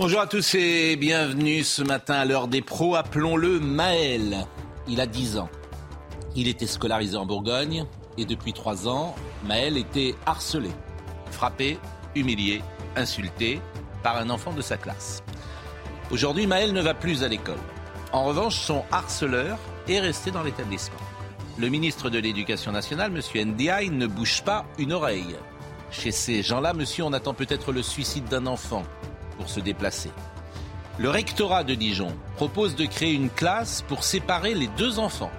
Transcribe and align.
Bonjour 0.00 0.20
à 0.20 0.26
tous 0.26 0.54
et 0.54 0.96
bienvenue 0.96 1.62
ce 1.62 1.82
matin 1.82 2.14
à 2.14 2.24
l'heure 2.24 2.48
des 2.48 2.62
pros. 2.62 2.94
Appelons-le 2.94 3.60
Maël. 3.60 4.46
Il 4.88 4.98
a 4.98 5.06
10 5.06 5.36
ans. 5.36 5.50
Il 6.34 6.48
était 6.48 6.66
scolarisé 6.66 7.18
en 7.18 7.26
Bourgogne 7.26 7.84
et 8.16 8.24
depuis 8.24 8.54
3 8.54 8.88
ans, 8.88 9.14
Maël 9.44 9.76
était 9.76 10.14
harcelé, 10.24 10.70
frappé, 11.30 11.78
humilié 12.14 12.62
insulté 12.96 13.60
par 14.02 14.16
un 14.16 14.30
enfant 14.30 14.54
de 14.54 14.62
sa 14.62 14.78
classe. 14.78 15.22
Aujourd'hui, 16.10 16.46
Maël 16.46 16.72
ne 16.72 16.80
va 16.80 16.94
plus 16.94 17.22
à 17.22 17.28
l'école. 17.28 17.60
En 18.14 18.24
revanche, 18.24 18.56
son 18.58 18.84
harceleur 18.90 19.58
est 19.86 20.00
resté 20.00 20.30
dans 20.30 20.42
l'établissement. 20.42 20.96
Le 21.58 21.68
ministre 21.68 22.08
de 22.08 22.18
l'Éducation 22.18 22.72
nationale, 22.72 23.12
M. 23.14 23.48
Ndiaye, 23.50 23.90
ne 23.90 24.06
bouge 24.06 24.44
pas 24.44 24.64
une 24.78 24.94
oreille. 24.94 25.36
Chez 25.90 26.10
ces 26.10 26.42
gens-là, 26.42 26.72
monsieur, 26.72 27.04
on 27.04 27.12
attend 27.12 27.34
peut-être 27.34 27.70
le 27.70 27.82
suicide 27.82 28.24
d'un 28.30 28.46
enfant 28.46 28.82
se 29.48 29.60
déplacer. 29.60 30.10
Le 30.98 31.08
rectorat 31.08 31.64
de 31.64 31.74
Dijon 31.74 32.14
propose 32.36 32.76
de 32.76 32.84
créer 32.84 33.14
une 33.14 33.30
classe 33.30 33.82
pour 33.88 34.04
séparer 34.04 34.54
les 34.54 34.66
deux 34.68 34.98
enfants. 34.98 35.30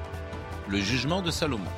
Le 0.68 0.80
jugement 0.80 1.22
de 1.22 1.30
Salomon. 1.30 1.70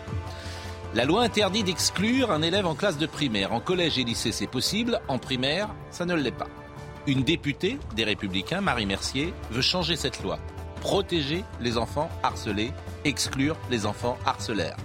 La 0.95 1.05
loi 1.05 1.23
interdit 1.23 1.63
d'exclure 1.63 2.31
un 2.31 2.43
élève 2.43 2.67
en 2.67 2.75
classe 2.75 2.97
de 2.97 3.07
primaire. 3.07 3.51
En 3.51 3.59
collège 3.59 3.97
et 3.97 4.03
lycée, 4.03 4.31
c'est 4.31 4.47
possible. 4.47 5.01
En 5.07 5.17
primaire, 5.17 5.69
ça 5.89 6.05
ne 6.05 6.13
l'est 6.13 6.31
pas. 6.31 6.47
Une 7.07 7.23
députée 7.23 7.79
des 7.95 8.03
Républicains, 8.03 8.61
Marie 8.61 8.85
Mercier, 8.85 9.33
veut 9.49 9.61
changer 9.61 9.95
cette 9.95 10.21
loi. 10.21 10.39
Protéger 10.81 11.43
les 11.59 11.77
enfants 11.77 12.09
harcelés, 12.21 12.71
exclure 13.03 13.57
les 13.71 13.85
enfants 13.85 14.17
harceleurs. 14.25 14.77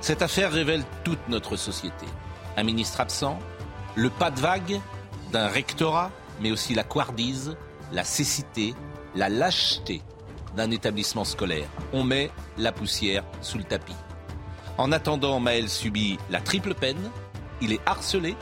Cette 0.00 0.22
affaire 0.22 0.52
révèle 0.52 0.84
toute 1.02 1.28
notre 1.28 1.56
société. 1.56 2.06
Un 2.56 2.62
ministre 2.62 3.00
absent, 3.00 3.38
le 3.96 4.10
pas 4.10 4.30
de 4.30 4.38
vague 4.38 4.80
d'un 5.32 5.48
rectorat, 5.48 6.10
mais 6.40 6.50
aussi 6.50 6.74
la 6.74 6.84
couardise, 6.84 7.56
la 7.92 8.04
cécité, 8.04 8.74
la 9.14 9.28
lâcheté 9.28 10.02
d'un 10.56 10.70
établissement 10.70 11.24
scolaire. 11.24 11.68
On 11.92 12.04
met 12.04 12.30
la 12.58 12.72
poussière 12.72 13.24
sous 13.42 13.58
le 13.58 13.64
tapis. 13.64 13.96
En 14.78 14.92
attendant, 14.92 15.40
Maël 15.40 15.68
subit 15.68 16.18
la 16.30 16.40
triple 16.40 16.74
peine. 16.74 17.10
Il 17.60 17.72
est 17.72 17.80
harcelé, 17.86 18.36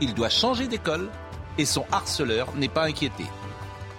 il 0.00 0.14
doit 0.14 0.30
changer 0.30 0.68
d'école 0.68 1.10
et 1.58 1.64
son 1.64 1.84
harceleur 1.92 2.54
n'est 2.54 2.68
pas 2.68 2.84
inquiété. 2.84 3.24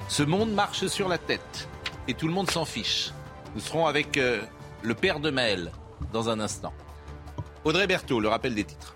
Ce 0.07 0.23
monde 0.23 0.51
marche 0.51 0.87
sur 0.87 1.07
la 1.07 1.17
tête 1.17 1.67
et 2.07 2.13
tout 2.13 2.27
le 2.27 2.33
monde 2.33 2.49
s'en 2.49 2.65
fiche. 2.65 3.11
Nous 3.53 3.61
serons 3.61 3.85
avec 3.85 4.17
euh, 4.17 4.41
le 4.81 4.95
père 4.95 5.19
de 5.19 5.29
Maël 5.29 5.71
dans 6.11 6.29
un 6.29 6.39
instant. 6.39 6.73
Audrey 7.63 7.85
Berthaud, 7.85 8.19
le 8.19 8.29
rappel 8.29 8.55
des 8.55 8.63
titres. 8.63 8.95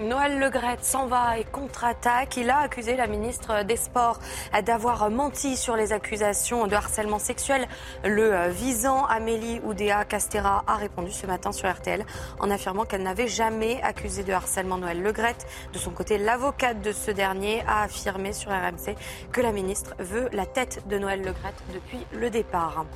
Noël 0.00 0.38
Legrette 0.38 0.82
s'en 0.82 1.06
va 1.06 1.38
et 1.38 1.44
contre-attaque. 1.44 2.38
Il 2.38 2.48
a 2.48 2.60
accusé 2.60 2.96
la 2.96 3.06
ministre 3.06 3.64
des 3.64 3.76
Sports 3.76 4.18
d'avoir 4.64 5.10
menti 5.10 5.58
sur 5.58 5.76
les 5.76 5.92
accusations 5.92 6.66
de 6.66 6.74
harcèlement 6.74 7.18
sexuel. 7.18 7.68
Le 8.02 8.48
visant 8.48 9.04
Amélie 9.04 9.60
Oudéa 9.62 10.06
Castera 10.06 10.64
a 10.66 10.76
répondu 10.76 11.12
ce 11.12 11.26
matin 11.26 11.52
sur 11.52 11.70
RTL 11.70 12.06
en 12.38 12.50
affirmant 12.50 12.86
qu'elle 12.86 13.02
n'avait 13.02 13.28
jamais 13.28 13.82
accusé 13.82 14.22
de 14.22 14.32
harcèlement 14.32 14.78
Noël 14.78 15.02
Legrette. 15.02 15.46
De 15.74 15.78
son 15.78 15.90
côté, 15.90 16.16
l'avocate 16.16 16.80
de 16.80 16.92
ce 16.92 17.10
dernier 17.10 17.62
a 17.66 17.82
affirmé 17.82 18.32
sur 18.32 18.50
RMC 18.50 18.96
que 19.32 19.42
la 19.42 19.52
ministre 19.52 19.94
veut 19.98 20.30
la 20.32 20.46
tête 20.46 20.88
de 20.88 20.96
Noël 20.96 21.20
Legrette 21.20 21.62
depuis 21.74 22.06
le 22.12 22.30
départ. 22.30 22.86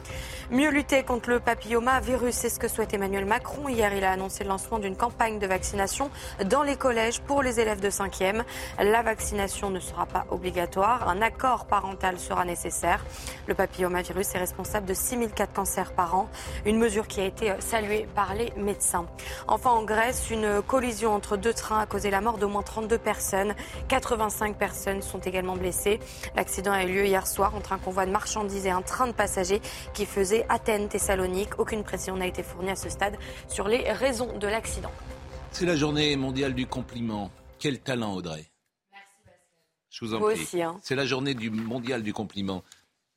Mieux 0.51 0.71
lutter 0.71 1.03
contre 1.03 1.29
le 1.29 1.41
papillomavirus, 1.41 2.35
c'est 2.35 2.49
ce 2.49 2.59
que 2.59 2.69
souhaite 2.69 2.95
Emmanuel 2.95 3.27
Macron. 3.27 3.69
Hier, 3.69 3.93
il 3.95 4.05
a 4.05 4.13
annoncé 4.13 4.43
le 4.43 4.49
lancement 4.49 4.79
d'une 4.79 4.97
campagne 4.97 5.39
de 5.39 5.47
vaccination 5.47 6.11
dans 6.47 6.63
les 6.63 6.77
collèges 6.77 6.94
pour 7.27 7.43
les 7.43 7.59
élèves 7.59 7.81
de 7.81 7.91
5e. 7.91 8.45
La 8.79 9.03
vaccination 9.03 9.69
ne 9.69 9.81
sera 9.81 10.07
pas 10.07 10.27
obligatoire. 10.31 11.09
Un 11.09 11.23
accord 11.23 11.67
parental 11.67 12.21
sera 12.21 12.45
nécessaire. 12.45 13.05
Le 13.49 13.55
papillomavirus 13.55 14.33
est 14.35 14.39
responsable 14.39 14.87
de 14.87 14.95
6004 14.95 15.53
cancers 15.53 15.93
par 15.93 16.15
an, 16.15 16.29
une 16.65 16.79
mesure 16.79 17.09
qui 17.09 17.21
a 17.21 17.25
été 17.25 17.53
saluée 17.59 18.07
par 18.15 18.35
les 18.35 18.53
médecins. 18.57 19.07
Enfin, 19.49 19.71
en 19.71 19.83
Grèce, 19.83 20.31
une 20.31 20.63
collision 20.63 21.13
entre 21.13 21.37
deux 21.37 21.53
trains 21.53 21.81
a 21.81 21.87
causé 21.87 22.11
la 22.11 22.21
mort 22.21 22.39
d'au 22.39 22.49
moins 22.49 22.63
32 22.63 22.97
personnes. 22.99 23.55
85 23.89 24.57
personnes 24.57 25.03
sont 25.03 25.19
également 25.19 25.57
blessées. 25.57 25.99
L'accident 26.37 26.73
a 26.73 26.85
eu 26.85 26.93
lieu 26.93 27.07
hier 27.07 27.27
soir 27.27 27.57
entre 27.57 27.73
un 27.73 27.79
convoi 27.79 28.07
de 28.07 28.13
marchandises 28.13 28.67
et 28.67 28.71
un 28.71 28.83
train 28.83 29.09
de 29.09 29.13
passagers 29.13 29.61
qui 29.95 30.07
faisait 30.07 30.47
Athènes-Thessalonique. 30.49 31.59
Aucune 31.59 31.83
précision 31.83 32.17
n'a 32.17 32.27
été 32.27 32.45
fournie 32.45 32.71
à 32.71 32.77
ce 32.77 32.89
stade 32.89 33.17
sur 33.49 33.67
les 33.67 33.91
raisons 33.91 34.39
de 34.39 34.47
l'accident. 34.47 34.93
C'est 35.55 35.67
la 35.67 35.77
journée 35.77 36.17
mondiale 36.17 36.53
du 36.55 36.67
compliment. 36.67 37.31
Quel 37.59 37.79
talent, 37.81 38.15
Audrey. 38.15 38.45
Merci, 38.93 39.07
Je 39.91 40.05
vous 40.05 40.15
en 40.15 40.19
Vous 40.19 40.27
prie. 40.31 40.43
aussi, 40.43 40.63
hein. 40.63 40.81
C'est 40.83 40.97
la 40.97 41.07
journée 41.07 41.35
du 41.35 41.49
mondial 41.51 42.03
du 42.03 42.13
compliment. 42.13 42.65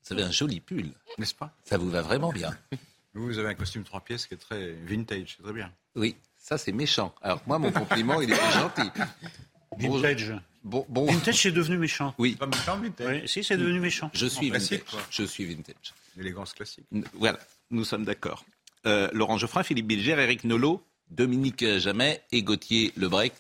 Vous 0.06 0.14
avez 0.14 0.24
un 0.24 0.32
joli 0.32 0.60
pull. 0.62 0.92
N'est-ce 1.18 1.34
pas? 1.34 1.52
Ça 1.66 1.78
vous 1.78 1.90
va 1.90 2.02
vraiment 2.02 2.32
bien. 2.32 2.56
Vous, 3.14 3.26
vous 3.26 3.40
avez 3.40 3.50
un 3.50 3.56
costume 3.56 3.84
trois 3.84 4.02
pièces 4.02 4.28
qui 4.28 4.36
est 4.36 4.38
très 4.38 4.74
vintage, 4.74 5.34
c'est 5.38 5.44
très 5.44 5.54
bien. 5.54 5.74
Oui, 5.96 6.16
ça 6.38 6.60
c'est 6.60 6.72
méchant. 6.72 7.16
Alors 7.24 7.42
moi, 7.48 7.58
mon 7.58 7.72
compliment, 7.72 8.22
il 8.22 8.32
était 8.32 8.52
gentil. 8.52 8.92
Vintage. 9.80 10.34
Bon, 10.64 10.86
bon, 10.88 11.06
Vintage, 11.08 11.42
c'est 11.42 11.52
devenu 11.52 11.78
méchant. 11.80 12.14
oui, 12.20 12.36
Pas 12.36 12.46
méchant, 12.46 12.78
vintage. 12.78 13.22
Oui, 13.24 13.28
si, 13.28 13.44
c'est 13.44 13.58
devenu 13.58 13.80
méchant. 13.80 14.12
je 14.14 14.28
suis 14.28 14.52
vintage. 14.52 14.84
quoi. 14.84 15.00
Je 15.10 15.24
suis 15.24 15.46
vintage. 15.46 15.96
L'élégance 16.16 16.54
classique. 16.54 16.86
Voilà, 17.16 17.40
nous 17.72 17.84
sommes 17.86 18.06
d'accord. 18.06 18.46
Euh, 18.86 19.10
Laurent 19.14 19.40
Geoffrin, 19.40 19.64
Philippe 19.64 19.88
Bilger, 19.88 20.12
Eric 20.20 20.44
Nolot, 20.44 20.84
Dominique 21.10 21.66
Jamet 21.80 22.22
et 22.32 22.44
Gauthier 22.44 22.92
Lebrec, 22.98 23.34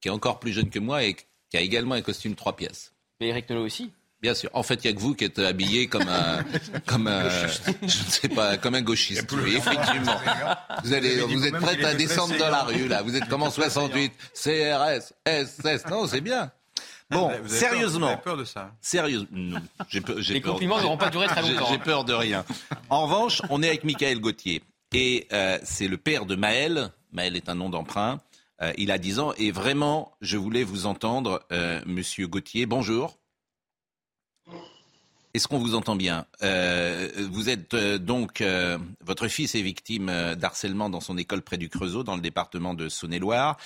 qui 0.00 0.08
est 0.08 0.12
encore 0.12 0.40
plus 0.40 0.52
jeune 0.52 0.70
que 0.70 0.78
moi 0.78 1.04
et 1.04 1.14
qui 1.14 1.56
a 1.56 1.60
également 1.60 1.94
un 1.94 2.02
costume 2.02 2.34
trois 2.34 2.56
pièces. 2.56 2.92
Mais 3.20 3.28
Eric 3.28 3.48
Nolot 3.50 3.64
aussi? 3.64 3.90
Bien 4.22 4.34
sûr. 4.34 4.50
En 4.52 4.62
fait, 4.62 4.84
il 4.84 4.88
n'y 4.88 4.92
a 4.92 4.96
que 4.96 5.00
vous 5.02 5.14
qui 5.14 5.24
êtes 5.24 5.38
habillé 5.38 5.86
comme 5.86 6.06
un, 6.08 6.44
comme 6.86 7.06
un, 7.06 7.28
je 7.48 7.84
ne 7.84 7.88
sais 7.88 8.28
pas, 8.28 8.58
comme 8.58 8.74
un 8.74 8.82
gauchiste. 8.82 9.26
Oui, 9.32 9.56
effectivement. 9.56 10.18
Vous 10.84 10.92
allez, 10.92 11.20
Vous 11.22 11.46
êtes 11.46 11.54
prête 11.54 11.82
à 11.84 11.94
descendre 11.94 12.36
dans 12.36 12.50
la 12.50 12.64
rue, 12.64 12.86
là. 12.86 13.00
Vous 13.02 13.16
êtes 13.16 13.28
comme 13.28 13.42
en 13.42 13.50
68. 13.50 14.12
CRS, 14.34 15.12
SS. 15.26 15.86
Non, 15.90 16.06
c'est 16.06 16.20
bien. 16.20 16.50
Bon, 17.10 17.22
Vous 17.22 17.24
avez 17.30 17.38
peur- 17.38 17.42
Vous 17.48 17.54
sérieusement. 17.54 18.16
peur 18.18 18.36
de 18.36 18.44
ça 18.44 18.70
Sérieusement. 18.80 19.26
Non, 19.32 19.60
j'ai 19.88 20.00
peur- 20.02 20.16
Les 20.28 20.40
peur- 20.40 20.52
compliments 20.52 20.80
n'auront 20.80 20.96
pas 20.98 21.10
duré 21.10 21.26
très 21.26 21.42
longtemps. 21.42 21.66
J'ai 21.70 21.78
peur 21.78 22.04
de 22.04 22.12
rien. 22.12 22.44
En 22.90 23.04
revanche, 23.06 23.42
on 23.50 23.62
est 23.62 23.68
avec 23.68 23.84
Michael 23.84 24.20
Gauthier. 24.20 24.62
Et 24.92 25.28
euh, 25.32 25.58
c'est 25.62 25.88
le 25.88 25.96
père 25.96 26.26
de 26.26 26.34
Maël. 26.34 26.90
Maël 27.12 27.36
est 27.36 27.48
un 27.48 27.54
nom 27.54 27.70
d'emprunt. 27.70 28.20
Euh, 28.60 28.72
il 28.76 28.90
a 28.90 28.98
10 28.98 29.20
ans. 29.20 29.32
Et 29.38 29.52
vraiment, 29.52 30.12
je 30.20 30.36
voulais 30.36 30.64
vous 30.64 30.86
entendre, 30.86 31.44
euh, 31.52 31.80
monsieur 31.86 32.26
Gauthier. 32.26 32.66
Bonjour. 32.66 33.18
Est-ce 35.32 35.46
qu'on 35.46 35.58
vous 35.58 35.76
entend 35.76 35.94
bien? 35.94 36.26
Vous 36.40 37.48
êtes 37.50 37.76
donc, 37.76 38.42
votre 39.00 39.28
fils 39.28 39.54
est 39.54 39.62
victime 39.62 40.34
d'harcèlement 40.34 40.90
dans 40.90 40.98
son 40.98 41.16
école 41.16 41.42
près 41.42 41.56
du 41.56 41.68
Creusot, 41.68 42.02
dans 42.02 42.16
le 42.16 42.20
département 42.20 42.74
de 42.74 42.88
Saône-et-Loire. 42.88 43.56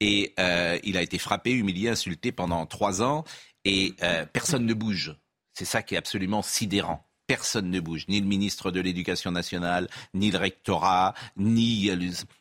Et 0.00 0.32
euh, 0.40 0.78
il 0.82 0.96
a 0.96 1.02
été 1.02 1.18
frappé, 1.18 1.52
humilié, 1.52 1.90
insulté 1.90 2.32
pendant 2.32 2.64
trois 2.64 3.02
ans. 3.02 3.24
Et 3.66 3.96
personne 4.32 4.64
ne 4.64 4.72
bouge. 4.72 5.14
C'est 5.52 5.66
ça 5.66 5.82
qui 5.82 5.94
est 5.94 5.98
absolument 5.98 6.40
sidérant. 6.40 7.06
Personne 7.30 7.70
ne 7.70 7.78
bouge, 7.78 8.06
ni 8.08 8.20
le 8.20 8.26
ministre 8.26 8.72
de 8.72 8.80
l'Éducation 8.80 9.30
nationale, 9.30 9.86
ni 10.14 10.32
le 10.32 10.38
rectorat, 10.38 11.14
ni, 11.36 11.88
euh, 11.88 11.96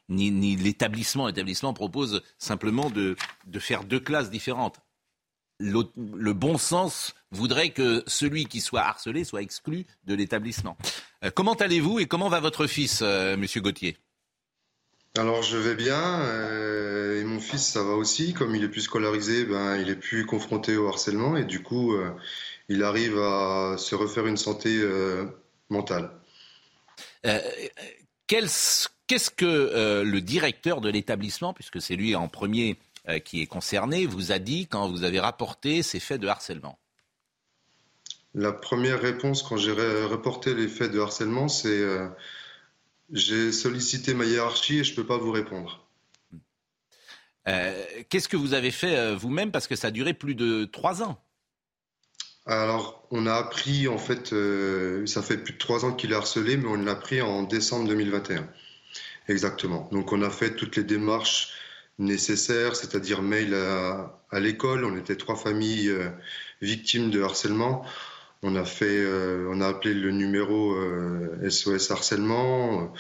ni, 0.10 0.56
l'établissement. 0.56 1.28
L'établissement 1.28 1.76
propose 1.76 2.24
simplement 2.40 2.90
de, 2.90 3.16
de 3.46 3.60
faire 3.60 3.84
deux 3.84 4.00
classes 4.00 4.32
différentes. 4.32 4.80
Le 5.60 6.34
bon 6.34 6.58
sens 6.58 7.14
voudrait 7.30 7.70
que 7.70 8.02
celui 8.08 8.46
qui 8.46 8.62
soit 8.62 8.82
harcelé 8.82 9.24
soit 9.24 9.44
exclu 9.44 9.86
de 10.06 10.16
l'établissement. 10.16 10.76
Euh, 11.24 11.30
comment 11.30 11.54
allez-vous 11.54 12.00
et 12.00 12.08
comment 12.08 12.30
va 12.30 12.40
votre 12.40 12.66
fils, 12.66 13.02
euh, 13.04 13.38
Monsieur 13.38 13.62
Gauthier? 13.62 13.96
Alors 15.16 15.44
je 15.44 15.58
vais 15.58 15.76
bien 15.76 16.22
euh, 16.22 17.22
et 17.22 17.24
mon 17.26 17.40
fils 17.40 17.64
ça 17.64 17.84
va 17.84 17.94
aussi. 17.94 18.34
Comme 18.34 18.56
il 18.56 18.64
est 18.64 18.70
plus 18.70 18.82
scolarisé, 18.82 19.46
ben 19.46 19.76
il 19.76 19.90
est 19.90 19.96
plus 19.96 20.26
confronté 20.26 20.78
au 20.78 20.88
harcèlement 20.88 21.38
et 21.38 21.46
du 21.46 21.62
coup 21.62 21.94
il 22.70 22.84
arrive 22.84 23.18
à 23.20 23.76
se 23.78 23.96
refaire 23.96 24.26
une 24.28 24.38
santé 24.38 24.70
euh, 24.82 25.26
mentale. 25.70 26.12
Euh, 27.26 27.40
qu'est-ce 28.28 28.88
que 29.36 30.04
le 30.04 30.22
directeur 30.22 30.80
de 30.80 30.90
l'établissement, 30.90 31.54
puisque 31.54 31.82
c'est 31.82 31.96
lui 31.96 32.16
en 32.16 32.28
premier 32.28 32.78
qui 33.26 33.42
est 33.42 33.48
concerné, 33.48 34.06
vous 34.06 34.32
a 34.32 34.40
dit 34.40 34.68
quand 34.68 34.88
vous 34.88 35.04
avez 35.04 35.20
rapporté 35.20 35.84
ces 35.84 36.00
faits 36.00 36.22
de 36.22 36.28
harcèlement? 36.28 36.80
La 38.36 38.54
première 38.54 39.02
réponse 39.02 39.42
quand 39.42 39.58
j'ai 39.58 39.74
reporté 39.74 40.54
les 40.54 40.68
faits 40.68 40.92
de 40.92 41.00
harcèlement, 41.00 41.48
c'est 41.48 41.84
j'ai 43.12 43.52
sollicité 43.52 44.14
ma 44.14 44.26
hiérarchie 44.26 44.80
et 44.80 44.84
je 44.84 44.92
ne 44.92 44.96
peux 44.96 45.06
pas 45.06 45.18
vous 45.18 45.32
répondre. 45.32 45.86
Euh, 47.48 47.86
qu'est-ce 48.10 48.30
que 48.30 48.38
vous 48.38 48.54
avez 48.54 48.72
fait 48.72 48.96
euh, 48.96 49.16
vous-même? 49.16 49.52
Parce 49.52 49.68
que 49.68 49.76
ça 49.76 49.88
a 49.88 49.92
duré 49.92 50.14
plus 50.14 50.36
de 50.36 50.66
trois 50.66 51.02
ans. 51.02 51.20
Alors, 52.50 53.08
on 53.12 53.28
a 53.28 53.34
appris, 53.36 53.88
en 53.88 54.00
fait, 54.00 54.34
euh, 54.34 55.06
ça 55.06 55.22
fait 55.22 55.38
plus 55.38 55.54
de 55.54 55.60
trois 55.60 55.86
ans 55.86 55.94
qu'il 55.94 56.12
est 56.14 56.16
harcelé, 56.16 56.58
mais 56.58 56.68
on 56.68 56.82
l'a 56.82 56.94
appris 56.94 57.22
en 57.22 57.44
décembre 57.44 57.88
2021. 57.88 58.48
Exactement. 59.28 59.88
Donc, 59.92 60.12
on 60.14 60.24
a 60.24 60.32
fait 60.32 60.56
toutes 60.56 60.76
les 60.76 60.84
démarches 60.84 61.54
nécessaires, 62.00 62.76
c'est-à-dire 62.76 63.22
mail 63.22 63.54
à, 63.54 64.40
l'école. 64.40 64.84
On 64.84 64.98
était 64.98 65.16
trois 65.16 65.36
familles 65.36 65.94
victimes 66.62 67.12
de 67.12 67.22
harcèlement. 67.22 67.86
On 68.42 68.56
a 68.56 68.66
fait, 68.66 69.06
on 69.48 69.62
a 69.62 69.68
appelé 69.68 69.94
le 69.94 70.10
numéro 70.10 70.76
SOS 71.48 71.92
harcèlement. 71.92 72.92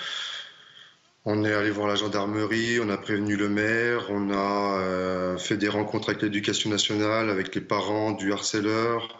On 1.25 1.43
est 1.43 1.53
allé 1.53 1.69
voir 1.69 1.87
la 1.87 1.95
gendarmerie, 1.95 2.79
on 2.79 2.89
a 2.89 2.97
prévenu 2.97 3.35
le 3.35 3.49
maire, 3.49 4.05
on 4.09 4.31
a 4.31 4.79
euh, 4.79 5.37
fait 5.37 5.57
des 5.57 5.67
rencontres 5.67 6.09
avec 6.09 6.21
l'éducation 6.21 6.69
nationale, 6.69 7.29
avec 7.29 7.53
les 7.53 7.61
parents 7.61 8.11
du 8.13 8.31
harceleur, 8.31 9.19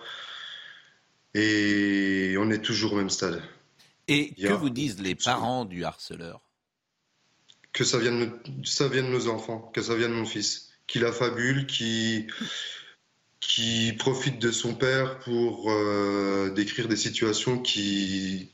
et 1.34 2.36
on 2.38 2.50
est 2.52 2.62
toujours 2.62 2.94
au 2.94 2.96
même 2.96 3.10
stade. 3.10 3.42
Et 4.08 4.34
que 4.34 4.54
vous 4.54 4.70
disent 4.70 5.00
les 5.00 5.16
parents 5.16 5.66
du 5.66 5.84
harceleur? 5.84 6.42
Que 7.72 7.84
ça 7.84 8.00
vient, 8.00 8.18
de, 8.18 8.32
ça 8.64 8.88
vient 8.88 9.04
de 9.04 9.10
nos 9.10 9.28
enfants, 9.28 9.72
que 9.74 9.82
ça 9.82 9.96
vient 9.96 10.10
de 10.10 10.16
mon 10.16 10.26
fils, 10.26 10.72
qu'il 10.88 11.06
affabule, 11.06 11.68
qui, 11.68 12.26
qui 13.40 13.94
profite 13.94 14.40
de 14.40 14.52
son 14.52 14.74
père 14.74 15.20
pour 15.20 15.70
euh, 15.70 16.50
décrire 16.50 16.88
des 16.88 16.98
situations 16.98 17.60
qui, 17.60 18.52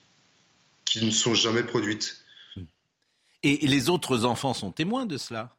qui 0.83 1.05
ne 1.05 1.11
sont 1.11 1.33
jamais 1.33 1.63
produites. 1.63 2.17
Et 3.43 3.67
les 3.67 3.89
autres 3.89 4.25
enfants 4.25 4.53
sont 4.53 4.71
témoins 4.71 5.05
de 5.05 5.17
cela? 5.17 5.55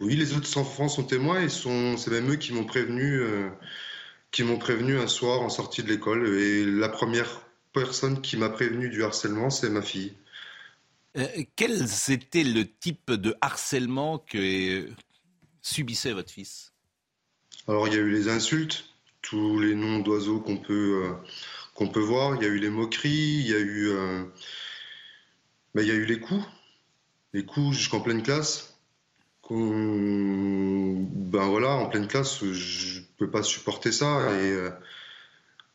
Oui, 0.00 0.14
les 0.14 0.34
autres 0.34 0.56
enfants 0.58 0.88
sont 0.88 1.02
témoins 1.02 1.40
et 1.40 1.48
sont, 1.48 1.96
c'est 1.96 2.10
même 2.10 2.30
eux 2.30 2.36
qui 2.36 2.52
m'ont 2.52 2.66
prévenu, 2.66 3.20
euh, 3.20 3.48
qui 4.30 4.42
m'ont 4.42 4.58
prévenu 4.58 4.98
un 4.98 5.06
soir 5.06 5.40
en 5.40 5.48
sortie 5.48 5.82
de 5.82 5.88
l'école. 5.88 6.26
Et 6.38 6.64
la 6.64 6.88
première 6.88 7.42
personne 7.72 8.20
qui 8.20 8.36
m'a 8.36 8.48
prévenu 8.48 8.88
du 8.88 9.02
harcèlement, 9.02 9.50
c'est 9.50 9.70
ma 9.70 9.82
fille. 9.82 10.14
Euh, 11.16 11.26
quel 11.56 11.86
était 12.08 12.44
le 12.44 12.64
type 12.66 13.12
de 13.12 13.34
harcèlement 13.40 14.18
que 14.18 14.88
subissait 15.62 16.12
votre 16.12 16.30
fils? 16.30 16.72
Alors, 17.66 17.88
il 17.88 17.94
y 17.94 17.96
a 17.96 18.00
eu 18.00 18.10
les 18.10 18.28
insultes, 18.28 18.84
tous 19.22 19.58
les 19.58 19.74
noms 19.74 20.00
d'oiseaux 20.00 20.40
qu'on 20.40 20.58
peut, 20.58 21.04
euh, 21.04 21.12
qu'on 21.74 21.88
peut 21.88 22.00
voir. 22.00 22.36
Il 22.36 22.42
y 22.42 22.46
a 22.46 22.48
eu 22.48 22.58
les 22.58 22.70
moqueries, 22.70 23.40
il 23.40 23.48
y 23.48 23.54
a 23.54 23.58
eu, 23.58 23.92
ben, 25.74 25.82
il 25.82 25.88
y 25.88 25.90
a 25.90 25.94
eu 25.94 26.04
les 26.04 26.20
coups 26.20 26.44
les 27.32 27.44
coups 27.44 27.76
jusqu'en 27.76 28.00
pleine 28.00 28.22
classe. 28.22 28.77
Ben 29.50 31.46
voilà, 31.46 31.70
en 31.70 31.86
pleine 31.86 32.06
classe, 32.06 32.44
je 32.44 33.00
peux 33.16 33.30
pas 33.30 33.42
supporter 33.42 33.92
ça. 33.92 34.18
Euh, 34.30 34.70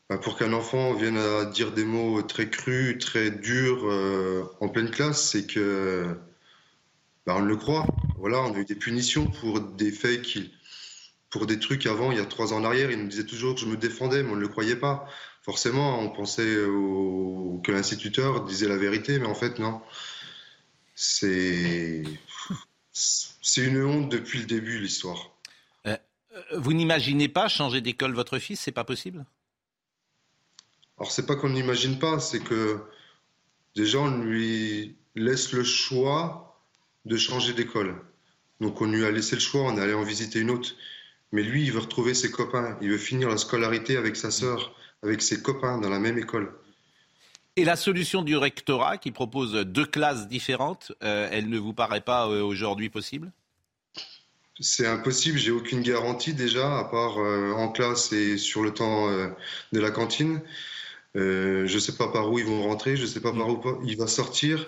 ben 0.10 0.18
pour 0.18 0.38
qu'un 0.38 0.54
enfant 0.54 0.94
vienne 0.94 1.18
à 1.18 1.46
dire 1.46 1.72
des 1.72 1.86
mots 1.86 2.22
très 2.22 2.50
crus, 2.50 3.00
très 3.00 3.32
durs 3.32 3.84
euh, 3.86 4.44
en 4.60 4.70
pleine 4.70 4.92
classe, 4.92 5.32
c'est 5.32 5.48
que 5.48 6.16
ben 7.26 7.36
on 7.38 7.42
le 7.42 7.56
croit. 7.58 7.88
Voilà, 8.18 8.42
on 8.42 8.54
a 8.54 8.60
eu 8.60 8.66
des 8.66 8.76
punitions 8.76 9.26
pour 9.28 9.60
des 9.60 9.92
faits 9.92 10.22
qui, 10.22 10.54
pour 11.32 11.48
des 11.48 11.58
trucs 11.60 11.88
avant, 11.88 12.12
il 12.12 12.18
y 12.20 12.22
a 12.22 12.26
trois 12.26 12.54
ans 12.54 12.58
en 12.58 12.64
arrière, 12.66 12.92
il 12.92 13.00
nous 13.00 13.08
disait 13.08 13.26
toujours 13.26 13.56
que 13.56 13.62
je 13.62 13.66
me 13.66 13.78
défendais, 13.78 14.24
mais 14.24 14.32
on 14.32 14.36
ne 14.36 14.42
le 14.42 14.50
croyait 14.50 14.76
pas. 14.76 15.08
Forcément, 15.42 16.00
on 16.00 16.10
pensait 16.10 16.44
que 17.64 17.72
l'instituteur 17.72 18.46
disait 18.46 18.68
la 18.68 18.78
vérité, 18.78 19.20
mais 19.20 19.28
en 19.28 19.36
fait, 19.36 19.60
non. 19.60 19.82
C'est 20.96 22.04
c'est 23.44 23.66
une 23.66 23.84
honte 23.84 24.10
depuis 24.10 24.40
le 24.40 24.46
début 24.46 24.80
l'histoire. 24.80 25.36
Euh, 25.86 25.96
euh, 26.36 26.42
vous 26.54 26.74
n'imaginez 26.74 27.28
pas 27.28 27.48
changer 27.48 27.82
d'école 27.82 28.14
votre 28.14 28.40
fils, 28.40 28.60
c'est 28.60 28.72
pas 28.72 28.86
possible? 28.86 29.26
Alors 30.98 31.12
c'est 31.12 31.26
pas 31.26 31.36
qu'on 31.36 31.50
n'imagine 31.50 32.00
pas, 32.00 32.20
c'est 32.20 32.40
que 32.40 32.80
déjà 33.76 34.00
on 34.00 34.18
lui 34.22 34.96
laisse 35.16 35.52
le 35.52 35.64
choix 35.64 36.60
de 37.06 37.18
changer 37.18 37.54
d'école. 37.54 38.02
Donc 38.62 38.82
on 38.82 38.86
lui 38.86 39.06
a 39.06 39.12
laissé 39.12 39.36
le 39.36 39.42
choix, 39.42 39.64
on 39.64 39.78
est 39.78 39.82
allé 39.82 39.94
en 39.94 40.04
visiter 40.04 40.40
une 40.40 40.50
autre. 40.50 40.74
Mais 41.34 41.44
lui, 41.44 41.64
il 41.64 41.72
veut 41.72 41.80
retrouver 41.80 42.14
ses 42.14 42.32
copains, 42.32 42.78
il 42.80 42.92
veut 42.92 42.98
finir 42.98 43.28
la 43.28 43.38
scolarité 43.38 43.98
avec 43.98 44.16
sa 44.16 44.32
sœur, 44.32 44.76
avec 45.02 45.22
ses 45.22 45.42
copains 45.42 45.80
dans 45.80 45.90
la 45.90 46.00
même 46.00 46.18
école. 46.18 46.54
Et 47.56 47.66
la 47.66 47.76
solution 47.76 48.24
du 48.24 48.36
rectorat 48.36 48.98
qui 48.98 49.12
propose 49.12 49.54
deux 49.54 49.86
classes 49.86 50.28
différentes, 50.28 50.92
euh, 51.04 51.30
elle 51.32 51.50
ne 51.50 51.60
vous 51.60 51.74
paraît 51.74 52.02
pas 52.02 52.28
euh, 52.28 52.42
aujourd'hui 52.42 52.90
possible? 52.90 53.32
C'est 54.60 54.88
impossible, 54.88 55.38
j'ai 55.38 55.52
aucune 55.52 55.82
garantie 55.82 56.34
déjà, 56.34 56.80
à 56.80 56.86
part 56.86 57.20
euh, 57.20 57.52
en 57.52 57.70
classe 57.70 58.12
et 58.12 58.38
sur 58.38 58.64
le 58.64 58.74
temps 58.74 59.08
de 59.72 59.80
la 59.80 59.92
cantine. 59.92 60.42
je 61.16 61.72
ne 61.72 61.80
sais 61.80 61.96
pas 61.96 62.08
par 62.08 62.32
où 62.32 62.40
ils 62.40 62.46
vont 62.46 62.64
rentrer, 62.64 62.96
je 62.96 63.04
ne 63.04 63.08
sais 63.08 63.20
pas 63.20 63.32
par 63.32 63.48
où 63.48 63.62
il 63.84 63.98
va 63.98 64.08
sortir. 64.08 64.66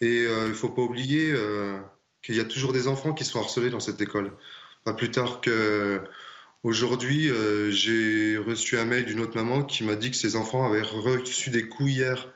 Et 0.00 0.24
il 0.24 0.48
ne 0.48 0.54
faut 0.54 0.70
pas 0.70 0.82
oublier 0.82 1.34
qu'il 2.22 2.36
y 2.36 2.40
a 2.40 2.44
toujours 2.44 2.72
des 2.72 2.88
enfants 2.88 3.12
qui 3.12 3.24
sont 3.24 3.40
harcelés 3.40 3.70
dans 3.70 3.80
cette 3.80 4.00
école. 4.00 4.32
Pas 4.84 4.94
plus 4.94 5.10
tard 5.10 5.40
que 5.40 6.02
Aujourd'hui, 6.64 7.30
euh, 7.30 7.70
j'ai 7.70 8.36
reçu 8.36 8.78
un 8.78 8.84
mail 8.84 9.04
d'une 9.04 9.20
autre 9.20 9.36
maman 9.36 9.62
qui 9.62 9.84
m'a 9.84 9.94
dit 9.94 10.10
que 10.10 10.16
ses 10.16 10.34
enfants 10.34 10.66
avaient 10.66 10.82
reçu 10.82 11.50
des 11.50 11.68
coups 11.68 11.90
hier 11.90 12.28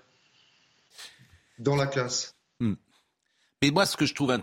dans 1.59 1.75
la 1.75 1.89
classe. 1.89 2.37
Hmm. 2.61 2.75
Mais 3.63 3.71
moi, 3.71 3.85
ce 3.85 3.97
que 3.97 4.07
je 4.07 4.15
trouve 4.15 4.37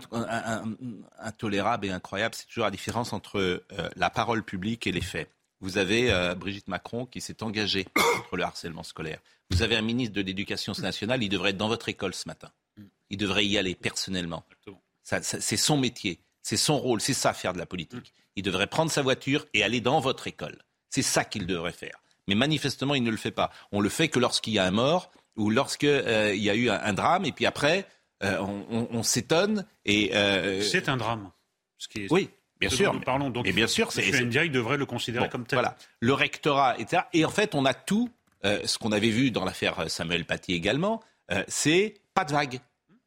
intolérable 1.18 1.86
et 1.86 1.90
incroyable, 1.90 2.34
c'est 2.34 2.46
toujours 2.46 2.64
la 2.64 2.70
différence 2.70 3.14
entre 3.14 3.38
euh, 3.38 3.88
la 3.96 4.10
parole 4.10 4.42
publique 4.42 4.86
et 4.86 4.92
les 4.92 5.00
faits. 5.00 5.30
Vous 5.62 5.78
avez 5.78 6.12
euh, 6.12 6.34
Brigitte 6.34 6.68
Macron 6.68 7.06
qui 7.06 7.22
s'est 7.22 7.42
engagée 7.42 7.84
contre 7.94 8.36
le 8.36 8.42
harcèlement 8.42 8.82
scolaire. 8.82 9.20
Vous 9.50 9.62
avez 9.62 9.76
un 9.76 9.82
ministre 9.82 10.14
de 10.14 10.20
l'Éducation 10.20 10.74
nationale, 10.78 11.22
il 11.22 11.28
devrait 11.30 11.50
être 11.50 11.56
dans 11.56 11.68
votre 11.68 11.88
école 11.88 12.14
ce 12.14 12.28
matin. 12.28 12.50
Il 13.08 13.16
devrait 13.16 13.46
y 13.46 13.56
aller 13.58 13.74
personnellement. 13.74 14.44
c'est 15.02 15.56
son 15.56 15.78
métier, 15.78 16.20
c'est 16.42 16.58
son 16.58 16.78
rôle, 16.78 17.00
c'est 17.00 17.14
ça 17.14 17.32
faire 17.32 17.54
de 17.54 17.58
la 17.58 17.66
politique 17.66 18.12
il 18.36 18.42
devrait 18.42 18.66
prendre 18.66 18.90
sa 18.90 19.02
voiture 19.02 19.46
et 19.54 19.62
aller 19.62 19.80
dans 19.80 20.00
votre 20.00 20.26
école. 20.26 20.58
C'est 20.88 21.02
ça 21.02 21.24
qu'il 21.24 21.46
devrait 21.46 21.72
faire. 21.72 22.02
Mais 22.28 22.34
manifestement, 22.34 22.94
il 22.94 23.02
ne 23.02 23.10
le 23.10 23.16
fait 23.16 23.30
pas. 23.30 23.50
On 23.72 23.80
le 23.80 23.88
fait 23.88 24.08
que 24.08 24.18
lorsqu'il 24.18 24.52
y 24.52 24.58
a 24.58 24.64
un 24.64 24.70
mort 24.70 25.10
ou 25.36 25.50
lorsqu'il 25.50 25.88
euh, 25.88 26.34
y 26.34 26.50
a 26.50 26.54
eu 26.54 26.68
un, 26.68 26.92
drame, 26.92 27.24
et 27.24 27.32
puis 27.32 27.46
après, 27.46 27.86
euh, 28.22 28.38
on, 28.40 29.02
s'étonne. 29.02 29.66
et 29.84 30.10
euh, 30.14 30.62
C'est 30.62 30.88
un 30.88 30.96
drame. 30.96 31.30
oui, 32.10 32.30
bien 32.60 32.68
sûr. 32.68 32.92
Nous 32.92 33.00
parlons 33.00 33.30
donc. 33.30 33.46
Et 33.46 33.52
bien 33.52 33.66
sûr, 33.66 33.92
c'est. 33.92 34.06
il 34.08 34.52
devrait 34.52 34.76
le 34.76 34.86
considérer 34.86 35.28
comme 35.28 35.46
tel. 35.46 35.58
Voilà. 35.58 35.76
Le 36.00 36.12
rectorat, 36.12 36.78
etc. 36.78 37.04
Et 37.12 37.24
en 37.24 37.30
fait, 37.30 37.54
on 37.54 37.64
a 37.64 37.74
tout. 37.74 38.10
ce 38.42 38.78
qu'on 38.78 38.92
avait 38.92 39.10
vu 39.10 39.30
dans 39.30 39.44
l'affaire 39.44 39.90
Samuel 39.90 40.24
Paty 40.24 40.54
également, 40.54 41.02
c'est 41.48 41.94
pas 42.14 42.24
de 42.24 42.32
vague. 42.32 42.60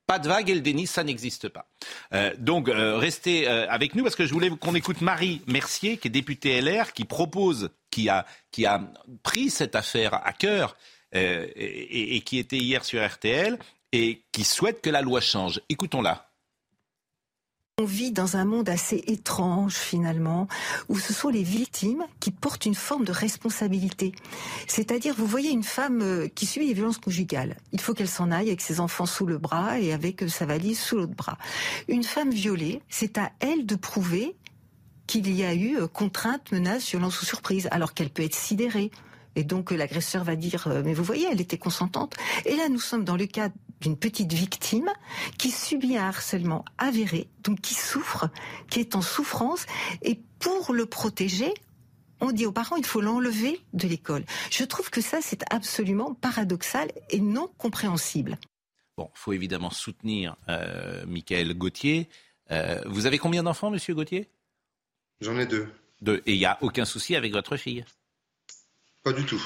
Pas 0.06 0.20
de 0.20 0.28
vague 0.28 0.50
et 0.50 0.56
le 0.56 0.62
déni, 0.62 0.86
ça 0.86 1.04
n'existe 1.04 1.50
pas. 1.50 1.68
Euh, 2.14 2.34
donc, 2.38 2.68
euh, 2.68 2.98
restez 2.98 3.48
euh, 3.48 3.66
avec 3.70 3.96
nous 3.96 4.04
parce 4.04 4.16
que 4.16 4.26
je 4.26 4.34
voulais 4.34 4.50
qu'on 4.50 4.76
écoute 4.76 5.02
Marie 5.02 5.42
Mercier, 5.48 5.98
qui 5.98 6.10
est 6.10 6.12
députée 6.12 6.60
LR, 6.62 6.94
qui 6.94 7.06
propose, 7.06 7.70
qui 7.90 8.10
a, 8.10 8.26
qui 8.52 8.66
a 8.66 8.82
pris 9.24 9.50
cette 9.50 9.76
affaire 9.76 10.16
à 10.26 10.34
cœur 10.34 10.76
et, 11.16 12.16
et 12.16 12.22
qui 12.22 12.40
était 12.40 12.58
hier 12.58 12.84
sur 12.84 13.06
RTL 13.08 13.60
et 13.92 14.24
qui 14.32 14.44
souhaite 14.44 14.82
que 14.82 14.90
la 14.90 15.02
loi 15.02 15.22
change. 15.22 15.62
Écoutons-la. 15.70 16.33
On 17.82 17.86
vit 17.86 18.12
dans 18.12 18.38
un 18.38 18.46
monde 18.46 18.70
assez 18.70 19.04
étrange 19.08 19.74
finalement, 19.74 20.48
où 20.90 21.00
ce 21.00 21.12
sont 21.12 21.30
les 21.30 21.42
victimes 21.42 22.06
qui 22.20 22.30
portent 22.30 22.68
une 22.68 22.76
forme 22.76 23.04
de 23.04 23.12
responsabilité. 23.12 24.12
C'est-à-dire, 24.68 25.16
vous 25.18 25.26
voyez 25.26 25.50
une 25.50 25.64
femme 25.64 26.02
euh, 26.04 26.28
qui 26.28 26.46
subit 26.46 26.68
des 26.68 26.76
violences 26.76 27.00
conjugales. 27.00 27.58
Il 27.72 27.82
faut 27.82 27.96
qu'elle 27.96 28.08
s'en 28.08 28.30
aille 28.30 28.50
avec 28.50 28.62
ses 28.62 28.80
enfants 28.80 29.08
sous 29.08 29.26
le 29.26 29.40
bras 29.40 29.80
et 29.80 29.92
avec 29.92 30.22
euh, 30.22 30.28
sa 30.28 30.46
valise 30.46 30.80
sous 30.80 30.98
l'autre 30.98 31.16
bras. 31.16 31.40
Une 31.88 32.04
femme 32.04 32.30
violée, 32.30 32.84
c'est 32.90 33.18
à 33.18 33.32
elle 33.40 33.66
de 33.66 33.76
prouver 33.76 34.36
qu'il 35.08 35.34
y 35.34 35.44
a 35.44 35.56
eu 35.56 35.80
euh, 35.80 35.88
contrainte, 35.88 36.52
menace, 36.52 36.88
violence 36.88 37.24
ou 37.24 37.26
surprise, 37.26 37.68
alors 37.72 37.96
qu'elle 37.96 38.12
peut 38.12 38.22
être 38.22 38.36
sidérée. 38.36 38.92
Et 39.36 39.44
donc 39.44 39.72
l'agresseur 39.72 40.24
va 40.24 40.36
dire 40.36 40.68
mais 40.86 40.94
vous 40.94 41.04
voyez 41.04 41.26
elle 41.32 41.42
était 41.42 41.58
consentante. 41.58 42.14
Et 42.46 42.56
là 42.56 42.70
nous 42.70 42.80
sommes 42.80 43.04
dans 43.04 43.18
le 43.18 43.26
cas 43.26 43.50
d'une 43.84 43.98
petite 43.98 44.32
victime 44.32 44.90
qui 45.38 45.52
subit 45.52 45.98
un 45.98 46.08
harcèlement 46.08 46.64
avéré, 46.78 47.28
donc 47.44 47.60
qui 47.60 47.74
souffre, 47.74 48.30
qui 48.70 48.80
est 48.80 48.96
en 48.96 49.02
souffrance, 49.02 49.66
et 50.02 50.20
pour 50.40 50.74
le 50.74 50.86
protéger, 50.86 51.54
on 52.22 52.32
dit 52.32 52.46
aux 52.46 52.54
parents 52.54 52.78
il 52.78 52.86
faut 52.86 53.02
l'enlever 53.02 53.60
de 53.74 53.88
l'école. 53.88 54.24
Je 54.50 54.64
trouve 54.64 54.90
que 54.90 55.02
ça 55.02 55.20
c'est 55.22 55.44
absolument 55.52 56.14
paradoxal 56.14 56.92
et 57.10 57.20
non 57.20 57.50
compréhensible. 57.58 58.38
Bon, 58.98 59.10
il 59.14 59.20
faut 59.20 59.34
évidemment 59.34 59.72
soutenir 59.72 60.38
euh, 60.48 61.06
Michael 61.06 61.54
Gauthier. 61.54 62.08
Euh, 62.52 62.82
vous 62.86 63.06
avez 63.06 63.18
combien 63.18 63.44
d'enfants, 63.44 63.70
monsieur 63.70 63.94
Gauthier? 63.94 64.30
J'en 65.20 65.38
ai 65.38 65.46
deux. 65.46 65.68
Deux. 66.02 66.22
Et 66.26 66.34
il 66.34 66.40
n'y 66.40 66.46
a 66.46 66.58
aucun 66.62 66.86
souci 66.86 67.16
avec 67.16 67.34
votre 67.34 67.58
fille? 67.58 67.84
Pas 69.04 69.12
du 69.12 69.26
tout. 69.26 69.42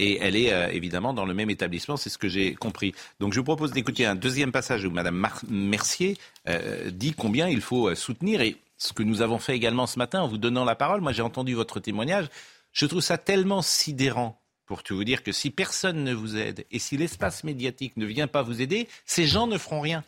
Et 0.00 0.18
elle 0.20 0.36
est 0.36 0.52
euh, 0.52 0.70
évidemment 0.70 1.12
dans 1.12 1.26
le 1.26 1.34
même 1.34 1.50
établissement, 1.50 1.96
c'est 1.96 2.08
ce 2.08 2.18
que 2.18 2.28
j'ai 2.28 2.54
compris. 2.54 2.94
Donc 3.18 3.32
je 3.32 3.40
vous 3.40 3.44
propose 3.44 3.72
d'écouter 3.72 4.06
un 4.06 4.14
deuxième 4.14 4.52
passage 4.52 4.84
où 4.84 4.90
Mme 4.90 5.28
Mercier 5.48 6.16
euh, 6.48 6.90
dit 6.90 7.12
combien 7.12 7.48
il 7.48 7.60
faut 7.60 7.92
soutenir. 7.96 8.40
Et 8.40 8.56
ce 8.78 8.92
que 8.92 9.02
nous 9.02 9.22
avons 9.22 9.38
fait 9.38 9.56
également 9.56 9.88
ce 9.88 9.98
matin 9.98 10.22
en 10.22 10.28
vous 10.28 10.38
donnant 10.38 10.64
la 10.64 10.76
parole, 10.76 11.00
moi 11.00 11.12
j'ai 11.12 11.22
entendu 11.22 11.54
votre 11.54 11.80
témoignage, 11.80 12.28
je 12.72 12.86
trouve 12.86 13.00
ça 13.00 13.18
tellement 13.18 13.60
sidérant 13.60 14.40
pour 14.66 14.84
tout 14.84 14.94
vous 14.94 15.04
dire 15.04 15.24
que 15.24 15.32
si 15.32 15.50
personne 15.50 16.04
ne 16.04 16.14
vous 16.14 16.36
aide 16.36 16.64
et 16.70 16.78
si 16.78 16.96
l'espace 16.96 17.42
médiatique 17.42 17.96
ne 17.96 18.06
vient 18.06 18.28
pas 18.28 18.42
vous 18.42 18.62
aider, 18.62 18.86
ces 19.04 19.26
gens 19.26 19.48
ne 19.48 19.58
feront 19.58 19.80
rien. 19.80 20.04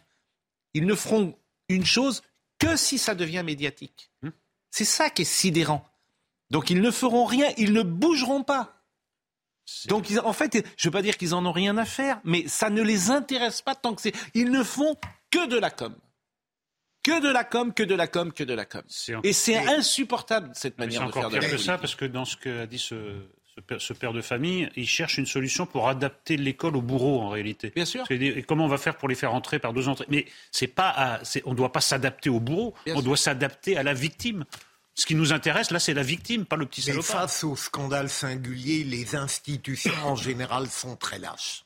Ils 0.73 0.87
ne 0.87 0.95
feront 0.95 1.35
une 1.69 1.85
chose 1.85 2.23
que 2.59 2.77
si 2.77 2.99
ça 2.99 3.17
devient 3.17 3.43
médiatique. 3.45 4.13
Hmm. 4.23 4.31
C'est 4.71 4.85
ça 4.85 5.11
qui 5.11 5.23
est 5.23 5.25
sidérant. 5.25 5.85
Donc 6.51 6.71
ils 6.71 6.81
ne 6.81 6.91
feront 6.93 7.25
rien, 7.25 7.49
ils 7.57 7.73
ne 7.73 7.83
bougeront 7.83 8.45
pas. 8.45 8.80
Donc 9.87 10.07
en 10.25 10.33
fait, 10.33 10.55
je 10.55 10.59
ne 10.59 10.65
veux 10.85 10.91
pas 10.91 11.03
dire 11.03 11.17
qu'ils 11.17 11.35
en 11.35 11.45
ont 11.47 11.53
rien 11.53 11.77
à 11.77 11.85
faire, 11.85 12.21
mais 12.25 12.47
ça 12.49 12.71
ne 12.71 12.83
les 12.83 13.11
intéresse 13.11 13.63
pas 13.63 13.75
tant 13.75 13.95
que 13.95 14.03
c'est. 14.03 14.15
Ils 14.35 14.51
ne 14.51 14.63
font 14.63 14.97
que 15.31 15.47
de 15.47 15.59
la 15.59 15.71
com. 15.71 15.95
Que 17.03 17.23
de 17.23 17.31
la 17.31 17.45
com, 17.45 17.73
que 17.73 17.83
de 17.83 17.95
la 17.95 18.07
com, 18.07 18.33
que 18.33 18.45
de 18.45 18.53
la 18.53 18.67
com. 18.67 18.83
Et 19.23 19.33
c'est 19.33 19.57
insupportable 19.57 20.51
cette 20.55 20.79
manière 20.79 21.07
de 21.07 21.13
faire 21.13 21.31
de 21.31 21.37
la 21.37 21.49
que 21.49 21.57
ça 21.57 21.79
parce 21.79 21.95
que 21.95 22.05
dans 22.05 22.25
ce 22.27 22.37
qu'a 22.37 22.67
dit 22.67 22.79
ce, 22.79 22.95
ce 23.79 23.93
père 23.93 24.13
de 24.13 24.21
famille, 24.21 24.69
il 24.77 24.87
cherche 24.87 25.19
une 25.19 25.27
solution 25.27 25.67
pour 25.67 25.89
adapter 25.89 26.37
l'école 26.37 26.77
au 26.77 26.83
bourreau 26.83 27.21
en 27.21 27.29
réalité. 27.31 27.73
Bien 27.75 27.85
sûr. 27.85 28.05
Et 28.11 28.43
comment 28.43 28.65
on 28.65 28.69
va 28.69 28.79
faire 28.79 28.97
pour 28.97 29.09
les 29.09 29.15
faire 29.15 29.35
entrer 29.35 29.59
par 29.59 29.73
deux 29.73 29.89
entrées? 29.89 30.07
Mais 30.09 30.27
c'est 30.51 30.67
pas, 30.67 31.21
on 31.45 31.51
ne 31.51 31.57
doit 31.57 31.73
pas 31.73 31.81
s'adapter 31.81 32.31
au 32.31 32.41
bourreau, 32.41 32.75
on 32.87 33.03
doit 33.03 33.17
s'adapter 33.17 33.77
à 33.77 33.83
la 33.83 33.95
victime. 33.95 34.45
Ce 35.01 35.07
qui 35.07 35.15
nous 35.15 35.33
intéresse, 35.33 35.71
là, 35.71 35.81
c'est 35.81 35.95
la 35.95 36.03
victime, 36.03 36.45
pas 36.45 36.57
le 36.57 36.67
petit 36.67 36.83
salopard. 36.83 37.07
Mais 37.09 37.21
face 37.23 37.43
au 37.43 37.57
scandale 37.57 38.11
singulier, 38.11 38.85
les 38.85 39.17
institutions 39.17 39.95
en 40.05 40.15
général 40.15 40.69
sont 40.69 40.95
très 40.95 41.19
lâches. 41.19 41.65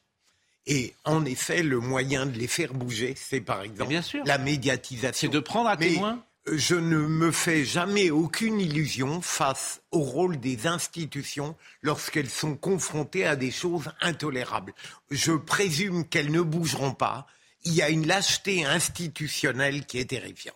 Et 0.69 0.95
en 1.05 1.25
effet, 1.25 1.65
le 1.65 1.81
moyen 1.81 2.27
de 2.27 2.39
les 2.39 2.47
faire 2.47 2.73
bouger, 2.73 3.15
c'est 3.17 3.41
par 3.41 3.63
exemple 3.63 3.93
la 4.25 4.39
médiatisation. 4.39 5.29
C'est 5.29 5.35
de 5.35 5.41
prendre 5.41 5.69
à 5.69 5.77
témoin 5.77 6.25
je 6.47 6.77
ne 6.77 6.99
me 6.99 7.33
fais 7.33 7.65
jamais 7.65 8.11
aucune 8.11 8.61
illusion 8.61 9.21
face 9.21 9.81
au 9.91 10.01
rôle 10.01 10.39
des 10.39 10.69
institutions 10.69 11.57
lorsqu'elles 11.83 12.31
sont 12.31 12.55
confrontées 12.55 13.27
à 13.27 13.35
des 13.35 13.51
choses 13.51 13.91
intolérables. 14.01 14.75
Je 15.11 15.33
présume 15.33 16.07
qu'elles 16.07 16.31
ne 16.31 16.43
bougeront 16.43 16.93
pas. 16.93 17.27
Il 17.65 17.75
y 17.75 17.83
a 17.83 17.89
une 17.89 18.07
lâcheté 18.07 18.65
institutionnelle 18.65 19.87
qui 19.87 19.99
est 19.99 20.11
terrifiante. 20.11 20.55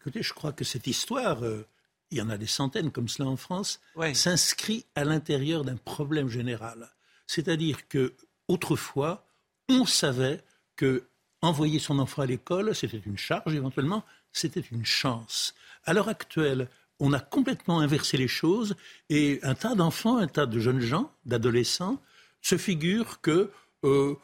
Écoutez, 0.00 0.22
je 0.22 0.34
crois 0.34 0.52
que 0.52 0.64
cette 0.64 0.86
histoire, 0.86 1.42
euh, 1.44 1.66
il 2.10 2.18
y 2.18 2.22
en 2.22 2.30
a 2.30 2.38
des 2.38 2.46
centaines 2.46 2.90
comme 2.90 3.08
cela 3.08 3.28
en 3.28 3.36
France, 3.36 3.80
s'inscrit 4.14 4.84
à 4.94 5.04
l'intérieur 5.04 5.64
d'un 5.64 5.76
problème 5.76 6.28
général. 6.28 6.90
C'est-à-dire 7.26 7.88
que 7.88 8.14
autrefois, 8.48 9.26
on 9.68 9.84
savait 9.84 10.42
que 10.76 11.04
envoyer 11.42 11.78
son 11.78 11.98
enfant 11.98 12.22
à 12.22 12.26
l'école, 12.26 12.74
c'était 12.74 13.02
une 13.04 13.18
charge 13.18 13.54
éventuellement, 13.54 14.04
c'était 14.32 14.60
une 14.60 14.84
chance. 14.84 15.54
À 15.84 15.92
l'heure 15.92 16.08
actuelle, 16.08 16.68
on 16.98 17.12
a 17.12 17.20
complètement 17.20 17.80
inversé 17.80 18.16
les 18.16 18.28
choses 18.28 18.74
et 19.10 19.40
un 19.42 19.54
tas 19.54 19.74
d'enfants, 19.74 20.16
un 20.16 20.28
tas 20.28 20.46
de 20.46 20.58
jeunes 20.58 20.80
gens, 20.80 21.12
d'adolescents, 21.24 22.00
se 22.40 22.56
figurent 22.56 23.20
que 23.20 23.50
euh, 23.84 24.14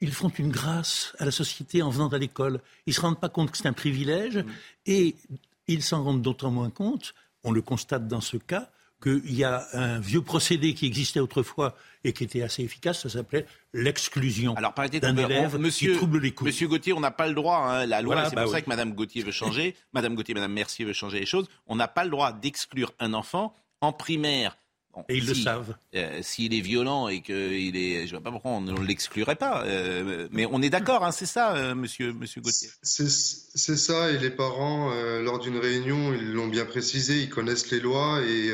ils 0.00 0.12
font 0.12 0.30
une 0.30 0.50
grâce 0.50 1.14
à 1.18 1.24
la 1.24 1.30
société 1.30 1.82
en 1.82 1.90
venant 1.90 2.08
à 2.08 2.18
l'école. 2.18 2.60
Ils 2.86 2.90
ne 2.90 2.94
se 2.94 3.00
rendent 3.00 3.20
pas 3.20 3.28
compte 3.28 3.50
que 3.50 3.58
c'est 3.58 3.68
un 3.68 3.72
privilège 3.72 4.38
mm. 4.38 4.46
et 4.86 5.16
ils 5.68 5.82
s'en 5.82 6.02
rendent 6.02 6.22
d'autant 6.22 6.50
moins 6.50 6.70
compte, 6.70 7.14
on 7.44 7.52
le 7.52 7.62
constate 7.62 8.08
dans 8.08 8.20
ce 8.20 8.36
cas, 8.36 8.70
qu'il 9.02 9.34
y 9.34 9.42
a 9.42 9.66
un 9.72 9.98
vieux 9.98 10.22
procédé 10.22 10.74
qui 10.74 10.86
existait 10.86 11.20
autrefois 11.20 11.74
et 12.04 12.12
qui 12.12 12.24
était 12.24 12.42
assez 12.42 12.62
efficace, 12.62 13.02
ça 13.02 13.08
s'appelait 13.08 13.46
l'exclusion 13.72 14.54
d'un 14.54 15.16
élève 15.16 15.58
monsieur, 15.58 15.92
qui 15.92 15.98
trouble 15.98 16.20
les 16.20 16.32
coups. 16.32 16.48
Monsieur 16.48 16.68
Gauthier, 16.68 16.92
on 16.92 17.00
n'a 17.00 17.10
pas 17.10 17.26
le 17.26 17.34
droit, 17.34 17.58
hein, 17.58 17.86
la 17.86 18.00
loi, 18.00 18.24
c'est 18.24 18.36
pour 18.36 18.44
bah 18.44 18.50
ça 18.50 18.60
que 18.60 18.68
Madame 18.68 18.92
Gauthier 18.92 19.22
veut 19.22 19.32
changer, 19.32 19.74
Madame 19.92 20.14
Gauthier, 20.14 20.34
Madame 20.34 20.52
Mercier 20.52 20.84
veut 20.84 20.92
changer 20.92 21.20
les 21.20 21.26
choses, 21.26 21.48
on 21.66 21.76
n'a 21.76 21.88
pas 21.88 22.04
le 22.04 22.10
droit 22.10 22.32
d'exclure 22.32 22.92
un 23.00 23.12
enfant 23.12 23.54
en 23.80 23.92
primaire. 23.92 24.56
Et 25.08 25.16
ils 25.16 25.26
le 25.26 25.34
savent. 25.34 25.74
Euh, 25.94 26.20
s'il 26.22 26.54
est 26.54 26.60
violent 26.60 27.08
et 27.08 27.20
qu'il 27.22 27.76
est, 27.76 28.06
je 28.06 28.14
ne 28.14 28.18
vois 28.18 28.20
pas 28.20 28.30
pourquoi 28.30 28.52
on 28.52 28.60
ne 28.60 28.80
l'exclurait 28.84 29.36
pas. 29.36 29.64
Euh, 29.64 30.28
mais 30.30 30.46
on 30.46 30.60
est 30.62 30.70
d'accord, 30.70 31.04
hein, 31.04 31.12
c'est 31.12 31.26
ça, 31.26 31.56
euh, 31.56 31.74
Monsieur, 31.74 32.12
Monsieur 32.12 32.40
Gauthier. 32.40 32.68
C'est 32.82 33.08
ça, 33.76 34.10
et 34.10 34.18
les 34.18 34.30
parents, 34.30 34.90
lors 35.20 35.38
d'une 35.38 35.58
réunion, 35.58 36.12
ils 36.12 36.32
l'ont 36.32 36.48
bien 36.48 36.64
précisé, 36.64 37.20
ils 37.22 37.30
connaissent 37.30 37.70
les 37.70 37.80
lois 37.80 38.20
et 38.22 38.52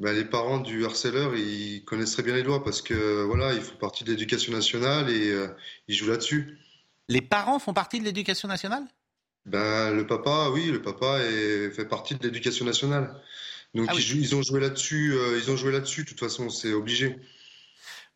bah, 0.00 0.12
les 0.12 0.24
parents 0.24 0.58
du 0.58 0.84
harceleur, 0.84 1.34
ils 1.34 1.84
connaissent 1.84 2.12
très 2.12 2.22
bien 2.22 2.34
les 2.34 2.44
lois 2.44 2.62
parce 2.62 2.82
que 2.82 3.24
voilà, 3.24 3.52
ils 3.52 3.60
font 3.60 3.76
partie 3.76 4.04
de 4.04 4.10
l'éducation 4.10 4.52
nationale 4.52 5.10
et 5.10 5.30
euh, 5.30 5.48
ils 5.88 5.96
jouent 5.96 6.10
là-dessus. 6.10 6.56
Les 7.08 7.20
parents 7.20 7.58
font 7.58 7.72
partie 7.72 7.98
de 7.98 8.04
l'éducation 8.04 8.46
nationale? 8.46 8.84
Ben, 9.44 9.90
Le 9.92 10.06
papa, 10.06 10.50
oui, 10.52 10.70
le 10.70 10.80
papa 10.82 11.20
est, 11.22 11.70
fait 11.70 11.86
partie 11.86 12.14
de 12.14 12.22
l'éducation 12.22 12.64
nationale. 12.64 13.20
Donc 13.74 13.86
ah 13.90 13.94
ils, 13.94 14.34
ont 14.34 14.42
joué 14.42 14.60
là-dessus, 14.60 15.12
euh, 15.12 15.38
ils 15.42 15.50
ont 15.50 15.56
joué 15.56 15.72
là-dessus, 15.72 16.04
de 16.04 16.08
toute 16.08 16.20
façon, 16.20 16.48
c'est 16.48 16.72
obligé. 16.72 17.16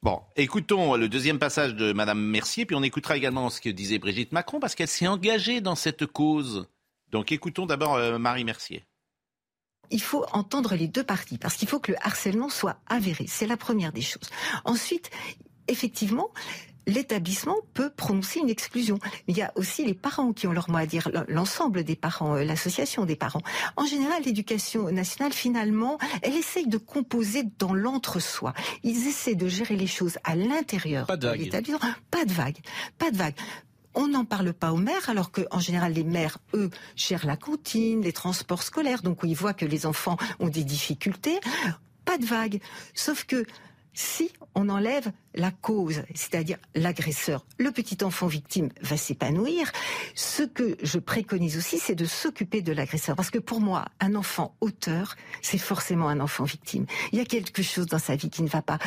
Bon, 0.02 0.20
écoutons 0.34 0.96
le 0.96 1.08
deuxième 1.08 1.38
passage 1.38 1.74
de 1.74 1.92
Madame 1.92 2.20
Mercier, 2.20 2.66
puis 2.66 2.74
on 2.74 2.82
écoutera 2.82 3.16
également 3.16 3.50
ce 3.50 3.60
que 3.60 3.68
disait 3.68 3.98
Brigitte 3.98 4.32
Macron, 4.32 4.60
parce 4.60 4.74
qu'elle 4.74 4.88
s'est 4.88 5.06
engagée 5.06 5.60
dans 5.60 5.76
cette 5.76 6.06
cause. 6.06 6.66
Donc 7.10 7.30
écoutons 7.30 7.66
d'abord 7.66 7.96
euh, 7.96 8.18
Marie 8.18 8.44
Mercier 8.44 8.86
il 9.92 10.02
faut 10.02 10.24
entendre 10.32 10.74
les 10.74 10.88
deux 10.88 11.04
parties 11.04 11.38
parce 11.38 11.54
qu'il 11.54 11.68
faut 11.68 11.78
que 11.78 11.92
le 11.92 11.98
harcèlement 12.00 12.48
soit 12.48 12.78
avéré. 12.86 13.26
C'est 13.28 13.46
la 13.46 13.56
première 13.56 13.92
des 13.92 14.00
choses. 14.00 14.30
Ensuite, 14.64 15.10
effectivement, 15.68 16.30
l'établissement 16.86 17.56
peut 17.74 17.90
prononcer 17.90 18.40
une 18.40 18.50
exclusion. 18.50 18.98
Il 19.28 19.36
y 19.36 19.42
a 19.42 19.52
aussi 19.56 19.84
les 19.84 19.94
parents 19.94 20.32
qui 20.32 20.46
ont 20.46 20.52
leur 20.52 20.70
mot 20.70 20.78
à 20.78 20.86
dire, 20.86 21.10
l'ensemble 21.28 21.84
des 21.84 21.96
parents, 21.96 22.36
euh, 22.36 22.44
l'association 22.44 23.04
des 23.04 23.16
parents. 23.16 23.42
En 23.76 23.86
général, 23.86 24.22
l'éducation 24.24 24.90
nationale, 24.90 25.32
finalement, 25.32 25.98
elle 26.22 26.36
essaye 26.36 26.66
de 26.66 26.78
composer 26.78 27.44
dans 27.58 27.74
l'entre-soi. 27.74 28.54
Ils 28.82 29.06
essaient 29.06 29.34
de 29.34 29.48
gérer 29.48 29.76
les 29.76 29.86
choses 29.86 30.18
à 30.24 30.36
l'intérieur 30.36 31.06
de 31.16 31.30
l'établissement. 31.30 31.78
Pas 32.10 32.24
de 32.24 32.32
vague. 32.32 32.58
Pas 32.98 33.10
de 33.10 33.16
vague. 33.16 33.34
On 33.94 34.08
n'en 34.08 34.24
parle 34.24 34.54
pas 34.54 34.72
aux 34.72 34.78
mères, 34.78 35.10
alors 35.10 35.30
qu'en 35.30 35.58
général, 35.58 35.92
les 35.92 36.04
mères, 36.04 36.38
eux, 36.54 36.70
gèrent 36.96 37.26
la 37.26 37.36
cantine, 37.36 38.00
les 38.00 38.12
transports 38.12 38.62
scolaires, 38.62 39.02
donc 39.02 39.18
ils 39.22 39.34
voient 39.34 39.52
que 39.52 39.66
les 39.66 39.84
enfants 39.84 40.16
ont 40.40 40.48
des 40.48 40.64
difficultés. 40.64 41.38
Pas 42.06 42.16
de 42.16 42.24
vague. 42.24 42.60
Sauf 42.94 43.24
que 43.24 43.44
si 43.94 44.30
on 44.54 44.68
enlève 44.68 45.12
la 45.34 45.50
cause, 45.50 46.02
c'est-à-dire 46.14 46.58
l'agresseur, 46.74 47.46
le 47.58 47.70
petit 47.70 48.02
enfant 48.04 48.26
victime 48.26 48.70
va 48.80 48.96
s'épanouir. 48.96 49.70
Ce 50.14 50.42
que 50.42 50.76
je 50.82 50.98
préconise 50.98 51.56
aussi, 51.56 51.78
c'est 51.78 51.94
de 51.94 52.04
s'occuper 52.04 52.62
de 52.62 52.72
l'agresseur. 52.72 53.16
Parce 53.16 53.30
que 53.30 53.38
pour 53.38 53.60
moi, 53.60 53.86
un 54.00 54.14
enfant 54.14 54.56
auteur, 54.60 55.16
c'est 55.40 55.58
forcément 55.58 56.08
un 56.08 56.20
enfant 56.20 56.44
victime. 56.44 56.86
Il 57.12 57.18
y 57.18 57.22
a 57.22 57.24
quelque 57.24 57.62
chose 57.62 57.86
dans 57.86 57.98
sa 57.98 58.16
vie 58.16 58.30
qui 58.30 58.42
ne 58.42 58.48
va 58.48 58.62
pas. 58.62 58.78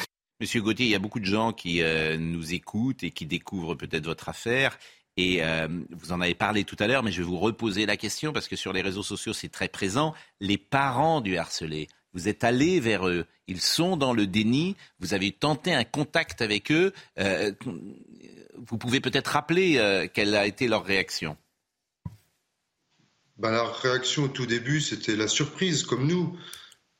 Monsieur 0.41 0.61
Gauthier, 0.61 0.85
il 0.85 0.91
y 0.91 0.95
a 0.95 0.99
beaucoup 0.99 1.21
de 1.21 1.25
gens 1.25 1.53
qui 1.53 1.81
euh, 1.81 2.17
nous 2.17 2.53
écoutent 2.53 3.03
et 3.03 3.11
qui 3.11 3.25
découvrent 3.25 3.75
peut-être 3.75 4.05
votre 4.05 4.27
affaire. 4.27 4.77
Et 5.17 5.41
euh, 5.43 5.67
vous 5.91 6.11
en 6.11 6.19
avez 6.19 6.35
parlé 6.35 6.65
tout 6.65 6.75
à 6.79 6.87
l'heure, 6.87 7.03
mais 7.03 7.11
je 7.11 7.21
vais 7.21 7.27
vous 7.27 7.39
reposer 7.39 7.85
la 7.85 7.95
question 7.95 8.33
parce 8.33 8.49
que 8.49 8.57
sur 8.57 8.73
les 8.73 8.81
réseaux 8.81 9.03
sociaux, 9.03 9.31
c'est 9.31 9.47
très 9.49 9.69
présent. 9.69 10.13
Les 10.41 10.57
parents 10.57 11.21
du 11.21 11.37
harcelé, 11.37 11.87
vous 12.15 12.27
êtes 12.27 12.43
allé 12.43 12.79
vers 12.79 13.07
eux, 13.07 13.25
ils 13.47 13.61
sont 13.61 13.95
dans 13.95 14.13
le 14.13 14.25
déni, 14.25 14.75
vous 14.99 15.13
avez 15.13 15.31
tenté 15.31 15.73
un 15.73 15.83
contact 15.83 16.41
avec 16.41 16.71
eux. 16.71 16.91
Euh, 17.19 17.51
vous 18.57 18.77
pouvez 18.79 19.01
peut-être 19.01 19.27
rappeler 19.27 20.09
quelle 20.13 20.33
a 20.33 20.47
été 20.47 20.67
leur 20.67 20.83
réaction? 20.83 21.37
Ben, 23.37 23.51
La 23.51 23.65
réaction 23.65 24.23
au 24.23 24.27
tout 24.29 24.47
début, 24.47 24.81
c'était 24.81 25.15
la 25.15 25.27
surprise, 25.27 25.83
comme 25.83 26.07
nous 26.07 26.35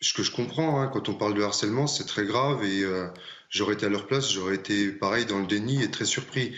ce 0.01 0.13
que 0.13 0.23
je 0.23 0.31
comprends, 0.31 0.81
hein, 0.81 0.89
quand 0.91 1.09
on 1.09 1.15
parle 1.15 1.33
de 1.33 1.41
harcèlement, 1.41 1.87
c'est 1.87 2.05
très 2.05 2.25
grave 2.25 2.63
et 2.63 2.83
euh, 2.83 3.07
j'aurais 3.49 3.73
été 3.73 3.85
à 3.85 3.89
leur 3.89 4.07
place, 4.07 4.31
j'aurais 4.31 4.55
été 4.55 4.91
pareil 4.91 5.25
dans 5.25 5.39
le 5.39 5.47
déni 5.47 5.81
et 5.81 5.91
très 5.91 6.05
surpris. 6.05 6.55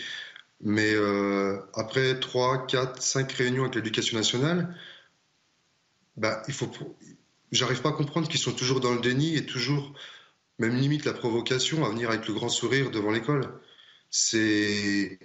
Mais 0.60 0.92
euh, 0.94 1.58
après 1.74 2.18
3, 2.18 2.66
4, 2.66 3.00
5 3.00 3.32
réunions 3.32 3.62
avec 3.62 3.76
l'éducation 3.76 4.18
nationale, 4.18 4.76
bah, 6.16 6.42
il 6.48 6.54
faut, 6.54 6.70
j'arrive 7.52 7.82
pas 7.82 7.90
à 7.90 7.92
comprendre 7.92 8.28
qu'ils 8.28 8.40
sont 8.40 8.52
toujours 8.52 8.80
dans 8.80 8.94
le 8.94 9.00
déni 9.00 9.36
et 9.36 9.46
toujours, 9.46 9.94
même 10.58 10.76
limite 10.76 11.04
la 11.04 11.12
provocation 11.12 11.84
à 11.84 11.90
venir 11.90 12.10
avec 12.10 12.26
le 12.26 12.34
grand 12.34 12.48
sourire 12.48 12.90
devant 12.90 13.10
l'école. 13.10 13.60
C'est, 14.10 15.18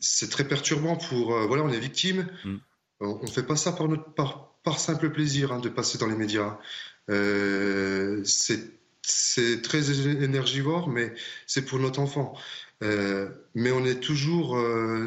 c'est 0.00 0.30
très 0.30 0.46
perturbant 0.46 0.96
pour, 0.96 1.34
euh, 1.34 1.46
voilà, 1.46 1.62
on 1.62 1.70
est 1.70 1.80
victime. 1.80 2.26
Mm. 2.44 2.56
On, 3.00 3.22
ne 3.22 3.30
fait 3.30 3.42
pas 3.42 3.56
ça 3.56 3.72
par, 3.72 3.88
notre, 3.88 4.12
par, 4.12 4.54
par 4.62 4.78
simple 4.78 5.10
plaisir 5.10 5.52
hein, 5.52 5.58
de 5.58 5.68
passer 5.68 5.98
dans 5.98 6.06
les 6.06 6.16
médias. 6.16 6.58
Euh, 7.08 8.22
c'est 8.24 9.62
très 9.62 9.90
énergivore, 10.22 10.88
mais 10.88 11.14
c'est 11.46 11.64
pour 11.64 11.78
notre 11.78 11.98
enfant. 11.98 12.36
mais 12.82 13.72
on 13.72 13.84
est 13.84 14.00
toujours 14.00 14.56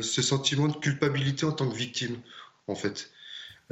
ce 0.02 0.22
sentiment 0.22 0.68
de 0.68 0.78
culpabilité 0.78 1.46
en 1.46 1.52
tant 1.52 1.70
que 1.70 1.76
victime, 1.76 2.18
en 2.68 2.76
fait. 2.76 3.13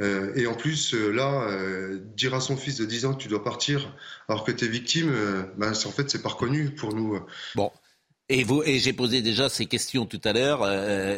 Euh, 0.01 0.33
et 0.35 0.47
en 0.47 0.55
plus, 0.55 0.93
euh, 0.93 1.11
là, 1.11 1.43
euh, 1.47 1.99
dire 2.15 2.33
à 2.33 2.41
son 2.41 2.57
fils 2.57 2.77
de 2.77 2.85
10 2.85 3.05
ans 3.05 3.13
que 3.13 3.21
tu 3.21 3.27
dois 3.27 3.43
partir 3.43 3.95
alors 4.27 4.43
que 4.43 4.51
tu 4.51 4.65
es 4.65 4.67
victime, 4.67 5.11
ben, 5.57 5.71
en 5.71 5.91
fait, 5.91 6.09
c'est 6.09 6.21
pas 6.21 6.29
reconnu 6.29 6.71
pour 6.71 6.93
nous. 6.93 7.19
Bon. 7.55 7.71
Et, 8.29 8.45
vous, 8.45 8.63
et 8.63 8.79
j'ai 8.79 8.93
posé 8.93 9.21
déjà 9.21 9.49
ces 9.49 9.65
questions 9.65 10.05
tout 10.05 10.21
à 10.23 10.31
l'heure. 10.31 10.65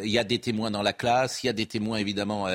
Il 0.02 0.10
y 0.10 0.18
a 0.18 0.24
des 0.24 0.40
témoins 0.40 0.72
dans 0.72 0.82
la 0.82 0.92
classe, 0.92 1.44
il 1.44 1.46
y 1.46 1.48
a 1.48 1.52
des 1.52 1.66
témoins 1.66 1.98
évidemment 1.98 2.48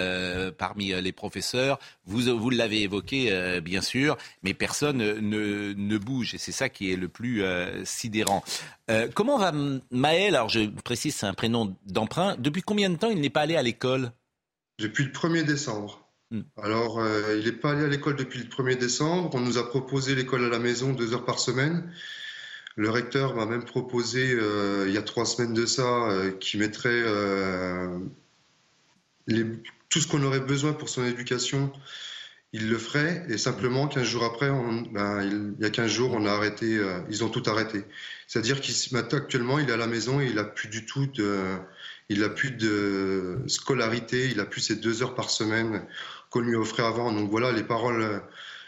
parmi 0.58 0.92
les 1.02 1.12
professeurs. 1.14 1.80
Vous, 2.06 2.38
vous 2.38 2.50
l'avez 2.50 2.82
évoqué, 2.82 3.62
bien 3.62 3.80
sûr, 3.80 4.18
mais 4.44 4.54
personne 4.54 4.98
ne, 4.98 5.72
ne 5.72 5.98
bouge. 5.98 6.34
Et 6.34 6.38
c'est 6.38 6.52
ça 6.52 6.68
qui 6.68 6.92
est 6.92 6.98
le 6.98 7.08
plus 7.08 7.42
sidérant. 7.86 8.44
comment 9.14 9.38
va 9.38 9.54
Maël? 9.92 10.36
Alors 10.36 10.50
je 10.50 10.68
précise, 10.84 11.16
c'est 11.16 11.28
un 11.28 11.34
prénom 11.34 11.74
d'emprunt. 11.86 12.36
Depuis 12.38 12.62
combien 12.62 12.90
de 12.90 12.98
temps 12.98 13.12
il 13.12 13.22
n'est 13.22 13.30
pas 13.30 13.42
allé 13.42 13.56
à 13.56 13.64
l'école? 13.64 14.12
Depuis 14.78 15.06
le 15.06 15.12
1er 15.12 15.46
décembre. 15.46 16.09
Hmm. 16.32 16.42
Alors, 16.62 17.00
euh, 17.00 17.38
il 17.40 17.46
n'est 17.46 17.52
pas 17.52 17.72
allé 17.72 17.84
à 17.84 17.88
l'école 17.88 18.16
depuis 18.16 18.40
le 18.40 18.46
1er 18.46 18.78
décembre. 18.78 19.32
On 19.34 19.40
nous 19.40 19.58
a 19.58 19.68
proposé 19.68 20.14
l'école 20.14 20.46
à 20.46 20.50
la 20.50 20.60
maison 20.60 20.94
deux 20.94 21.14
heures 21.14 21.26
par 21.26 21.40
semaine. 21.40 21.92
Le 22.76 22.90
recteur 22.90 23.36
m'a 23.36 23.46
même 23.46 23.66
proposé, 23.66 24.32
euh, 24.32 24.86
il 24.88 24.94
y 24.94 24.98
a 24.98 25.02
trois 25.02 25.26
semaines 25.26 25.54
de 25.54 25.66
ça, 25.66 26.10
euh, 26.12 26.32
qu'il 26.32 26.60
mettrait 26.60 27.04
tout 29.90 30.00
ce 30.00 30.08
qu'on 30.08 30.24
aurait 30.24 30.40
besoin 30.40 30.74
pour 30.74 30.88
son 30.90 31.04
éducation. 31.06 31.74
Il 32.54 32.70
le 32.70 32.78
ferait, 32.78 33.26
et 33.30 33.38
simplement, 33.38 33.88
15 33.88 34.04
jours 34.04 34.24
après, 34.24 34.50
ben, 34.92 35.22
il, 35.24 35.64
y 35.64 35.66
a 35.66 35.70
15 35.70 35.92
jours, 35.92 36.14
on 36.14 36.26
a 36.26 36.32
arrêté, 36.32 36.80
ils 37.10 37.24
ont 37.24 37.30
tout 37.30 37.44
arrêté. 37.48 37.86
C'est-à-dire 38.28 38.60
qu'actuellement, 38.62 39.60
il 39.60 39.70
est 39.70 39.74
à 39.74 39.78
la 39.78 39.88
maison 39.88 40.20
et 40.22 40.26
il 40.26 40.36
n'a 40.36 40.44
plus 40.44 40.68
du 40.68 40.86
tout 40.86 41.06
de, 41.08 41.60
il 42.10 42.28
plus 42.34 42.52
de 42.52 43.40
scolarité, 43.48 44.30
il 44.32 44.40
a 44.40 44.46
plus 44.46 44.62
ses 44.62 44.76
deux 44.76 45.04
heures 45.04 45.14
par 45.14 45.30
semaine 45.30 45.86
qu'on 46.30 46.42
lui 46.42 46.56
offrait 46.56 46.84
avant. 46.84 47.12
Donc 47.12 47.30
voilà, 47.30 47.52
les 47.52 47.64
paroles, 47.64 48.22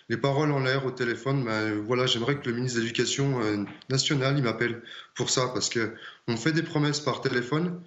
les 0.10 0.18
paroles 0.18 0.52
en 0.52 0.60
l'air 0.60 0.86
au 0.86 0.92
téléphone. 0.92 1.46
Ben, 1.46 1.80
voilà, 1.86 2.06
j'aimerais 2.06 2.40
que 2.40 2.50
le 2.50 2.56
ministre 2.56 2.78
de 2.80 2.84
l'Éducation 2.84 3.42
euh, 3.42 3.64
nationale, 3.90 4.38
il 4.38 4.44
m'appelle 4.44 4.82
pour 5.16 5.30
ça, 5.30 5.50
parce 5.54 5.70
que 5.70 5.94
on 6.28 6.38
fait 6.38 6.52
des 6.52 6.64
promesses 6.64 7.00
par 7.00 7.22
téléphone 7.22 7.82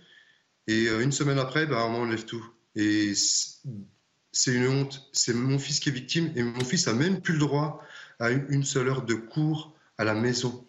et 0.67 0.89
euh, 0.89 1.03
une 1.03 1.13
semaine 1.13 1.39
après, 1.39 1.67
ben, 1.67 1.79
on 1.79 2.03
enlève 2.03 2.25
tout. 2.25 2.45
Et 2.77 3.13
c'est 3.15 4.55
une 4.55 4.69
honte. 4.69 5.09
C'est 5.13 5.35
mon 5.35 5.59
fils 5.59 5.81
qui 5.81 5.91
est 5.91 5.93
victime 5.93 6.33
et 6.35 6.43
mon 6.43 6.65
fils 6.65 6.89
a 6.89 6.95
même 6.95 7.21
plus 7.21 7.35
le 7.35 7.41
droit 7.41 7.83
à 8.19 8.31
une 8.31 8.65
seule 8.65 8.89
heure 8.89 9.03
de 9.03 9.15
cours 9.15 9.75
à 9.99 10.05
la 10.05 10.15
maison. 10.15 10.67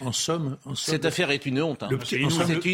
En 0.00 0.12
somme, 0.12 0.58
cette 0.74 1.06
affaire 1.06 1.30
est 1.30 1.46
une 1.46 1.62
honte. 1.62 1.82
Hein. 1.82 1.88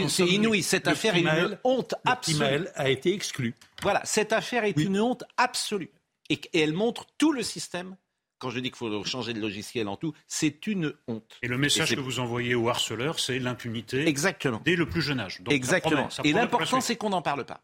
C'est 0.09 0.27
inouï. 0.27 0.63
Cette 0.63 0.89
affaire 0.89 1.15
est 1.15 1.21
une 1.21 1.59
honte 1.63 1.95
absolue. 2.05 2.67
a 2.75 2.91
été 2.91 3.15
exclu. 3.15 3.55
Voilà, 3.81 4.01
cette 4.05 4.33
affaire 4.33 4.65
est 4.65 4.77
une 4.77 4.99
honte 4.99 5.25
absolue. 5.37 5.91
Et, 6.31 6.41
elle 6.55 6.73
montre 6.73 7.07
tout 7.19 7.33
le 7.33 7.43
système. 7.43 7.97
Quand 8.39 8.51
je 8.51 8.59
dis 8.59 8.71
qu'il 8.71 8.77
faut 8.77 9.05
changer 9.05 9.35
de 9.35 9.41
logiciel 9.41 9.87
en 9.87 9.97
tout, 9.97 10.15
c'est 10.27 10.67
une 10.67 10.95
honte. 11.07 11.39
Et 11.43 11.49
le 11.49 11.59
message 11.59 11.95
que 11.95 12.01
vous 12.01 12.19
envoyez 12.19 12.57
aux 12.57 12.69
harceleurs, 12.69 13.21
c'est 13.21 13.39
l'impunité. 13.39 14.09
Exactement. 14.09 14.61
Dès 14.65 14.75
le 14.75 14.87
plus 14.87 15.01
jeune 15.01 15.21
âge. 15.21 15.41
Exactement. 15.49 16.09
et 16.25 16.33
l'important, 16.33 16.81
c'est 16.81 16.97
qu'on 16.97 17.11
n'en 17.11 17.23
parle 17.23 17.45
pas. 17.45 17.61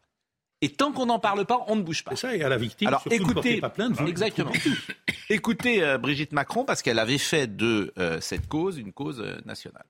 Et 0.61 0.69
tant 0.69 0.91
qu'on 0.91 1.05
n'en 1.05 1.19
parle 1.19 1.45
pas, 1.45 1.63
on 1.67 1.77
ne 1.77 1.81
bouge 1.81 2.03
pas. 2.03 2.11
C'est 2.11 2.27
ça, 2.27 2.35
et 2.35 2.43
à 2.43 2.49
la 2.49 2.57
victime, 2.57 2.89
Alors, 2.89 3.03
écoutez, 3.09 3.61
pas 3.61 3.69
plainte. 3.69 3.99
Exactement. 4.05 4.51
écoutez 5.29 5.83
euh, 5.83 5.97
Brigitte 5.97 6.33
Macron, 6.33 6.65
parce 6.65 6.81
qu'elle 6.81 6.99
avait 6.99 7.17
fait 7.17 7.55
de 7.55 7.93
euh, 7.97 8.19
cette 8.19 8.47
cause 8.47 8.77
une 8.77 8.91
cause 8.91 9.21
euh, 9.21 9.39
nationale. 9.45 9.85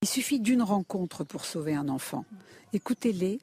Il 0.00 0.08
suffit 0.08 0.40
d'une 0.40 0.62
rencontre 0.62 1.24
pour 1.24 1.44
sauver 1.44 1.74
un 1.74 1.88
enfant. 1.88 2.24
Écoutez-les, 2.72 3.40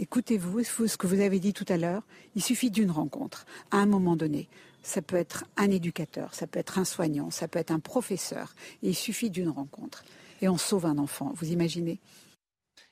écoutez-vous 0.00 0.62
ce 0.64 0.96
que 0.96 1.06
vous 1.06 1.20
avez 1.20 1.40
dit 1.40 1.52
tout 1.52 1.66
à 1.68 1.76
l'heure. 1.76 2.02
Il 2.34 2.42
suffit 2.42 2.70
d'une 2.70 2.90
rencontre, 2.90 3.44
à 3.70 3.78
un 3.78 3.86
moment 3.86 4.16
donné. 4.16 4.48
Ça 4.82 5.02
peut 5.02 5.16
être 5.16 5.44
un 5.56 5.70
éducateur, 5.70 6.32
ça 6.32 6.46
peut 6.46 6.60
être 6.60 6.78
un 6.78 6.84
soignant, 6.84 7.30
ça 7.30 7.48
peut 7.48 7.58
être 7.58 7.72
un 7.72 7.80
professeur. 7.80 8.54
Et 8.82 8.90
il 8.90 8.94
suffit 8.94 9.30
d'une 9.30 9.48
rencontre. 9.48 10.04
Et 10.40 10.48
on 10.48 10.56
sauve 10.56 10.86
un 10.86 10.96
enfant, 10.96 11.32
vous 11.34 11.50
imaginez? 11.50 11.98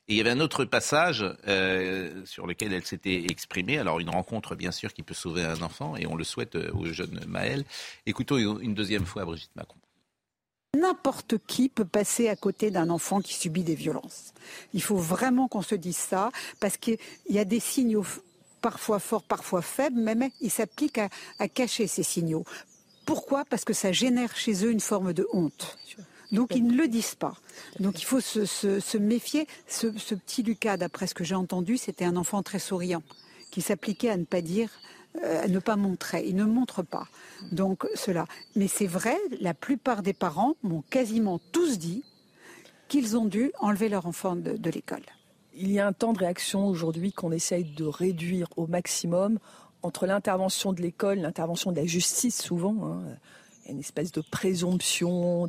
Et 0.07 0.15
il 0.15 0.17
y 0.17 0.21
avait 0.21 0.31
un 0.31 0.41
autre 0.41 0.65
passage 0.65 1.25
euh, 1.49 2.25
sur 2.27 2.47
lequel 2.47 2.73
elle 2.73 2.85
s'était 2.85 3.25
exprimée. 3.31 3.79
Alors 3.79 4.01
une 4.01 4.11
rencontre, 4.11 4.55
bien 4.55 4.71
sûr, 4.71 4.93
qui 4.93 5.03
peut 5.03 5.15
sauver 5.15 5.43
un 5.43 5.63
enfant, 5.63 5.97
et 5.97 6.07
on 6.07 6.15
le 6.15 6.25
souhaite 6.25 6.57
euh, 6.57 6.71
au 6.73 6.85
jeune 6.87 7.25
Maël. 7.27 7.65
Écoutons 8.07 8.37
une 8.37 8.75
deuxième 8.75 9.07
fois 9.07 9.25
Brigitte 9.25 9.55
Macron. 9.57 9.79
N'importe 10.79 11.39
qui 11.47 11.69
peut 11.69 11.85
passer 11.85 12.29
à 12.29 12.37
côté 12.37 12.71
d'un 12.71 12.91
enfant 12.91 13.21
qui 13.21 13.35
subit 13.35 13.63
des 13.63 13.77
violences. 13.77 14.35
Il 14.75 14.83
faut 14.83 14.97
vraiment 14.97 15.47
qu'on 15.49 15.63
se 15.63 15.77
dise 15.77 15.97
ça, 15.97 16.31
parce 16.61 16.77
qu'il 16.77 16.99
y 17.29 17.39
a 17.39 17.45
des 17.45 17.61
signaux 17.61 18.05
parfois 18.61 18.99
forts, 18.99 19.23
parfois 19.23 19.63
faibles, 19.63 20.01
mais 20.01 20.33
ils 20.41 20.51
s'appliquent 20.51 20.99
à, 20.99 21.09
à 21.39 21.49
cacher 21.49 21.87
ces 21.87 22.03
signaux. 22.03 22.45
Pourquoi? 23.07 23.45
Parce 23.45 23.65
que 23.65 23.73
ça 23.73 23.93
génère 23.93 24.37
chez 24.37 24.65
eux 24.65 24.71
une 24.71 24.81
forme 24.81 25.13
de 25.13 25.27
honte. 25.33 25.79
Donc 26.33 26.55
ils 26.55 26.67
ne 26.67 26.77
le 26.77 26.89
disent 26.89 27.15
pas. 27.15 27.35
Donc 27.81 28.01
il 28.01 28.05
faut 28.05 28.21
se, 28.21 28.99
méfier. 28.99 29.47
Ce, 29.69 29.87
petit 29.87 30.43
Lucas, 30.43 30.77
d'après 30.77 31.07
ce 31.07 31.15
que 31.15 31.25
j'ai 31.25 31.35
entendu, 31.35 31.77
c'était 31.77 32.05
un 32.05 32.17
enfant 32.17 32.43
très 32.43 32.59
souriant, 32.59 33.03
qui 33.51 33.63
s'appliquait 33.63 34.11
à 34.11 34.17
ne 34.17 34.25
pas 34.25 34.41
dire, 34.41 34.71
euh, 35.23 35.45
à 35.45 35.49
ne 35.49 35.59
pas 35.59 35.77
montrer. 35.77 36.25
Il 36.27 36.37
ne 36.37 36.45
montre 36.45 36.83
pas. 36.83 37.07
Donc 37.53 37.87
cela. 37.95 38.27
Mais 38.57 38.69
c'est 38.69 38.87
vrai, 38.87 39.17
la 39.41 39.55
plupart 39.55 40.03
des 40.03 40.15
parents 40.15 40.57
m'ont 40.63 40.83
quasiment 40.83 41.41
tous 41.53 41.79
dit 41.79 42.05
qu'ils 42.89 43.17
ont 43.17 43.25
dû 43.25 43.53
enlever 43.61 43.89
leur 43.89 44.07
enfant 44.07 44.37
de, 44.37 44.71
l'école. 44.71 45.05
Il 45.55 45.71
y 45.71 45.79
a 45.79 45.87
un 45.87 45.93
temps 45.93 46.13
de 46.13 46.19
réaction 46.19 46.67
aujourd'hui 46.67 47.13
qu'on 47.13 47.33
essaye 47.33 47.65
de 47.65 47.85
réduire 47.85 48.49
au 48.57 48.67
maximum 48.67 49.39
entre 49.83 50.07
l'intervention 50.07 50.73
de 50.73 50.83
l'école, 50.83 51.19
l'intervention 51.19 51.71
de 51.71 51.77
la 51.77 51.87
justice 51.87 52.43
souvent. 52.43 52.77
Hein, 52.85 53.03
une 53.69 53.81
espèce 53.81 54.13
de 54.13 54.21
présomption 54.21 55.49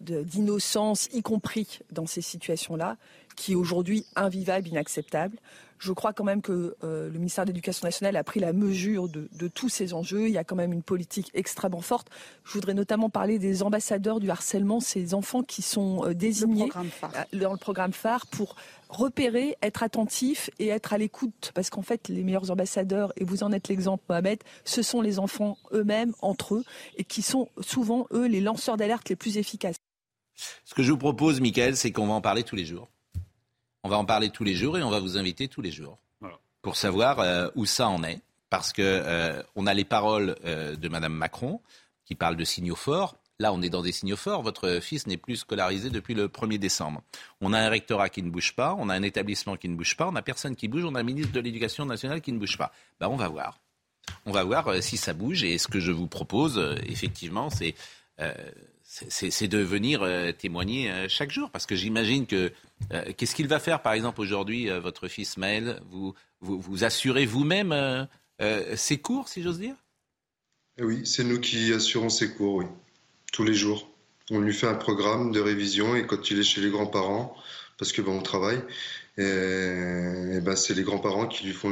d'innocence, 0.00 1.08
y 1.12 1.22
compris 1.22 1.80
dans 1.90 2.06
ces 2.06 2.20
situations-là, 2.20 2.96
qui 3.36 3.52
est 3.52 3.56
aujourd'hui 3.56 4.06
invivable, 4.16 4.68
inacceptable. 4.68 5.38
Je 5.84 5.92
crois 5.92 6.14
quand 6.14 6.24
même 6.24 6.40
que 6.40 6.74
euh, 6.82 7.10
le 7.10 7.18
ministère 7.18 7.44
de 7.44 7.50
l'Éducation 7.50 7.86
nationale 7.86 8.16
a 8.16 8.24
pris 8.24 8.40
la 8.40 8.54
mesure 8.54 9.06
de, 9.06 9.48
tous 9.48 9.68
ces 9.68 9.92
enjeux. 9.92 10.28
Il 10.28 10.32
y 10.32 10.38
a 10.38 10.44
quand 10.44 10.56
même 10.56 10.72
une 10.72 10.82
politique 10.82 11.30
extrêmement 11.34 11.82
forte. 11.82 12.08
Je 12.42 12.54
voudrais 12.54 12.72
notamment 12.72 13.10
parler 13.10 13.38
des 13.38 13.62
ambassadeurs 13.62 14.18
du 14.18 14.30
harcèlement, 14.30 14.80
ces 14.80 15.12
enfants 15.12 15.42
qui 15.42 15.60
sont 15.60 16.06
euh, 16.06 16.14
désignés 16.14 16.70
euh, 16.74 17.38
dans 17.38 17.52
le 17.52 17.58
programme 17.58 17.92
phare 17.92 18.26
pour 18.26 18.56
repérer, 18.88 19.58
être 19.60 19.82
attentif 19.82 20.48
et 20.58 20.68
être 20.68 20.94
à 20.94 20.98
l'écoute. 20.98 21.52
Parce 21.54 21.68
qu'en 21.68 21.82
fait, 21.82 22.08
les 22.08 22.22
meilleurs 22.22 22.50
ambassadeurs, 22.50 23.12
et 23.18 23.24
vous 23.24 23.42
en 23.42 23.52
êtes 23.52 23.68
l'exemple, 23.68 24.02
Mohamed, 24.08 24.38
ce 24.64 24.80
sont 24.80 25.02
les 25.02 25.18
enfants 25.18 25.58
eux-mêmes, 25.74 26.14
entre 26.22 26.54
eux, 26.54 26.64
et 26.96 27.04
qui 27.04 27.20
sont 27.20 27.50
souvent, 27.60 28.06
eux, 28.10 28.26
les 28.26 28.40
lanceurs 28.40 28.78
d'alerte 28.78 29.10
les 29.10 29.16
plus 29.16 29.36
efficaces. 29.36 29.76
Ce 30.64 30.72
que 30.72 30.82
je 30.82 30.92
vous 30.92 30.98
propose, 30.98 31.42
Michael, 31.42 31.76
c'est 31.76 31.92
qu'on 31.92 32.06
va 32.06 32.14
en 32.14 32.22
parler 32.22 32.42
tous 32.42 32.56
les 32.56 32.64
jours. 32.64 32.88
On 33.84 33.90
va 33.90 33.98
en 33.98 34.06
parler 34.06 34.30
tous 34.30 34.44
les 34.44 34.54
jours 34.54 34.78
et 34.78 34.82
on 34.82 34.88
va 34.88 34.98
vous 34.98 35.18
inviter 35.18 35.46
tous 35.46 35.60
les 35.60 35.70
jours 35.70 35.98
pour 36.62 36.76
savoir 36.76 37.20
euh, 37.20 37.48
où 37.54 37.66
ça 37.66 37.88
en 37.88 38.02
est. 38.02 38.20
Parce 38.48 38.72
que 38.72 38.82
euh, 38.82 39.42
on 39.56 39.66
a 39.66 39.74
les 39.74 39.84
paroles 39.84 40.36
euh, 40.46 40.74
de 40.74 40.88
Madame 40.88 41.12
Macron 41.12 41.60
qui 42.06 42.14
parle 42.14 42.36
de 42.36 42.44
signaux 42.44 42.76
forts. 42.76 43.16
Là, 43.38 43.52
on 43.52 43.60
est 43.60 43.68
dans 43.68 43.82
des 43.82 43.92
signaux 43.92 44.16
forts. 44.16 44.42
Votre 44.42 44.80
fils 44.80 45.06
n'est 45.06 45.18
plus 45.18 45.36
scolarisé 45.36 45.90
depuis 45.90 46.14
le 46.14 46.28
1er 46.28 46.56
décembre. 46.56 47.02
On 47.42 47.52
a 47.52 47.60
un 47.60 47.68
rectorat 47.68 48.08
qui 48.08 48.22
ne 48.22 48.30
bouge 48.30 48.54
pas, 48.54 48.74
on 48.78 48.88
a 48.88 48.94
un 48.94 49.02
établissement 49.02 49.56
qui 49.56 49.68
ne 49.68 49.76
bouge 49.76 49.96
pas, 49.96 50.08
on 50.08 50.12
n'a 50.12 50.22
personne 50.22 50.56
qui 50.56 50.68
bouge, 50.68 50.84
on 50.84 50.94
a 50.94 51.00
un 51.00 51.04
ministre 51.04 51.32
de 51.32 51.40
l'Éducation 51.40 51.84
nationale 51.84 52.22
qui 52.22 52.32
ne 52.32 52.38
bouge 52.38 52.56
pas. 52.56 52.72
Ben, 53.00 53.08
on 53.08 53.16
va 53.16 53.28
voir. 53.28 53.60
On 54.24 54.32
va 54.32 54.44
voir 54.44 54.82
si 54.82 54.96
ça 54.96 55.12
bouge. 55.12 55.44
Et 55.44 55.58
ce 55.58 55.68
que 55.68 55.80
je 55.80 55.92
vous 55.92 56.06
propose, 56.06 56.58
effectivement, 56.86 57.50
c'est 57.50 57.74
c'est 58.86 59.48
de 59.48 59.58
venir 59.58 60.02
euh, 60.02 60.32
témoigner 60.32 60.90
euh, 60.90 61.06
chaque 61.08 61.30
jour. 61.30 61.50
Parce 61.50 61.66
que 61.66 61.74
j'imagine 61.74 62.26
que. 62.26 62.52
Euh, 62.92 63.12
qu'est-ce 63.16 63.34
qu'il 63.34 63.48
va 63.48 63.58
faire, 63.58 63.82
par 63.82 63.92
exemple, 63.92 64.20
aujourd'hui, 64.20 64.68
votre 64.68 65.08
fils 65.08 65.36
Maël? 65.36 65.80
Vous, 65.90 66.14
vous, 66.40 66.84
assurez 66.84 67.24
vous-même 67.24 68.06
ses 68.74 68.98
cours, 68.98 69.28
si 69.28 69.42
j'ose 69.42 69.58
dire? 69.58 69.76
Eh 70.78 70.84
Oui, 70.84 71.06
c'est 71.06 71.24
nous 71.24 71.40
qui 71.40 71.72
assurons 71.72 72.10
ses 72.10 72.32
cours, 72.32 72.56
oui. 72.56 72.66
Tous 73.32 73.44
les 73.44 73.54
jours. 73.54 73.90
On 74.30 74.40
lui 74.40 74.52
fait 74.52 74.66
un 74.66 74.74
programme 74.74 75.32
de 75.32 75.40
révision 75.40 75.94
et 75.96 76.06
quand 76.06 76.30
il 76.30 76.38
est 76.38 76.44
chez 76.44 76.60
les 76.60 76.70
grands-parents, 76.70 77.36
parce 77.78 77.92
que 77.92 78.02
ben, 78.02 78.12
on 78.12 78.22
travaille, 78.22 78.60
et, 79.18 80.40
ben, 80.42 80.56
c'est 80.56 80.74
les 80.74 80.82
grands-parents 80.82 81.26
qui 81.26 81.46
lui 81.46 81.52
font 81.52 81.70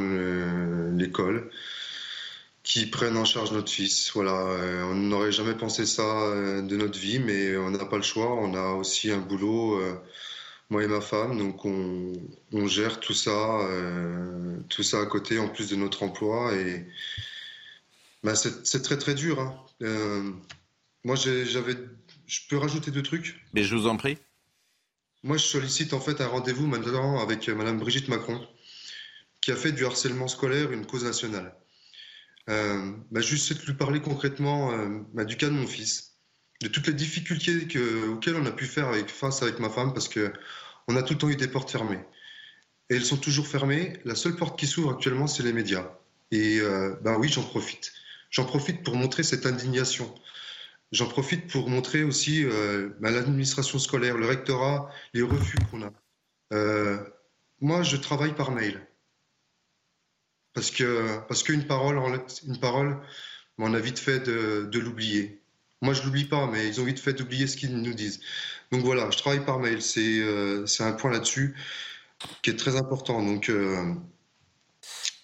l'école 0.95 1.51
qui 2.63 2.85
prennent 2.85 3.17
en 3.17 3.25
charge 3.25 3.51
notre 3.51 3.71
fils. 3.71 4.11
Voilà, 4.13 4.31
euh, 4.31 4.83
on 4.85 4.95
n'aurait 4.95 5.33
jamais 5.33 5.55
pensé 5.55 5.85
ça 5.85 6.01
euh, 6.01 6.61
de 6.61 6.77
notre 6.77 6.97
vie, 6.97 7.19
mais 7.19 7.57
on 7.57 7.69
n'a 7.69 7.85
pas 7.85 7.97
le 7.97 8.03
choix. 8.03 8.33
On 8.33 8.55
a 8.55 8.73
aussi 8.73 9.11
un 9.11 9.19
boulot, 9.19 9.79
euh, 9.79 9.95
moi 10.69 10.83
et 10.83 10.87
ma 10.87 11.01
femme, 11.01 11.37
donc 11.37 11.65
on, 11.65 12.67
gère 12.67 12.99
tout 13.01 13.13
ça, 13.13 13.59
tout 14.69 14.81
ça 14.81 15.01
à 15.01 15.05
côté 15.05 15.37
en 15.37 15.49
plus 15.49 15.69
de 15.69 15.75
notre 15.75 16.01
emploi 16.03 16.55
et 16.55 16.87
ben, 18.23 18.33
c'est 18.35 18.81
très 18.81 18.97
très 18.97 19.13
dur. 19.13 19.39
Hein. 19.39 20.33
moi, 21.03 21.15
j'avais, 21.15 21.75
je 22.25 22.39
peux 22.49 22.57
rajouter 22.57 22.89
deux 22.89 23.03
trucs? 23.03 23.45
Mais 23.53 23.63
je 23.63 23.75
vous 23.75 23.87
en 23.87 23.97
prie. 23.97 24.17
moi, 25.23 25.37
je 25.37 25.43
sollicite 25.43 25.93
en 25.93 25.99
fait 25.99 26.21
un 26.21 26.27
rendez-vous 26.27 26.65
maintenant 26.65 27.19
avec 27.19 27.49
Madame 27.49 27.77
Brigitte 27.77 28.07
Macron, 28.07 28.41
qui 29.41 29.51
a 29.51 29.55
fait 29.55 29.73
du 29.73 29.85
harcèlement 29.85 30.29
scolaire 30.29 30.71
une 30.71 30.85
cause 30.85 31.03
nationale. 31.03 31.53
Euh, 32.49 32.91
bah, 33.11 33.21
juste 33.21 33.65
lui 33.65 33.73
parler 33.73 34.01
concrètement 34.01 34.71
euh, 34.73 34.99
bah, 35.13 35.23
du 35.23 35.37
cas 35.37 35.47
de 35.47 35.53
mon 35.53 35.67
fils, 35.67 36.17
de 36.61 36.67
toutes 36.67 36.87
les 36.87 36.93
difficultés 36.93 37.67
que, 37.67 38.09
auxquelles 38.09 38.35
on 38.35 38.45
a 38.45 38.51
pu 38.51 38.65
faire 38.65 38.93
face 39.07 39.41
avec 39.41 39.59
ma 39.59 39.69
femme, 39.69 39.93
parce 39.93 40.09
que 40.09 40.33
on 40.87 40.97
a 40.97 41.03
tout 41.03 41.13
le 41.13 41.19
temps 41.19 41.29
eu 41.29 41.37
des 41.37 41.47
portes 41.47 41.71
fermées. 41.71 42.01
Et 42.89 42.95
elles 42.95 43.05
sont 43.05 43.17
toujours 43.17 43.47
fermées. 43.47 43.99
La 44.03 44.15
seule 44.15 44.35
porte 44.35 44.59
qui 44.59 44.67
s'ouvre 44.67 44.91
actuellement, 44.91 45.27
c'est 45.27 45.43
les 45.43 45.53
médias. 45.53 45.89
Et 46.31 46.59
bah 47.01 47.17
oui, 47.17 47.29
j'en 47.29 47.43
profite. 47.43 47.93
J'en 48.29 48.43
profite 48.43 48.83
pour 48.83 48.95
montrer 48.97 49.23
cette 49.23 49.45
indignation. 49.45 50.13
J'en 50.91 51.07
profite 51.07 51.47
pour 51.49 51.69
montrer 51.69 52.03
aussi 52.03 52.43
bah, 52.99 53.11
l'administration 53.11 53.79
scolaire, 53.79 54.17
le 54.17 54.25
rectorat, 54.25 54.89
les 55.13 55.21
refus 55.21 55.57
qu'on 55.71 55.83
a. 55.83 55.93
Moi, 57.61 57.83
je 57.83 57.95
travaille 57.95 58.35
par 58.35 58.51
mail. 58.51 58.85
Parce 60.53 60.71
que 60.71 61.19
parce 61.27 61.43
qu'une 61.43 61.65
parole, 61.65 61.99
une 62.47 62.59
parole, 62.59 62.99
on 63.57 63.73
a 63.73 63.79
vite 63.79 63.99
fait 63.99 64.19
de, 64.19 64.79
l'oublier. 64.79 65.41
Moi, 65.81 65.93
je 65.93 66.03
l'oublie 66.03 66.25
pas, 66.25 66.47
mais 66.47 66.67
ils 66.67 66.79
ont 66.79 66.85
vite 66.85 66.99
fait 66.99 67.13
d'oublier 67.13 67.47
ce 67.47 67.57
qu'ils 67.57 67.75
nous 67.75 67.93
disent. 67.93 68.21
Donc 68.71 68.81
voilà, 68.81 69.09
je 69.11 69.17
travaille 69.17 69.45
par 69.45 69.59
mail. 69.59 69.81
C'est 69.81 70.19
euh, 70.19 70.65
un 70.79 70.93
point 70.93 71.11
là-dessus 71.11 71.55
qui 72.41 72.49
est 72.49 72.55
très 72.55 72.75
important. 72.75 73.21
Donc 73.23 73.49
euh, 73.49 73.93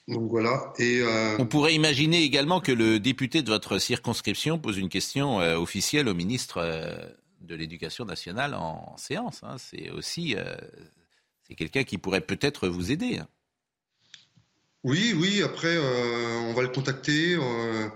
donc 0.08 0.30
voilà. 0.30 0.74
Euh, 0.80 1.38
On 1.40 1.46
pourrait 1.46 1.76
imaginer 1.76 2.24
également 2.24 2.60
que 2.60 2.72
le 2.72 3.00
député 3.00 3.42
de 3.42 3.50
votre 3.50 3.78
circonscription 3.78 4.58
pose 4.58 4.78
une 4.78 4.90
question 4.90 5.40
euh, 5.40 5.58
officielle 5.58 6.08
au 6.08 6.14
ministre 6.14 6.62
de 7.42 7.56
l'Éducation 7.56 8.06
nationale 8.06 8.54
en, 8.56 8.98
séance. 8.98 9.42
hein. 9.44 9.58
C'est 9.58 9.92
aussi 9.92 10.36
c'est 11.48 11.56
quelqu'un 11.56 11.84
qui 11.84 11.98
pourrait 11.98 12.22
peut-être 12.22 12.68
vous 12.68 12.92
aider. 12.92 13.20
hein. 13.20 13.28
Oui, 14.84 15.14
oui, 15.18 15.42
après, 15.44 15.76
euh, 15.76 16.38
on 16.48 16.54
va 16.54 16.62
le 16.62 16.70
contacter. 16.70 17.36
euh, 17.36 17.90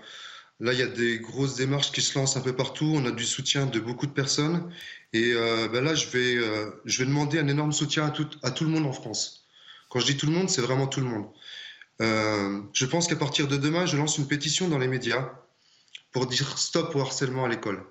là, 0.59 0.73
il 0.73 0.79
y 0.79 0.81
a 0.81 0.87
des 0.87 1.19
grosses 1.19 1.55
démarches 1.55 1.91
qui 1.91 2.01
se 2.01 2.17
lancent 2.17 2.35
un 2.37 2.41
peu 2.41 2.55
partout. 2.55 2.91
On 2.95 3.05
a 3.05 3.11
du 3.11 3.25
soutien 3.25 3.65
de 3.65 3.79
beaucoup 3.79 4.05
de 4.05 4.11
personnes. 4.11 4.71
Et 5.13 5.33
euh, 5.33 5.67
ben 5.69 5.83
là, 5.83 5.95
je 5.95 6.07
vais, 6.07 6.35
euh, 6.35 6.71
je 6.85 6.99
vais 6.99 7.05
demander 7.05 7.39
un 7.39 7.47
énorme 7.47 7.71
soutien 7.71 8.07
à 8.07 8.09
tout, 8.11 8.27
à 8.43 8.51
tout 8.51 8.65
le 8.65 8.71
monde 8.71 8.85
en 8.85 8.91
France. 8.93 9.47
Quand 9.89 9.99
je 9.99 10.05
dis 10.07 10.17
tout 10.17 10.25
le 10.25 10.33
monde, 10.33 10.49
c'est 10.49 10.61
vraiment 10.61 10.87
tout 10.87 10.99
le 11.01 11.07
monde. 11.07 11.27
Euh, 12.01 12.61
je 12.73 12.85
pense 12.85 13.07
qu'à 13.07 13.15
partir 13.15 13.47
de 13.47 13.57
demain, 13.57 13.85
je 13.85 13.95
lance 13.97 14.17
une 14.17 14.27
pétition 14.27 14.67
dans 14.67 14.79
les 14.79 14.87
médias 14.87 15.31
pour 16.11 16.27
dire 16.27 16.57
stop 16.57 16.95
au 16.95 16.99
harcèlement 17.01 17.45
à 17.45 17.49
l'école. 17.49 17.85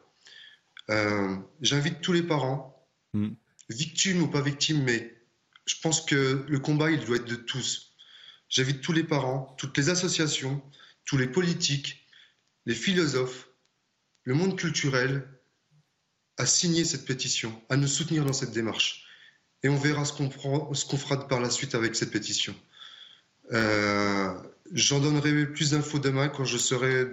J'invite 1.60 2.00
tous 2.02 2.12
les 2.12 2.22
parents, 2.22 2.68
Mm. 3.14 3.28
victimes 3.68 4.22
ou 4.22 4.28
pas 4.28 4.40
victimes, 4.40 4.82
mais 4.84 5.14
je 5.66 5.74
pense 5.82 6.00
que 6.00 6.44
le 6.48 6.58
combat, 6.58 6.90
il 6.90 7.04
doit 7.04 7.16
être 7.16 7.26
de 7.26 7.36
tous. 7.36 7.91
J'invite 8.52 8.82
tous 8.82 8.92
les 8.92 9.02
parents, 9.02 9.56
toutes 9.56 9.76
les 9.78 9.88
associations, 9.88 10.62
tous 11.06 11.16
les 11.16 11.26
politiques, 11.26 12.06
les 12.66 12.74
philosophes, 12.74 13.48
le 14.24 14.34
monde 14.34 14.58
culturel 14.58 15.26
à 16.36 16.44
signer 16.44 16.84
cette 16.84 17.06
pétition, 17.06 17.60
à 17.70 17.76
nous 17.78 17.86
soutenir 17.86 18.26
dans 18.26 18.34
cette 18.34 18.52
démarche. 18.52 19.06
Et 19.62 19.70
on 19.70 19.76
verra 19.76 20.04
ce 20.04 20.12
qu'on 20.12 20.28
qu'on 20.28 20.96
fera 20.98 21.26
par 21.28 21.40
la 21.40 21.48
suite 21.48 21.74
avec 21.74 21.96
cette 21.96 22.10
pétition. 22.10 22.54
Euh, 23.52 24.34
J'en 24.74 25.00
donnerai 25.00 25.46
plus 25.46 25.70
d'infos 25.70 25.98
demain 25.98 26.28
quand 26.28 26.44
je 26.44 26.58
saurai 26.58 27.06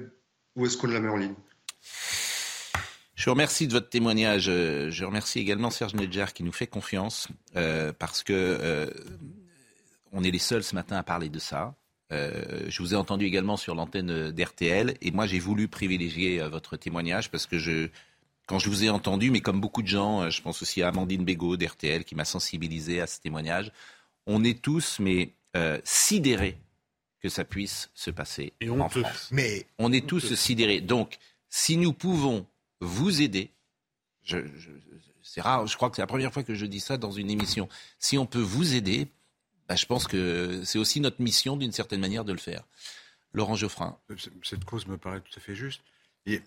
où 0.57 0.65
est-ce 0.65 0.75
qu'on 0.75 0.87
la 0.87 0.99
met 0.99 1.09
en 1.09 1.17
ligne. 1.17 1.35
Je 3.15 3.25
vous 3.25 3.31
remercie 3.31 3.67
de 3.67 3.71
votre 3.73 3.89
témoignage. 3.89 4.47
Euh, 4.49 4.91
Je 4.91 5.05
remercie 5.05 5.39
également 5.39 5.69
Serge 5.69 5.93
Nedjar 5.93 6.33
qui 6.33 6.43
nous 6.43 6.51
fait 6.51 6.67
confiance 6.67 7.29
euh, 7.55 7.93
parce 7.97 8.23
que 8.23 8.91
on 10.11 10.23
est 10.23 10.31
les 10.31 10.39
seuls 10.39 10.63
ce 10.63 10.75
matin 10.75 10.97
à 10.97 11.03
parler 11.03 11.29
de 11.29 11.39
ça. 11.39 11.75
Euh, 12.11 12.65
je 12.69 12.81
vous 12.81 12.93
ai 12.93 12.97
entendu 12.97 13.25
également 13.25 13.55
sur 13.57 13.75
l'antenne 13.75 14.31
d'RTL 14.31 14.95
et 15.01 15.11
moi 15.11 15.27
j'ai 15.27 15.37
voulu 15.39 15.67
privilégier 15.67 16.41
euh, 16.41 16.49
votre 16.49 16.75
témoignage 16.75 17.29
parce 17.29 17.45
que 17.45 17.59
je, 17.59 17.89
quand 18.47 18.57
je 18.57 18.67
vous 18.69 18.83
ai 18.83 18.89
entendu, 18.89 19.29
mais 19.29 19.41
comme 19.41 19.61
beaucoup 19.61 19.83
de 19.83 19.87
gens, 19.87 20.23
euh, 20.23 20.29
je 20.31 20.41
pense 20.41 20.61
aussi 20.63 20.81
à 20.81 20.87
Amandine 20.87 21.23
Bégaud 21.23 21.55
d'RTL 21.55 22.03
qui 22.03 22.15
m'a 22.15 22.25
sensibilisé 22.25 22.99
à 22.99 23.05
ce 23.07 23.19
témoignage, 23.19 23.71
on 24.25 24.43
est 24.43 24.59
tous 24.59 24.97
mais 24.99 25.33
euh, 25.55 25.79
sidérés 25.83 26.57
que 27.21 27.29
ça 27.29 27.43
puisse 27.43 27.91
se 27.93 28.09
passer 28.09 28.53
Et 28.61 28.69
en 28.69 28.79
honteux. 28.79 29.01
France. 29.03 29.29
Mais 29.31 29.67
On 29.77 29.91
est 29.91 30.07
tous 30.07 30.33
sidérés. 30.33 30.81
Donc, 30.81 31.17
si 31.49 31.75
nous 31.77 31.91
pouvons 31.93 32.47
vous 32.79 33.21
aider, 33.21 33.51
je, 34.23 34.37
je- 34.57 34.69
c'est 35.21 35.41
rare, 35.41 35.67
je 35.67 35.75
crois 35.75 35.89
que 35.91 35.95
c'est 35.97 36.01
la 36.01 36.07
première 36.07 36.31
fois 36.33 36.43
que 36.43 36.55
je 36.55 36.65
dis 36.65 36.79
ça 36.79 36.97
dans 36.97 37.11
une 37.11 37.29
émission. 37.29 37.67
Si 37.99 38.17
on 38.17 38.25
peut 38.25 38.39
vous 38.39 38.73
aider, 38.73 39.09
bah, 39.69 39.75
je 39.75 39.85
pense 39.85 40.07
que 40.07 40.61
c'est 40.65 40.79
aussi 40.79 40.99
notre 40.99 41.21
mission 41.21 41.55
d'une 41.55 41.71
certaine 41.71 41.99
manière 42.01 42.25
de 42.25 42.33
le 42.33 42.39
faire. 42.39 42.63
Laurent 43.33 43.55
Geoffrin. 43.55 43.97
Cette 44.43 44.65
cause 44.65 44.87
me 44.87 44.97
paraît 44.97 45.21
tout 45.21 45.31
à 45.37 45.39
fait 45.39 45.53
juste. 45.55 45.81
Et, 46.25 46.41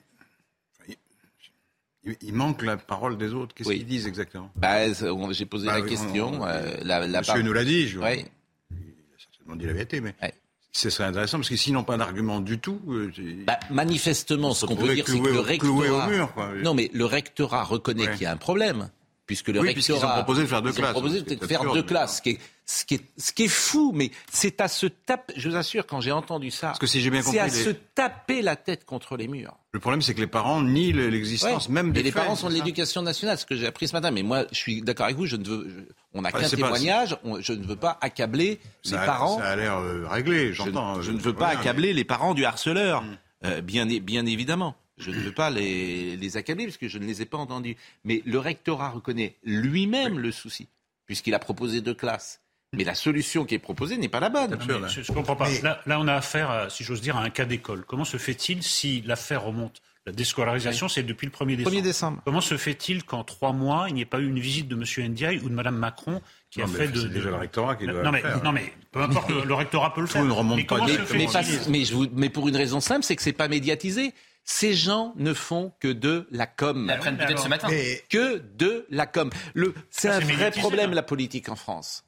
il, 2.20 2.32
manque 2.34 2.62
la 2.62 2.76
parole 2.76 3.16
des 3.16 3.32
autres. 3.32 3.54
Qu'est-ce 3.54 3.68
Oui. 3.68 3.78
qu'ils 3.78 3.86
disent 3.86 4.06
exactement? 4.08 4.50
Bah, 4.56 4.92
j'ai 5.30 5.46
posé 5.46 5.66
Bah 5.66 5.78
la 5.78 5.86
question. 5.86 6.32
on- 6.32 6.40
on- 6.42 6.46
euh, 6.46 6.74
la, 6.82 7.06
la 7.06 7.20
Monsieur 7.20 7.42
nous 7.42 7.52
l'a 7.52 7.64
dit. 7.64 7.86
Je, 7.86 8.00
Ouais. 8.00 8.26
Il 8.72 8.76
a 8.76 9.18
certainement 9.20 9.54
dit 9.54 9.66
la 9.66 9.72
vérité, 9.72 10.00
mais 10.00 10.12
Ouais. 10.20 10.34
ce 10.72 10.90
serait 10.90 11.04
intéressant 11.04 11.38
parce 11.38 11.48
que 11.48 11.54
s'ils 11.56 11.72
n'ont 11.74 11.84
pas 11.84 11.96
d'argument 11.96 12.40
du 12.40 12.58
tout, 12.58 12.80
euh, 12.88 13.12
Bah, 13.46 13.60
manifestement, 13.70 14.52
ce 14.52 14.66
qu'on 14.66 14.74
peut 14.74 14.92
dire, 14.94 15.06
c'est 15.06 15.12
que 15.20 15.24
le 15.28 15.32
cloué 15.58 15.88
au 15.90 15.94
rectorat. 15.94 16.06
mur, 16.08 16.32
quoi. 16.34 16.52
Non, 16.54 16.74
mais 16.74 16.90
le 16.92 17.04
rectorat 17.04 17.62
reconnaît 17.62 18.08
Ouais. 18.08 18.12
qu'il 18.14 18.22
y 18.22 18.26
a 18.26 18.32
un 18.32 18.36
problème. 18.36 18.90
Puisque 19.32 19.48
le 19.48 19.60
Oui, 19.60 19.72
puisqu'ils 19.72 19.94
ont 19.94 20.08
proposé 20.08 20.42
de 20.42 20.46
faire 20.46 20.60
deux 20.60 20.68
ils 20.68 20.72
ont 20.72 20.76
classes, 20.82 20.90
proposé 20.92 21.24
faire 21.48 21.64
deux 21.72 21.82
classes. 21.82 22.16
Ce 22.18 22.22
qui, 22.22 22.30
est, 22.32 22.38
ce, 22.66 22.84
qui 22.84 22.94
est, 22.96 23.00
ce 23.16 23.32
qui 23.32 23.44
est 23.44 23.48
fou, 23.48 23.92
mais 23.94 24.10
c'est 24.30 24.60
à 24.60 24.68
se 24.68 24.84
taper. 24.84 25.32
Je 25.38 25.48
vous 25.48 25.56
assure, 25.56 25.86
quand 25.86 26.02
j'ai 26.02 26.12
entendu 26.12 26.50
ça. 26.50 26.66
Parce 26.66 26.78
que 26.78 26.86
si 26.86 27.00
j'ai 27.00 27.08
bien 27.08 27.22
C'est 27.22 27.38
à 27.38 27.46
les- 27.46 27.50
se 27.50 27.70
taper 27.70 28.42
la 28.42 28.56
tête 28.56 28.84
contre 28.84 29.16
les 29.16 29.28
murs. 29.28 29.54
le 29.72 29.80
problème 29.80 30.02
c'est 30.02 30.12
que 30.12 30.20
les 30.20 30.26
parents 30.26 30.60
nient 30.60 30.92
le- 30.92 31.08
l'existence 31.08 31.66
Ouais. 31.68 31.72
même 31.72 31.92
des 31.92 32.00
Et 32.00 32.02
les 32.02 32.12
parents 32.12 32.36
sont 32.36 32.50
de 32.50 32.54
l'éducation 32.54 33.00
nationale, 33.00 33.38
ce 33.38 33.46
que 33.46 33.56
j'ai 33.56 33.66
appris 33.66 33.88
ce 33.88 33.94
matin. 33.94 34.10
Mais 34.10 34.22
moi, 34.22 34.44
je 34.52 34.58
suis 34.58 34.82
d'accord 34.82 35.06
avec 35.06 35.16
vous. 35.16 35.24
Je 35.24 35.36
ne 35.36 35.44
veux. 35.48 35.66
je- 35.70 35.92
on 36.12 36.20
n'a 36.20 36.30
qu'un 36.30 36.46
témoignage. 36.46 37.16
on- 37.24 37.40
je 37.40 37.54
ne 37.54 37.64
veux 37.64 37.76
pas 37.76 37.96
accabler 38.02 38.60
Ça 38.82 38.96
les 38.96 39.02
a- 39.02 39.06
parents. 39.06 39.38
Ça 39.38 39.46
a 39.48 39.56
l'air 39.56 39.78
euh, 39.78 40.06
réglé, 40.10 40.48
Je, 40.48 40.62
j'entends. 40.64 41.00
je 41.00 41.10
euh, 41.10 41.14
ne 41.14 41.18
veux 41.20 41.32
pas 41.32 41.48
accabler 41.48 41.94
les 41.94 42.04
parents 42.04 42.34
du 42.34 42.44
harceleur, 42.44 43.00
Mm. 43.02 43.16
euh, 43.46 43.60
bien 43.62 44.26
évidemment. 44.26 44.76
Je 45.02 45.10
ne 45.10 45.20
veux 45.20 45.32
pas 45.32 45.50
les, 45.50 46.16
les 46.16 46.36
accabler 46.36 46.64
parce 46.66 46.76
que 46.78 46.88
je 46.88 46.98
ne 46.98 47.04
les 47.06 47.22
ai 47.22 47.26
pas 47.26 47.38
entendus. 47.38 47.76
Mais 48.04 48.22
le 48.24 48.38
rectorat 48.38 48.90
reconnaît 48.90 49.36
lui-même 49.44 50.18
le 50.18 50.32
souci, 50.32 50.68
puisqu'il 51.06 51.34
a 51.34 51.38
proposé 51.38 51.80
deux 51.80 51.94
classes. 51.94 52.40
Mais 52.74 52.84
la 52.84 52.94
solution 52.94 53.44
qui 53.44 53.54
est 53.54 53.58
proposée 53.58 53.98
n'est 53.98 54.08
pas 54.08 54.20
la 54.20 54.30
bonne. 54.30 54.52
Non, 54.66 54.78
mais 54.80 54.88
je 54.88 55.00
ne 55.00 55.14
comprends 55.14 55.36
pas. 55.36 55.46
Là, 55.62 55.82
là, 55.84 56.00
on 56.00 56.08
a 56.08 56.14
affaire, 56.14 56.50
à, 56.50 56.70
si 56.70 56.84
j'ose 56.84 57.02
dire, 57.02 57.18
à 57.18 57.22
un 57.22 57.28
cas 57.28 57.44
d'école. 57.44 57.84
Comment 57.84 58.06
se 58.06 58.16
fait-il 58.16 58.62
si 58.62 59.02
l'affaire 59.02 59.42
remonte 59.42 59.82
La 60.06 60.12
déscolarisation, 60.12 60.88
c'est 60.88 61.02
depuis 61.02 61.26
le 61.26 61.32
1er 61.32 61.56
décembre. 61.56 61.76
1er 61.76 61.82
décembre. 61.82 62.22
Comment 62.24 62.40
se 62.40 62.56
fait-il 62.56 63.04
qu'en 63.04 63.24
trois 63.24 63.52
mois, 63.52 63.86
il 63.90 63.94
n'y 63.94 64.00
ait 64.00 64.06
pas 64.06 64.20
eu 64.20 64.26
une 64.26 64.38
visite 64.40 64.68
de 64.68 64.74
M. 64.74 65.10
Ndiaye 65.10 65.40
ou 65.40 65.50
de 65.50 65.54
Mme 65.54 65.76
Macron 65.76 66.22
qui 66.50 66.60
Non, 66.60 66.64
a 66.64 66.68
mais 66.68 66.74
fait 66.78 66.86
c'est 66.86 66.92
de... 66.92 67.08
déjà 67.08 67.26
de- 67.26 67.30
le 67.30 67.36
rectorat 67.36 67.76
qui 67.76 67.84
doit 67.84 67.92
non, 68.02 68.04
le 68.04 68.10
mais, 68.12 68.20
faire. 68.22 68.42
non, 68.42 68.52
mais 68.52 68.72
peu 68.90 69.02
importe, 69.02 69.28
le, 69.28 69.44
le 69.44 69.54
rectorat 69.54 69.92
peut 69.92 70.00
le 70.00 70.06
Tout 70.06 70.14
faire. 70.14 70.24
ne 70.24 70.32
remonte 70.32 70.56
mais 70.56 70.64
pas. 70.64 70.78
Mais, 70.86 71.26
mais 71.68 71.84
je 71.84 71.94
vous- 71.94 72.08
mais 72.14 72.30
pour 72.30 72.48
une 72.48 72.56
raison 72.56 72.80
simple, 72.80 73.04
c'est 73.04 73.16
que 73.16 73.22
c'est 73.22 73.32
pas 73.34 73.48
médiatisé. 73.48 74.14
Ces 74.44 74.74
gens 74.74 75.14
ne 75.16 75.34
font 75.34 75.72
que 75.78 75.88
de 75.88 76.26
la 76.30 76.46
com. 76.46 76.86
Ils 76.88 76.92
apprennent 76.92 77.16
peut-être 77.16 77.42
ce 77.42 77.48
matin. 77.48 77.68
mais 77.70 78.04
que 78.08 78.38
de 78.56 78.86
la 78.90 79.06
com. 79.06 79.30
Le, 79.54 79.74
c'est 79.90 80.08
un 80.08 80.20
vrai 80.20 80.50
problème, 80.50 80.92
la 80.92 81.02
politique 81.02 81.48
en 81.48 81.56
France. 81.56 82.04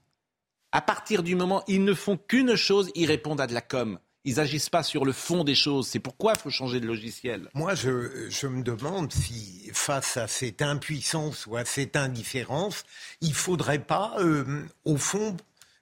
À 0.72 0.80
partir 0.80 1.22
du 1.22 1.36
moment, 1.36 1.62
ils 1.68 1.84
ne 1.84 1.94
font 1.94 2.16
qu'une 2.16 2.56
chose, 2.56 2.90
ils 2.96 3.06
répondent 3.06 3.40
à 3.40 3.46
de 3.46 3.54
la 3.54 3.60
com. 3.60 3.98
Ils 4.24 4.40
agissent 4.40 4.70
pas 4.70 4.82
sur 4.82 5.04
le 5.04 5.12
fond 5.12 5.44
des 5.44 5.54
choses. 5.54 5.86
C'est 5.86 6.00
pourquoi 6.00 6.32
il 6.34 6.40
faut 6.40 6.50
changer 6.50 6.80
de 6.80 6.86
logiciel. 6.86 7.48
Moi, 7.52 7.74
je, 7.74 8.28
je 8.30 8.46
me 8.46 8.62
demande 8.62 9.12
si, 9.12 9.70
face 9.72 10.16
à 10.16 10.26
cette 10.26 10.62
impuissance 10.62 11.46
ou 11.46 11.56
à 11.56 11.64
cette 11.64 11.94
indifférence, 11.94 12.84
il 13.20 13.34
faudrait 13.34 13.80
pas, 13.84 14.14
euh, 14.18 14.64
au 14.84 14.96
fond, 14.96 15.36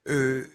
euh, 0.08 0.46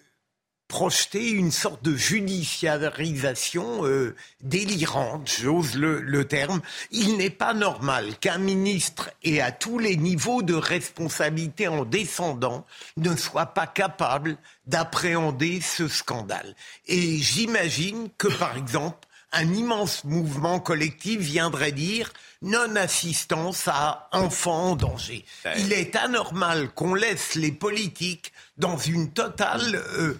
projeter 0.67 1.29
une 1.29 1.51
sorte 1.51 1.83
de 1.83 1.95
judiciarisation 1.95 3.85
euh, 3.85 4.15
délirante, 4.41 5.31
j'ose 5.39 5.75
le, 5.75 6.01
le 6.01 6.25
terme. 6.25 6.61
Il 6.91 7.17
n'est 7.17 7.29
pas 7.29 7.53
normal 7.53 8.17
qu'un 8.19 8.37
ministre 8.37 9.09
ait 9.23 9.39
à 9.39 9.51
tous 9.51 9.79
les 9.79 9.95
niveaux 9.95 10.41
de 10.41 10.55
responsabilité 10.55 11.67
en 11.67 11.85
descendant 11.85 12.65
ne 12.97 13.15
soit 13.15 13.47
pas 13.47 13.67
capable 13.67 14.37
d'appréhender 14.65 15.61
ce 15.61 15.87
scandale. 15.87 16.55
Et 16.87 17.17
j'imagine 17.17 18.09
que, 18.17 18.27
par 18.27 18.57
exemple, 18.57 19.07
un 19.33 19.53
immense 19.53 20.03
mouvement 20.03 20.59
collectif 20.59 21.19
viendrait 21.19 21.71
dire 21.71 22.11
non-assistance 22.41 23.67
à 23.67 24.09
enfants 24.11 24.71
en 24.71 24.75
danger. 24.75 25.25
Il 25.57 25.73
est 25.73 25.95
anormal 25.95 26.69
qu'on 26.73 26.93
laisse 26.93 27.35
les 27.35 27.51
politiques 27.51 28.31
dans 28.57 28.77
une 28.77 29.11
totale, 29.11 29.75
euh, 29.75 30.17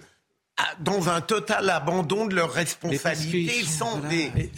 dans 0.80 1.08
un 1.08 1.20
total 1.20 1.70
abandon 1.70 2.26
de 2.26 2.34
leurs 2.34 2.52
responsabilités 2.52 3.64
sont- 3.64 3.98
voilà. 4.00 4.08
des... 4.08 4.50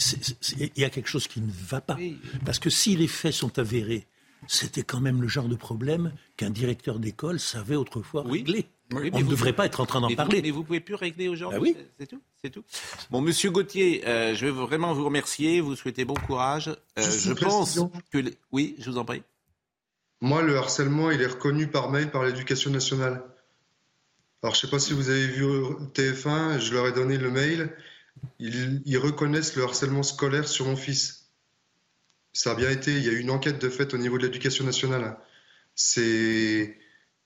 Il 0.58 0.70
y 0.80 0.84
a 0.84 0.90
quelque 0.90 1.08
chose 1.08 1.26
qui 1.28 1.40
ne 1.40 1.50
va 1.52 1.80
pas. 1.80 1.96
Parce 2.44 2.58
que 2.58 2.70
si 2.70 2.96
les 2.96 3.08
faits 3.08 3.32
sont 3.32 3.58
avérés, 3.58 4.06
c'était 4.46 4.82
quand 4.82 5.00
même 5.00 5.20
le 5.20 5.28
genre 5.28 5.48
de 5.48 5.56
problème 5.56 6.12
qu'un 6.36 6.50
directeur 6.50 6.98
d'école 6.98 7.38
savait 7.38 7.76
autrefois 7.76 8.22
régler. 8.22 8.66
On 8.92 8.98
ne 9.00 9.22
devrait 9.22 9.52
pas 9.52 9.66
être 9.66 9.80
en 9.80 9.86
train 9.86 10.00
d'en 10.00 10.12
parler. 10.14 10.42
mais 10.42 10.50
vous 10.50 10.64
pouvez 10.64 10.80
plus 10.80 10.94
régler 10.96 11.28
aujourd'hui. 11.28 11.74
Ah 11.76 11.80
oui. 11.80 11.86
C'est 11.98 12.06
tout. 12.06 12.20
C'est 12.42 12.50
tout. 12.50 12.64
Bon, 13.10 13.20
Monsieur 13.20 13.50
Gauthier, 13.50 14.02
euh, 14.08 14.34
je 14.34 14.46
veux 14.46 14.52
vraiment 14.52 14.94
vous 14.94 15.04
remercier. 15.04 15.60
Vous 15.60 15.76
souhaiter 15.76 16.04
bon 16.04 16.14
courage. 16.14 16.68
Euh, 16.68 16.74
je 16.96 17.32
pense 17.34 17.76
précision. 17.76 17.92
que 18.10 18.18
oui, 18.50 18.74
je 18.78 18.90
vous 18.90 18.98
en 18.98 19.04
prie. 19.04 19.22
Moi, 20.22 20.42
le 20.42 20.56
harcèlement, 20.56 21.10
il 21.10 21.20
est 21.22 21.26
reconnu 21.26 21.68
par 21.68 21.90
mail 21.90 22.10
par 22.10 22.24
l'éducation 22.24 22.70
nationale. 22.70 23.22
Alors, 24.42 24.54
je 24.54 24.60
sais 24.60 24.70
pas 24.70 24.78
si 24.78 24.94
vous 24.94 25.10
avez 25.10 25.26
vu 25.26 25.44
au 25.44 25.86
TF1, 25.86 26.60
je 26.60 26.72
leur 26.72 26.86
ai 26.86 26.92
donné 26.92 27.18
le 27.18 27.30
mail. 27.30 27.76
Ils, 28.38 28.82
ils 28.86 28.98
reconnaissent 28.98 29.56
le 29.56 29.64
harcèlement 29.64 30.02
scolaire 30.02 30.48
sur 30.48 30.66
mon 30.66 30.76
fils. 30.76 31.30
Ça 32.32 32.52
a 32.52 32.54
bien 32.54 32.70
été. 32.70 32.96
Il 32.96 33.04
y 33.04 33.08
a 33.08 33.12
eu 33.12 33.18
une 33.18 33.30
enquête 33.30 33.60
de 33.60 33.68
fait 33.68 33.92
au 33.94 33.98
niveau 33.98 34.18
de 34.18 34.24
l'éducation 34.24 34.64
nationale. 34.64 35.18
C'est. 35.74 36.78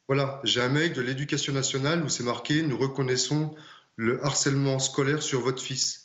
Voilà, 0.08 0.40
j'ai 0.44 0.60
un 0.60 0.68
mail 0.68 0.92
de 0.92 1.00
l'éducation 1.00 1.52
nationale 1.52 2.04
où 2.04 2.08
c'est 2.08 2.24
marqué 2.24 2.62
Nous 2.62 2.76
reconnaissons 2.76 3.54
le 3.96 4.22
harcèlement 4.24 4.78
scolaire 4.78 5.22
sur 5.22 5.40
votre 5.40 5.62
fils. 5.62 6.03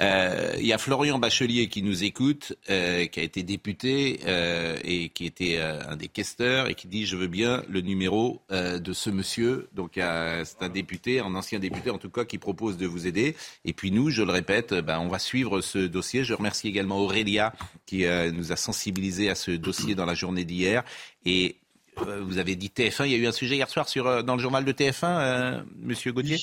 Euh, 0.00 0.54
Il 0.58 0.66
y 0.66 0.72
a 0.72 0.78
Florian 0.78 1.18
Bachelier 1.18 1.68
qui 1.68 1.82
nous 1.82 2.04
écoute, 2.04 2.54
euh, 2.70 3.06
qui 3.06 3.20
a 3.20 3.22
été 3.22 3.42
député 3.42 4.20
euh, 4.26 4.76
et 4.82 5.10
qui 5.10 5.26
était 5.26 5.56
euh, 5.58 5.80
un 5.88 5.96
des 5.96 6.08
questeurs 6.08 6.68
et 6.68 6.74
qui 6.74 6.88
dit 6.88 7.06
je 7.06 7.16
veux 7.16 7.26
bien 7.26 7.62
le 7.68 7.80
numéro 7.80 8.40
euh, 8.50 8.78
de 8.78 8.92
ce 8.92 9.10
monsieur. 9.10 9.68
Donc 9.74 9.92
c'est 9.96 10.62
un 10.62 10.68
député, 10.68 11.20
un 11.20 11.34
ancien 11.34 11.58
député 11.58 11.90
en 11.90 11.98
tout 11.98 12.10
cas, 12.10 12.24
qui 12.24 12.38
propose 12.38 12.76
de 12.76 12.86
vous 12.86 13.06
aider. 13.06 13.36
Et 13.64 13.72
puis 13.72 13.90
nous, 13.90 14.10
je 14.10 14.22
le 14.22 14.32
répète, 14.32 14.72
ben, 14.74 14.98
on 15.00 15.08
va 15.08 15.18
suivre 15.18 15.60
ce 15.60 15.78
dossier. 15.78 16.24
Je 16.24 16.34
remercie 16.34 16.68
également 16.68 16.98
Aurélia 16.98 17.52
qui 17.86 18.06
euh, 18.06 18.30
nous 18.32 18.52
a 18.52 18.56
sensibilisés 18.56 19.28
à 19.28 19.34
ce 19.34 19.50
dossier 19.50 19.94
dans 19.94 20.06
la 20.06 20.14
journée 20.14 20.44
d'hier. 20.44 20.82
Et 21.26 21.56
vous 21.96 22.38
avez 22.38 22.56
dit 22.56 22.72
TF1, 22.74 23.04
il 23.06 23.12
y 23.12 23.14
a 23.14 23.18
eu 23.18 23.26
un 23.26 23.32
sujet 23.32 23.56
hier 23.56 23.68
soir 23.68 23.88
sur, 23.88 24.24
dans 24.24 24.34
le 24.34 24.40
journal 24.40 24.64
de 24.64 24.72
TF1, 24.72 25.04
euh, 25.04 25.62
Monsieur 25.82 26.12
Gaudier 26.12 26.38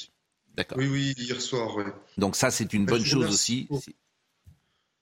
D'accord. 0.58 0.78
Oui, 0.80 0.88
oui, 0.88 1.14
hier 1.18 1.40
soir. 1.40 1.78
Donc 2.18 2.36
ça, 2.36 2.50
c'est 2.50 2.74
une 2.74 2.86
Ben, 2.86 2.96
bonne 2.96 3.06
chose 3.06 3.30
aussi. 3.30 3.70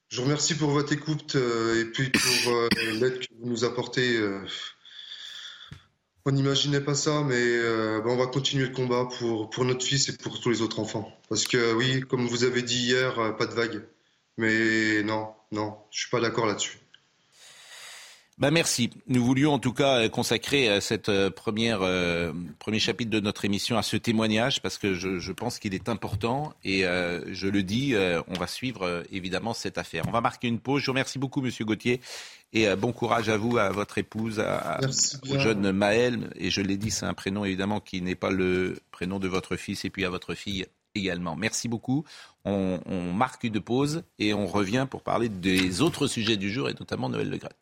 Je 0.09 0.17
vous 0.17 0.23
remercie 0.23 0.55
pour 0.55 0.69
votre 0.69 0.91
écoute 0.93 1.35
euh, 1.35 1.81
et 1.81 1.85
puis 1.85 2.09
pour 2.11 2.53
euh, 2.53 2.67
l'aide 2.99 3.19
que 3.19 3.33
vous 3.39 3.49
nous 3.49 3.63
apportez. 3.63 4.17
euh. 4.17 4.45
On 6.25 6.31
n'imaginait 6.31 6.81
pas 6.81 6.95
ça, 6.95 7.21
mais 7.23 7.59
ben, 7.61 8.07
on 8.07 8.17
va 8.17 8.25
continuer 8.25 8.65
le 8.65 8.73
combat 8.73 9.07
pour, 9.19 9.49
pour 9.51 9.63
notre 9.63 9.85
fils 9.85 10.09
et 10.09 10.17
pour 10.17 10.39
tous 10.41 10.49
les 10.49 10.61
autres 10.61 10.79
enfants. 10.79 11.11
Parce 11.29 11.45
que 11.45 11.73
oui, 11.73 12.01
comme 12.01 12.27
vous 12.27 12.43
avez 12.43 12.63
dit 12.63 12.79
hier, 12.87 13.35
pas 13.37 13.45
de 13.45 13.53
vague. 13.53 13.87
Mais 14.37 15.03
non, 15.03 15.33
non, 15.51 15.77
je 15.91 15.99
suis 15.99 16.09
pas 16.09 16.19
d'accord 16.19 16.47
là-dessus. 16.47 16.79
Ben 18.37 18.51
merci. 18.51 18.89
Nous 19.07 19.23
voulions 19.23 19.53
en 19.53 19.59
tout 19.59 19.71
cas 19.71 20.01
euh, 20.01 20.09
consacrer 20.09 20.67
euh, 20.67 20.81
cette 20.81 21.07
euh, 21.07 21.29
première 21.29 21.81
euh, 21.83 22.33
premier 22.59 22.79
chapitre 22.79 23.09
de 23.09 23.21
notre 23.21 23.45
émission 23.45 23.77
à 23.77 23.81
ce 23.81 23.95
témoignage 23.95 24.61
parce 24.61 24.77
que 24.77 24.93
je, 24.93 25.19
je 25.19 25.31
pense 25.31 25.57
qu'il 25.57 25.73
est 25.73 25.87
important 25.87 26.53
et 26.65 26.85
euh, 26.85 27.33
je 27.33 27.47
le 27.47 27.63
dis, 27.63 27.95
euh, 27.95 28.21
on 28.27 28.33
va 28.33 28.47
suivre 28.47 28.81
euh, 28.81 29.03
évidemment 29.09 29.53
cette 29.53 29.77
affaire. 29.77 30.03
On 30.09 30.11
va 30.11 30.19
marquer 30.19 30.49
une 30.49 30.59
pause. 30.59 30.81
Je 30.81 30.87
vous 30.87 30.91
remercie 30.91 31.17
beaucoup, 31.17 31.39
Monsieur 31.39 31.63
Gauthier, 31.63 32.01
et 32.51 32.67
euh, 32.67 32.75
bon 32.75 32.91
courage 32.91 33.29
à 33.29 33.37
vous, 33.37 33.57
à 33.57 33.69
votre 33.69 33.99
épouse, 33.99 34.41
à, 34.41 34.81
au 35.29 35.39
jeune 35.39 35.71
Maël. 35.71 36.29
Et 36.35 36.49
je 36.49 36.59
l'ai 36.59 36.75
dit, 36.75 36.91
c'est 36.91 37.05
un 37.05 37.13
prénom 37.13 37.45
évidemment 37.45 37.79
qui 37.79 38.01
n'est 38.01 38.15
pas 38.15 38.31
le 38.31 38.77
prénom 38.91 39.19
de 39.19 39.29
votre 39.29 39.55
fils 39.55 39.85
et 39.85 39.89
puis 39.89 40.03
à 40.03 40.09
votre 40.09 40.33
fille 40.35 40.65
également. 40.93 41.37
Merci 41.37 41.69
beaucoup. 41.69 42.03
On, 42.43 42.81
on 42.85 43.13
marque 43.13 43.45
une 43.45 43.61
pause 43.61 44.03
et 44.19 44.33
on 44.33 44.45
revient 44.45 44.87
pour 44.89 45.03
parler 45.03 45.29
des 45.29 45.79
autres 45.79 46.07
sujets 46.07 46.35
du 46.35 46.51
jour 46.51 46.67
et 46.67 46.73
notamment 46.73 47.07
Noël 47.07 47.29
Le 47.29 47.37
Graët. 47.37 47.55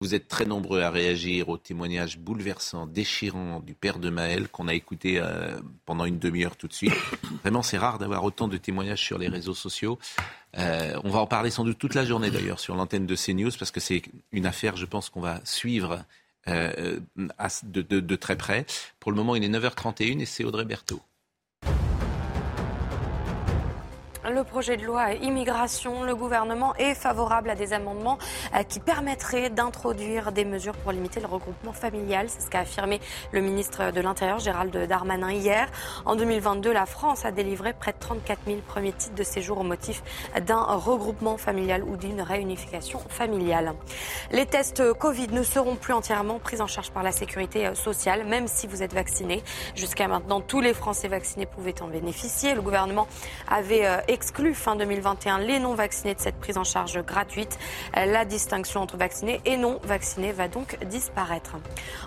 Vous 0.00 0.14
êtes 0.14 0.28
très 0.28 0.44
nombreux 0.44 0.80
à 0.82 0.90
réagir 0.90 1.48
au 1.48 1.58
témoignage 1.58 2.18
bouleversant, 2.18 2.86
déchirant 2.86 3.58
du 3.58 3.74
père 3.74 3.98
de 3.98 4.10
Maël 4.10 4.48
qu'on 4.48 4.68
a 4.68 4.74
écouté 4.74 5.18
euh, 5.18 5.58
pendant 5.86 6.04
une 6.04 6.20
demi-heure 6.20 6.56
tout 6.56 6.68
de 6.68 6.72
suite. 6.72 6.92
Vraiment, 7.42 7.62
c'est 7.62 7.78
rare 7.78 7.98
d'avoir 7.98 8.22
autant 8.22 8.46
de 8.46 8.56
témoignages 8.58 9.02
sur 9.02 9.18
les 9.18 9.26
réseaux 9.26 9.54
sociaux. 9.54 9.98
Euh, 10.56 10.96
on 11.02 11.10
va 11.10 11.18
en 11.18 11.26
parler 11.26 11.50
sans 11.50 11.64
doute 11.64 11.78
toute 11.78 11.94
la 11.94 12.04
journée 12.04 12.30
d'ailleurs 12.30 12.60
sur 12.60 12.76
l'antenne 12.76 13.06
de 13.06 13.16
CNews 13.16 13.50
parce 13.58 13.72
que 13.72 13.80
c'est 13.80 14.02
une 14.30 14.46
affaire, 14.46 14.76
je 14.76 14.86
pense, 14.86 15.10
qu'on 15.10 15.20
va 15.20 15.40
suivre 15.44 16.04
euh, 16.46 17.00
à- 17.36 17.48
de, 17.64 17.82
de- 17.82 17.98
de 18.00 18.16
très 18.16 18.36
près. 18.36 18.66
Pour 19.00 19.10
le 19.10 19.16
moment, 19.16 19.34
il 19.34 19.42
est 19.42 19.48
9h31 19.48 20.20
et 20.20 20.26
c'est 20.26 20.44
Audrey 20.44 20.64
Berthaud. 20.64 21.00
Le 24.30 24.44
projet 24.44 24.76
de 24.76 24.84
loi 24.84 25.12
immigration, 25.14 26.02
le 26.02 26.14
gouvernement 26.14 26.74
est 26.76 26.94
favorable 26.94 27.48
à 27.48 27.54
des 27.54 27.72
amendements 27.72 28.18
euh, 28.54 28.62
qui 28.62 28.78
permettraient 28.78 29.48
d'introduire 29.48 30.32
des 30.32 30.44
mesures 30.44 30.74
pour 30.74 30.92
limiter 30.92 31.20
le 31.20 31.26
regroupement 31.26 31.72
familial. 31.72 32.26
C'est 32.28 32.42
ce 32.42 32.50
qu'a 32.50 32.60
affirmé 32.60 33.00
le 33.32 33.40
ministre 33.40 33.90
de 33.90 34.00
l'Intérieur, 34.02 34.38
Gérald 34.38 34.76
Darmanin, 34.86 35.32
hier. 35.32 35.68
En 36.04 36.14
2022, 36.14 36.72
la 36.72 36.84
France 36.84 37.24
a 37.24 37.30
délivré 37.30 37.72
près 37.72 37.92
de 37.92 37.98
34 37.98 38.40
000 38.46 38.58
premiers 38.66 38.92
titres 38.92 39.14
de 39.14 39.22
séjour 39.22 39.58
au 39.58 39.62
motif 39.62 40.02
d'un 40.46 40.62
regroupement 40.62 41.38
familial 41.38 41.82
ou 41.82 41.96
d'une 41.96 42.20
réunification 42.20 42.98
familiale. 43.08 43.72
Les 44.30 44.44
tests 44.44 44.92
Covid 44.92 45.28
ne 45.28 45.42
seront 45.42 45.76
plus 45.76 45.94
entièrement 45.94 46.38
pris 46.38 46.60
en 46.60 46.66
charge 46.66 46.90
par 46.90 47.02
la 47.02 47.12
sécurité 47.12 47.74
sociale, 47.74 48.26
même 48.26 48.46
si 48.46 48.66
vous 48.66 48.82
êtes 48.82 48.92
vacciné. 48.92 49.42
Jusqu'à 49.74 50.06
maintenant, 50.06 50.42
tous 50.42 50.60
les 50.60 50.74
Français 50.74 51.08
vaccinés 51.08 51.46
pouvaient 51.46 51.80
en 51.80 51.88
bénéficier. 51.88 52.54
Le 52.54 52.62
gouvernement 52.62 53.06
avait 53.48 53.86
euh, 54.18 54.28
exclu 54.28 54.54
fin 54.54 54.76
2021 54.76 55.38
les 55.38 55.58
non-vaccinés 55.58 56.14
de 56.14 56.20
cette 56.20 56.36
prise 56.36 56.58
en 56.58 56.64
charge 56.64 57.00
gratuite. 57.02 57.58
La 57.94 58.24
distinction 58.24 58.80
entre 58.80 58.96
vaccinés 58.96 59.40
et 59.44 59.56
non 59.56 59.80
vaccinés 59.84 60.32
va 60.32 60.48
donc 60.48 60.78
disparaître. 60.86 61.56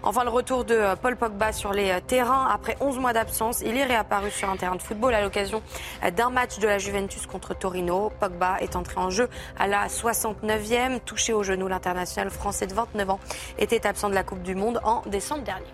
Enfin, 0.03 0.23
le 0.23 0.29
retour 0.29 0.65
de 0.65 0.75
euh, 0.75 0.95
Paul 0.95 1.15
Pogba 1.15 1.51
sur 1.51 1.73
les 1.73 1.91
euh, 1.91 1.99
terrains. 2.05 2.47
Après 2.51 2.77
11 2.79 2.99
mois 2.99 3.13
d'absence, 3.13 3.61
il 3.65 3.77
est 3.77 3.85
réapparu 3.85 4.29
sur 4.31 4.49
un 4.49 4.57
terrain 4.57 4.75
de 4.75 4.81
football 4.81 5.13
à 5.13 5.21
l'occasion 5.21 5.61
euh, 6.03 6.11
d'un 6.11 6.29
match 6.29 6.59
de 6.59 6.67
la 6.67 6.77
Juventus 6.77 7.25
contre 7.25 7.53
Torino. 7.53 8.11
Pogba 8.19 8.57
est 8.59 8.75
entré 8.75 8.99
en 8.99 9.09
jeu 9.09 9.29
à 9.57 9.67
la 9.67 9.87
69e. 9.87 10.99
Touché 10.99 11.33
au 11.33 11.43
genou, 11.43 11.67
l'international 11.67 12.29
français 12.29 12.67
de 12.67 12.73
29 12.73 13.09
ans 13.09 13.19
était 13.57 13.87
absent 13.87 14.09
de 14.09 14.15
la 14.15 14.23
Coupe 14.23 14.43
du 14.43 14.55
Monde 14.55 14.79
en 14.83 15.01
décembre 15.07 15.43
dernier. 15.43 15.65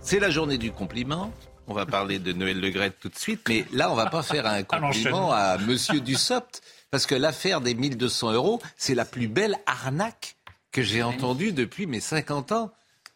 C'est 0.00 0.20
la 0.20 0.30
journée 0.30 0.58
du 0.58 0.72
compliment. 0.72 1.30
On 1.70 1.74
va 1.74 1.84
parler 1.84 2.18
de 2.18 2.32
Noël 2.32 2.58
Le 2.58 2.70
Graët 2.70 2.98
tout 2.98 3.10
de 3.10 3.18
suite, 3.18 3.42
mais 3.46 3.66
là, 3.72 3.92
on 3.92 3.94
va 3.94 4.06
pas 4.06 4.22
faire 4.22 4.46
un 4.46 4.62
compliment 4.64 5.30
à 5.30 5.58
Monsieur 5.58 6.00
Dussopt, 6.00 6.62
parce 6.90 7.04
que 7.04 7.14
l'affaire 7.14 7.60
des 7.60 7.74
1200 7.74 8.32
euros, 8.32 8.62
c'est 8.78 8.94
la 8.94 9.04
plus 9.04 9.28
belle 9.28 9.54
arnaque 9.66 10.36
que 10.72 10.80
j'ai 10.80 11.02
entendue 11.02 11.52
depuis 11.52 11.86
mes 11.86 12.00
50 12.00 12.52
ans. 12.52 12.72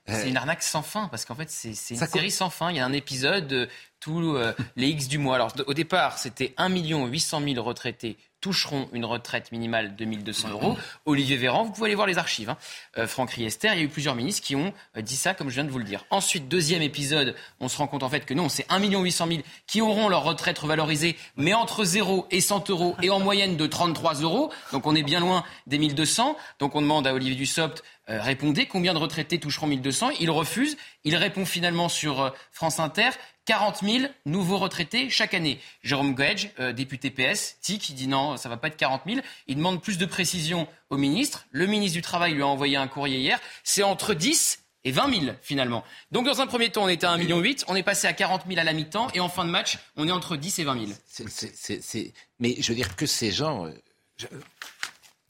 C'est 0.06 0.28
une 0.28 0.36
arnaque 0.36 0.62
sans 0.62 0.82
fin, 0.82 1.08
parce 1.08 1.24
qu'en 1.24 1.34
fait, 1.34 1.50
c'est 1.50 1.70
une 1.70 1.96
Ça 1.96 2.06
série 2.06 2.30
sans 2.30 2.50
fin. 2.50 2.70
Il 2.70 2.76
y 2.76 2.80
a 2.80 2.84
un 2.84 2.92
épisode 2.92 3.50
euh, 3.52 3.66
tous 4.00 4.36
euh, 4.36 4.52
les 4.76 4.88
X 4.88 5.08
du 5.08 5.16
mois. 5.16 5.36
Alors, 5.36 5.54
au 5.66 5.74
départ, 5.74 6.18
c'était 6.18 6.52
1 6.58 6.68
800 6.68 7.40
000 7.54 7.64
retraités 7.64 8.18
toucheront 8.42 8.88
une 8.92 9.06
retraite 9.06 9.52
minimale 9.52 9.96
de 9.96 10.04
1200 10.04 10.50
euros. 10.50 10.76
Olivier 11.06 11.36
Véran, 11.36 11.64
vous 11.64 11.70
pouvez 11.70 11.86
aller 11.86 11.94
voir 11.94 12.08
les 12.08 12.18
archives. 12.18 12.50
Hein. 12.50 12.58
Euh, 12.98 13.06
Franck 13.06 13.30
Riester, 13.30 13.68
il 13.72 13.78
y 13.78 13.80
a 13.80 13.84
eu 13.84 13.88
plusieurs 13.88 14.16
ministres 14.16 14.42
qui 14.42 14.56
ont 14.56 14.74
euh, 14.96 15.00
dit 15.00 15.16
ça, 15.16 15.32
comme 15.32 15.48
je 15.48 15.54
viens 15.54 15.64
de 15.64 15.70
vous 15.70 15.78
le 15.78 15.84
dire. 15.84 16.04
Ensuite, 16.10 16.48
deuxième 16.48 16.82
épisode, 16.82 17.36
on 17.60 17.68
se 17.68 17.78
rend 17.78 17.86
compte 17.86 18.02
en 18.02 18.10
fait 18.10 18.26
que 18.26 18.34
non, 18.34 18.48
c'est 18.48 18.66
1 18.68 18.80
800 18.80 19.26
000 19.28 19.40
qui 19.68 19.80
auront 19.80 20.08
leur 20.08 20.24
retraite 20.24 20.58
revalorisée, 20.58 21.16
mais 21.36 21.54
entre 21.54 21.84
0 21.84 22.26
et 22.32 22.40
100 22.40 22.68
euros 22.70 22.96
et 23.00 23.10
en 23.10 23.20
moyenne 23.20 23.56
de 23.56 23.66
33 23.66 24.14
euros. 24.22 24.52
Donc 24.72 24.86
on 24.86 24.96
est 24.96 25.04
bien 25.04 25.20
loin 25.20 25.44
des 25.68 25.78
1200. 25.78 26.36
Donc 26.58 26.74
on 26.74 26.82
demande 26.82 27.06
à 27.06 27.14
Olivier 27.14 27.36
Dussopt, 27.36 27.84
euh, 28.10 28.20
répondez, 28.20 28.66
combien 28.66 28.92
de 28.92 28.98
retraités 28.98 29.38
toucheront 29.38 29.68
1200 29.68 30.10
Il 30.18 30.30
refuse. 30.30 30.76
Il 31.04 31.14
répond 31.14 31.46
finalement 31.46 31.88
sur 31.88 32.34
France 32.50 32.80
Inter. 32.80 33.10
40 33.44 33.80
000 33.82 34.04
nouveaux 34.26 34.58
retraités 34.58 35.10
chaque 35.10 35.34
année. 35.34 35.58
Jérôme 35.82 36.14
Gage, 36.14 36.50
euh, 36.60 36.72
député 36.72 37.10
PS, 37.10 37.56
TIC, 37.60 37.88
il 37.90 37.94
dit 37.94 38.06
non, 38.08 38.36
ça 38.36 38.48
va 38.48 38.56
pas 38.56 38.68
être 38.68 38.76
40 38.76 39.02
000. 39.06 39.20
Il 39.48 39.56
demande 39.56 39.82
plus 39.82 39.98
de 39.98 40.06
précision 40.06 40.68
au 40.90 40.96
ministre. 40.96 41.46
Le 41.50 41.66
ministre 41.66 41.94
du 41.96 42.02
Travail 42.02 42.34
lui 42.34 42.42
a 42.42 42.46
envoyé 42.46 42.76
un 42.76 42.86
courrier 42.88 43.18
hier. 43.18 43.40
C'est 43.64 43.82
entre 43.82 44.14
10 44.14 44.60
et 44.84 44.90
20 44.92 45.20
000 45.20 45.32
finalement. 45.42 45.84
Donc 46.10 46.26
dans 46.26 46.40
un 46.40 46.46
premier 46.46 46.70
temps, 46.70 46.84
on 46.84 46.88
était 46.88 47.06
à 47.06 47.16
1,8 47.16 47.18
million, 47.18 47.42
on 47.68 47.74
est 47.76 47.82
passé 47.84 48.06
à 48.06 48.12
40 48.12 48.42
000 48.48 48.60
à 48.60 48.64
la 48.64 48.72
mi-temps 48.72 49.08
et 49.14 49.20
en 49.20 49.28
fin 49.28 49.44
de 49.44 49.50
match, 49.50 49.78
on 49.96 50.06
est 50.08 50.12
entre 50.12 50.36
10 50.36 50.58
et 50.58 50.64
20 50.64 50.74
000. 50.86 50.92
C'est- 51.06 51.28
c'est- 51.28 51.52
c'est- 51.56 51.80
c'est- 51.82 52.12
Mais 52.40 52.56
je 52.58 52.68
veux 52.68 52.74
dire 52.76 52.96
que 52.96 53.06
ces 53.06 53.30
gens. 53.32 53.66
euh, 53.66 53.70
je- 54.18 54.26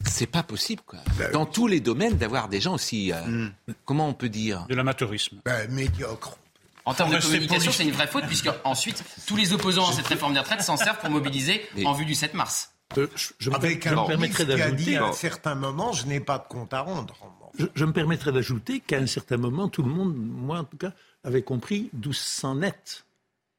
C'est 0.05 0.27
pas 0.27 0.43
possible, 0.43 0.83
quoi. 0.85 0.99
Dans 1.33 1.47
tous 1.47 1.69
les 1.69 1.79
domaines, 1.79 2.17
d'avoir 2.19 2.49
des 2.49 2.61
gens 2.61 2.75
aussi. 2.75 3.13
euh, 3.13 3.49
Comment 3.85 4.09
on 4.09 4.15
peut 4.15 4.29
dire? 4.29 4.67
De 4.69 4.75
l'amateurisme. 4.75 5.41
Ben, 5.45 5.71
médiocre. 5.71 6.37
En 6.85 6.95
termes 6.95 7.13
de 7.15 7.21
communication, 7.21 7.71
c'est 7.73 7.85
une 7.85 7.93
vraie 7.93 8.07
faute 8.09 8.27
puisque 8.27 8.51
ensuite 8.65 9.03
tous 9.27 9.37
les 9.37 9.53
opposants 9.53 9.89
à 9.89 9.93
cette 9.93 10.07
réforme 10.07 10.33
des 10.35 10.41
retraites 10.41 10.63
s'en 10.63 10.77
servent 10.77 10.99
pour 10.99 11.11
mobiliser 11.11 11.67
en 11.85 11.93
vue 11.93 12.05
du 12.05 12.15
7 12.15 12.35
mars. 12.35 12.71
Euh, 12.99 13.07
je, 13.17 13.29
je 13.39 13.49
me, 13.51 13.55
Avec 13.57 13.87
me 13.87 13.93
un 13.93 14.05
permettrais 14.05 14.45
ministre 14.45 14.45
qui 14.57 14.63
a 14.63 14.71
dit 14.71 14.85
d'ajouter. 14.85 14.97
à 14.99 15.05
un 15.07 15.13
certain 15.13 15.55
moment, 15.55 15.93
je 15.93 16.05
n'ai 16.07 16.21
pas 16.21 16.39
de 16.39 16.45
compte 16.47 16.75
à 16.75 16.81
rendre. 16.81 17.15
Je, 17.59 17.65
je 17.75 17.85
me 17.87 17.93
permettrais 17.93 18.33
d'ajouter 18.33 18.81
qu'à 18.81 18.99
un 18.99 19.07
certain 19.07 19.39
moment, 19.39 19.69
tout 19.69 19.83
le 19.83 19.89
monde, 19.91 20.15
moi 20.15 20.59
en 20.59 20.65
tout 20.65 20.77
cas, 20.77 20.93
avait 21.25 21.43
compris 21.43 21.89
d'où 21.95 22.13
s'en 22.13 22.61
est. 22.63 23.05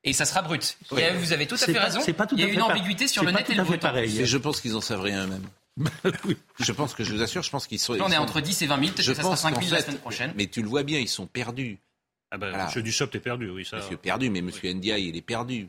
Et 0.04 0.14
ça 0.14 0.26
sera 0.26 0.42
brut. 0.44 0.78
Et 0.98 1.12
vous 1.18 1.34
avez 1.34 1.48
tout 1.48 1.56
à 1.56 1.60
fait 1.60 1.74
pas- 1.74 1.86
raison. 1.86 2.02
c'est 2.04 2.14
pas 2.14 2.28
tout 2.28 2.36
Il 2.38 2.42
y 2.42 2.44
a 2.44 2.48
une 2.54 2.62
ambiguïté 2.62 3.08
sur 3.08 3.24
le 3.24 3.32
net 3.32 3.50
et 3.50 3.56
le 3.56 3.64
brut. 3.64 3.82
je 4.26 4.38
pense 4.38 4.60
qu'ils 4.62 4.76
en 4.76 4.82
savent 4.82 5.02
rien 5.02 5.26
eux-mêmes. 5.26 5.48
Je 6.60 6.72
pense 6.72 6.94
que 6.94 7.04
je 7.04 7.12
vous 7.16 7.24
assure, 7.24 7.42
je 7.42 7.50
pense 7.50 7.66
qu'ils 7.66 7.80
sont. 7.80 7.94
on 8.00 8.12
est 8.12 8.18
entre 8.18 8.42
10 8.42 8.62
et 8.62 8.68
20 8.68 8.76
000, 8.76 8.92
peut-être 8.94 9.08
que 9.08 9.14
ça 9.16 9.24
sera 9.24 9.36
5 9.36 9.60
000 9.64 9.74
la 9.74 9.82
semaine 9.82 9.98
prochaine. 9.98 10.32
Mais 10.36 10.46
tu 10.46 10.62
le 10.62 10.68
vois 10.68 10.84
bien, 10.84 11.00
ils 11.00 11.08
sont 11.10 11.26
perdus. 11.26 11.80
Ah 12.34 12.38
ben, 12.38 12.50
voilà. 12.50 12.66
Monsieur 12.66 12.82
Dussopt 12.82 13.14
est 13.16 13.20
perdu, 13.20 13.50
oui. 13.52 13.64
Ça... 13.64 13.78
Monsieur 13.78 13.96
perdu, 13.96 14.32
mais 14.32 14.42
Monsieur 14.42 14.74
Ndiaye, 14.74 15.08
il 15.10 15.16
est 15.16 15.22
perdu. 15.22 15.68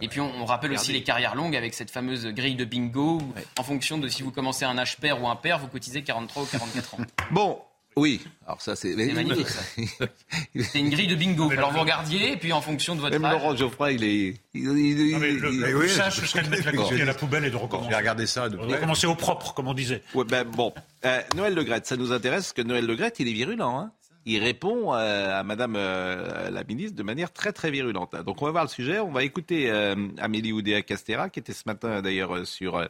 Et 0.00 0.08
puis 0.08 0.20
on, 0.20 0.44
rappelle 0.44 0.72
aussi 0.72 0.92
les 0.92 1.02
carrières 1.02 1.34
longues 1.34 1.56
avec 1.56 1.72
cette 1.74 1.90
fameuse 1.90 2.26
grille 2.26 2.56
de 2.56 2.64
bingo. 2.64 3.20
En 3.58 3.62
fonction 3.62 3.98
de 3.98 4.08
si 4.08 4.22
vous 4.22 4.30
commencez 4.30 4.64
un 4.64 4.74
H 4.76 4.98
pair 4.98 5.22
ou 5.22 5.28
un 5.28 5.36
pair, 5.36 5.58
vous 5.58 5.68
cotisez 5.68 6.02
43 6.02 6.42
ou 6.42 6.46
44 6.46 6.94
ans. 6.94 6.98
Bon, 7.30 7.58
oui, 7.96 8.20
alors 8.46 8.60
ça 8.60 8.76
c'est. 8.76 8.94
magnifique. 8.94 9.46
c'est 10.60 10.78
une 10.78 10.90
grille 10.90 11.06
de 11.06 11.14
bingo. 11.14 11.50
Alors 11.50 11.72
vous 11.72 11.80
regardiez, 11.80 12.32
et 12.32 12.36
puis 12.36 12.52
en 12.52 12.60
fonction 12.60 12.94
de 12.94 13.00
votre 13.00 13.18
Même 13.18 13.30
Laurent 13.30 13.56
Geoffroy, 13.56 13.92
il 13.92 14.04
est. 14.04 14.34
Il, 14.52 14.64
il, 14.78 15.12
non, 15.12 15.18
mais 15.18 15.32
le, 15.32 15.78
oui, 15.78 15.88
ça, 15.88 16.10
ce 16.10 16.26
serait 16.26 16.42
de 16.42 16.50
mettre 16.50 16.66
la 16.66 16.72
bon. 16.72 16.88
à 16.88 17.04
la 17.04 17.14
poubelle 17.14 17.44
et 17.46 17.50
de 17.50 17.56
recommencer. 17.56 17.90
J'ai 17.90 17.96
regardé 17.96 18.26
ça. 18.26 18.50
De 18.50 18.58
recommencer 18.58 19.06
au 19.06 19.14
propre, 19.14 19.54
comme 19.54 19.68
on 19.68 19.74
disait. 19.74 20.02
Ouais, 20.14 20.24
ben 20.24 20.44
bon. 20.44 20.74
Euh, 21.06 21.20
Noël 21.34 21.54
Le 21.54 21.64
Gret, 21.64 21.80
ça 21.84 21.96
nous 21.96 22.12
intéresse, 22.12 22.44
parce 22.44 22.52
que 22.52 22.62
Noël 22.62 22.84
Le 22.84 22.96
Gret, 22.96 23.12
il 23.18 23.28
est 23.28 23.32
virulent. 23.32 23.78
Hein 23.78 23.92
il 24.26 24.42
répond 24.42 24.92
euh, 24.92 25.38
à 25.38 25.44
Madame 25.44 25.74
euh, 25.76 26.50
la 26.50 26.64
ministre 26.64 26.96
de 26.96 27.02
manière 27.04 27.32
très 27.32 27.52
très 27.52 27.70
virulente. 27.70 28.14
Donc 28.26 28.42
on 28.42 28.46
va 28.46 28.50
voir 28.50 28.64
le 28.64 28.68
sujet. 28.68 28.98
On 28.98 29.12
va 29.12 29.22
écouter 29.22 29.70
euh, 29.70 30.08
Amélie 30.18 30.52
Oudéa 30.52 30.82
Castera, 30.82 31.30
qui 31.30 31.38
était 31.38 31.52
ce 31.52 31.62
matin 31.66 32.02
d'ailleurs 32.02 32.44
sur, 32.44 32.84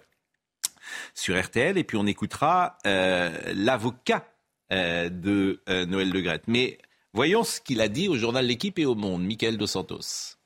sur 1.15 1.41
RTL, 1.41 1.77
et 1.77 1.85
puis 1.85 1.99
on 1.99 2.07
écoutera 2.07 2.79
l'avocat 2.85 4.27
de 4.71 5.61
Noël 5.69 6.11
Le 6.11 6.21
Gret. 6.23 6.43
Mais 6.47 6.79
voyons 7.13 7.45
ce 7.45 7.61
qu'il 7.61 7.83
a 7.83 7.89
dit 7.89 8.09
au 8.09 8.17
journal 8.17 8.47
L'équipe 8.47 8.79
et 8.79 8.87
au 8.87 8.95
Monde, 8.95 9.23
Michael 9.23 9.59
Dos 9.59 9.67
Santos. 9.67 10.37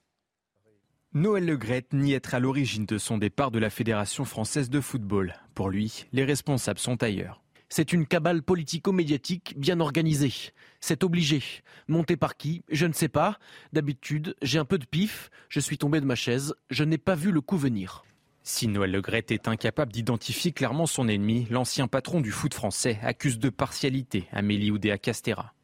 Noël 1.12 1.44
Le 1.44 1.57
Gret 1.57 1.87
nie 1.92 2.14
être 2.14 2.35
à 2.35 2.40
l'origine 2.40 2.87
de 2.87 2.98
son 2.98 3.18
départ 3.18 3.50
de 3.50 3.59
la 3.59 3.70
Fédération 3.70 4.24
française 4.24 4.70
de 4.70 4.81
football. 4.81 5.35
Pour 5.55 5.70
lui, 5.70 6.07
les 6.12 6.24
responsables 6.24 6.79
sont 6.79 7.03
ailleurs. 7.03 7.39
C'est 7.72 7.92
une 7.92 8.04
cabale 8.04 8.42
politico-médiatique 8.42 9.54
bien 9.56 9.78
organisée. 9.78 10.33
C'est 10.80 11.04
obligé. 11.04 11.40
Monté 11.87 12.16
par 12.16 12.37
qui? 12.37 12.64
Je 12.68 12.85
ne 12.85 12.92
sais 12.92 13.09
pas. 13.09 13.38
D'habitude, 13.72 14.35
j'ai 14.42 14.59
un 14.59 14.64
peu 14.64 14.76
de 14.76 14.85
pif. 14.85 15.30
Je 15.48 15.61
suis 15.61 15.78
tombé 15.78 16.00
de 16.00 16.04
ma 16.04 16.16
chaise. 16.16 16.52
Je 16.70 16.83
n'ai 16.83 16.98
pas 16.98 17.14
vu 17.14 17.30
le 17.30 17.40
coup 17.40 17.56
venir. 17.56 18.04
Si 18.42 18.66
Noël 18.66 18.90
Legret 18.90 19.24
est 19.28 19.46
incapable 19.46 19.92
d'identifier 19.92 20.50
clairement 20.50 20.87
son 20.87 21.06
ennemi, 21.06 21.46
l'ancien 21.48 21.87
patron 21.87 22.20
du 22.20 22.33
foot 22.33 22.54
français 22.54 22.98
accuse 23.04 23.38
de 23.38 23.50
partialité 23.50 24.26
Amélie 24.33 24.72
Oudéa 24.72 24.98
Castera. 24.98 25.54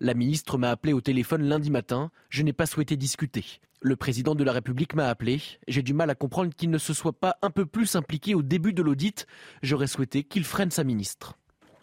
La 0.00 0.14
ministre 0.14 0.56
m'a 0.56 0.70
appelé 0.70 0.94
au 0.94 1.02
téléphone 1.02 1.42
lundi 1.42 1.70
matin. 1.70 2.10
Je 2.30 2.42
n'ai 2.42 2.54
pas 2.54 2.64
souhaité 2.64 2.96
discuter. 2.96 3.44
Le 3.82 3.96
président 3.96 4.34
de 4.34 4.44
la 4.44 4.52
République 4.52 4.94
m'a 4.94 5.08
appelé. 5.08 5.42
J'ai 5.68 5.82
du 5.82 5.92
mal 5.92 6.08
à 6.08 6.14
comprendre 6.14 6.54
qu'il 6.54 6.70
ne 6.70 6.78
se 6.78 6.94
soit 6.94 7.12
pas 7.12 7.36
un 7.42 7.50
peu 7.50 7.66
plus 7.66 7.96
impliqué 7.96 8.34
au 8.34 8.42
début 8.42 8.72
de 8.72 8.82
l'audit. 8.82 9.26
J'aurais 9.62 9.88
souhaité 9.88 10.24
qu'il 10.24 10.44
freine 10.44 10.70
sa 10.70 10.84
ministre. 10.84 11.36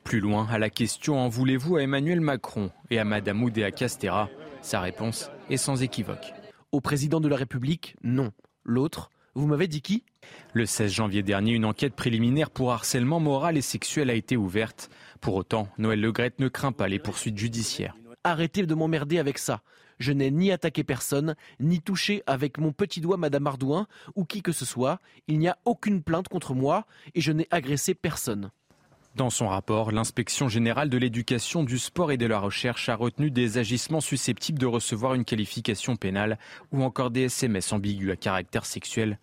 Plus 0.07 0.21
loin, 0.21 0.47
à 0.49 0.57
la 0.57 0.69
question 0.69 1.19
En 1.19 1.27
voulez-vous 1.27 1.75
à 1.75 1.81
Emmanuel 1.81 2.21
Macron 2.21 2.71
et 2.89 2.97
à 2.97 3.03
Madame 3.03 3.43
Oudéa 3.43 3.71
Castera 3.71 4.29
Sa 4.61 4.79
réponse 4.79 5.29
est 5.49 5.57
sans 5.57 5.83
équivoque. 5.83 6.31
Au 6.71 6.79
président 6.79 7.19
de 7.19 7.27
la 7.27 7.35
République, 7.35 7.97
non. 8.03 8.31
L'autre, 8.63 9.09
vous 9.35 9.47
m'avez 9.47 9.67
dit 9.67 9.81
qui? 9.81 10.05
Le 10.53 10.65
16 10.65 10.93
janvier 10.93 11.23
dernier, 11.23 11.51
une 11.51 11.65
enquête 11.65 11.93
préliminaire 11.93 12.51
pour 12.51 12.71
harcèlement 12.71 13.19
moral 13.19 13.57
et 13.57 13.61
sexuel 13.61 14.09
a 14.09 14.13
été 14.13 14.37
ouverte. 14.37 14.89
Pour 15.19 15.35
autant, 15.35 15.67
Noël 15.77 15.99
Legrette 15.99 16.39
ne 16.39 16.47
craint 16.47 16.71
pas 16.71 16.87
les 16.87 16.99
poursuites 16.99 17.37
judiciaires. 17.37 17.97
Arrêtez 18.23 18.65
de 18.65 18.75
m'emmerder 18.75 19.19
avec 19.19 19.37
ça. 19.37 19.61
Je 19.99 20.13
n'ai 20.13 20.31
ni 20.31 20.53
attaqué 20.53 20.85
personne, 20.85 21.35
ni 21.59 21.81
touché 21.81 22.23
avec 22.27 22.59
mon 22.59 22.71
petit 22.71 23.01
doigt 23.01 23.17
Madame 23.17 23.47
Ardouin 23.47 23.87
ou 24.15 24.23
qui 24.23 24.41
que 24.41 24.53
ce 24.53 24.63
soit. 24.63 25.01
Il 25.27 25.37
n'y 25.37 25.49
a 25.49 25.57
aucune 25.65 26.01
plainte 26.01 26.29
contre 26.29 26.53
moi 26.53 26.85
et 27.13 27.19
je 27.19 27.33
n'ai 27.33 27.49
agressé 27.51 27.93
personne. 27.93 28.51
Dans 29.17 29.31
son 29.31 29.47
rapport, 29.47 29.91
l'inspection 29.91 30.47
générale 30.47 30.91
de 30.91 30.97
l'éducation, 30.99 31.63
du 31.63 31.79
sport 31.79 32.11
et 32.11 32.17
de 32.17 32.27
la 32.27 32.37
recherche 32.37 32.87
a 32.87 32.95
retenu 32.95 33.31
des 33.31 33.57
agissements 33.57 33.99
susceptibles 33.99 34.59
de 34.59 34.67
recevoir 34.67 35.15
une 35.15 35.25
qualification 35.25 35.95
pénale 35.95 36.37
ou 36.71 36.83
encore 36.83 37.09
des 37.09 37.23
SMS 37.23 37.73
ambigus 37.73 38.11
à 38.11 38.15
caractère 38.15 38.67
sexuel. 38.67 39.17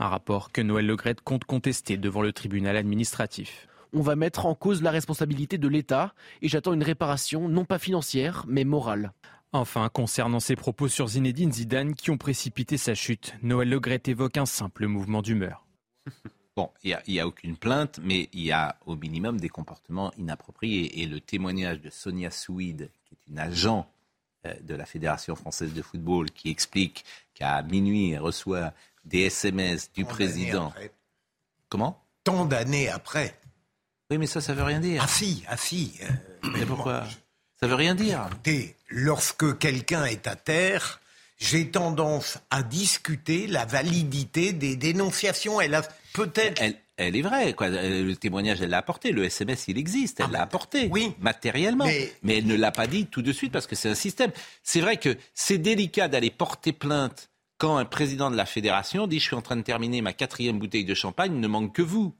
Un 0.00 0.08
rapport 0.08 0.50
que 0.50 0.60
Noël 0.60 0.86
Legrette 0.86 1.20
compte 1.20 1.44
contester 1.44 1.96
devant 1.96 2.20
le 2.20 2.32
tribunal 2.32 2.76
administratif. 2.76 3.68
On 3.92 4.00
va 4.00 4.16
mettre 4.16 4.44
en 4.44 4.56
cause 4.56 4.82
la 4.82 4.90
responsabilité 4.90 5.56
de 5.56 5.68
l'État 5.68 6.14
et 6.42 6.48
j'attends 6.48 6.72
une 6.72 6.82
réparation 6.82 7.48
non 7.48 7.64
pas 7.64 7.78
financière 7.78 8.44
mais 8.48 8.64
morale. 8.64 9.12
Enfin, 9.52 9.88
concernant 9.88 10.40
ses 10.40 10.56
propos 10.56 10.88
sur 10.88 11.06
Zinedine 11.06 11.52
Zidane 11.52 11.94
qui 11.94 12.10
ont 12.10 12.18
précipité 12.18 12.76
sa 12.76 12.96
chute, 12.96 13.36
Noël 13.44 13.68
Legrette 13.68 14.08
évoque 14.08 14.36
un 14.36 14.46
simple 14.46 14.88
mouvement 14.88 15.22
d'humeur. 15.22 15.64
Bon, 16.58 16.70
il 16.82 16.98
n'y 17.06 17.20
a, 17.20 17.26
aucune 17.28 17.56
plainte, 17.56 18.00
mais 18.02 18.28
il 18.32 18.40
y 18.40 18.50
a 18.50 18.74
au 18.84 18.96
minimum 18.96 19.38
des 19.38 19.48
comportements 19.48 20.12
inappropriés. 20.18 21.00
Et 21.00 21.06
le 21.06 21.20
témoignage 21.20 21.80
de 21.80 21.88
Sonia 21.88 22.32
Souid, 22.32 22.90
qui 23.04 23.14
est 23.14 23.30
une 23.30 23.38
agent 23.38 23.88
euh, 24.44 24.52
de 24.62 24.74
la 24.74 24.84
Fédération 24.84 25.36
française 25.36 25.72
de 25.72 25.82
football, 25.82 26.32
qui 26.32 26.50
explique 26.50 27.04
qu'à 27.32 27.62
minuit, 27.62 28.10
elle 28.10 28.22
reçoit 28.22 28.72
des 29.04 29.20
SMS 29.20 29.92
du 29.92 30.04
président. 30.04 30.74
Comment? 31.68 32.02
Tant 32.24 32.44
d'années 32.44 32.88
après. 32.88 33.38
Oui, 34.10 34.18
mais 34.18 34.26
ça, 34.26 34.40
ça 34.40 34.52
veut 34.52 34.64
rien 34.64 34.80
dire. 34.80 35.00
Ah 35.04 35.06
si, 35.06 35.44
ah 35.46 35.56
si. 35.56 35.94
Euh, 36.02 36.08
mais 36.54 36.66
pourquoi? 36.66 37.04
Ça 37.60 37.68
veut 37.68 37.76
rien 37.76 37.94
dire. 37.94 38.26
Écoutez, 38.32 38.74
lorsque 38.88 39.58
quelqu'un 39.58 40.06
est 40.06 40.26
à 40.26 40.34
terre, 40.34 41.00
j'ai 41.38 41.70
tendance 41.70 42.38
à 42.50 42.62
discuter 42.62 43.46
la 43.46 43.64
validité 43.64 44.52
des 44.52 44.76
dénonciations. 44.76 45.60
Elle 45.60 45.74
a 45.74 45.82
peut-être. 46.12 46.62
Elle, 46.96 47.14
est 47.14 47.22
vraie, 47.22 47.54
quoi. 47.54 47.68
Le 47.68 48.12
témoignage, 48.14 48.60
elle 48.60 48.70
l'a 48.70 48.78
apporté. 48.78 49.12
Le 49.12 49.24
SMS, 49.24 49.66
il 49.68 49.78
existe. 49.78 50.18
Elle 50.18 50.26
ah, 50.30 50.32
l'a 50.32 50.42
apporté. 50.42 50.88
Oui. 50.90 51.14
Matériellement. 51.20 51.86
Mais... 52.22 52.38
elle 52.38 52.46
ne 52.46 52.56
l'a 52.56 52.72
pas 52.72 52.88
dit 52.88 53.06
tout 53.06 53.22
de 53.22 53.32
suite 53.32 53.52
parce 53.52 53.68
que 53.68 53.76
c'est 53.76 53.88
un 53.88 53.94
système. 53.94 54.32
C'est 54.64 54.80
vrai 54.80 54.96
que 54.96 55.16
c'est 55.32 55.58
délicat 55.58 56.08
d'aller 56.08 56.30
porter 56.30 56.72
plainte 56.72 57.30
quand 57.56 57.76
un 57.76 57.84
président 57.84 58.30
de 58.30 58.36
la 58.36 58.46
fédération 58.46 59.06
dit 59.06 59.20
Je 59.20 59.24
suis 59.24 59.36
en 59.36 59.42
train 59.42 59.56
de 59.56 59.62
terminer 59.62 60.02
ma 60.02 60.12
quatrième 60.12 60.58
bouteille 60.58 60.84
de 60.84 60.94
champagne, 60.94 61.34
il 61.34 61.40
ne 61.40 61.48
manque 61.48 61.72
que 61.72 61.82
vous. 61.82 62.14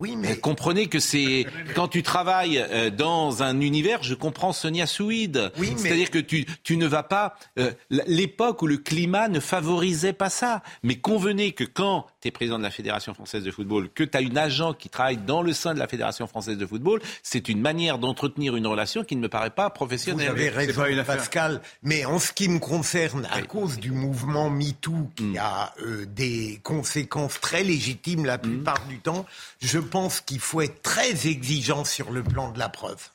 Oui, 0.00 0.16
mais... 0.16 0.36
Comprenez 0.36 0.86
que 0.86 0.98
c'est... 0.98 1.46
Quand 1.74 1.88
tu 1.88 2.02
travailles 2.02 2.58
euh, 2.58 2.90
dans 2.90 3.42
un 3.42 3.60
univers, 3.60 4.02
je 4.02 4.14
comprends 4.14 4.52
Sonia 4.52 4.86
Souid. 4.86 5.52
Oui, 5.58 5.74
C'est-à-dire 5.76 6.10
que 6.10 6.18
tu, 6.18 6.46
tu 6.62 6.76
ne 6.76 6.86
vas 6.86 7.02
pas... 7.02 7.34
Euh, 7.58 7.70
l'époque 7.90 8.62
où 8.62 8.66
le 8.66 8.78
climat 8.78 9.28
ne 9.28 9.40
favorisait 9.40 10.12
pas 10.12 10.30
ça. 10.30 10.62
Mais 10.82 10.96
convenez 10.96 11.52
que 11.52 11.64
quand 11.64 12.06
tu 12.20 12.28
es 12.28 12.30
président 12.30 12.58
de 12.58 12.62
la 12.62 12.70
Fédération 12.70 13.14
française 13.14 13.44
de 13.44 13.50
football, 13.50 13.88
que 13.94 14.04
tu 14.04 14.16
as 14.16 14.20
une 14.20 14.38
agent 14.38 14.74
qui 14.74 14.88
travaille 14.88 15.16
dans 15.16 15.42
le 15.42 15.52
sein 15.52 15.74
de 15.74 15.78
la 15.78 15.88
Fédération 15.88 16.26
française 16.26 16.58
de 16.58 16.66
football, 16.66 17.00
c'est 17.22 17.48
une 17.48 17.60
manière 17.60 17.98
d'entretenir 17.98 18.56
une 18.56 18.66
relation 18.66 19.04
qui 19.04 19.16
ne 19.16 19.20
me 19.20 19.28
paraît 19.28 19.50
pas 19.50 19.70
professionnelle. 19.70 20.26
Vous 20.26 20.32
avez 20.32 20.48
raison, 20.50 20.82
Pascal. 21.06 21.60
Mais 21.82 22.04
en 22.04 22.18
ce 22.18 22.32
qui 22.32 22.48
me 22.48 22.58
concerne, 22.58 23.26
à 23.32 23.42
cause 23.42 23.78
du 23.78 23.90
mouvement 23.90 24.50
MeToo 24.50 25.10
qui 25.16 25.24
mm. 25.24 25.38
a 25.38 25.74
euh, 25.82 26.04
des 26.06 26.60
conséquences 26.62 27.40
très 27.40 27.64
légitimes 27.64 28.24
la 28.24 28.38
plupart 28.38 28.86
du 28.86 28.98
temps, 28.98 29.26
je 29.60 29.78
pense 29.78 30.20
qu'il 30.20 30.40
faut 30.40 30.60
être 30.60 30.82
très 30.82 31.26
exigeant 31.26 31.84
sur 31.84 32.10
le 32.10 32.22
plan 32.22 32.50
de 32.52 32.58
la 32.58 32.68
preuve. 32.68 33.10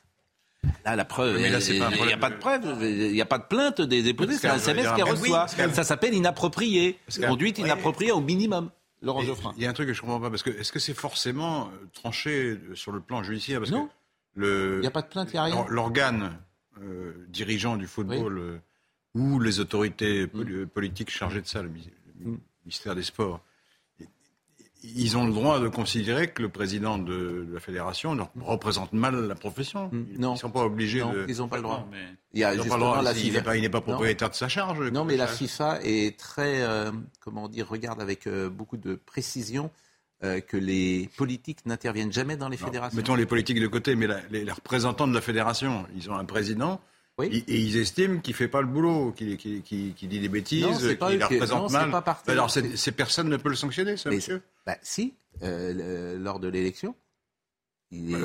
Là, 0.84 0.96
la 0.96 1.04
preuve, 1.04 1.40
il 1.40 2.06
n'y 2.06 2.12
a 2.12 2.16
pas 2.16 2.30
de 2.30 2.36
preuve, 2.36 2.62
il 2.82 3.12
n'y 3.12 3.20
a 3.20 3.26
pas 3.26 3.38
de 3.38 3.44
plainte 3.44 3.80
des 3.80 4.02
députés, 4.02 4.34
c'est 4.34 4.48
un 4.48 4.56
SMS 4.56 4.88
qu'elle 4.96 5.04
reçoit. 5.04 5.46
Ça 5.48 5.84
s'appelle 5.84 6.14
inapproprié, 6.14 6.98
conduite 7.26 7.58
inappropriée 7.58 8.12
au 8.12 8.20
minimum. 8.20 8.70
Laurent 9.02 9.22
Geoffrin. 9.22 9.52
Il 9.56 9.62
y 9.62 9.66
a 9.66 9.70
un 9.70 9.72
truc 9.72 9.88
que 9.88 9.94
je 9.94 10.00
ne 10.00 10.06
comprends 10.06 10.20
pas, 10.20 10.30
parce 10.30 10.42
que 10.42 10.50
est-ce 10.50 10.72
que 10.72 10.78
c'est 10.78 10.94
forcément 10.94 11.66
euh, 11.68 11.86
tranché 11.92 12.58
sur 12.74 12.92
le 12.92 13.00
plan 13.00 13.22
judiciaire? 13.22 13.60
Parce 13.60 13.70
Non, 13.70 13.88
il 14.36 14.80
n'y 14.80 14.86
a 14.86 14.90
pas 14.90 15.02
de 15.02 15.08
plainte, 15.08 15.28
il 15.30 15.34
n'y 15.34 15.38
a 15.38 15.44
rien. 15.44 15.66
L'organe 15.68 16.38
euh, 16.82 17.26
dirigeant 17.28 17.76
du 17.76 17.86
football 17.86 18.38
euh, 18.38 18.58
ou 19.14 19.38
les 19.40 19.60
autorités 19.60 20.26
mm. 20.26 20.66
politiques 20.66 21.10
chargées 21.10 21.40
de 21.40 21.46
ça, 21.46 21.62
le 21.62 21.70
ministère 22.64 22.94
des 22.94 23.02
Sports, 23.02 23.40
ils 24.94 25.16
ont 25.16 25.26
le 25.26 25.32
droit 25.32 25.60
de 25.60 25.68
considérer 25.68 26.28
que 26.28 26.42
le 26.42 26.48
président 26.48 26.98
de, 26.98 27.46
la 27.52 27.60
fédération 27.60 28.16
représente 28.40 28.92
mal 28.92 29.26
la 29.26 29.34
profession. 29.34 29.88
Mm. 29.92 30.04
Non. 30.18 30.30
Ils 30.30 30.34
ne 30.34 30.38
sont 30.38 30.50
pas 30.50 30.64
obligés 30.64 31.00
non, 31.00 31.12
de... 31.12 31.26
ils 31.28 31.38
n'ont 31.38 31.48
pas 31.48 31.56
le 31.56 31.62
droit. 31.62 31.88
FIFA. 32.32 33.56
Il 33.56 33.62
n'est 33.62 33.68
pas, 33.68 33.80
propriétaire 33.80 34.30
de 34.30 34.34
sa 34.34 34.48
charge. 34.48 34.80
Non, 34.90 35.04
mais 35.04 35.16
la 35.16 35.26
FIFA 35.26 35.80
est 35.82 36.18
très, 36.18 36.62
euh, 36.62 36.90
comment 37.20 37.48
dire, 37.48 37.68
regarde 37.68 38.00
avec 38.00 38.26
euh, 38.26 38.48
beaucoup 38.48 38.76
de 38.76 38.94
précision 38.94 39.70
euh, 40.24 40.40
que 40.40 40.56
les 40.56 41.10
politiques 41.16 41.66
n'interviennent 41.66 42.12
jamais 42.12 42.36
dans 42.36 42.48
les 42.48 42.56
fédérations. 42.56 42.96
Mettons 42.96 43.14
les 43.14 43.26
politiques 43.26 43.60
de 43.60 43.66
côté, 43.66 43.96
mais 43.96 44.08
les, 44.30 44.50
représentants 44.50 45.08
de 45.08 45.14
la 45.14 45.20
fédération, 45.20 45.86
ils 45.94 46.10
ont 46.10 46.14
un 46.14 46.24
président. 46.24 46.80
Et, 47.22 47.44
ils 47.48 47.78
estiment 47.78 48.20
qu'il 48.20 48.32
ne 48.32 48.36
fait 48.36 48.48
pas 48.48 48.60
le 48.60 48.66
boulot, 48.66 49.12
qu'il 49.12 49.30
dit 49.32 50.20
des 50.20 50.28
bêtises, 50.28 50.78
qu'il 50.78 51.18
les 51.18 51.24
représente 51.24 51.70
mal. 51.70 51.90
Alors 52.28 52.50
ces 52.50 52.92
personnes 52.92 53.28
ne 53.28 53.36
peuvent 53.36 53.52
le 53.52 53.56
sanctionner, 53.56 53.96
ça, 53.96 54.10
monsieur 54.10 54.42
bah, 54.66 54.76
Si, 54.82 55.14
euh, 55.42 56.18
lors 56.18 56.40
de 56.40 56.48
l'élection. 56.48 56.94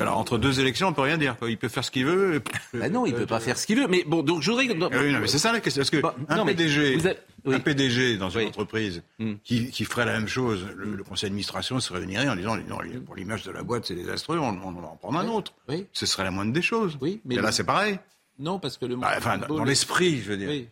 Alors 0.00 0.18
entre 0.18 0.38
deux 0.38 0.58
élections, 0.60 0.88
on 0.88 0.90
ne 0.90 0.96
peut 0.96 1.02
rien 1.02 1.16
dire. 1.16 1.36
Il 1.48 1.56
peut 1.56 1.68
faire 1.68 1.84
ce 1.84 1.90
qu'il 1.90 2.04
veut. 2.04 2.42
Bah 2.74 2.88
non, 2.88 3.06
il 3.06 3.12
ne 3.12 3.18
peut 3.18 3.26
pas 3.26 3.38
faire 3.38 3.56
ce 3.56 3.66
qu'il 3.66 3.78
veut. 3.78 3.86
Mais 3.86 4.02
bon, 4.04 4.22
donc 4.22 4.42
je 4.42 4.50
voudrais. 4.50 4.66
Ah 4.68 4.98
oui, 5.00 5.12
non, 5.12 5.20
mais 5.20 5.28
c'est 5.28 5.38
ça 5.38 5.52
la 5.52 5.60
question. 5.60 5.80
Parce 5.80 5.90
que 5.90 5.98
bah, 5.98 6.16
un 6.28 6.44
PDG, 6.44 6.98
Un 7.46 7.60
PDG 7.60 8.16
dans 8.16 8.28
une 8.28 8.48
entreprise 8.48 9.02
hmm. 9.20 9.34
qui, 9.44 9.70
qui, 9.70 9.84
ferait 9.84 10.04
la 10.04 10.12
même 10.12 10.26
chose, 10.26 10.66
le, 10.76 11.02
conseil 11.04 11.30
d'administration 11.30 11.78
se 11.78 11.92
réunirait 11.92 12.28
en 12.28 12.36
disant 12.36 12.56
non, 12.56 12.78
pour 13.06 13.14
l'image 13.14 13.44
de 13.44 13.52
la 13.52 13.62
boîte, 13.62 13.86
c'est 13.86 13.94
désastreux, 13.94 14.38
on, 14.38 14.48
on, 14.48 14.72
va 14.72 14.88
en 14.88 14.96
prendre 14.96 15.18
un 15.18 15.28
autre. 15.28 15.54
Oui. 15.68 15.86
Ce 15.92 16.06
serait 16.06 16.24
la 16.24 16.32
moindre 16.32 16.52
des 16.52 16.62
choses. 16.62 16.98
Oui, 17.00 17.20
mais 17.24 17.36
Et 17.36 17.40
là, 17.40 17.52
c'est 17.52 17.64
pareil. 17.64 17.98
Non, 18.42 18.58
parce 18.58 18.76
que 18.76 18.86
le 18.86 18.96
bah, 18.96 19.14
enfin, 19.16 19.38
dans 19.38 19.64
l'esprit, 19.64 20.20
je 20.20 20.32
veux 20.32 20.36
dire. 20.36 20.48
Oui. 20.48 20.68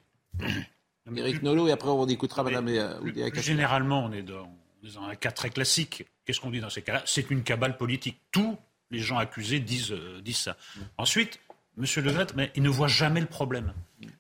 Nolot, 1.43 1.69
et 1.69 1.73
après 1.73 1.89
on 1.89 2.07
écoutera 2.07 2.43
Madame 2.45 2.69
euh, 2.69 3.31
Généralement, 3.35 4.05
on 4.05 4.13
est, 4.13 4.23
dans, 4.23 4.53
dans, 4.83 5.03
un 5.05 5.15
cas 5.15 5.31
très 5.31 5.51
classique. 5.51 6.07
Qu'est-ce 6.25 6.41
qu'on 6.41 6.51
dit 6.51 6.61
dans 6.61 6.71
ces 6.71 6.83
cas-là? 6.83 7.03
C'est 7.07 7.31
une 7.31 7.43
cabale 7.43 7.77
politique. 7.77 8.19
Tous 8.31 8.57
les 8.91 8.99
gens 8.99 9.19
accusés 9.19 9.61
disent, 9.61 9.93
euh, 9.93 10.21
disent 10.21 10.39
ça. 10.39 10.57
Mm. 10.77 10.81
Ensuite, 10.99 11.41
Monsieur 11.77 12.03
Le 12.03 12.13
mais 12.37 12.51
il 12.57 12.63
ne 12.63 12.69
voit 12.69 12.89
jamais 12.89 13.21
le 13.21 13.27
problème. 13.27 13.73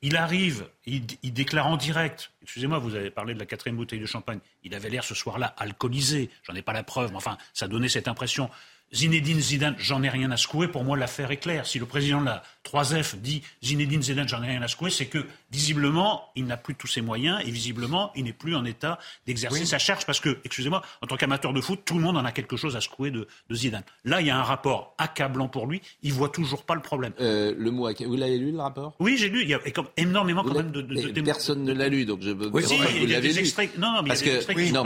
Il 0.02 0.16
arrive, 0.16 0.68
il, 0.86 1.04
déclare 1.32 1.66
en 1.66 1.76
direct. 1.76 2.32
Excusez-moi, 2.42 2.78
vous 2.78 2.94
avez 2.94 3.10
parlé 3.10 3.34
de 3.34 3.38
la 3.38 3.44
quatrième 3.44 3.76
bouteille 3.76 4.00
de 4.00 4.06
champagne. 4.06 4.38
Il 4.62 4.74
avait 4.74 4.88
l'air 4.88 5.04
ce 5.04 5.14
soir-là 5.14 5.54
alcoolisé. 5.58 6.30
J'en 6.44 6.54
ai 6.54 6.62
pas 6.62 6.72
la 6.72 6.82
preuve, 6.82 7.10
mais 7.10 7.16
enfin, 7.16 7.36
ça 7.52 7.68
donnait 7.68 7.88
cette 7.88 8.08
impression. 8.08 8.50
Zinedine 8.92 9.40
Zidane, 9.40 9.76
j'en 9.78 10.02
ai 10.02 10.08
rien 10.08 10.30
à 10.30 10.36
secouer. 10.36 10.66
Pour 10.66 10.82
moi, 10.82 10.96
l'affaire 10.96 11.30
est 11.30 11.36
claire. 11.36 11.66
Si 11.66 11.78
le 11.78 11.86
président 11.86 12.20
de 12.20 12.26
la 12.26 12.42
3F 12.64 13.16
dit 13.16 13.42
Zinedine 13.62 14.02
Zidane, 14.02 14.28
j'en 14.28 14.42
ai 14.42 14.48
rien 14.48 14.62
à 14.62 14.68
secouer, 14.68 14.90
c'est 14.90 15.06
que 15.06 15.24
visiblement, 15.52 16.28
il 16.34 16.46
n'a 16.46 16.56
plus 16.56 16.74
tous 16.74 16.88
ses 16.88 17.00
moyens 17.00 17.40
et 17.46 17.50
visiblement, 17.50 18.10
il 18.16 18.24
n'est 18.24 18.32
plus 18.32 18.56
en 18.56 18.64
état 18.64 18.98
d'exercer 19.26 19.64
sa 19.64 19.78
charge 19.78 20.06
parce 20.06 20.18
que, 20.18 20.38
excusez-moi, 20.44 20.82
en 21.02 21.06
tant 21.06 21.16
qu'amateur 21.16 21.52
de 21.52 21.60
foot, 21.60 21.80
tout 21.84 21.94
le 21.94 22.00
monde 22.00 22.16
en 22.16 22.24
a 22.24 22.32
quelque 22.32 22.56
chose 22.56 22.76
à 22.76 22.80
secouer 22.80 23.10
de, 23.10 23.28
Zidane. 23.52 23.84
Là, 24.04 24.20
il 24.20 24.26
y 24.26 24.30
a 24.30 24.38
un 24.38 24.42
rapport 24.42 24.94
accablant 24.98 25.48
pour 25.48 25.66
lui. 25.66 25.80
Il 26.02 26.12
voit 26.12 26.28
toujours 26.28 26.64
pas 26.64 26.74
le 26.74 26.82
problème. 26.82 27.12
Euh, 27.20 27.54
le 27.56 27.70
mot, 27.70 27.88
vous 27.88 28.16
l'avez 28.16 28.38
lu 28.38 28.52
le 28.52 28.60
rapport? 28.60 28.94
Oui, 28.98 29.16
j'ai 29.18 29.28
lu. 29.28 29.42
Il 29.42 29.48
y 29.48 29.54
a 29.54 29.60
énormément 29.96 30.42
quand 30.42 30.54
même 30.54 30.70
de, 30.72 30.82
de, 30.82 31.20
Personne 31.20 31.62
ne 31.64 31.72
l'a 31.72 31.88
lu, 31.88 32.06
donc 32.06 32.22
je. 32.22 32.30
Oui, 32.30 32.64
si, 32.64 32.76
il 33.02 33.10
y 33.10 33.14
a 33.14 33.20
des 33.20 33.38
extraits. 33.38 33.78
Non, 33.78 33.92
non, 33.92 34.02
mais 34.02 34.10
il 34.10 34.26
y 34.26 34.28
a 34.28 34.32
des 34.32 34.36
extraits 34.36 34.56
qui 34.56 34.68
sont 34.68 34.84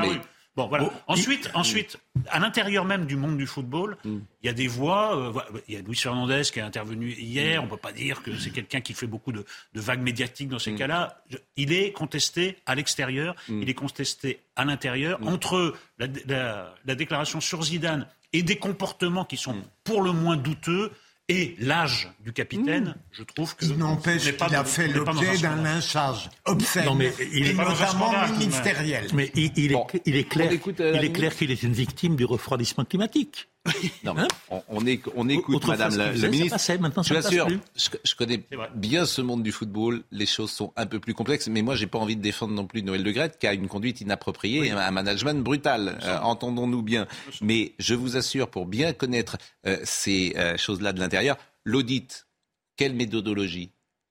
Bon, 0.56 0.68
voilà. 0.68 0.88
ensuite, 1.08 1.50
ensuite, 1.54 1.98
à 2.28 2.38
l'intérieur 2.38 2.84
même 2.84 3.06
du 3.06 3.16
monde 3.16 3.36
du 3.36 3.46
football, 3.46 3.96
mm. 4.04 4.18
il 4.42 4.46
y 4.46 4.48
a 4.48 4.52
des 4.52 4.68
voix. 4.68 5.16
Euh, 5.16 5.32
il 5.66 5.74
y 5.74 5.76
a 5.76 5.80
Luis 5.80 5.96
Fernandez 5.96 6.42
qui 6.52 6.60
est 6.60 6.62
intervenu 6.62 7.10
hier. 7.12 7.60
Mm. 7.60 7.62
On 7.62 7.66
ne 7.66 7.70
peut 7.70 7.76
pas 7.76 7.92
dire 7.92 8.22
que 8.22 8.36
c'est 8.38 8.50
quelqu'un 8.50 8.80
qui 8.80 8.94
fait 8.94 9.08
beaucoup 9.08 9.32
de, 9.32 9.44
vagues 9.74 10.02
médiatiques 10.02 10.48
dans 10.48 10.60
ces 10.60 10.72
mm. 10.72 10.78
cas-là. 10.78 11.22
Il 11.56 11.72
est 11.72 11.92
contesté 11.92 12.58
à 12.66 12.74
l'extérieur, 12.74 13.34
il 13.48 13.68
est 13.68 13.74
contesté 13.74 14.40
à 14.54 14.64
l'intérieur. 14.64 15.18
Entre 15.26 15.74
la, 15.98 16.94
déclaration 16.94 17.40
sur 17.40 17.62
Zidane 17.62 18.06
et 18.32 18.42
des 18.42 18.56
comportements 18.56 19.24
qui 19.24 19.36
sont 19.36 19.56
pour 19.82 20.02
le 20.02 20.12
moins 20.12 20.36
douteux, 20.36 20.92
et 21.28 21.56
l'âge 21.58 22.10
du 22.20 22.32
capitaine, 22.32 22.88
mmh. 22.88 22.94
je 23.12 23.22
trouve 23.22 23.56
que. 23.56 23.64
Il 23.64 23.76
n'empêche 23.78 24.36
qu'il 24.36 24.54
a 24.54 24.64
fait 24.64 24.88
l'objet 24.88 25.38
d'un 25.38 25.56
lynchage 25.56 26.28
obscène. 26.44 26.84
Non, 26.84 26.94
mais 26.94 27.12
il 27.32 27.48
est 27.48 27.54
notamment 27.54 28.12
ministériel. 28.38 29.06
Mais 29.14 29.30
il, 29.34 29.52
il, 29.56 29.72
est, 29.72 30.02
il 30.04 30.16
est 30.16 30.28
clair, 30.28 30.52
il 30.52 31.04
est 31.04 31.12
clair 31.12 31.34
qu'il 31.34 31.50
est 31.50 31.62
une 31.62 31.72
victime 31.72 32.16
du 32.16 32.24
refroidissement 32.24 32.84
climatique. 32.84 33.48
Non, 34.04 34.14
hein 34.18 34.28
on, 34.68 34.86
est, 34.86 35.00
on, 35.16 35.28
écoute 35.28 35.66
Madame 35.66 35.96
la, 35.96 36.12
ministre. 36.28 36.58
maintenant, 36.78 37.02
je 37.02 37.14
suis 37.14 37.22
sûr, 37.22 37.48
je, 37.74 38.14
connais 38.14 38.44
bien 38.74 39.06
ce 39.06 39.22
monde 39.22 39.42
du 39.42 39.52
football. 39.52 40.02
Les 40.10 40.26
choses 40.26 40.50
sont 40.50 40.72
un 40.76 40.84
peu 40.84 41.00
plus 41.00 41.14
complexes, 41.14 41.48
mais 41.48 41.62
moi, 41.62 41.74
j'ai 41.74 41.86
pas 41.86 41.98
envie 41.98 42.16
de 42.16 42.20
défendre 42.20 42.52
non 42.52 42.66
plus 42.66 42.82
Noël 42.82 43.02
Le 43.02 43.12
qui 43.28 43.46
a 43.46 43.54
une 43.54 43.68
conduite 43.68 44.00
inappropriée, 44.02 44.66
et 44.66 44.70
un 44.72 44.90
management 44.90 45.42
brutal. 45.42 45.98
Euh, 46.02 46.18
entendons-nous 46.18 46.82
bien. 46.82 47.06
Mais 47.40 47.72
je 47.78 47.94
vous 47.94 48.16
assure, 48.16 48.50
pour 48.50 48.66
bien 48.66 48.92
connaître 48.92 49.38
euh, 49.66 49.78
ces 49.84 50.34
euh, 50.36 50.56
choses-là 50.58 50.92
de 50.92 51.00
l'intérieur, 51.00 51.36
l'audit, 51.64 52.26
quelle 52.76 52.94
méthodologie, 52.94 53.70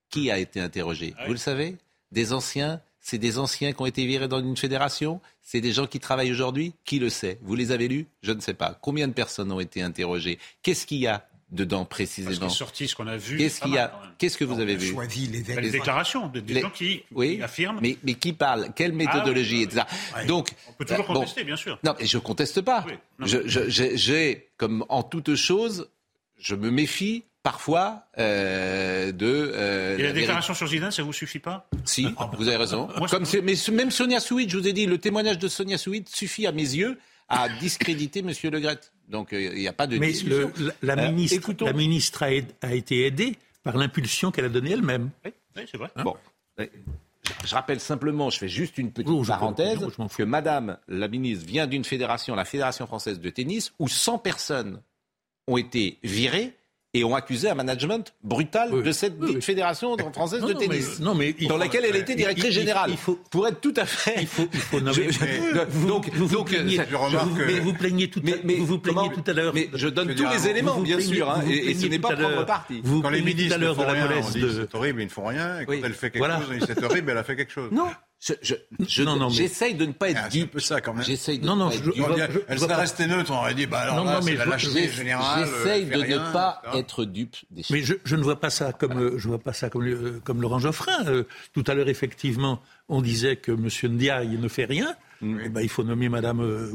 qui 0.10 0.32
a 0.32 0.40
été 0.40 0.60
interrogé, 0.60 1.14
ah 1.18 1.26
vous 1.26 1.34
le 1.34 1.38
savez, 1.38 1.78
des 2.12 2.34
anciens 2.34 2.82
c'est 3.04 3.18
des 3.18 3.38
anciens 3.38 3.74
qui 3.74 3.82
ont 3.82 3.86
été 3.86 4.06
virés 4.06 4.30
dans 4.30 4.40
une 4.40 4.56
fédération? 4.56 5.20
C'est 5.42 5.60
des 5.60 5.74
gens 5.74 5.86
qui 5.86 6.00
travaillent 6.00 6.32
aujourd'hui? 6.32 6.74
Qui 6.86 7.00
le 7.00 7.10
sait? 7.10 7.38
Vous 7.42 7.54
les 7.54 7.72
avez 7.72 7.90
lus? 7.90 8.08
Je 8.22 8.32
ne 8.32 8.40
sais 8.40 8.54
pas. 8.54 8.80
Combien 8.82 9.10
de 9.10 9.14
personnes 9.14 9.52
ont 9.52 9.60
été 9.60 9.82
interrogées? 9.82 10.40
Qu'est-ce 10.64 10.88
qu'il 10.88 11.00
y 11.00 11.08
a 11.08 11.28
dedans 11.52 11.84
précisément? 11.84 12.40
Parce 12.40 12.58
sorti 12.58 12.88
ce 12.88 12.96
qu'on 12.96 13.08
a 13.08 13.18
vu. 13.18 13.38
Qu'est-ce 13.38 13.60
qu'il 13.60 13.74
y 13.74 13.78
a 13.78 13.94
Qu'est-ce 14.18 14.38
que 14.38 14.46
vous 14.46 14.62
avez 14.62 14.78
vu? 14.78 14.96
les, 15.30 15.70
déclarations 15.70 16.28
des 16.30 16.62
gens 16.62 16.70
qui, 16.70 17.04
oui, 17.12 17.42
affirment. 17.42 17.80
Mais, 17.82 17.98
mais, 18.04 18.14
qui 18.14 18.32
parle 18.32 18.70
Quelle 18.74 18.94
méthodologie 18.94 19.68
ah, 19.78 20.24
Donc, 20.24 20.54
on 20.70 20.72
peut 20.72 20.86
toujours 20.86 21.04
euh, 21.12 21.14
contester, 21.14 21.44
bien 21.44 21.58
sûr. 21.58 21.78
Non, 21.84 21.96
mais 22.00 22.06
je 22.06 22.18
conteste 22.18 22.62
pas. 22.62 22.86
J'ai, 23.20 24.48
comme 24.56 24.86
en 24.88 25.04
toute 25.04 25.36
chose, 25.36 25.90
je 26.40 26.56
me 26.56 26.72
méfie 26.72 27.26
parfois 27.44 28.08
euh, 28.18 29.12
de. 29.12 29.52
Euh, 29.54 29.98
Et 29.98 30.04
la, 30.04 30.14
déclaration 30.14 30.54
sur 30.54 30.68
Zidane, 30.68 30.92
ça 30.92 31.04
vous 31.04 31.14
suffit 31.14 31.40
pas? 31.40 31.68
Si, 31.84 32.08
ah, 32.18 32.32
vous 32.38 32.48
avez 32.48 32.58
raison. 32.58 32.88
Comme 33.10 33.26
mais 33.44 33.54
même 33.72 33.92
Sonia 33.92 34.20
Souid, 34.20 34.50
je 34.50 34.58
vous 34.58 34.68
ai 34.68 34.74
dit, 34.74 34.86
le 34.86 34.98
témoignage 34.98 35.38
de 35.38 35.48
Sonia 35.48 35.78
Souid 35.78 36.08
suffit 36.08 36.48
à 36.48 36.52
mes 36.52 36.62
yeux 36.62 36.98
à 37.30 37.50
discréditer 37.60 38.22
M. 38.22 38.32
Le 38.44 38.60
Gret. 38.60 38.80
Donc 39.10 39.34
euh, 39.34 39.42
il 39.42 39.60
n'y 39.60 39.68
a 39.68 39.74
pas 39.74 39.86
de 39.86 39.98
mais 40.00 40.08
discussion. 40.08 40.52
la, 40.82 40.96
ministre, 40.96 41.54
la 41.66 41.74
ministre 41.74 42.24
a, 42.24 42.74
été 42.74 43.06
aidée 43.06 43.38
par 43.64 43.78
l'impulsion 43.78 44.32
qu'elle 44.32 44.46
a 44.46 44.50
donnée 44.50 44.72
elle-même. 44.72 45.10
Oui, 45.26 45.32
c'est 45.70 45.78
vrai. 45.78 45.90
Hein 45.98 46.04
bon. 46.04 46.16
Je 47.46 47.56
rappelle 47.56 47.80
simplement, 47.80 48.30
je 48.30 48.38
fais 48.38 48.48
juste 48.48 48.78
une 48.78 48.92
petite 48.92 49.28
parenthèse, 49.28 49.80
que 50.18 50.24
Madame 50.24 50.78
la 50.88 51.08
ministre 51.08 51.46
vient 51.46 51.68
d'une 51.68 51.84
fédération, 51.84 52.36
la 52.36 52.46
Fédération 52.46 52.86
française 52.86 53.20
de 53.20 53.30
tennis, 53.30 53.74
où 53.80 53.88
100 53.88 54.20
personnes 54.20 54.82
ont 55.48 55.58
été 55.58 56.00
virées 56.04 56.54
et 56.94 57.04
ont 57.04 57.16
accusé 57.16 57.50
un 57.50 57.56
management 57.56 58.14
brutal 58.24 58.84
de 58.84 58.92
cette 58.92 59.42
fédération 59.42 59.98
française 60.14 60.42
de 60.42 60.54
tennis, 60.54 61.00
dans 61.00 61.58
laquelle 61.58 61.86
elle 61.86 61.96
était 61.96 62.16
directrice 62.16 62.52
générale. 62.52 62.92
Il 62.92 62.98
faut, 62.98 63.20
pour 63.32 63.48
être 63.48 63.62
tout 63.62 63.74
à 63.78 63.86
fait. 63.86 64.22
Il 64.22 64.28
faut, 64.28 64.48
il 64.54 64.60
faut 64.60 64.80
nommer. 64.80 65.08
donc, 65.88 66.10
vous, 66.14 66.28
vous, 66.28 66.44
plaignez, 66.44 66.80
mais 67.48 67.60
vous 67.60 67.74
plaignez 67.74 68.10
tout, 68.10 68.22
mais, 68.24 68.56
vous, 68.58 68.66
vous 68.66 68.80
plaignez 68.80 69.10
tout 69.12 69.24
à 69.26 69.34
l'heure. 69.34 69.54
Mais 69.54 69.70
je 69.74 69.88
donne 69.88 70.14
tous 70.14 70.30
les 70.30 70.48
éléments, 70.48 70.80
bien 70.80 71.00
sûr, 71.00 71.30
hein, 71.30 71.42
et, 71.50 71.74
ce 71.74 71.88
n'est 71.88 72.00
pas 72.00 72.16
prendre 72.16 72.46
parti. 72.46 72.82
Vous 72.84 73.02
quand 73.02 73.10
les 73.10 73.22
ministres 73.22 73.60
font 73.74 73.88
rien, 73.88 74.10
on 74.24 74.30
dit 74.30 74.46
c'est 74.54 74.76
horrible, 74.76 75.02
ils 75.02 75.06
ne 75.06 75.10
font 75.10 75.26
rien, 75.26 75.60
et 75.60 75.66
quand 75.66 75.74
elle 75.74 75.94
fait 75.94 76.12
quelque 76.12 76.26
chose, 76.26 76.48
on 76.50 76.54
dit 76.54 76.66
c'est 76.66 76.84
horrible, 76.84 77.12
elle 77.12 77.18
a 77.18 77.24
fait 77.24 77.36
quelque 77.36 77.52
chose. 77.52 77.72
Non. 77.72 77.88
J'essaye 79.30 79.76
de 79.76 79.86
ne 79.86 79.92
pas 79.92 80.10
être 80.10 80.22
ah, 80.26 80.30
dupe. 80.30 80.60
ça 80.60 80.80
quand 80.80 80.94
même. 80.94 81.04
J'essaye 81.04 81.40
de 81.40 81.46
non, 81.46 81.56
non, 81.56 81.70
Elle 82.48 82.60
serait 82.60 82.76
restée 82.76 83.08
neutre, 83.08 83.32
on 83.32 83.38
aurait 83.38 83.54
dit, 83.54 83.66
bah 83.66 83.80
alors 83.80 84.06
là, 84.06 84.22
c'est 84.22 84.36
la 84.36 84.46
lâcheté 84.46 84.90
générale. 84.90 85.48
J'essaye 85.48 85.86
de 85.86 85.98
ne 85.98 86.32
pas 86.32 86.62
être 86.74 87.06
dupe 87.06 87.36
des 87.52 87.64
choses. 87.64 87.72
Mais 87.72 87.84
je, 87.84 88.16
ne 88.16 88.24
vois 88.24 88.40
pas 88.40 88.50
ça 88.50 88.72
comme, 88.72 88.98
euh, 88.98 89.18
je 89.18 89.28
vois 89.28 89.40
pas 89.40 89.54
ça 89.54 89.70
comme, 89.70 89.88
euh, 89.88 90.22
comme 90.24 90.42
Laurent 90.42 90.60
Geoffrin. 90.60 91.06
Euh, 91.08 91.24
tout 91.54 91.64
à 91.68 91.74
l'heure, 91.74 91.90
effectivement, 91.90 92.62
on 92.88 93.02
disait 93.02 93.36
que 93.36 93.52
M. 93.52 93.68
Ndiaye 93.94 94.38
ne 94.38 94.48
fait 94.48 94.66
rien. 94.66 94.96
Mm. 95.22 95.40
Eh 95.46 95.50
ben, 95.50 95.62
il 95.62 95.70
faut 95.70 95.84
nommer 95.84 96.08
Mme 96.08 96.72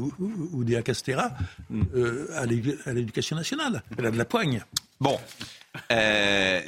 Oudéa 0.53 0.83
Castera 0.83 1.31
mm. 1.69 1.83
à 2.35 2.45
l'éducation 2.93 3.35
nationale. 3.35 3.83
Elle 3.97 4.05
a 4.05 4.11
de 4.11 4.17
la 4.17 4.25
poigne. 4.25 4.63
Bon. 4.99 5.17
Euh, 5.91 6.61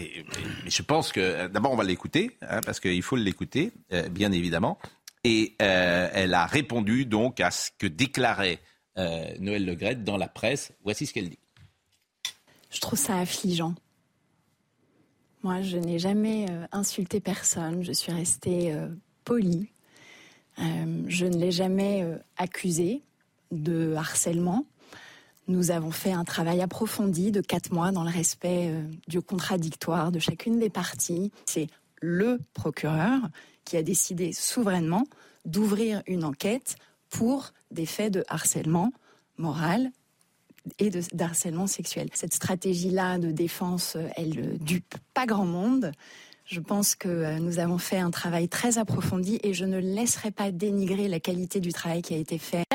mais, 0.00 0.24
je 0.66 0.82
pense 0.82 1.12
que 1.12 1.20
euh, 1.20 1.48
d'abord 1.48 1.72
on 1.72 1.76
va 1.76 1.84
l'écouter 1.84 2.36
hein, 2.42 2.60
parce 2.64 2.80
qu'il 2.80 3.02
faut 3.02 3.16
l'écouter, 3.16 3.72
euh, 3.92 4.08
bien 4.08 4.32
évidemment. 4.32 4.78
Et 5.24 5.54
euh, 5.60 6.08
elle 6.12 6.34
a 6.34 6.46
répondu 6.46 7.04
donc 7.04 7.40
à 7.40 7.50
ce 7.50 7.70
que 7.78 7.86
déclarait 7.86 8.60
Noël 9.38 9.64
Legret 9.64 9.94
dans 9.94 10.18
la 10.18 10.28
presse. 10.28 10.72
Voici 10.84 11.06
ce 11.06 11.14
qu'elle 11.14 11.30
dit. 11.30 11.38
Je 12.68 12.80
trouve 12.80 12.98
ça 12.98 13.18
affligeant. 13.18 13.74
Moi, 15.42 15.62
je 15.62 15.78
n'ai 15.78 15.98
jamais 15.98 16.44
insulté 16.70 17.18
personne. 17.18 17.82
Je 17.82 17.92
suis 17.92 18.12
restée 18.12 18.74
polie. 19.24 19.70
je 20.58 21.24
ne 21.24 21.38
l'ai 21.38 21.50
jamais 21.50 22.06
accusé 22.36 23.00
de 23.52 23.94
harcèlement. 23.94 24.66
Nous 25.50 25.72
avons 25.72 25.90
fait 25.90 26.12
un 26.12 26.22
travail 26.22 26.60
approfondi 26.60 27.32
de 27.32 27.40
quatre 27.40 27.72
mois 27.72 27.90
dans 27.90 28.04
le 28.04 28.08
respect 28.08 28.68
euh, 28.68 28.84
du 29.08 29.20
contradictoire 29.20 30.12
de 30.12 30.20
chacune 30.20 30.60
des 30.60 30.70
parties. 30.70 31.32
C'est 31.46 31.66
le 32.00 32.38
procureur 32.54 33.18
qui 33.64 33.76
a 33.76 33.82
décidé 33.82 34.32
souverainement 34.32 35.08
d'ouvrir 35.44 36.04
une 36.06 36.22
enquête 36.22 36.76
pour 37.08 37.52
des 37.72 37.84
faits 37.84 38.12
de 38.12 38.24
harcèlement 38.28 38.92
moral 39.38 39.90
et 40.78 40.88
de, 40.88 41.02
harcèlement 41.18 41.66
sexuel. 41.66 42.10
Cette 42.14 42.32
stratégie-là 42.34 43.18
de 43.18 43.32
défense, 43.32 43.96
elle 44.14 44.56
dupe 44.58 44.94
pas 45.14 45.26
grand 45.26 45.46
monde. 45.46 45.90
Je 46.44 46.60
pense 46.60 46.94
que 46.94 47.08
euh, 47.08 47.38
nous 47.40 47.58
avons 47.58 47.78
fait 47.78 47.98
un 47.98 48.12
travail 48.12 48.48
très 48.48 48.78
approfondi 48.78 49.40
et 49.42 49.52
je 49.52 49.64
ne 49.64 49.78
laisserai 49.78 50.30
pas 50.30 50.52
dénigrer 50.52 51.08
la 51.08 51.18
qualité 51.18 51.58
du 51.58 51.72
travail 51.72 52.02
qui 52.02 52.14
a 52.14 52.18
été 52.18 52.38
fait. 52.38 52.66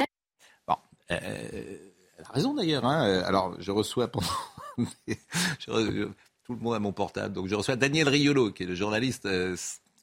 Bon, 0.67 0.75
euh, 1.11 1.77
raison 2.31 2.53
d'ailleurs. 2.53 2.85
Hein. 2.85 3.07
Euh, 3.07 3.23
alors, 3.25 3.55
je 3.59 3.71
reçois 3.71 4.07
pendant. 4.07 4.27
tout 6.45 6.53
le 6.53 6.59
monde 6.59 6.75
a 6.75 6.79
mon 6.79 6.91
portable. 6.91 7.33
Donc, 7.33 7.47
je 7.47 7.55
reçois 7.55 7.75
Daniel 7.75 8.07
Riolo, 8.07 8.51
qui 8.51 8.63
est 8.63 8.67
le 8.67 8.75
journaliste 8.75 9.25
euh, 9.25 9.55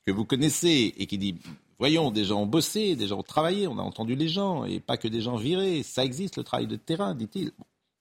que 0.06 0.10
vous 0.12 0.24
connaissez 0.24 0.94
et 0.96 1.06
qui 1.06 1.18
dit 1.18 1.36
Voyons, 1.78 2.10
des 2.10 2.24
gens 2.24 2.42
ont 2.42 2.46
bossé, 2.46 2.94
des 2.96 3.08
gens 3.08 3.18
ont 3.18 3.24
travaillé, 3.24 3.66
on 3.66 3.78
a 3.78 3.82
entendu 3.82 4.14
les 4.14 4.28
gens, 4.28 4.64
et 4.64 4.78
pas 4.78 4.96
que 4.96 5.08
des 5.08 5.20
gens 5.20 5.36
virés. 5.36 5.82
Ça 5.82 6.04
existe, 6.04 6.36
le 6.36 6.44
travail 6.44 6.66
de 6.66 6.76
terrain, 6.76 7.14
dit-il. 7.14 7.50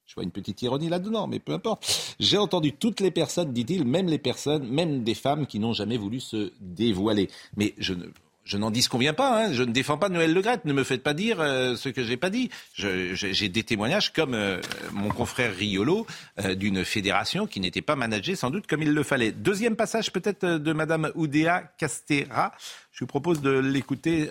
je 0.06 0.14
vois 0.16 0.24
une 0.24 0.32
petite 0.32 0.62
ironie 0.62 0.88
là-dedans, 0.88 1.28
mais 1.28 1.40
peu 1.40 1.54
importe. 1.54 2.16
J'ai 2.20 2.38
entendu 2.38 2.74
toutes 2.74 3.00
les 3.00 3.12
personnes, 3.12 3.54
dit-il, 3.54 3.86
même 3.86 4.08
les 4.08 4.20
personnes, 4.20 4.68
même 4.68 5.04
des 5.04 5.16
femmes 5.16 5.48
qui 5.48 5.58
n'ont 5.60 5.74
jamais 5.74 5.98
voulu 5.98 6.20
se 6.20 6.52
dévoiler. 6.60 7.30
Mais 7.58 7.74
je 7.80 7.94
ne 7.94 8.06
je 8.52 8.58
n'en 8.58 8.70
dis 8.70 8.82
ce 8.82 8.90
qu'on 8.90 8.98
vient 8.98 9.14
pas. 9.14 9.46
Hein. 9.46 9.54
Je 9.54 9.64
ne 9.64 9.72
défends 9.72 9.98
pas 9.98 10.10
Noël 10.10 10.34
Legrette. 10.34 10.66
Ne 10.66 10.74
me 10.74 10.84
faites 10.84 11.04
pas 11.04 11.14
dire 11.14 11.40
euh, 11.40 11.78
ce 11.78 11.88
que 11.88 12.04
j'ai 12.04 12.18
pas 12.18 12.30
dit. 12.30 12.50
J'ai 12.74 13.48
des 13.48 13.64
témoignages 13.64 14.12
comme 14.12 14.34
euh, 14.34 14.60
mon 14.92 15.08
confrère 15.08 15.56
Riolo 15.56 16.06
euh, 16.40 16.54
d'une 16.54 16.84
fédération 16.84 17.48
qui 17.48 17.62
n'était 17.62 17.82
pas 17.82 17.96
managée 17.96 18.36
sans 18.36 18.50
doute 18.50 18.68
comme 18.68 18.82
il 18.82 18.94
le 18.94 19.04
fallait. 19.04 19.32
Deuxième 19.32 19.78
passage 19.78 20.12
peut-être 20.12 20.46
de 20.46 20.74
Madame 20.74 21.14
Oudéa 21.16 21.64
Castera. 21.78 22.52
Je 22.92 23.00
vous 23.00 23.08
propose 23.08 23.40
de 23.40 23.52
l'écouter 23.52 24.30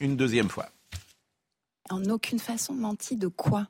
une 0.00 0.16
deuxième 0.16 0.48
fois. 0.48 0.70
En 1.90 2.02
aucune 2.06 2.38
façon 2.38 2.72
menti 2.72 3.16
de 3.16 3.28
quoi? 3.28 3.66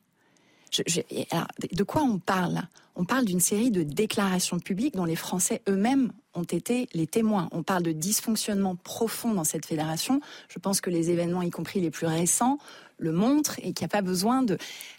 De 0.76 1.82
quoi 1.82 2.02
on 2.02 2.18
parle? 2.18 2.62
On 2.94 3.04
parle 3.04 3.24
d'une 3.24 3.40
série 3.40 3.72
de 3.72 3.82
déclarations 3.82 4.60
publiques 4.60 4.94
dont 4.94 5.04
les 5.04 5.16
Français 5.16 5.60
eux-mêmes 5.68 6.12
ont 6.38 6.44
été 6.44 6.88
les 6.94 7.06
témoins. 7.06 7.48
On 7.52 7.62
parle 7.62 7.82
de 7.82 7.92
dysfonctionnement 7.92 8.76
profond 8.76 9.34
dans 9.34 9.44
cette 9.44 9.66
fédération. 9.66 10.20
Je 10.48 10.58
pense 10.58 10.80
que 10.80 10.90
les 10.90 11.10
événements, 11.10 11.42
y 11.42 11.50
compris 11.50 11.80
les 11.80 11.90
plus 11.90 12.06
récents, 12.06 12.58
le 12.98 13.12
montrent 13.12 13.58
et 13.60 13.72
qu'il 13.72 13.84
n'y 13.84 13.86
a 13.86 13.88
pas 13.88 14.02
besoin 14.02 14.42
de... 14.42 14.58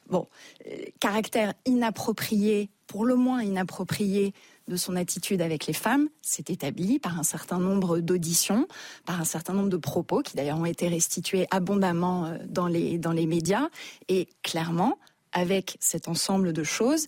Bon, 0.10 0.28
euh, 0.68 0.76
caractère 1.00 1.54
inapproprié, 1.66 2.70
pour 2.88 3.06
le 3.06 3.16
moins 3.16 3.42
inapproprié, 3.42 4.34
de 4.70 4.76
son 4.78 4.96
attitude 4.96 5.42
avec 5.42 5.66
les 5.66 5.74
femmes, 5.74 6.10
c'est 6.22 6.50
établi 6.50 7.00
par 7.00 7.20
un 7.20 7.24
certain 7.24 7.58
nombre 7.58 8.00
d'auditions, 8.00 8.68
par 9.06 9.20
un 9.20 9.26
certain 9.26 9.54
nombre 9.54 9.70
de 9.70 9.78
propos 9.78 10.22
qui 10.22 10.36
d'ailleurs 10.36 10.60
ont 10.60 10.66
été 10.66 10.88
restitués 10.88 11.48
abondamment 11.52 12.28
euh, 12.28 12.38
dans 12.48 12.68
les, 12.68 12.98
dans 12.98 13.12
les 13.12 13.26
médias. 13.26 13.68
Et 14.08 14.30
clairement, 14.44 14.98
avec 15.32 15.78
cet 15.80 16.08
ensemble 16.08 16.54
de 16.54 16.64
choses, 16.64 17.08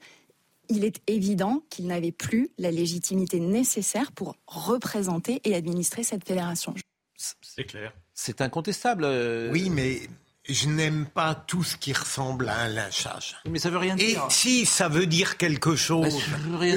il 0.72 0.86
est 0.86 1.02
évident 1.08 1.64
qu'il 1.70 1.88
n'avait 1.88 2.12
plus 2.12 2.52
la 2.58 2.72
légitimité 2.72 3.40
nécessaire 3.40 4.12
pour 4.12 4.36
représenter 4.48 5.42
et 5.44 5.56
administrer 5.56 6.04
cette 6.04 6.26
fédération. 6.26 6.74
C'est 7.16 7.66
clair. 7.66 7.94
C'est 8.14 8.42
incontestable. 8.42 9.04
Euh, 9.06 9.52
oui, 9.52 9.70
mais 9.70 10.02
je 10.50 10.68
n'aime 10.68 11.06
pas 11.06 11.36
tout 11.36 11.64
ce 11.64 11.78
qui 11.78 11.94
ressemble 11.94 12.50
à 12.50 12.62
un 12.62 12.68
lynchage. 12.68 13.36
Mais 13.48 13.60
ça 13.60 13.70
veut 13.70 13.78
rien 13.78 13.96
dire. 13.96 14.26
Et 14.28 14.32
si 14.34 14.66
ça 14.66 14.88
veut 14.88 15.06
dire 15.06 15.38
quelque 15.38 15.76
chose, 15.76 16.18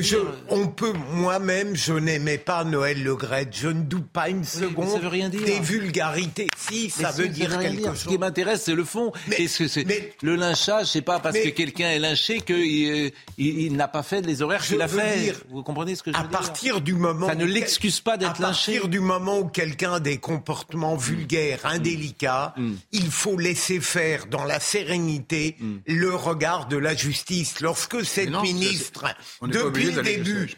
je, 0.01 0.17
on 0.51 0.67
peut 0.67 0.93
moi-même, 1.13 1.75
je 1.75 1.95
n'aimais 1.95 2.37
pas 2.37 2.65
Noël 2.65 3.03
Le 3.03 3.17
Je 3.51 3.69
ne 3.69 3.83
doute 3.83 4.09
pas 4.09 4.29
une 4.29 4.45
seconde 4.45 4.91
ça 4.91 4.99
veut 4.99 5.09
rien 5.09 5.31
dire. 5.31 5.45
des 5.45 5.61
vulgarités. 5.61 6.49
Si 6.59 6.91
ça 6.91 7.11
veut 7.11 7.29
dire 7.29 7.59
quelque 7.59 7.87
chose. 7.87 8.01
Ce 8.01 8.09
qui 8.09 8.19
m'intéresse, 8.19 8.65
c'est 8.65 8.75
le 8.75 8.85
fond. 8.85 9.13
Mais, 9.29 9.49
ce 9.49 9.67
c'est 9.67 9.87
le 10.23 10.37
lynchage, 10.37 10.89
c'est 10.89 11.03
pas 11.03 11.19
parce 11.19 11.39
que 11.39 11.49
quelqu'un 11.49 11.89
est 11.89 11.99
lynché 11.99 12.41
qu'il 12.43 13.13
il, 13.39 13.77
n'a 13.77 13.89
pas 13.89 14.03
fait 14.03 14.21
les 14.21 14.43
horaires 14.43 14.63
qu'il 14.63 14.83
a 14.83 14.89
fait. 14.89 15.21
Dire, 15.21 15.41
Vous 15.49 15.63
comprenez 15.63 15.97
ce 15.97 16.03
que 16.03 16.13
je 16.13 16.17
veux 16.19 16.23
à 16.23 16.29
partir 16.29 16.81
du 16.83 16.93
moment 16.95 17.29
ça 17.29 17.35
ne 17.35 17.47
l'excuse 17.47 18.01
pas 18.01 18.19
d'être 18.19 18.41
lynché. 18.41 18.77
À 18.77 18.81
partir 18.81 18.89
du 18.89 19.01
moment 19.01 19.39
où 19.39 19.49
quelqu'un 19.49 19.95
a 19.95 20.01
des 20.01 20.19
comportements 20.19 20.97
vulgaires, 20.97 21.61
indélicats, 21.65 22.55
mm. 22.57 22.73
il 22.93 23.11
faut 23.11 23.39
laisser 23.39 23.54
laisser 23.55 23.81
faire 23.81 24.27
dans 24.27 24.43
la 24.43 24.59
sérénité 24.59 25.55
hmm. 25.61 25.77
le 25.87 26.13
regard 26.13 26.67
de 26.67 26.77
la 26.77 26.97
justice. 26.97 27.61
Lorsque 27.61 28.05
cette 28.05 28.31
ministre, 28.43 29.05
depuis 29.43 29.93
le 29.93 30.03
début, 30.03 30.51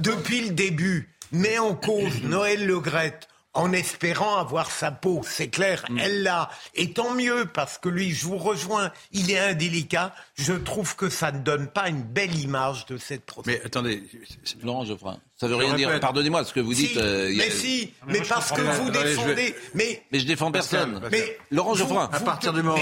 depuis 0.00 0.42
le 0.42 0.50
début, 0.50 1.08
met 1.32 1.58
en 1.58 1.74
cause 1.74 2.22
Noël 2.22 2.64
Legrette 2.64 3.26
en 3.54 3.72
espérant 3.72 4.36
avoir 4.36 4.70
sa 4.70 4.90
peau. 4.90 5.22
C'est 5.24 5.48
clair, 5.48 5.84
mm. 5.88 5.98
elle 5.98 6.22
l'a. 6.22 6.50
Et 6.74 6.92
tant 6.92 7.14
mieux, 7.14 7.46
parce 7.46 7.78
que 7.78 7.88
lui, 7.88 8.10
je 8.10 8.26
vous 8.26 8.38
rejoins, 8.38 8.92
il 9.12 9.30
est 9.30 9.38
indélicat. 9.38 10.14
Je 10.36 10.52
trouve 10.52 10.96
que 10.96 11.08
ça 11.08 11.32
ne 11.32 11.40
donne 11.40 11.68
pas 11.68 11.88
une 11.88 12.02
belle 12.02 12.38
image 12.38 12.86
de 12.86 12.96
cette 12.96 13.24
procédure. 13.24 13.60
Mais 13.60 13.66
attendez, 13.66 14.02
Laurent 14.62 14.84
Geoffrin, 14.84 15.18
ça 15.36 15.48
veut 15.48 15.56
rien 15.56 15.74
dire. 15.74 15.98
Pardonnez-moi 16.00 16.44
ce 16.44 16.52
que 16.52 16.60
vous 16.60 16.74
dites. 16.74 16.96
Euh, 16.96 17.32
mais 17.36 17.50
si, 17.50 17.92
mais, 18.06 18.20
parce 18.20 18.52
que 18.52 18.60
vous 18.60 18.90
défendez. 18.90 19.54
Mais, 19.74 20.02
mais 20.12 20.20
je 20.20 20.26
défends 20.26 20.52
personne. 20.52 21.00
Mais 21.10 21.38
Laurent 21.50 21.74
Geoffrin. 21.74 22.08
À 22.12 22.20
partir 22.20 22.52
du 22.52 22.62
moment. 22.62 22.78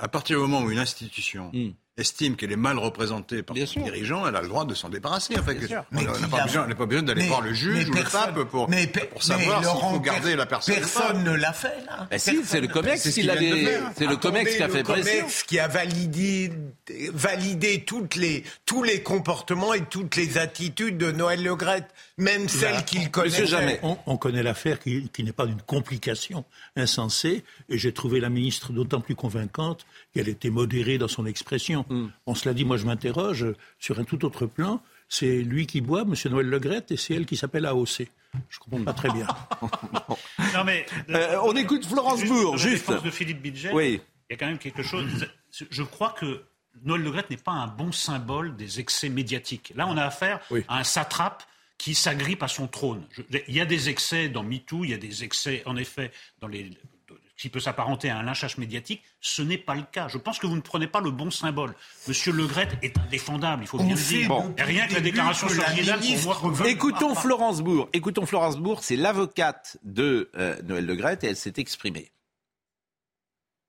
à 0.00 0.08
partir 0.08 0.36
du 0.36 0.42
moment 0.42 0.62
où 0.62 0.70
une 0.70 0.78
institution. 0.78 1.50
Mm 1.52 1.70
estime 1.96 2.34
qu'elle 2.34 2.50
est 2.50 2.56
mal 2.56 2.78
représentée 2.78 3.42
par 3.42 3.56
son 3.66 3.80
dirigeant, 3.80 4.26
elle 4.26 4.34
a 4.34 4.42
le 4.42 4.48
droit 4.48 4.64
de 4.64 4.74
s'en 4.74 4.88
débarrasser. 4.88 5.38
En 5.38 5.42
fait, 5.42 5.58
on 5.92 5.96
n'a 5.96 6.28
pas, 6.28 6.46
pas, 6.74 6.86
besoin 6.86 7.02
d'aller 7.02 7.26
voir 7.26 7.40
le 7.40 7.52
juge 7.52 7.88
ou 7.88 7.92
le 7.92 8.02
pape 8.02 8.34
pour, 8.44 8.68
pour 9.12 9.22
savoir 9.22 9.64
s'il 9.64 9.80
faut 9.80 10.00
garder 10.00 10.34
la 10.34 10.46
personne. 10.46 10.74
Personne 10.74 11.22
ne 11.22 11.32
l'a 11.32 11.52
fait, 11.52 11.84
là. 11.86 12.08
Ben 12.10 12.18
si, 12.18 12.40
c'est 12.44 12.60
le 12.60 12.68
COMEX 12.68 13.10
qui 13.10 13.22
l'a 13.22 13.34
C'est 13.96 14.06
le 14.06 14.16
COMEX 14.16 14.56
qui 14.56 14.62
a 14.62 14.68
fait 14.68 14.82
pression. 14.82 15.26
qui 15.46 15.58
a 15.58 15.68
validé, 15.68 16.52
validé 17.12 17.84
toutes 17.84 18.16
les, 18.16 18.44
tous 18.66 18.82
les 18.82 19.02
comportements 19.02 19.72
et 19.72 19.84
toutes 19.84 20.16
les 20.16 20.38
attitudes 20.38 20.98
de 20.98 21.12
Noël 21.12 21.42
Legrette, 21.42 21.88
même 22.18 22.48
celles 22.48 22.84
qu'il 22.84 23.10
connaît 23.10 23.46
jamais. 23.46 23.80
On, 24.06 24.16
connaît 24.16 24.42
l'affaire 24.42 24.80
qui, 24.80 25.08
qui 25.10 25.22
n'est 25.22 25.32
pas 25.32 25.46
d'une 25.46 25.62
complication 25.62 26.44
insensée, 26.76 27.44
et 27.68 27.78
j'ai 27.78 27.92
trouvé 27.92 28.20
la 28.20 28.30
ministre 28.30 28.72
d'autant 28.72 29.00
plus 29.00 29.14
convaincante 29.14 29.86
qu'elle 30.14 30.28
était 30.28 30.50
modérée 30.50 30.98
dans 30.98 31.08
son 31.08 31.26
expression. 31.26 31.84
Mm. 31.88 32.06
On 32.26 32.34
se 32.34 32.48
l'a 32.48 32.54
dit, 32.54 32.64
moi 32.64 32.76
je 32.76 32.86
m'interroge 32.86 33.46
sur 33.78 33.98
un 33.98 34.04
tout 34.04 34.24
autre 34.24 34.46
plan. 34.46 34.80
C'est 35.08 35.42
lui 35.42 35.66
qui 35.66 35.80
boit, 35.80 36.02
M. 36.02 36.14
Noël 36.30 36.48
Legrette, 36.48 36.90
et 36.90 36.96
c'est 36.96 37.14
elle 37.14 37.26
qui 37.26 37.36
s'appelle 37.36 37.66
AOC. 37.66 38.08
Je 38.48 38.58
comprends 38.58 38.82
pas 38.82 38.92
très 38.92 39.10
bien. 39.10 39.26
non 40.54 40.64
mais, 40.64 40.86
euh, 41.10 41.38
on 41.44 41.54
écoute 41.54 41.84
Florence 41.84 42.24
Bourg, 42.24 42.56
juste. 42.56 42.90
de 42.90 43.10
Philippe 43.10 43.42
Bidget, 43.42 43.72
oui. 43.72 44.00
il 44.30 44.32
y 44.32 44.34
a 44.34 44.38
quand 44.38 44.46
même 44.46 44.58
quelque 44.58 44.82
chose. 44.82 45.26
Je 45.50 45.82
crois 45.82 46.10
que 46.18 46.42
Noël 46.82 47.02
Legrette 47.02 47.30
n'est 47.30 47.36
pas 47.36 47.52
un 47.52 47.68
bon 47.68 47.92
symbole 47.92 48.56
des 48.56 48.80
excès 48.80 49.08
médiatiques. 49.08 49.72
Là, 49.76 49.86
on 49.86 49.96
a 49.96 50.04
affaire 50.04 50.40
à 50.68 50.78
un 50.78 50.84
satrape 50.84 51.44
qui 51.78 51.94
s'agrippe 51.94 52.42
à 52.42 52.48
son 52.48 52.66
trône. 52.66 53.04
il 53.48 53.54
y 53.54 53.60
a 53.60 53.66
des 53.66 53.88
excès 53.88 54.28
dans 54.28 54.42
MeToo, 54.42 54.84
il 54.84 54.90
y 54.90 54.94
a 54.94 54.98
des 54.98 55.24
excès, 55.24 55.62
en 55.66 55.76
effet, 55.76 56.12
dans 56.40 56.48
les 56.48 56.70
qui 57.36 57.48
peut 57.48 57.60
s'apparenter 57.60 58.10
à 58.10 58.18
un 58.18 58.22
lynchage 58.22 58.58
médiatique, 58.58 59.02
ce 59.20 59.42
n'est 59.42 59.58
pas 59.58 59.74
le 59.74 59.82
cas. 59.82 60.08
Je 60.08 60.18
pense 60.18 60.38
que 60.38 60.46
vous 60.46 60.56
ne 60.56 60.60
prenez 60.60 60.86
pas 60.86 61.00
le 61.00 61.10
bon 61.10 61.30
symbole. 61.30 61.74
Monsieur 62.06 62.32
Le 62.32 62.48
est 62.82 62.98
indéfendable, 62.98 63.64
il 63.64 63.66
faut 63.66 63.78
bien 63.78 63.94
le 63.94 64.00
dire. 64.00 64.28
Bon. 64.28 64.54
rien 64.58 64.86
que 64.86 64.94
la 64.94 65.00
déclaration 65.00 65.48
sur 65.48 65.64
pour 66.38 66.50
moi... 66.50 66.68
Écoutons 66.68 67.14
Florence 67.14 67.60
Bourg. 67.62 67.88
Écoutons 67.92 68.26
Florence 68.26 68.58
Bourg, 68.58 68.84
c'est 68.84 68.96
l'avocate 68.96 69.78
de 69.82 70.30
euh, 70.36 70.60
Noël 70.62 70.86
Le 70.86 70.94
et 71.04 71.26
elle 71.26 71.36
s'est 71.36 71.54
exprimée. 71.56 72.12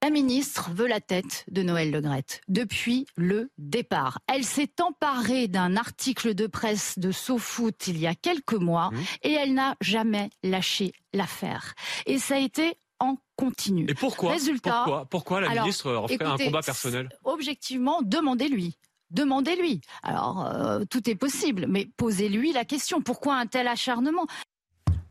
La 0.05 0.11
ministre 0.11 0.69
veut 0.71 0.85
la 0.85 1.01
tête 1.01 1.45
de 1.49 1.63
Noël 1.63 1.89
Legrette 1.89 2.41
depuis 2.47 3.07
le 3.15 3.49
départ. 3.57 4.19
Elle 4.27 4.43
s'est 4.43 4.79
emparée 4.79 5.47
d'un 5.47 5.75
article 5.75 6.35
de 6.35 6.45
presse 6.45 6.99
de 6.99 7.11
SoFoot 7.11 7.87
il 7.87 7.97
y 7.97 8.05
a 8.05 8.13
quelques 8.13 8.53
mois 8.53 8.91
mmh. 8.91 8.97
et 9.23 9.31
elle 9.33 9.55
n'a 9.55 9.75
jamais 9.81 10.29
lâché 10.43 10.93
l'affaire. 11.11 11.73
Et 12.05 12.19
ça 12.19 12.35
a 12.35 12.37
été 12.37 12.77
en 12.99 13.17
continu. 13.35 13.85
Et 13.89 13.93
pourquoi 13.93 14.31
Résultat, 14.31 15.05
pourquoi, 15.09 15.41
la 15.41 15.61
ministre 15.61 15.91
referait 15.91 16.25
un 16.25 16.37
combat 16.37 16.61
personnel 16.61 17.09
Objectivement, 17.23 18.01
demandez-lui. 18.01 18.77
Demandez-lui. 19.11 19.81
Alors, 20.03 20.45
euh, 20.45 20.83
tout 20.89 21.09
est 21.09 21.15
possible, 21.15 21.67
mais 21.69 21.87
posez-lui 21.97 22.53
la 22.53 22.65
question. 22.65 23.01
Pourquoi 23.01 23.35
un 23.35 23.45
tel 23.45 23.67
acharnement? 23.67 24.25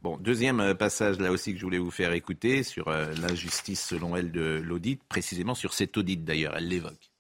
Bon, 0.03 0.19
deuxième 0.19 0.61
euh, 0.61 0.75
passage 0.75 1.19
là 1.19 1.31
aussi 1.31 1.53
que 1.53 1.59
je 1.59 1.65
voulais 1.65 1.79
vous 1.79 1.91
faire 1.91 2.13
écouter 2.13 2.63
sur 2.63 2.89
euh, 2.89 3.15
l'injustice 3.15 3.83
selon 3.83 4.17
elle 4.17 4.33
de 4.33 4.61
l'audit, 4.63 5.03
précisément 5.09 5.55
sur 5.55 5.73
cet 5.73 5.97
audit 5.97 6.25
d'ailleurs, 6.25 6.55
elle 6.57 6.69
l'évoque. 6.69 7.11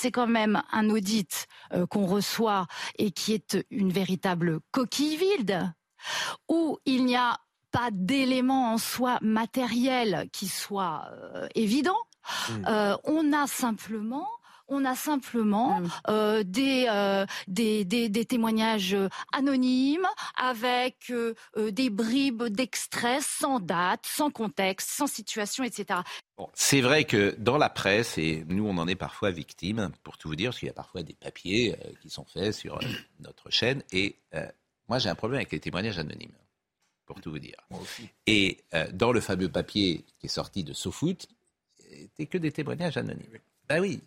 C'est 0.00 0.12
quand 0.12 0.28
même 0.28 0.62
un 0.70 0.90
audit 0.90 1.48
qu'on 1.90 2.06
reçoit 2.06 2.68
et 2.98 3.10
qui 3.10 3.32
est 3.32 3.58
une 3.70 3.90
véritable 3.90 4.60
coquille 4.70 5.16
vide, 5.16 5.72
où 6.48 6.78
il 6.84 7.04
n'y 7.04 7.16
a 7.16 7.36
pas 7.70 7.90
d'éléments 7.92 8.72
en 8.72 8.78
soi 8.78 9.18
matériels 9.22 10.28
qui 10.32 10.48
soient 10.48 11.08
euh, 11.12 11.48
évidents. 11.54 11.98
Mmh. 12.50 12.64
Euh, 12.68 12.96
on 13.04 13.32
a 13.32 13.46
simplement 13.46 14.28
on 14.70 14.84
a 14.84 14.94
simplement 14.94 15.80
mmh. 15.80 15.90
euh, 16.10 16.42
des, 16.44 17.24
des, 17.46 18.10
des, 18.10 18.24
témoignages 18.26 18.94
anonymes 19.32 20.06
avec 20.36 21.10
des 21.56 21.88
bribes 21.88 22.42
d'extraits 22.42 23.22
sans 23.22 23.60
date, 23.60 24.04
sans 24.04 24.30
contexte, 24.30 24.90
sans 24.90 25.06
situation, 25.06 25.64
etc. 25.64 26.00
c'est 26.52 26.82
vrai 26.82 27.04
que 27.04 27.34
dans 27.38 27.56
la 27.56 27.70
presse, 27.70 28.18
et 28.18 28.44
nous 28.46 28.66
on 28.66 28.76
en 28.76 28.86
est 28.86 28.94
parfois 28.94 29.30
victimes, 29.30 29.90
pour 30.02 30.18
tout 30.18 30.28
vous 30.28 30.36
dire, 30.36 30.50
parce 30.50 30.58
qu'il 30.58 30.68
y 30.68 30.70
a 30.70 30.74
parfois 30.74 31.02
des 31.02 31.14
papiers 31.14 31.74
qui 32.02 32.10
sont 32.10 32.26
faits 32.26 32.52
sur 32.52 32.78
notre 33.20 33.48
chaîne, 33.48 33.82
et 33.90 34.16
moi 34.86 34.98
j'ai 34.98 35.08
un 35.08 35.14
problème 35.14 35.38
avec 35.38 35.50
les 35.50 35.60
témoignages 35.60 35.98
anonymes 35.98 36.36
pour 37.08 37.20
tout 37.20 37.30
vous 37.30 37.38
dire. 37.38 37.56
Et 38.26 38.58
euh, 38.74 38.86
dans 38.92 39.12
le 39.12 39.20
fameux 39.20 39.48
papier 39.48 40.04
qui 40.20 40.26
est 40.26 40.30
sorti 40.30 40.62
de 40.62 40.74
SoFoot, 40.74 41.26
c'était 41.78 42.26
que 42.26 42.38
des 42.38 42.52
témoignages 42.52 42.98
anonymes. 42.98 43.38
Ben 43.68 43.80
oui. 43.80 44.00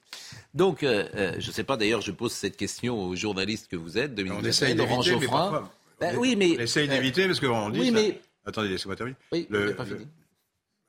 Donc, 0.54 0.84
euh, 0.84 1.08
euh, 1.16 1.36
je 1.40 1.48
ne 1.48 1.52
sais 1.52 1.64
pas, 1.64 1.78
d'ailleurs, 1.78 2.02
je 2.02 2.12
pose 2.12 2.32
cette 2.32 2.58
question 2.58 3.04
aux 3.04 3.16
journalistes 3.16 3.68
que 3.68 3.76
vous 3.76 3.98
êtes, 3.98 4.16
Dominique 4.16 4.40
On 4.42 4.46
essaye 4.46 4.76
Laurent 4.76 5.02
Geoffrin. 5.02 5.70
Ben 6.00 6.16
oui, 6.18 6.36
mais... 6.36 6.56
On 6.58 6.62
essaye 6.62 6.88
d'éviter 6.88 7.26
parce 7.28 7.40
qu'on 7.40 7.70
dit... 7.70 7.80
Oui, 7.80 7.92
mais... 7.92 8.22
Attendez, 8.46 8.70
laissez-moi 8.70 8.96
terminer. 8.96 9.18
Oui, 9.32 9.48
le, 9.50 9.76
pas 9.76 9.86
fini. 9.86 10.08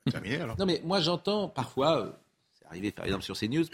Terminé, 0.09 0.37
alors. 0.37 0.57
Non, 0.57 0.65
mais 0.65 0.81
moi, 0.83 0.99
j'entends 0.99 1.47
parfois, 1.47 2.19
c'est 2.53 2.65
arrivé 2.65 2.91
par 2.91 3.05
exemple 3.05 3.23
sur 3.23 3.37
CNews, 3.37 3.65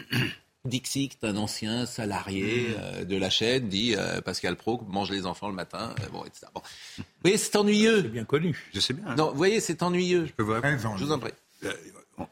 Dixit, 0.66 1.16
un 1.22 1.36
ancien 1.36 1.86
salarié 1.86 2.68
mmh. 2.68 2.74
euh, 2.78 3.04
de 3.04 3.16
la 3.16 3.30
chaîne, 3.30 3.68
dit 3.68 3.94
euh, 3.96 4.20
Pascal 4.20 4.56
Pro 4.56 4.82
mange 4.88 5.10
les 5.10 5.24
enfants 5.24 5.48
le 5.48 5.54
matin. 5.54 5.94
Euh, 6.00 6.08
bon, 6.12 6.24
etc. 6.24 6.46
Bon. 6.54 6.60
Vous 6.98 7.04
voyez, 7.22 7.38
c'est 7.38 7.56
ennuyeux. 7.56 8.02
C'est 8.02 8.08
bien 8.08 8.24
connu. 8.24 8.68
Je 8.74 8.80
sais 8.80 8.92
bien. 8.92 9.06
Hein. 9.06 9.14
Non, 9.16 9.30
vous 9.30 9.36
voyez, 9.36 9.60
c'est 9.60 9.82
ennuyeux. 9.82 10.26
Je 10.26 10.32
peux 10.32 10.42
vous 10.42 10.54
Je 10.54 11.04
vous 11.04 11.12
en 11.12 11.18
prie. 11.18 11.32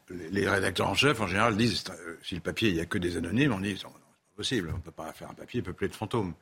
Les 0.09 0.47
rédacteurs 0.47 0.89
en 0.89 0.93
chef, 0.93 1.19
en 1.19 1.27
général, 1.27 1.57
disent 1.57 1.83
si 2.23 2.35
le 2.35 2.41
papier, 2.41 2.69
il 2.69 2.75
n'y 2.75 2.81
a 2.81 2.85
que 2.85 2.99
des 2.99 3.17
anonymes, 3.17 3.53
on 3.53 3.59
dit 3.59 3.75
c'est 3.75 3.83
pas 3.83 3.93
possible, 4.35 4.69
on 4.71 4.77
ne 4.77 4.81
peut 4.81 4.91
pas 4.91 5.11
faire 5.13 5.31
un 5.31 5.33
papier 5.33 5.63
peuplé 5.63 5.87
de 5.87 5.95
fantômes. 5.95 6.33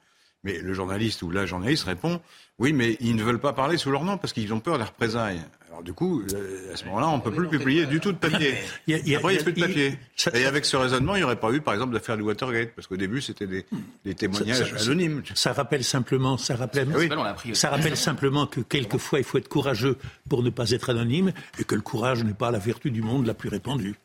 Mais 0.47 0.59
le 0.59 0.73
journaliste 0.73 1.21
ou 1.21 1.29
la 1.29 1.45
journaliste 1.45 1.83
répond 1.83 2.19
oui, 2.59 2.73
mais 2.73 2.97
ils 3.01 3.15
ne 3.15 3.23
veulent 3.23 3.39
pas 3.39 3.53
parler 3.53 3.77
sous 3.77 3.91
leur 3.91 4.03
nom 4.03 4.17
parce 4.17 4.33
qu'ils 4.33 4.51
ont 4.51 4.59
peur 4.59 4.79
des 4.79 4.83
représailles. 4.83 5.41
Alors 5.67 5.83
du 5.83 5.93
coup, 5.93 6.23
euh, 6.33 6.73
à 6.73 6.75
ce 6.75 6.85
moment-là, 6.85 7.07
on 7.09 7.17
ne 7.17 7.21
peut 7.21 7.31
plus 7.31 7.47
publier 7.47 7.85
du 7.85 7.99
tout 7.99 8.11
de 8.11 8.17
papier. 8.17 8.55
il 8.87 8.95
y 8.95 8.99
a, 8.99 8.99
il 8.99 9.09
y 9.09 9.15
a, 9.15 9.19
Après, 9.19 9.33
il 9.33 9.35
n'y 9.35 9.41
a 9.41 9.43
plus 9.43 9.53
de 9.53 9.61
papier. 9.61 9.99
Et 10.33 10.45
avec 10.45 10.65
ce 10.65 10.75
raisonnement, 10.75 11.15
il 11.15 11.19
n'y 11.19 11.23
aurait 11.23 11.39
pas 11.39 11.51
eu, 11.51 11.61
par 11.61 11.75
exemple, 11.75 11.93
l'affaire 11.93 12.17
du 12.17 12.23
Watergate, 12.23 12.73
parce 12.73 12.87
qu'au 12.87 12.97
début, 12.97 13.21
c'était 13.21 13.45
des, 13.45 13.63
des, 14.03 14.15
témoignages 14.15 14.73
anonymes. 14.73 15.21
Ça 15.35 15.53
rappelle 15.53 15.83
simplement, 15.83 16.37
ça 16.37 16.55
rappelle, 16.55 16.87
oui. 16.95 17.09
ça 17.53 17.69
rappelle 17.69 17.95
simplement 17.95 18.47
que 18.47 18.61
quelquefois, 18.61 19.19
il 19.19 19.25
faut 19.25 19.37
être 19.37 19.49
courageux 19.49 19.97
pour 20.27 20.41
ne 20.41 20.49
pas 20.49 20.71
être 20.71 20.89
anonyme, 20.89 21.33
et 21.59 21.63
que 21.63 21.75
le 21.75 21.81
courage 21.81 22.23
n'est 22.23 22.33
pas 22.33 22.49
la 22.49 22.59
vertu 22.59 22.89
du 22.89 23.03
monde 23.03 23.27
la 23.27 23.35
plus 23.35 23.49
répandue. 23.49 23.95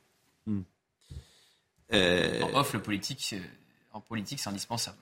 Hmm. 0.46 0.60
Euh... 1.94 2.42
En 2.42 2.60
off, 2.60 2.74
le 2.74 2.80
politique, 2.80 3.34
en 3.92 4.00
politique, 4.00 4.40
c'est 4.40 4.50
indispensable. 4.50 4.98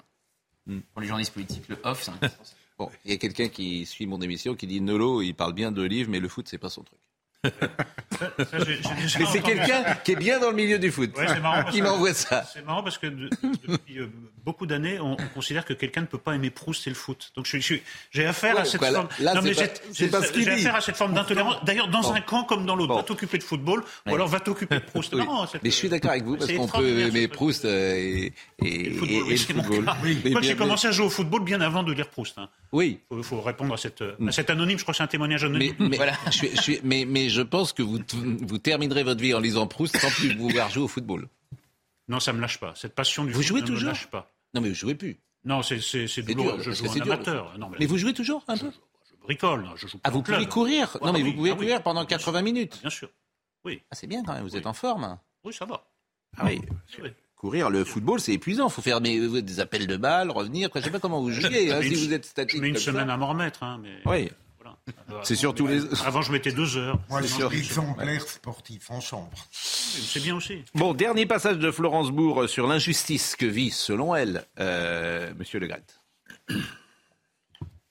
Pour 0.93 1.01
les 1.01 1.09
journalistes 1.09 1.33
politiques, 1.33 1.68
le 1.68 1.79
off, 1.85 2.03
c'est 2.03 2.11
indispensable. 2.11 2.57
Bon, 2.79 2.91
il 3.05 3.11
y 3.11 3.14
a 3.14 3.18
quelqu'un 3.18 3.49
qui 3.49 3.85
suit 3.85 4.07
mon 4.07 4.23
émission 4.23 4.55
qui 4.55 4.66
dit 4.66 4.81
Nolo, 4.81 5.21
il 5.21 5.35
parle 5.35 5.53
bien 5.53 5.71
de 5.71 5.83
livres, 5.83 6.11
mais 6.11 6.18
le 6.18 6.29
foot, 6.29 6.49
c'est 6.49 6.57
pas 6.57 6.71
son 6.71 6.83
truc. 6.83 6.99
Mais 7.43 9.26
c'est 9.32 9.41
quelqu'un 9.43 9.82
qui 10.05 10.12
est 10.12 10.16
bien 10.16 10.38
dans 10.38 10.51
le 10.51 10.57
milieu 10.57 10.78
du 10.78 10.91
foot 10.91 11.11
qui 11.72 11.80
m'envoie 11.80 12.12
ça. 12.12 12.45
C'est 12.53 12.64
marrant 12.64 12.82
parce 12.82 12.99
que 12.99 13.07
depuis 13.07 13.99
euh, 13.99 14.09
beaucoup 14.45 14.66
d'années, 14.66 15.01
on, 15.01 15.16
considère 15.34 15.64
que 15.64 15.72
quelqu'un 15.72 16.03
ne 16.03 16.07
peut 16.07 16.18
pas 16.18 16.34
aimer 16.34 16.51
Proust 16.51 16.86
et 16.86 16.91
le 16.91 16.97
foot. 16.97 17.32
Donc 17.36 17.47
j'ai 17.47 18.26
affaire 18.26 18.59
à 18.59 18.64
cette 18.64 18.84
forme. 18.84 19.09
J'ai 19.93 20.14
affaire 20.49 20.74
à 20.74 20.80
cette 20.80 20.97
forme 20.97 21.14
d'intolérance. 21.14 21.57
D'ailleurs, 21.64 21.88
dans 21.88 22.12
un 22.12 22.20
camp 22.20 22.45
comme 22.45 22.66
dans 22.66 22.76
l'autre, 22.76 22.95
va 22.95 23.03
t'occuper 23.03 23.38
de 23.38 23.43
football 23.43 23.82
ou 24.07 24.14
alors 24.14 24.28
va 24.28 24.41
t'occuper 24.41 24.76
de 24.76 24.80
Proust. 24.84 25.14
mais 25.62 25.70
je 25.70 25.74
suis 25.74 25.88
d'accord 25.88 26.11
avec 26.11 26.24
vous 26.24 26.36
parce 26.36 26.53
qu'on 26.53 26.68
peut 26.68 27.01
aimer 27.01 27.28
Proust 27.28 27.64
euh, 27.64 27.95
et, 27.95 28.32
et, 28.62 28.91
le 28.91 29.36
football. 29.36 29.84
Moi, 30.30 30.43
j'ai 30.43 30.57
commencé 30.57 30.88
à 30.88 30.93
jouer 30.93 31.07
au 31.07 31.11
football 31.11 31.43
bien 31.43 31.61
avant 31.61 31.82
de 31.82 31.93
lire 31.93 32.09
Proust. 32.09 32.38
Hein. 32.38 32.49
Oui. 32.72 33.01
Il 33.11 33.22
faut, 33.22 33.41
répondre 33.41 33.72
à, 33.74 33.76
à 33.76 34.32
cet 34.32 34.51
anonyme. 34.51 34.78
Je 34.78 34.84
crois 34.84 34.93
que 34.93 34.99
c'est 34.99 35.03
un 35.03 35.09
témoignage 35.09 35.45
anonyme. 35.45 35.74
Mais, 35.78 35.97
voilà. 35.97 36.12
Je 37.31 37.41
je 37.41 37.43
pense 37.43 37.72
que 37.72 37.83
vous, 37.83 37.99
vous 38.12 38.59
terminerez 38.59 39.03
votre 39.03 39.20
vie 39.20 39.35
en 39.35 39.41
lisant 39.41 39.66
Proust 39.66 39.97
sans 39.97 40.11
plus 40.11 40.37
pouvoir 40.37 40.68
jouer 40.70 40.85
au 40.85 40.89
football. 40.89 41.28
Non, 42.09 42.20
ça 42.20 42.33
me 42.33 42.41
lâche 42.41 42.61
pas. 42.61 42.74
Cette 42.74 42.95
passion 42.95 43.24
du 43.24 43.33
vous 43.33 43.43
jouez 43.43 43.61
toujours 43.62 43.76
ne 43.76 43.85
me 43.85 43.89
lâche 43.89 44.09
pas. 44.09 44.31
Non, 44.53 44.61
mais 44.61 44.68
vous 44.68 44.74
jouez 44.74 44.95
plus. 44.95 45.18
Non, 45.45 45.62
c'est 45.62 45.76
dur. 45.76 46.61
Je 46.61 46.70
joue 46.72 46.87
en 46.87 47.01
amateur. 47.01 47.57
mais, 47.78 47.87
vous 47.87 47.97
jouez 47.97 48.12
toujours 48.12 48.45
un 48.49 48.57
peu 48.57 48.70
Je 49.09 49.16
bricole. 49.22 49.66
Je 49.76 49.87
joue 49.87 49.99
ah, 50.05 50.11
vous 50.11 50.22
pouvez 50.22 50.47
courir 50.47 50.99
Non, 51.03 51.12
mais 51.12 51.22
vous 51.22 51.33
pouvez 51.33 51.53
ah 51.53 51.55
courir 51.55 51.83
pendant 51.83 52.05
80 52.05 52.43
minutes. 52.43 52.78
Bien 52.81 52.91
sûr. 52.91 53.09
Oui. 53.64 53.81
Ah, 53.91 53.95
c'est 53.95 54.07
bien 54.07 54.22
quand 54.22 54.35
même. 54.35 54.43
Vous 54.43 54.57
êtes 54.57 54.66
en 54.66 54.74
forme. 54.74 55.18
Oui, 55.45 55.55
ça 55.55 55.64
va. 55.64 55.83
Ah 56.37 56.45
oui. 56.47 56.61
Courir, 57.37 57.70
le 57.70 57.85
football, 57.85 58.20
c'est 58.20 58.35
épuisant. 58.35 58.68
Il 58.68 58.72
faut 58.72 58.83
faire 58.83 59.01
des, 59.01 59.61
appels 59.61 59.87
de 59.87 59.97
balles, 59.97 60.31
revenir. 60.31 60.68
je 60.74 60.78
ne 60.78 60.85
sais 60.85 60.91
pas 60.91 61.01
comment 61.01 61.22
vous 61.22 61.31
jouez 61.31 61.72
hein, 61.72 61.81
si 61.81 61.95
vous 61.95 62.12
êtes 62.12 62.26
statique. 62.26 62.57
Je 62.57 62.62
mets 62.62 62.68
une 62.68 62.76
semaine 62.76 63.09
à 63.09 63.16
m'en 63.16 63.28
remettre. 63.28 63.62
Hein, 63.62 63.81
mais... 63.83 64.03
Oui. 64.05 64.31
C'est 65.23 65.37
surtout 65.37 65.66
les. 65.66 65.81
Avant, 66.05 66.23
je 66.23 66.33
mettais 66.33 66.53
deux 66.53 66.77
heures. 66.77 66.99
Moi, 67.09 67.23
sur 67.23 67.53
exemplaire 67.53 68.23
sportif 68.23 68.91
en 68.91 69.01
chambre. 69.01 69.37
C'est 69.53 70.21
bien 70.21 70.37
aussi. 70.37 70.64
Bon, 70.75 70.95
dernier 70.95 71.27
passage 71.27 71.59
de 71.59 71.71
Florence 71.71 72.11
Bourg 72.11 72.49
sur 72.49 72.66
l'injustice 72.66 73.37
que 73.37 73.47
vit, 73.47 73.71
selon 73.71 74.14
elle, 74.14 74.45
euh, 74.59 75.33
Monsieur 75.39 75.59
Le 75.59 75.66
Gret. 75.66 75.85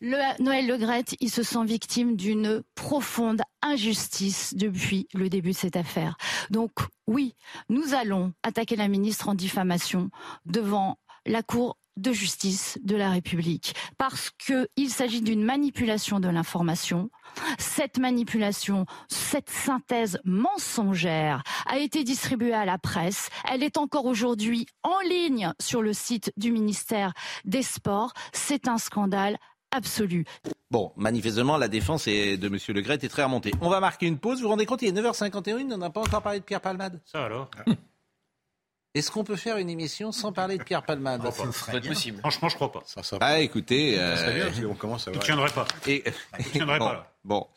Le, 0.01 0.41
Noël 0.41 0.65
Le 0.65 0.77
Gret, 0.77 1.03
il 1.19 1.29
se 1.29 1.43
sent 1.43 1.65
victime 1.65 2.15
d'une 2.15 2.63
profonde 2.73 3.41
injustice 3.61 4.53
depuis 4.55 5.09
le 5.13 5.27
début 5.27 5.51
de 5.51 5.57
cette 5.57 5.75
affaire. 5.75 6.15
Donc 6.49 6.71
oui, 7.05 7.35
nous 7.67 7.93
allons 7.93 8.31
attaquer 8.43 8.77
la 8.77 8.87
ministre 8.87 9.27
en 9.27 9.35
diffamation 9.35 10.09
devant 10.45 10.97
la 11.25 11.43
Cour 11.43 11.77
de 11.97 12.11
justice 12.11 12.77
de 12.83 12.95
la 12.95 13.09
République 13.09 13.75
parce 13.97 14.31
qu'il 14.31 14.89
s'agit 14.89 15.21
d'une 15.21 15.43
manipulation 15.43 16.19
de 16.19 16.29
l'information. 16.29 17.09
Cette 17.57 17.97
manipulation, 17.97 18.85
cette 19.07 19.49
synthèse 19.49 20.19
mensongère 20.23 21.43
a 21.67 21.77
été 21.77 22.03
distribuée 22.03 22.53
à 22.53 22.65
la 22.65 22.77
presse. 22.77 23.29
Elle 23.51 23.63
est 23.63 23.77
encore 23.77 24.05
aujourd'hui 24.05 24.65
en 24.83 24.99
ligne 25.07 25.53
sur 25.59 25.81
le 25.81 25.93
site 25.93 26.31
du 26.37 26.51
ministère 26.51 27.13
des 27.45 27.63
Sports. 27.63 28.13
C'est 28.33 28.67
un 28.67 28.77
scandale 28.77 29.37
absolu. 29.71 30.25
Bon, 30.71 30.91
manifestement, 30.95 31.57
la 31.57 31.67
défense 31.67 32.05
de 32.05 32.47
M. 32.47 32.57
Le 32.69 32.81
Gret 32.81 32.99
est 33.01 33.09
très 33.09 33.23
remontée. 33.23 33.51
On 33.61 33.69
va 33.69 33.79
marquer 33.79 34.07
une 34.07 34.17
pause. 34.17 34.37
Vous 34.37 34.43
vous 34.43 34.49
rendez 34.49 34.65
compte, 34.65 34.81
il 34.81 34.89
est 34.89 35.01
9h51, 35.01 35.73
on 35.73 35.77
n'a 35.77 35.89
pas 35.89 36.01
encore 36.01 36.21
parlé 36.21 36.39
de 36.39 36.45
Pierre 36.45 36.61
Palmade? 36.61 36.99
Ça 37.05 37.25
alors? 37.25 37.49
Est-ce 38.95 39.11
qu'on 39.11 39.23
peut 39.23 39.35
faire 39.35 39.57
une 39.57 39.69
émission 39.69 40.11
sans 40.11 40.31
parler 40.31 40.57
de 40.57 40.63
Pierre 40.63 40.83
Palmade 40.83 41.21
oh, 41.23 41.45
C'est 41.51 41.87
possible. 41.87 42.19
Franchement, 42.19 42.49
je 42.49 42.55
crois 42.55 42.71
pas. 42.71 42.81
Ça, 42.85 43.01
ah, 43.21 43.39
écoutez, 43.39 43.95
ça 43.95 44.17
serait 44.17 44.33
bien 44.33 44.63
euh, 44.63 44.69
on 44.71 44.73
commence 44.73 45.07
à. 45.07 45.11
Tu 45.11 45.19
tiendrais 45.19 45.51
pas. 45.51 45.67
Et... 45.85 46.03
Tu 46.39 46.49
tiendrais 46.51 46.79
pas. 46.79 46.93
Là. 46.93 47.11
Bon. 47.23 47.47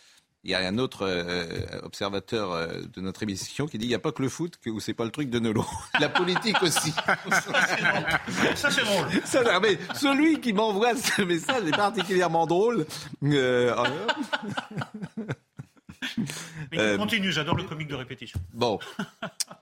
Il 0.45 0.51
y 0.51 0.55
a 0.55 0.59
un 0.59 0.77
autre 0.79 1.07
euh, 1.07 1.45
observateur 1.85 2.51
euh, 2.51 2.81
de 2.93 3.01
notre 3.01 3.23
émission 3.23 3.67
qui 3.67 3.79
dit 3.79 3.85
il 3.85 3.91
n'y 3.91 3.95
a 3.95 4.01
pas 4.01 4.11
que 4.11 4.23
le 4.23 4.29
foot, 4.29 4.59
que 4.61 4.77
c'est 4.81 4.93
pas 4.93 5.05
le 5.05 5.13
truc 5.13 5.31
de 5.31 5.39
Nolo. 5.39 5.65
La 6.01 6.09
politique 6.09 6.61
aussi. 6.63 6.91
ça, 8.57 8.69
c'est 8.71 8.85
drôle. 8.85 9.07
Ça, 9.25 9.61
mais 9.61 9.79
celui 9.95 10.41
qui 10.41 10.53
m'envoie 10.53 10.97
ce 10.97 11.23
message 11.23 11.63
est 11.65 11.77
particulièrement 11.77 12.47
drôle. 12.47 12.87
Euh, 13.23 13.73
mais 16.73 16.97
continue, 16.97 17.33
j'adore 17.33 17.57
le 17.57 17.65
comique 17.65 17.89
de 17.89 17.95
répétition. 17.95 18.41
Bon, 18.53 18.79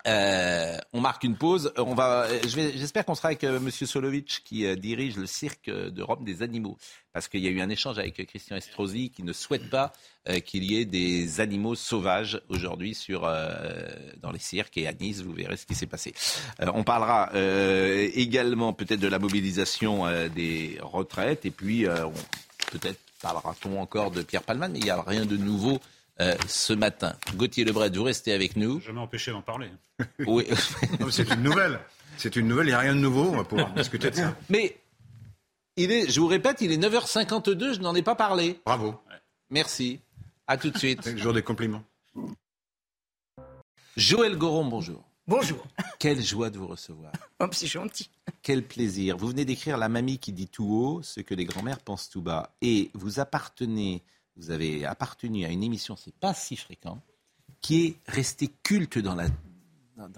on 0.06 1.00
marque 1.00 1.24
une 1.24 1.36
pause. 1.36 1.72
On 1.76 1.94
va, 1.94 2.26
j'espère 2.46 3.04
qu'on 3.04 3.14
sera 3.14 3.28
avec 3.28 3.44
M. 3.44 3.58
Monsieur 3.60 3.86
Solovic 3.86 4.42
qui 4.44 4.76
dirige 4.76 5.16
le 5.16 5.26
cirque 5.26 5.70
de 5.70 6.02
Rome 6.02 6.24
des 6.24 6.42
animaux 6.42 6.76
parce 7.12 7.28
qu'il 7.28 7.40
y 7.40 7.48
a 7.48 7.50
eu 7.50 7.60
un 7.60 7.68
échange 7.68 7.98
avec 7.98 8.24
Christian 8.26 8.56
Estrosi 8.56 9.10
qui 9.10 9.22
ne 9.22 9.32
souhaite 9.32 9.68
pas 9.68 9.92
euh, 10.28 10.40
qu'il 10.40 10.64
y 10.64 10.76
ait 10.76 10.84
des 10.84 11.40
animaux 11.40 11.74
sauvages 11.74 12.40
aujourd'hui 12.48 12.94
sur 12.94 13.24
euh, 13.24 13.88
dans 14.22 14.30
les 14.30 14.38
cirques 14.38 14.76
et 14.76 14.86
à 14.86 14.92
Nice. 14.92 15.22
Vous 15.22 15.32
verrez 15.32 15.56
ce 15.56 15.66
qui 15.66 15.74
s'est 15.74 15.86
passé. 15.86 16.14
Euh, 16.60 16.70
on 16.74 16.84
parlera 16.84 17.30
également 18.14 18.72
peut-être 18.72 19.00
de 19.00 19.08
la 19.08 19.18
mobilisation 19.18 20.04
des 20.34 20.78
retraites 20.80 21.44
et 21.46 21.50
puis 21.50 21.84
peut-être 22.70 22.98
parlera-t-on 23.22 23.80
encore 23.80 24.10
de 24.10 24.22
Pierre 24.22 24.42
Palman, 24.42 24.72
mais 24.72 24.78
il 24.78 24.84
n'y 24.84 24.90
a 24.90 25.02
rien 25.02 25.26
de 25.26 25.36
nouveau. 25.36 25.80
Ce 26.46 26.72
matin. 26.72 27.14
Gauthier 27.34 27.64
Lebret, 27.64 27.90
vous 27.90 28.02
restez 28.02 28.32
avec 28.32 28.56
nous. 28.56 28.80
Jamais 28.80 29.00
empêché 29.00 29.30
d'en 29.30 29.42
parler. 29.42 29.70
Oui. 30.26 30.46
c'est 31.10 31.28
une 31.30 31.42
nouvelle. 31.42 31.80
C'est 32.16 32.36
une 32.36 32.48
nouvelle, 32.48 32.66
il 32.66 32.70
n'y 32.70 32.74
a 32.74 32.80
rien 32.80 32.94
de 32.94 33.00
nouveau, 33.00 33.22
on 33.22 33.36
va 33.36 33.44
pouvoir 33.44 33.72
discuter 33.72 34.10
de 34.10 34.16
ça. 34.16 34.36
Mais 34.50 34.76
il 35.76 35.90
est, 35.90 36.10
je 36.10 36.20
vous 36.20 36.26
répète, 36.26 36.60
il 36.60 36.70
est 36.70 36.76
9h52, 36.76 37.74
je 37.74 37.80
n'en 37.80 37.94
ai 37.94 38.02
pas 38.02 38.14
parlé. 38.14 38.60
Bravo. 38.66 39.00
Merci. 39.48 40.00
À 40.46 40.58
tout 40.58 40.70
de 40.70 40.76
suite. 40.76 41.16
Jour 41.16 41.32
des 41.32 41.42
compliments. 41.42 41.82
Joël 43.96 44.36
Goron, 44.36 44.66
bonjour. 44.66 45.02
Bonjour. 45.26 45.64
Quelle 45.98 46.20
joie 46.22 46.50
de 46.50 46.58
vous 46.58 46.66
recevoir. 46.66 47.12
Oh, 47.38 47.46
c'est 47.52 47.66
gentil. 47.66 48.10
Quel 48.42 48.64
plaisir. 48.64 49.16
Vous 49.16 49.28
venez 49.28 49.44
d'écrire 49.44 49.78
La 49.78 49.88
mamie 49.88 50.18
qui 50.18 50.32
dit 50.32 50.48
tout 50.48 50.66
haut 50.66 51.02
ce 51.02 51.20
que 51.20 51.34
les 51.34 51.44
grands-mères 51.44 51.80
pensent 51.80 52.10
tout 52.10 52.20
bas. 52.20 52.54
Et 52.62 52.90
vous 52.94 53.20
appartenez, 53.20 54.02
vous 54.36 54.50
avez 54.50 54.84
appartenu 54.84 55.44
à 55.44 55.48
une 55.48 55.62
émission, 55.62 55.96
c'est 55.96 56.14
pas 56.14 56.34
si 56.34 56.56
fréquent, 56.56 57.00
qui 57.60 57.86
est 57.86 57.94
restée 58.06 58.50
culte 58.62 58.98
dans 58.98 59.14
la 59.14 59.26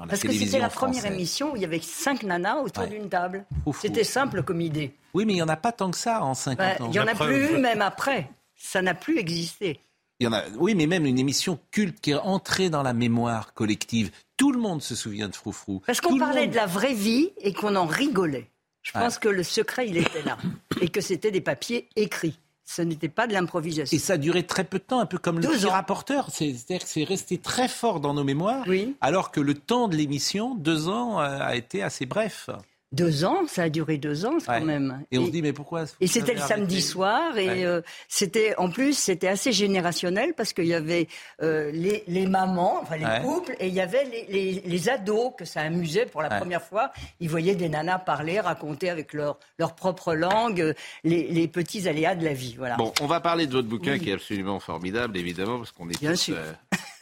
parce 0.09 0.23
que 0.23 0.33
c'était 0.33 0.59
la 0.59 0.69
première 0.69 1.07
émission 1.07 1.53
où 1.53 1.57
il 1.57 1.63
y 1.63 1.65
avait 1.65 1.81
cinq 1.81 2.23
nanas 2.23 2.61
autour 2.61 2.87
d'une 2.87 3.09
table. 3.09 3.45
C'était 3.81 4.05
simple 4.05 4.43
comme 4.43 4.61
idée. 4.61 4.95
Oui, 5.15 5.25
mais 5.27 5.33
il 5.33 5.37
n'y 5.37 5.43
en 5.43 5.49
a 5.49 5.57
pas 5.57 5.73
tant 5.73 5.91
que 5.91 5.97
ça 5.97 6.23
en 6.23 6.35
50 6.35 6.81
ans. 6.81 6.87
Il 6.87 6.91
n'y 6.91 7.01
en 7.01 7.07
a 7.07 7.15
plus 7.15 7.59
même 7.59 7.83
après. 7.83 8.31
Ça 8.55 8.81
n'a 8.81 8.95
plus 8.95 9.19
existé. 9.19 9.81
Il 10.21 10.25
y 10.25 10.27
en 10.29 10.33
a, 10.33 10.45
oui, 10.57 10.77
mais 10.77 10.87
même 10.87 11.05
une 11.05 11.19
émission 11.19 11.59
culte 11.73 12.01
qui 12.01 12.13
est 12.13 12.17
entrée 12.17 12.71
dans 12.71 12.83
la 12.83 12.93
mémoire 12.93 13.55
collective. 13.55 14.13
Tout 14.37 14.53
le 14.53 14.59
monde 14.59 14.81
se 14.81 14.95
souvient 14.95 15.29
de 15.29 15.35
Froufrou. 15.35 15.83
Parce 15.85 16.01
qu'on 16.01 16.17
parlait 16.17 16.47
de 16.47 16.55
la 16.55 16.67
vraie 16.67 16.95
vie 16.95 17.31
et 17.41 17.53
qu'on 17.53 17.75
en 17.75 17.87
rigolait. 17.87 18.49
Je 18.83 18.93
pense 18.93 19.19
que 19.19 19.29
le 19.29 19.43
secret, 19.43 19.89
il 19.89 19.97
était 19.97 20.23
là. 20.23 20.39
et 20.81 20.89
que 20.89 21.01
c'était 21.01 21.31
des 21.33 21.41
papiers 21.41 21.89
écrits. 21.97 22.39
Ce 22.75 22.81
n'était 22.81 23.11
pas 23.11 23.27
de 23.27 23.35
l'improvisation. 23.35 23.95
Et 23.95 24.01
ça 24.01 24.15
a 24.15 24.17
duré 24.17 24.45
très 24.45 24.65
peu 24.65 24.79
de 24.79 24.85
temps, 24.85 25.01
un 25.01 25.07
peu 25.07 25.19
comme 25.19 25.39
le 25.39 25.47
petit 25.47 25.67
rapporteur. 25.67 26.29
C'est-à-dire 26.31 26.81
que 26.81 26.89
c'est 26.89 27.05
resté 27.05 27.37
très 27.37 27.69
fort 27.69 28.01
dans 28.01 28.15
nos 28.15 28.25
mémoires, 28.25 28.65
alors 29.03 29.31
que 29.31 29.41
le 29.41 29.55
temps 29.55 29.89
de 29.89 29.97
l'émission, 29.97 30.55
deux 30.55 30.89
ans, 30.89 31.21
euh, 31.21 31.39
a 31.41 31.55
été 31.55 31.83
assez 31.83 32.07
bref. 32.07 32.49
Deux 32.93 33.25
ans, 33.25 33.43
ça 33.49 33.65
a 33.65 33.69
duré 33.69 33.97
deux 33.97 34.27
ans 34.27 34.37
quand 34.45 34.61
même. 34.61 35.05
Et 35.11 35.19
on 35.19 35.27
se 35.27 35.31
dit 35.31 35.43
mais 35.43 35.53
pourquoi 35.53 35.85
Et 36.01 36.07
c'était 36.07 36.35
le 36.35 36.41
samedi 36.41 36.83
soir 36.83 37.37
et 37.39 37.65
euh, 37.65 37.81
c'était 38.09 38.55
en 38.59 38.71
plus 38.71 38.97
c'était 38.97 39.29
assez 39.29 39.53
générationnel 39.53 40.35
parce 40.37 40.53
qu'il 40.53 40.67
y 40.67 40.75
avait 40.75 41.09
euh, 41.43 41.71
les, 41.73 42.05
les, 42.07 42.27
mamans, 42.27 42.81
enfin 42.83 42.97
les 42.97 43.23
couples 43.23 43.55
et 43.59 43.69
il 43.69 43.75
y 43.75 43.81
avait 43.81 44.05
les, 44.05 44.27
les, 44.29 44.63
les, 44.65 44.89
ados 44.89 45.33
que 45.37 45.45
ça 45.45 45.63
amusait 45.63 46.07
pour 46.07 46.23
la 46.23 46.29
première 46.29 46.63
fois. 46.63 46.93
Ils 47.21 47.31
voyaient 47.31 47.55
des 47.55 47.69
nanas 47.69 47.99
parler, 47.99 48.41
raconter 48.41 48.91
avec 48.91 49.13
leur 49.13 49.39
leur 49.59 49.75
propre 49.75 50.15
langue 50.15 50.61
euh, 50.61 50.75
les, 51.05 51.49
petits 51.49 51.89
aléas 51.89 52.15
de 52.15 52.25
la 52.25 52.35
vie. 52.35 52.55
Voilà. 52.57 52.77
Bon, 52.77 52.93
on 53.01 53.07
va 53.07 53.21
parler 53.21 53.47
de 53.47 53.53
votre 53.53 53.69
bouquin 53.69 53.99
qui 53.99 54.11
est 54.11 54.15
absolument 54.15 54.61
formidable 54.61 55.17
évidemment 55.17 55.59
parce 55.59 55.73
qu'on 55.73 55.89
est 55.89 55.99
Bien 55.99 56.13
tous, 56.13 56.33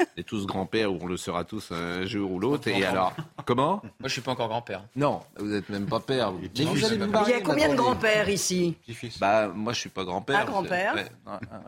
est 0.17 0.23
tous 0.27 0.47
grands-pères 0.47 0.93
ou 0.93 0.99
on 1.01 1.07
le 1.07 1.17
sera 1.17 1.45
tous 1.45 1.73
un 1.73 2.05
jour 2.07 2.33
ou 2.33 2.39
l'autre. 2.39 2.69
Et 2.69 2.85
alors, 2.85 3.15
comment 3.45 3.83
Moi, 3.99 4.09
je 4.09 4.09
suis 4.09 4.21
pas 4.21 4.33
encore 4.33 4.49
grand-père. 4.49 4.85
Non, 4.97 5.21
vous 5.37 5.47
n'êtes 5.47 5.69
même 5.69 5.87
pas 5.87 6.01
père. 6.01 6.33
Mais 6.33 6.65
vous 6.65 6.85
allez 6.85 6.97
Il 6.97 7.31
y 7.31 7.35
a 7.35 7.41
combien 7.41 7.69
de 7.69 7.77
grands-pères 7.77 8.29
ici 8.29 8.77
Bah, 9.19 9.49
moi, 9.49 9.73
je 9.73 9.81
suis 9.81 9.91
pas 9.91 10.05
grand-père. 10.05 10.41
Un 10.41 10.45
grand-père 10.45 10.95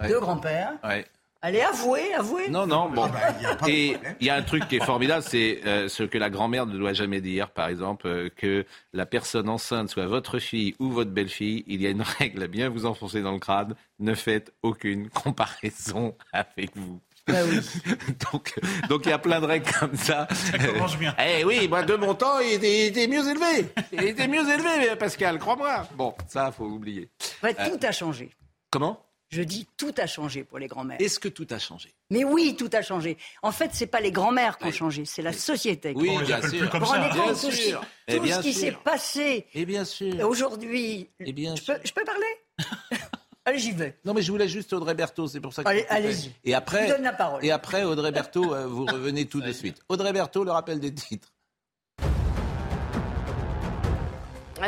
Deux 0.09 0.21
grands-pères 0.21 0.73
Ouais. 0.85 1.07
Allez, 1.45 1.61
avouez, 1.61 2.15
avouez. 2.15 2.49
Non, 2.49 2.69
non, 2.69 2.89
bon. 2.89 3.03
Ah 3.03 3.33
bah, 3.43 3.69
et 3.69 3.97
il 4.21 4.27
y 4.27 4.31
a 4.31 4.37
un 4.37 4.43
truc 4.43 4.69
qui 4.69 4.77
est 4.77 4.85
formidable, 4.85 5.25
c'est 5.27 5.61
euh, 5.67 5.89
ce 5.89 6.05
que 6.05 6.17
la 6.17 6.31
grand-mère 6.31 6.67
ne 6.67 6.79
doit 6.79 6.93
jamais 6.93 7.21
dire, 7.21 7.51
par 7.51 7.67
exemple, 7.67 8.07
euh, 8.07 8.29
que 8.37 8.65
la 8.93 9.07
personne 9.07 9.49
enceinte 9.49 9.89
soit 9.89 10.07
votre 10.07 10.39
fille 10.39 10.77
ou 10.79 10.91
votre 10.93 11.11
belle-fille. 11.11 11.65
Il 11.67 11.83
y 11.83 11.87
a 11.89 11.91
une 11.91 12.03
règle 12.03 12.45
à 12.45 12.47
bien 12.47 12.69
vous 12.69 12.87
enfoncer 12.87 13.23
dans 13.23 13.33
le 13.33 13.41
crâne. 13.41 13.75
Ne 13.99 14.15
faites 14.15 14.53
aucune 14.63 15.11
comparaison 15.11 16.15
avec 16.33 16.77
vous. 16.77 17.01
Bah 17.27 17.39
oui. 17.49 17.61
donc, 18.33 18.55
donc 18.89 19.03
il 19.07 19.11
y 19.11 19.13
a 19.13 19.19
plein 19.19 19.41
de 19.41 19.47
règles 19.47 19.71
comme 19.79 19.97
ça. 19.97 20.27
Ça 20.33 20.59
commence 20.59 20.97
bien. 20.97 21.15
Eh 21.25 21.45
oui, 21.45 21.69
moi 21.69 21.83
de 21.83 21.95
mon 21.95 22.15
temps, 22.15 22.41
il 22.41 22.65
était, 22.65 23.07
mieux 23.07 23.29
élevé. 23.29 23.69
Il 23.93 24.03
était 24.05 24.27
mieux 24.27 24.49
élevé, 24.49 24.97
Pascal, 24.97 25.39
crois-moi. 25.39 25.87
Bon, 25.95 26.15
ça, 26.29 26.51
faut 26.51 26.65
oublier. 26.65 27.11
Ouais, 27.43 27.55
tout 27.55 27.79
a 27.87 27.93
changé. 27.93 28.31
Comment? 28.71 29.05
Je 29.33 29.41
dis 29.41 29.67
tout 29.79 29.95
a 29.97 30.07
changé 30.07 30.45
pour 30.45 30.59
les 30.59 30.67
grands-mères. 30.67 30.99
Est-ce 31.01 31.19
que 31.19 31.29
tout 31.29 31.47
a 31.51 31.59
changé? 31.59 31.95
Mais 32.11 32.23
oui, 32.23 32.55
tout 32.55 32.69
a 32.75 32.83
changé. 32.83 33.17
En 33.43 33.51
fait, 33.51 33.71
c'est 33.73 33.87
pas 33.87 34.01
les 34.01 34.13
grands-mères 34.13 34.59
qui 34.59 34.67
ont 34.67 34.73
changé, 34.73 35.07
c'est 35.07 35.23
la 35.23 35.33
société. 35.33 35.95
Oui, 35.97 36.11
bien 36.27 36.43
sûr. 36.43 36.69
Vous 36.79 36.85
rendez 36.85 37.09
compte 37.19 37.41
tout, 37.41 37.51
ce 37.51 38.43
qui 38.43 38.53
s'est 38.53 38.73
passé 38.73 39.47
Et 39.55 39.65
bien 39.65 39.87
sûr. 39.87 40.29
aujourd'hui. 40.29 41.09
Et 41.21 41.33
bien 41.33 41.55
je, 41.57 41.63
peux, 41.63 41.79
je 41.83 41.93
peux 41.93 42.05
parler? 42.05 42.27
Allez, 43.45 43.59
j'y 43.59 43.73
vais. 43.73 43.99
Non, 44.05 44.15
mais 44.15 44.23
je 44.23 44.31
voulais 44.31 44.49
juste 44.49 44.73
Audrey 44.73 44.95
Berthaud, 44.95 45.27
c'est 45.27 45.41
pour 45.41 45.53
ça 45.53 45.65
que. 45.65 45.69
Allez, 45.69 45.85
allez-y. 45.89 46.33
Et 46.45 46.55
après, 46.55 46.87
je 46.89 46.93
donne 46.93 47.03
la 47.03 47.13
parole. 47.13 47.45
Et 47.45 47.51
après, 47.51 47.83
Audrey 47.83 48.13
Berthaud, 48.13 48.55
euh, 48.55 48.67
vous 48.67 48.85
revenez 48.87 49.27
tout 49.27 49.41
de 49.41 49.53
suite. 49.53 49.81
Audrey 49.89 50.13
Berthaud, 50.13 50.45
le 50.45 50.53
rappel 50.53 50.79
des 50.79 50.95
titres. 50.95 51.33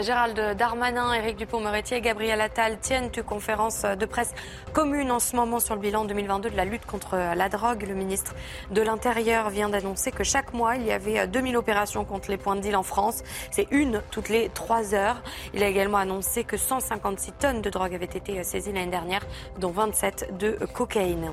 Gérald 0.03 0.57
Darmanin, 0.57 1.13
Éric 1.13 1.37
Dupont-Moretti 1.37 1.95
et 1.95 2.01
Gabriel 2.01 2.41
Attal 2.41 2.79
tiennent 2.81 3.11
une 3.17 3.23
conférence 3.23 3.83
de 3.83 4.07
presse 4.07 4.35
commune 4.73 5.13
en 5.13 5.21
ce 5.21 5.37
moment 5.37 5.61
sur 5.61 5.77
le 5.77 5.81
bilan 5.81 6.05
2022 6.05 6.51
de 6.51 6.57
la 6.57 6.65
lutte 6.65 6.85
contre 6.85 7.17
la 7.17 7.49
drogue. 7.49 7.87
Le 7.87 7.95
ministre 7.95 8.35
de 8.73 8.83
l'Intérieur 8.83 9.51
vient 9.51 9.69
d'annoncer 9.69 10.11
que 10.11 10.25
chaque 10.25 10.53
mois, 10.53 10.75
il 10.75 10.85
y 10.85 10.91
avait 10.91 11.29
2000 11.29 11.57
opérations 11.57 12.05
contre 12.05 12.31
les 12.31 12.37
points 12.37 12.57
de 12.57 12.61
deal 12.61 12.75
en 12.75 12.83
France. 12.83 13.23
C'est 13.53 13.69
une 13.71 14.03
toutes 14.11 14.31
les 14.31 14.49
trois 14.49 14.95
heures. 14.95 15.23
Il 15.55 15.63
a 15.63 15.69
également 15.69 15.99
annoncé 15.99 16.43
que 16.43 16.57
156 16.57 17.33
tonnes 17.33 17.63
de 17.63 17.71
drogue 17.71 17.95
avaient 17.95 18.05
été 18.05 18.43
saisies 18.43 18.73
l'année 18.73 18.91
dernière, 18.91 19.25
dont 19.61 19.71
27 19.71 20.37
de 20.37 20.59
cocaïne. 20.73 21.31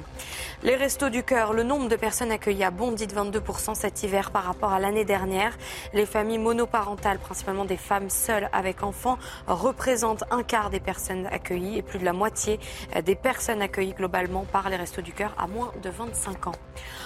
Les 0.62 0.76
restos 0.76 1.09
du 1.09 1.24
cœur, 1.24 1.53
le 1.53 1.64
nombre 1.64 1.89
de 1.89 1.95
personnes 1.95 2.32
accueillies 2.32 2.64
a 2.64 2.70
bondi 2.70 3.07
de 3.07 3.16
22% 3.16 3.74
cet 3.74 4.03
hiver 4.03 4.30
par 4.30 4.43
rapport 4.43 4.72
à 4.72 4.80
l'année 4.80 5.05
dernière. 5.05 5.57
Les 5.93 6.05
familles 6.05 6.38
monoparentales, 6.38 7.18
principalement 7.18 7.66
des 7.66 7.78
femmes 7.78 8.12
seules, 8.12 8.49
avec 8.54 8.84
enfants 8.84 9.18
représente 9.47 10.24
un 10.32 10.43
quart 10.43 10.70
des 10.70 10.80
personnes 10.80 11.28
accueillies 11.28 11.78
et 11.78 11.82
plus 11.82 11.99
de 11.99 12.06
la 12.06 12.14
moitié 12.14 12.60
des 13.04 13.16
personnes 13.16 13.62
accueillies 13.62 13.93
globalement 13.93 14.45
par 14.45 14.70
les 14.70 14.76
Restos 14.76 15.02
du 15.02 15.14
Cœur 15.14 15.34
à 15.38 15.47
moins 15.47 15.72
de 15.82 15.89
25 15.89 16.47
ans. 16.47 16.56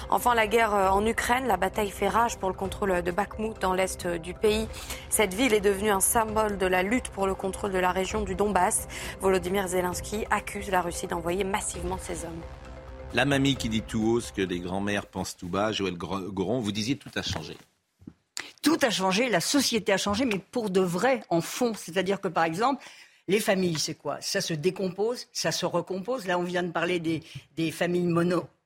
Enfin, 0.10 0.36
la 0.36 0.48
guerre 0.48 0.74
en 0.74 1.06
Ukraine, 1.06 1.48
la 1.48 1.58
bataille 1.58 1.89
fait 1.89 2.08
rage 2.08 2.38
pour 2.38 2.50
le 2.50 2.56
contrôle 2.56 3.02
de 3.02 3.12
Bakhmut 3.12 3.60
dans 3.62 3.74
l'est 3.74 4.08
du 4.08 4.34
pays. 4.34 4.68
Cette 5.10 5.34
ville 5.34 5.54
est 5.54 5.62
devenue 5.62 5.89
un 5.89 6.00
symbole 6.00 6.58
de 6.58 6.66
la 6.66 6.84
lutte 6.84 7.10
pour 7.10 7.28
le 7.28 7.36
contrôle 7.36 7.72
de 7.72 7.80
la 7.80 7.91
région 7.91 8.22
du 8.22 8.36
Donbass. 8.36 8.88
Volodymyr 9.22 9.68
Zelensky 9.68 10.26
accuse 10.30 10.70
la 10.70 10.82
Russie 10.82 11.08
d'envoyer 11.08 11.43
massivement 11.43 11.98
ses 11.98 12.26
hommes. 12.26 12.41
La 13.14 13.26
mamie 13.26 13.56
qui 13.56 13.70
dit 13.70 13.82
tout 13.82 14.04
haut 14.04 14.20
ce 14.20 14.34
que 14.34 14.41
les 14.41 14.60
grands-mères 14.60 15.06
pensent 15.06 15.38
tout 15.38 15.48
bas, 15.48 15.72
Joël 15.72 15.96
Goron, 15.96 16.60
vous 16.60 16.72
disiez 16.72 16.98
tout 16.98 17.10
a 17.16 17.22
changé. 17.22 17.56
Tout 18.62 18.78
a 18.82 18.89
changé, 18.89 19.30
la 19.30 19.39
société 19.39 19.91
a 19.91 19.98
changé, 19.98 20.26
mais 20.26 20.39
pour 20.39 20.70
de 20.70 20.82
vrai, 20.82 21.22
en 21.30 21.41
fond. 21.41 21.74
C'est-à-dire 21.74 22.20
que, 22.22 22.28
par 22.28 22.43
exemple, 22.43 22.84
les 23.28 23.39
familles, 23.39 23.80
c'est 23.80 23.96
quoi? 23.96 24.18
Ça 24.22 24.41
se 24.41 24.54
décompose, 24.54 25.28
ça 25.32 25.52
se 25.52 25.66
recompose. 25.66 26.28
Là, 26.28 26.38
on 26.38 26.43
vient 26.43 26.64
de 26.64 26.72
parler 26.72 27.00
des, 27.00 27.72
familles 27.72 28.14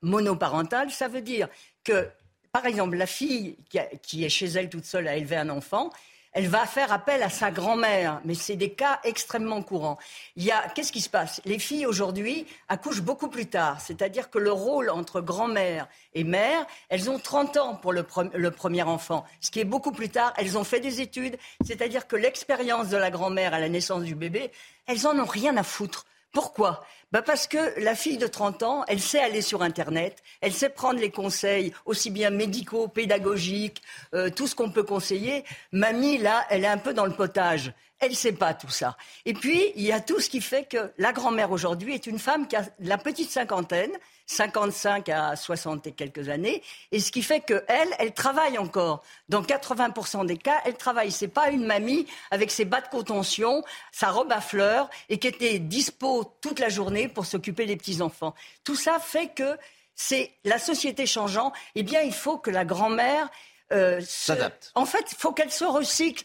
monoparentales. 0.02 0.92
Ça 0.92 1.08
veut 1.08 1.22
dire 1.22 1.48
que, 1.84 2.10
par 2.52 2.66
exemple, 2.66 2.98
la 2.98 3.08
fille 3.08 3.56
qui 4.02 4.24
est 4.24 4.30
chez 4.30 4.48
elle 4.48 4.70
toute 4.70 4.86
seule 4.86 5.08
à 5.08 5.16
élever 5.16 5.38
un 5.38 5.50
enfant, 5.50 5.92
elle 6.34 6.48
va 6.48 6.66
faire 6.66 6.92
appel 6.92 7.24
à 7.24 7.30
sa 7.30 7.52
grand-mère, 7.52 8.22
mais 8.24 8.36
c'est 8.36 8.56
des 8.56 8.72
cas 8.72 9.00
extrêmement 9.04 9.64
courants. 9.64 9.98
Il 10.36 10.44
y 10.44 10.52
a, 10.52 10.70
qu'est-ce 10.70 10.92
qui 10.92 11.02
se 11.02 11.10
passe? 11.10 11.42
Les 11.46 11.58
filles 11.58 11.86
aujourd'hui 11.86 12.46
accouchent 12.68 13.02
beaucoup 13.02 13.30
plus 13.30 13.48
tard, 13.48 13.82
c'est-à-dire 13.82 14.30
que 14.30 14.38
le 14.38 14.52
rôle 14.52 14.90
entre 14.90 15.22
grand-mère 15.22 15.88
et 16.14 16.24
mère, 16.24 16.66
elles 16.90 17.10
ont 17.10 17.20
30 17.20 17.58
ans 17.58 17.76
pour 17.76 17.94
le, 17.94 18.06
le, 18.34 18.52
premier 18.52 18.84
enfant, 18.84 19.26
ce 19.42 19.50
qui 19.50 19.60
est 19.60 19.66
beaucoup 19.66 19.92
plus 19.92 20.10
tard. 20.10 20.34
Elles 20.38 20.58
ont 20.58 20.64
fait 20.64 20.80
des 20.80 21.02
études, 21.02 21.38
c'est-à-dire 21.66 22.08
que 22.08 22.16
l'expérience 22.16 22.90
de 22.90 22.98
la 22.98 23.10
grand-mère 23.10 23.54
à 23.54 23.60
la 23.60 23.70
naissance 23.70 24.04
du 24.04 24.16
bébé, 24.16 24.52
elles 24.86 25.08
en 25.08 25.18
ont 25.18 25.26
rien 25.26 25.58
à 25.58 25.64
foutre. 25.64 26.06
Pourquoi? 26.32 26.84
Bah 27.12 27.24
Parce 27.24 27.48
que 27.48 27.80
la 27.80 27.96
fille 27.96 28.18
de 28.18 28.28
30 28.28 28.62
ans, 28.62 28.86
elle 28.88 29.00
sait 29.00 29.20
aller 29.20 29.42
sur 29.42 29.64
Internet, 29.64 30.22
elle 30.42 30.54
sait 30.54 30.70
prendre 30.70 31.00
les 31.00 31.10
conseils, 31.10 31.74
aussi 31.86 32.12
bien 32.12 32.30
médicaux, 32.30 32.88
pédagogiques, 32.88 33.82
euh, 34.14 34.30
tout 34.30 34.46
ce 34.46 34.54
qu'on 34.54 34.70
peut 34.70 34.84
conseiller. 34.84 35.44
Mamie, 35.72 36.20
là, 36.20 36.46
elle 36.52 36.64
est 36.64 36.68
un 36.68 36.78
peu 36.78 36.94
dans 36.94 37.06
le 37.06 37.14
potage. 37.14 37.74
Elle 38.00 38.12
ne 38.12 38.16
sait 38.16 38.32
pas 38.32 38.54
tout 38.54 38.70
ça. 38.70 38.96
Et 39.26 39.34
puis, 39.34 39.74
il 39.76 39.84
y 39.84 39.92
a 39.92 40.00
tout 40.00 40.20
ce 40.20 40.30
qui 40.30 40.40
fait 40.40 40.66
que 40.66 40.92
la 40.98 41.12
grand-mère 41.12 41.52
aujourd'hui 41.52 41.96
est 41.96 42.06
une 42.06 42.20
femme 42.20 42.48
qui 42.48 42.56
a 42.56 42.64
la 42.80 42.98
petite 42.98 43.32
cinquantaine, 43.32 43.92
55 44.30 45.10
à 45.10 45.36
60 45.36 45.88
et 45.88 45.92
quelques 45.92 46.30
années, 46.30 46.62
et 46.92 47.00
ce 47.00 47.12
qui 47.12 47.24
fait 47.24 47.42
qu'elle, 47.42 47.90
elle 47.98 48.14
travaille 48.14 48.60
encore. 48.60 49.04
Dans 49.28 49.42
80% 49.42 50.26
des 50.28 50.38
cas, 50.38 50.62
elle 50.66 50.76
travaille. 50.78 51.12
C'est 51.12 51.28
pas 51.28 51.50
une 51.50 51.66
mamie 51.66 52.06
avec 52.30 52.52
ses 52.52 52.64
bas 52.64 52.80
de 52.80 52.88
contention, 52.88 53.64
sa 53.92 54.12
robe 54.12 54.32
à 54.32 54.40
fleurs, 54.40 54.90
et 55.10 55.18
qui 55.18 55.28
était 55.28 55.58
dispo 55.58 56.32
toute 56.42 56.60
la 56.60 56.70
journée 56.70 57.08
pour 57.08 57.26
s'occuper 57.26 57.66
des 57.66 57.76
petits-enfants. 57.76 58.36
Tout 58.64 58.76
ça 58.76 59.00
fait 59.00 59.30
que 59.30 59.58
c'est 59.96 60.32
la 60.46 60.60
société 60.60 61.06
changeant, 61.06 61.52
eh 61.76 61.84
bien, 61.84 62.02
il 62.02 62.14
faut 62.14 62.38
que 62.38 62.52
la 62.52 62.66
grand-mère 62.66 63.30
euh, 63.74 64.00
s'adapte. 64.06 64.72
En 64.76 64.86
fait, 64.86 65.12
il 65.12 65.18
faut 65.18 65.34
qu'elle 65.34 65.52
se 65.52 65.66
recycle. 65.66 66.24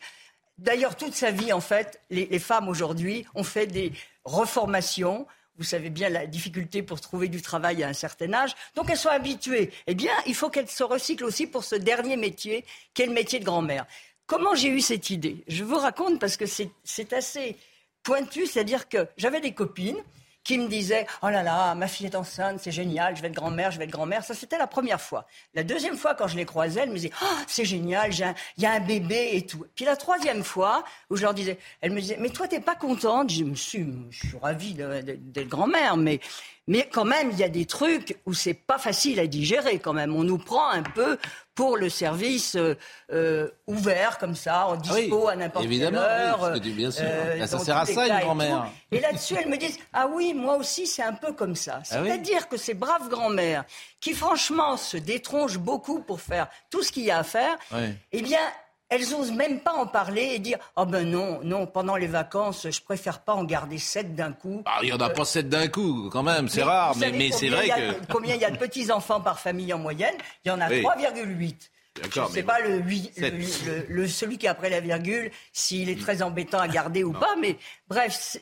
D'ailleurs, 0.59 0.97
toute 0.97 1.15
sa 1.15 1.31
vie, 1.31 1.53
en 1.53 1.61
fait, 1.61 2.01
les, 2.11 2.39
femmes 2.39 2.69
aujourd'hui 2.69 3.27
ont 3.35 3.43
fait 3.43 3.67
des 3.67 3.93
reformations. 4.25 5.27
Vous 5.57 5.65
savez 5.65 5.91
bien 5.91 6.09
la 6.09 6.27
difficulté 6.27 6.83
pour 6.83 7.01
trouver 7.01 7.29
du 7.29 7.41
travail 7.41 7.85
à 7.85 7.89
un 7.89 7.93
certain 7.93 8.33
âge. 8.33 8.55
Donc 8.75 8.91
elles 8.91 8.97
sont 8.97 9.09
habituées. 9.09 9.71
Eh 9.87 9.95
bien, 9.95 10.13
il 10.27 10.35
faut 10.35 10.51
qu'elles 10.51 10.69
se 10.69 10.83
recyclent 10.83 11.25
aussi 11.25 11.47
pour 11.47 11.63
ce 11.63 11.77
dernier 11.77 12.17
métier, 12.17 12.65
qui 12.93 13.03
est 13.03 13.07
le 13.07 13.13
métier 13.13 13.39
de 13.39 13.45
grand-mère. 13.45 13.87
Comment 14.27 14.55
j'ai 14.55 14.69
eu 14.69 14.81
cette 14.81 15.11
idée? 15.11 15.45
Je 15.47 15.63
vous 15.63 15.77
raconte 15.77 16.19
parce 16.19 16.37
que 16.37 16.47
c'est 16.47 17.13
assez 17.13 17.57
pointu, 18.03 18.47
c'est-à-dire 18.47 18.89
que 18.89 19.07
j'avais 19.17 19.41
des 19.41 19.53
copines 19.53 20.03
qui 20.45 20.59
me 20.59 20.69
disait 20.69 21.07
Oh 21.23 21.31
là 21.31 21.43
là, 21.43 21.75
ma 21.75 21.89
fille 21.89 22.07
est 22.07 22.15
enceinte, 22.15 22.61
c'est 22.61 22.71
génial, 22.71 23.17
je 23.17 23.23
vais 23.23 23.29
être 23.29 23.35
grand-mère, 23.35 23.71
je 23.71 23.79
vais 23.79 23.85
être 23.85 23.91
grand-mère. 23.91 24.23
Ça, 24.23 24.35
c'était 24.35 24.59
la 24.59 24.67
première 24.67 25.01
fois. 25.01 25.27
La 25.55 25.65
deuxième 25.65 25.97
fois, 25.97 26.15
quand 26.15 26.29
je 26.29 26.37
les 26.37 26.45
croisais, 26.45 26.81
elle 26.81 26.91
me 26.91 26.95
disait 26.95 27.11
Oh, 27.23 27.37
c'est 27.47 27.65
génial, 27.65 28.13
il 28.13 28.63
y 28.63 28.67
a 28.67 28.73
un 28.73 28.81
bébé 28.81 29.31
et 29.33 29.47
tout. 29.47 29.67
Puis 29.75 29.85
la 29.85 29.97
troisième 29.97 30.45
fois, 30.45 30.85
où 31.11 31.17
je 31.17 31.23
leur 31.23 31.35
disais 31.35 31.59
Elle 31.81 31.93
me 31.93 32.01
disait 32.01 32.19
Mais 32.21 32.29
toi, 32.29 32.47
t'es 32.47 32.61
pas 32.61 32.77
contente? 32.77 33.31
Je 33.31 33.45
me 33.45 33.55
suis, 33.55 33.87
je 34.11 34.29
suis 34.29 34.39
ravie 34.39 34.75
d'être 34.75 35.49
grand-mère, 35.49 35.97
mais 35.97 36.21
mais 36.67 36.89
quand 36.91 37.05
même, 37.05 37.31
il 37.31 37.39
y 37.39 37.45
a 37.45 37.49
des 37.49 37.67
trucs 37.67 38.17
où 38.25 38.33
c'est 38.33 38.55
pas 38.55 38.79
facile 38.79 39.21
à 39.21 39.27
digérer 39.27 39.79
quand 39.79 39.93
même. 39.93 40.15
On 40.17 40.25
nous 40.25 40.39
prend 40.39 40.71
un 40.71 40.83
peu 40.83 41.19
pour 41.55 41.77
le 41.77 41.89
service 41.89 42.57
euh, 42.57 42.75
euh, 43.13 43.49
ouvert 43.67 44.19
comme 44.19 44.35
ça, 44.35 44.67
en 44.67 44.73
ah 44.73 44.77
dispo 44.77 45.29
à 45.29 45.37
n'importe 45.37 45.69
quelle 45.69 45.95
heure. 45.95 46.51
Oui, 46.53 46.73
bien 46.73 46.91
sûr. 46.91 47.05
Euh, 47.07 47.47
ça 47.47 47.59
sert 47.59 47.77
à 47.77 47.87
ça, 47.87 48.09
une 48.09 48.21
grand-mère. 48.21 48.67
Et, 48.91 49.01
là-dessus, 49.01 49.37
elles 49.39 49.49
me 49.49 49.57
disent 49.57 49.79
Ah 49.93 50.07
oui, 50.07 50.33
moi 50.35 50.57
aussi, 50.57 50.87
c'est 50.87 51.03
un 51.03 51.13
peu 51.13 51.33
comme 51.33 51.55
ça. 51.55 51.81
Ah 51.91 52.03
C'est-à-dire 52.03 52.49
que 52.49 52.57
ces 52.57 52.75
braves 52.75 53.09
grand-mères 53.09 53.65
qui, 54.01 54.15
franchement, 54.15 54.77
se 54.77 54.97
détronchent 54.97 55.59
beaucoup 55.59 56.01
pour 56.01 56.21
faire 56.21 56.49
tout 56.71 56.83
ce 56.83 56.91
qu'il 56.91 57.05
y 57.05 57.11
a 57.11 57.19
à 57.19 57.25
faire, 57.25 57.57
eh 58.13 58.23
bien, 58.23 58.41
elles 58.95 59.11
n'osent 59.11 59.33
même 59.33 59.61
pas 59.61 59.73
en 59.73 59.87
parler 59.87 60.33
et 60.35 60.39
dire 60.39 60.59
oh 60.77 60.87
ben 60.87 61.09
non 61.09 61.41
non 61.43 61.67
pendant 61.67 61.97
les 61.97 62.07
vacances 62.07 62.69
je 62.71 62.81
préfère 62.81 63.21
pas 63.21 63.35
en 63.35 63.45
garder 63.45 63.79
sept 63.79 64.15
d'un 64.15 64.33
coup. 64.33 64.63
Ah, 64.67 64.79
il 64.83 64.89
y 64.89 64.93
en 64.93 65.01
a 65.01 65.11
pas 65.11 65.25
sept 65.25 65.49
d'un 65.49 65.69
coup 65.69 66.09
quand 66.11 66.23
même 66.23 66.49
c'est 66.49 66.63
rare 66.63 66.97
mais, 66.97 67.11
mais 67.13 67.31
c'est 67.33 67.49
vrai 67.49 67.69
que 67.69 68.13
combien 68.13 68.35
il 68.35 68.41
y 68.41 68.45
a 68.45 68.51
de 68.51 68.57
petits 68.57 68.91
enfants 68.93 69.21
par 69.21 69.41
famille 69.41 69.73
en 69.73 69.79
moyenne? 69.79 70.15
Il 70.45 70.49
y 70.49 70.51
en 70.51 70.61
a 70.61 70.69
3,8. 70.69 71.55
Je 72.03 72.21
ne 72.21 72.27
sais 72.27 72.43
pas 72.43 72.59
le, 72.59 72.83
le, 73.89 74.09
celui 74.09 74.37
qui 74.37 74.47
est 74.47 74.49
après 74.49 74.69
la 74.69 74.81
virgule, 74.81 75.31
s'il 75.53 75.89
est 75.89 76.01
très 76.01 76.23
embêtant 76.23 76.59
à 76.59 76.67
garder 76.67 77.05
ou 77.05 77.13
pas, 77.13 77.37
mais 77.41 77.57
bref, 77.89 78.37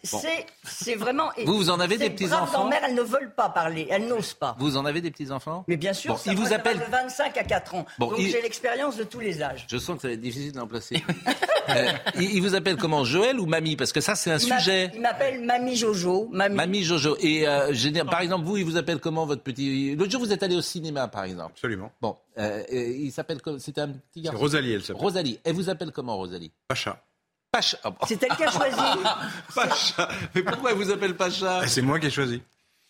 c'est 0.64 0.94
vraiment. 0.94 1.30
Vous, 1.44 1.56
vous 1.56 1.70
en 1.70 1.78
avez 1.78 1.98
des 1.98 2.08
petits 2.08 2.32
enfants 2.32 2.68
mère, 2.68 2.80
elles 2.84 2.94
ne 2.94 3.02
veulent 3.02 3.34
pas 3.34 3.50
parler, 3.50 3.86
elles 3.90 4.06
n'osent 4.06 4.32
pas. 4.32 4.56
Vous 4.58 4.76
en 4.78 4.86
avez 4.86 5.02
des 5.02 5.10
petits 5.10 5.30
enfants 5.30 5.64
Mais 5.68 5.76
bien 5.76 5.92
sûr, 5.92 6.18
ça 6.18 6.32
vous 6.32 6.52
appelle 6.52 6.78
de 6.78 6.90
25 6.90 7.36
à 7.36 7.44
4 7.44 7.74
ans. 7.74 7.86
Donc 7.98 8.14
j'ai 8.18 8.40
l'expérience 8.40 8.96
de 8.96 9.04
tous 9.04 9.20
les 9.20 9.42
âges. 9.42 9.66
Je 9.68 9.76
sens 9.76 9.96
que 9.96 10.02
ça 10.02 10.08
va 10.08 10.14
être 10.14 10.20
difficile 10.20 10.52
d'en 10.52 10.66
placer. 10.66 11.02
euh, 11.68 11.92
il, 12.18 12.40
vous 12.40 12.54
appelle 12.54 12.76
comment 12.76 13.04
Joël 13.04 13.38
ou 13.38 13.46
Mamie? 13.46 13.76
Parce 13.76 13.92
que 13.92 14.00
ça, 14.00 14.14
c'est 14.14 14.30
un 14.30 14.38
sujet. 14.38 14.90
Il 14.94 15.02
m'appelle 15.02 15.44
Mamie 15.44 15.76
Jojo. 15.76 16.28
Mamie, 16.32 16.84
Jojo. 16.84 17.16
Et 17.20 17.46
euh, 17.46 17.70
par 18.10 18.20
exemple, 18.20 18.46
vous, 18.46 18.56
il 18.56 18.64
vous 18.64 18.78
appelle 18.78 18.98
comment 18.98 19.26
votre 19.26 19.42
petit? 19.42 19.94
L'autre 19.94 20.10
jour, 20.10 20.22
vous 20.22 20.32
êtes 20.32 20.42
allé 20.42 20.56
au 20.56 20.62
cinéma, 20.62 21.08
par 21.08 21.24
exemple. 21.24 21.52
Absolument. 21.54 21.92
Bon, 22.00 22.16
euh, 22.38 22.62
il 22.70 23.12
s'appelle 23.12 23.38
c'était 23.58 23.80
un 23.80 23.88
petit 23.88 24.22
garçon. 24.22 24.38
Rosalie, 24.38 24.72
elle 24.72 24.82
s'appelle. 24.82 25.02
Rosalie. 25.02 25.40
Elle 25.44 25.54
vous 25.54 25.68
appelle 25.68 25.92
comment, 25.92 26.16
Rosalie 26.16 26.50
Pacha. 26.68 27.02
Pacha. 27.50 27.78
C'est 28.08 28.22
elle 28.22 28.36
qui 28.36 28.44
a 28.44 28.50
choisi. 28.50 28.76
Pacha. 29.54 30.08
Mais 30.34 30.42
pourquoi 30.42 30.70
elle 30.70 30.78
vous 30.78 30.90
appelle 30.90 31.16
Pacha 31.16 31.60
ah, 31.62 31.66
C'est 31.66 31.82
moi 31.82 32.00
qui 32.00 32.06
ai 32.06 32.10
choisi. 32.10 32.42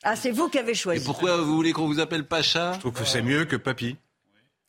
Ah, 0.05 0.15
c'est 0.15 0.31
vous 0.31 0.49
qui 0.49 0.59
avez 0.59 0.75
choisi. 0.75 1.03
Et 1.03 1.05
pourquoi 1.05 1.37
vous 1.37 1.55
voulez 1.57 1.73
qu'on 1.73 1.87
vous 1.87 2.01
appelle 2.01 2.27
Pacha 2.27 2.75
Je 2.75 2.79
trouve 2.81 2.93
que 2.93 3.05
c'est 3.05 3.23
mieux 3.23 3.45
que 3.45 3.57
Papy. 3.57 3.97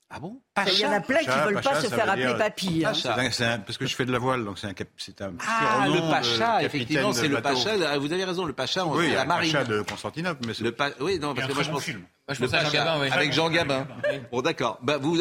Ah 0.10 0.20
bon 0.20 0.40
Il 0.68 0.80
y 0.80 0.86
en 0.86 0.92
a 0.92 1.00
plein 1.00 1.20
qui 1.20 1.30
ne 1.30 1.46
veulent 1.46 1.62
pas 1.62 1.82
se 1.82 1.88
faire 1.88 2.10
appeler 2.10 2.36
papy. 2.38 2.84
Hein. 2.86 3.60
parce 3.66 3.78
que 3.78 3.88
je 3.88 3.96
fais 3.96 4.06
de 4.06 4.12
la 4.12 4.20
voile, 4.20 4.46
donc 4.46 4.60
c'est 4.60 4.68
un, 4.68 5.26
un 5.26 5.34
Ah, 5.48 5.88
le 5.88 6.00
pacha, 6.12 6.64
effectivement, 6.64 7.14
c'est 7.14 7.28
le 7.28 7.42
pacha. 7.42 7.98
Vous 7.98 8.14
avez 8.14 8.24
raison, 8.24 8.46
le 8.46 8.54
pacha, 8.54 8.86
on 8.86 8.96
oui, 8.96 9.12
la 9.12 9.26
marine. 9.26 9.52
le 9.52 9.60
pacha 9.60 9.70
de 9.70 9.82
Constantinople. 9.82 10.46
Mais 10.46 10.54
le 10.60 10.76
Oui, 11.04 11.20
non, 11.20 11.34
parce 11.34 11.48
que 11.48 11.54
moi 11.54 11.64
je 11.64 11.72
pense... 11.72 11.88
Moi, 12.26 12.36
je 12.36 12.40
pense 12.40 12.54
à 12.54 12.64
Jean 12.64 12.72
Gabin, 12.72 13.02
oui. 13.02 13.08
Avec 13.12 13.34
Jean 13.34 13.50
Gabin. 13.50 13.86
Bon, 14.32 14.42
d'accord. 14.42 14.80
Bah, 14.82 14.98
vous, 14.98 15.20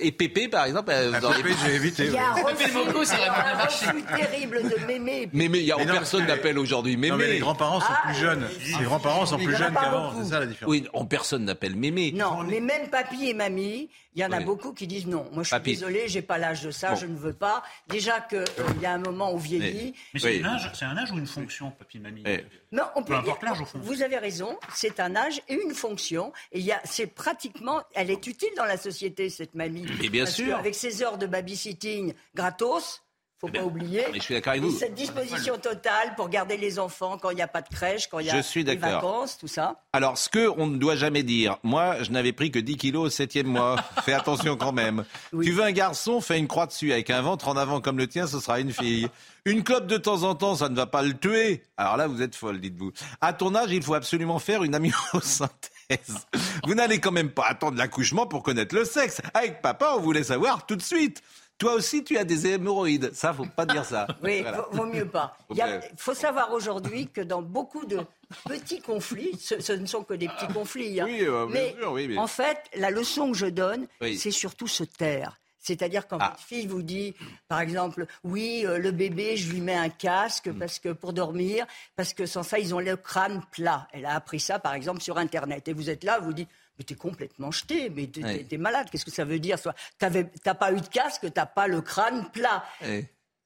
et 0.00 0.12
Pépé, 0.12 0.46
par 0.46 0.66
exemple. 0.66 0.92
Ah, 0.94 1.18
dans 1.18 1.32
Pépé, 1.32 1.50
j'ai 1.64 1.74
évité. 1.74 2.04
Il 2.06 2.12
y 2.12 2.16
a 2.16 2.28
un 2.28 2.34
refus 2.34 4.04
terrible 4.16 4.62
de 4.62 4.86
Mémé. 4.86 5.28
Mémé, 5.32 5.58
il 5.58 5.64
y 5.64 5.72
a 5.72 5.76
personne 5.76 6.26
n'appelle 6.26 6.56
aujourd'hui 6.58 6.96
Mémé. 6.96 7.10
Non, 7.10 7.16
mais 7.16 7.26
les 7.26 7.38
grands-parents 7.40 7.80
sont 7.80 7.92
plus 8.04 8.14
jeunes. 8.14 8.46
Les 8.78 8.84
grands-parents 8.84 9.26
sont 9.26 9.38
plus 9.38 9.56
jeunes 9.56 9.74
qu'avant. 9.74 10.12
C'est 10.22 10.30
ça 10.30 10.38
la 10.38 10.46
différence. 10.46 10.70
Oui, 10.70 10.86
personne 11.10 11.44
n'appelle 11.44 11.74
Mémé. 11.74 12.12
Non, 12.12 12.44
mais 12.44 12.60
même 12.60 12.88
papy 12.88 13.30
et 13.30 13.34
mamie, 13.34 13.88
il 14.14 14.22
y 14.22 14.24
en 14.24 14.30
a 14.30 14.38
beaucoup 14.38 14.73
qui 14.74 14.86
disent 14.86 15.06
non. 15.06 15.26
Moi, 15.32 15.42
je 15.42 15.54
suis 15.54 15.62
désolé, 15.62 16.08
j'ai 16.08 16.22
pas 16.22 16.38
l'âge 16.38 16.62
de 16.62 16.70
ça, 16.70 16.94
je 16.94 17.06
ne 17.06 17.16
veux 17.16 17.32
pas. 17.32 17.62
Déjà 17.88 18.20
qu'il 18.20 18.38
euh, 18.38 18.44
y 18.82 18.86
a 18.86 18.92
un 18.92 18.98
moment 18.98 19.32
où 19.32 19.38
vieillit. 19.38 19.94
Mais 20.12 20.20
c'est 20.20 20.42
un 20.84 20.96
âge 20.96 21.12
ou 21.12 21.18
une 21.18 21.26
fonction, 21.26 21.70
papy, 21.70 21.98
mamie 21.98 22.24
Non, 22.72 22.84
on 22.96 23.02
peut 23.02 23.14
dire. 23.22 23.38
Vous 23.74 24.02
avez 24.02 24.18
raison, 24.18 24.58
c'est 24.74 25.00
un 25.00 25.16
âge 25.16 25.40
et 25.48 25.54
une 25.54 25.74
fonction. 25.74 26.32
Et 26.52 26.58
il 26.58 26.64
y 26.64 26.72
a, 26.72 26.80
c'est 26.84 27.06
pratiquement, 27.06 27.82
elle 27.94 28.10
est 28.10 28.26
utile 28.26 28.50
dans 28.56 28.64
la 28.64 28.76
société, 28.76 29.30
cette 29.30 29.54
mamie. 29.54 29.86
Et 30.02 30.08
bien 30.08 30.24
Parce 30.24 30.36
sûr. 30.36 30.56
Avec 30.56 30.74
ses 30.74 31.02
heures 31.02 31.18
de 31.18 31.26
babysitting 31.26 32.14
gratos, 32.34 33.03
faut 33.44 33.50
eh 33.54 33.58
pas 33.58 33.64
oublier. 33.64 34.04
je 34.14 34.20
suis 34.20 34.34
d'accord 34.34 34.52
avec 34.52 34.62
vous. 34.62 34.76
Cette 34.76 34.94
disposition 34.94 35.58
totale 35.58 36.14
pour 36.16 36.28
garder 36.28 36.56
les 36.56 36.78
enfants 36.78 37.18
quand 37.18 37.30
il 37.30 37.36
n'y 37.36 37.42
a 37.42 37.48
pas 37.48 37.62
de 37.62 37.68
crèche, 37.68 38.08
quand 38.08 38.18
il 38.18 38.26
y 38.26 38.30
a 38.30 38.42
des 38.62 38.76
vacances, 38.76 39.38
tout 39.38 39.48
ça. 39.48 39.82
Alors, 39.92 40.18
ce 40.18 40.28
qu'on 40.28 40.66
ne 40.66 40.76
doit 40.76 40.96
jamais 40.96 41.22
dire, 41.22 41.58
moi, 41.62 42.02
je 42.02 42.10
n'avais 42.10 42.32
pris 42.32 42.50
que 42.50 42.58
10 42.58 42.76
kilos 42.76 43.06
au 43.06 43.10
septième 43.10 43.46
mois. 43.46 43.76
Fais 44.04 44.12
attention 44.12 44.56
quand 44.56 44.72
même. 44.72 45.04
Tu 45.30 45.52
veux 45.52 45.62
un 45.62 45.72
garçon, 45.72 46.20
fais 46.20 46.38
une 46.38 46.46
croix 46.46 46.66
dessus. 46.66 46.92
Avec 46.92 47.10
un 47.10 47.20
ventre 47.20 47.48
en 47.48 47.56
avant 47.56 47.80
comme 47.80 47.98
le 47.98 48.06
tien, 48.06 48.26
ce 48.26 48.40
sera 48.40 48.60
une 48.60 48.72
fille. 48.72 49.08
Une 49.44 49.62
clope 49.62 49.86
de 49.86 49.98
temps 49.98 50.22
en 50.22 50.34
temps, 50.34 50.56
ça 50.56 50.68
ne 50.68 50.76
va 50.76 50.86
pas 50.86 51.02
le 51.02 51.14
tuer. 51.14 51.62
Alors 51.76 51.96
là, 51.96 52.06
vous 52.06 52.22
êtes 52.22 52.34
folle, 52.34 52.60
dites-vous. 52.60 52.92
À 53.20 53.32
ton 53.32 53.54
âge, 53.54 53.70
il 53.70 53.82
faut 53.82 53.94
absolument 53.94 54.38
faire 54.38 54.62
une 54.62 54.74
amyosynthèse. 54.74 56.26
Vous 56.66 56.74
n'allez 56.74 56.98
quand 56.98 57.12
même 57.12 57.30
pas 57.30 57.46
attendre 57.46 57.76
l'accouchement 57.76 58.26
pour 58.26 58.42
connaître 58.42 58.74
le 58.74 58.84
sexe. 58.84 59.20
Avec 59.34 59.60
papa, 59.60 59.94
on 59.96 60.00
voulait 60.00 60.24
savoir 60.24 60.66
tout 60.66 60.76
de 60.76 60.82
suite. 60.82 61.22
Toi 61.58 61.74
aussi, 61.74 62.02
tu 62.02 62.18
as 62.18 62.24
des 62.24 62.46
hémorroïdes. 62.46 63.12
Ça, 63.14 63.32
faut 63.32 63.46
pas 63.46 63.66
dire 63.66 63.84
ça. 63.84 64.06
Oui, 64.22 64.44
vaut 64.72 64.86
mieux 64.86 65.06
pas. 65.06 65.36
Il 65.50 65.80
faut 65.96 66.14
savoir 66.14 66.52
aujourd'hui 66.52 67.08
que 67.08 67.20
dans 67.20 67.42
beaucoup 67.42 67.84
de 67.86 68.00
petits 68.46 68.80
conflits, 68.80 69.38
ce, 69.38 69.72
ne 69.72 69.86
sont 69.86 70.02
que 70.02 70.14
des 70.14 70.28
petits 70.28 70.52
conflits. 70.52 71.00
Hein. 71.00 71.06
Euh, 71.08 71.46
mais, 71.46 71.74
en 72.16 72.26
fait, 72.26 72.58
la 72.74 72.90
leçon 72.90 73.32
que 73.32 73.38
je 73.38 73.46
donne, 73.46 73.86
c'est 74.16 74.30
surtout 74.30 74.66
se 74.66 74.84
taire. 74.84 75.38
C'est-à-dire 75.64 76.06
quand 76.06 76.18
ah. 76.20 76.30
votre 76.30 76.42
fille 76.44 76.66
vous 76.66 76.82
dit, 76.82 77.14
par 77.48 77.60
exemple, 77.60 78.06
oui, 78.22 78.64
euh, 78.66 78.78
le 78.78 78.90
bébé, 78.90 79.38
je 79.38 79.50
lui 79.50 79.62
mets 79.62 79.74
un 79.74 79.88
casque 79.88 80.48
hmm. 80.48 80.58
parce 80.58 80.78
que 80.78 80.90
pour 80.90 81.14
dormir, 81.14 81.66
parce 81.96 82.12
que 82.12 82.26
sans 82.26 82.42
ça, 82.42 82.58
ils 82.58 82.74
ont 82.74 82.80
le 82.80 82.96
crâne 82.96 83.42
plat. 83.50 83.88
Elle 83.92 84.04
a 84.04 84.14
appris 84.14 84.40
ça, 84.40 84.58
par 84.58 84.74
exemple, 84.74 85.00
sur 85.00 85.16
Internet. 85.16 85.66
Et 85.68 85.72
vous 85.72 85.88
êtes 85.88 86.04
là, 86.04 86.18
vous 86.20 86.34
dites, 86.34 86.50
mais 86.78 86.84
t'es 86.84 86.94
complètement 86.94 87.50
jeté, 87.50 87.90
mais 87.90 88.06
t'es 88.06 88.58
malade. 88.58 88.88
Qu'est-ce 88.90 89.04
que 89.04 89.10
ça 89.10 89.24
veut 89.24 89.38
dire 89.38 89.58
T'as 89.98 90.54
pas 90.54 90.72
eu 90.72 90.80
de 90.80 90.86
casque, 90.86 91.26
t'as 91.32 91.46
pas 91.46 91.66
le 91.66 91.80
crâne 91.80 92.30
plat. 92.32 92.64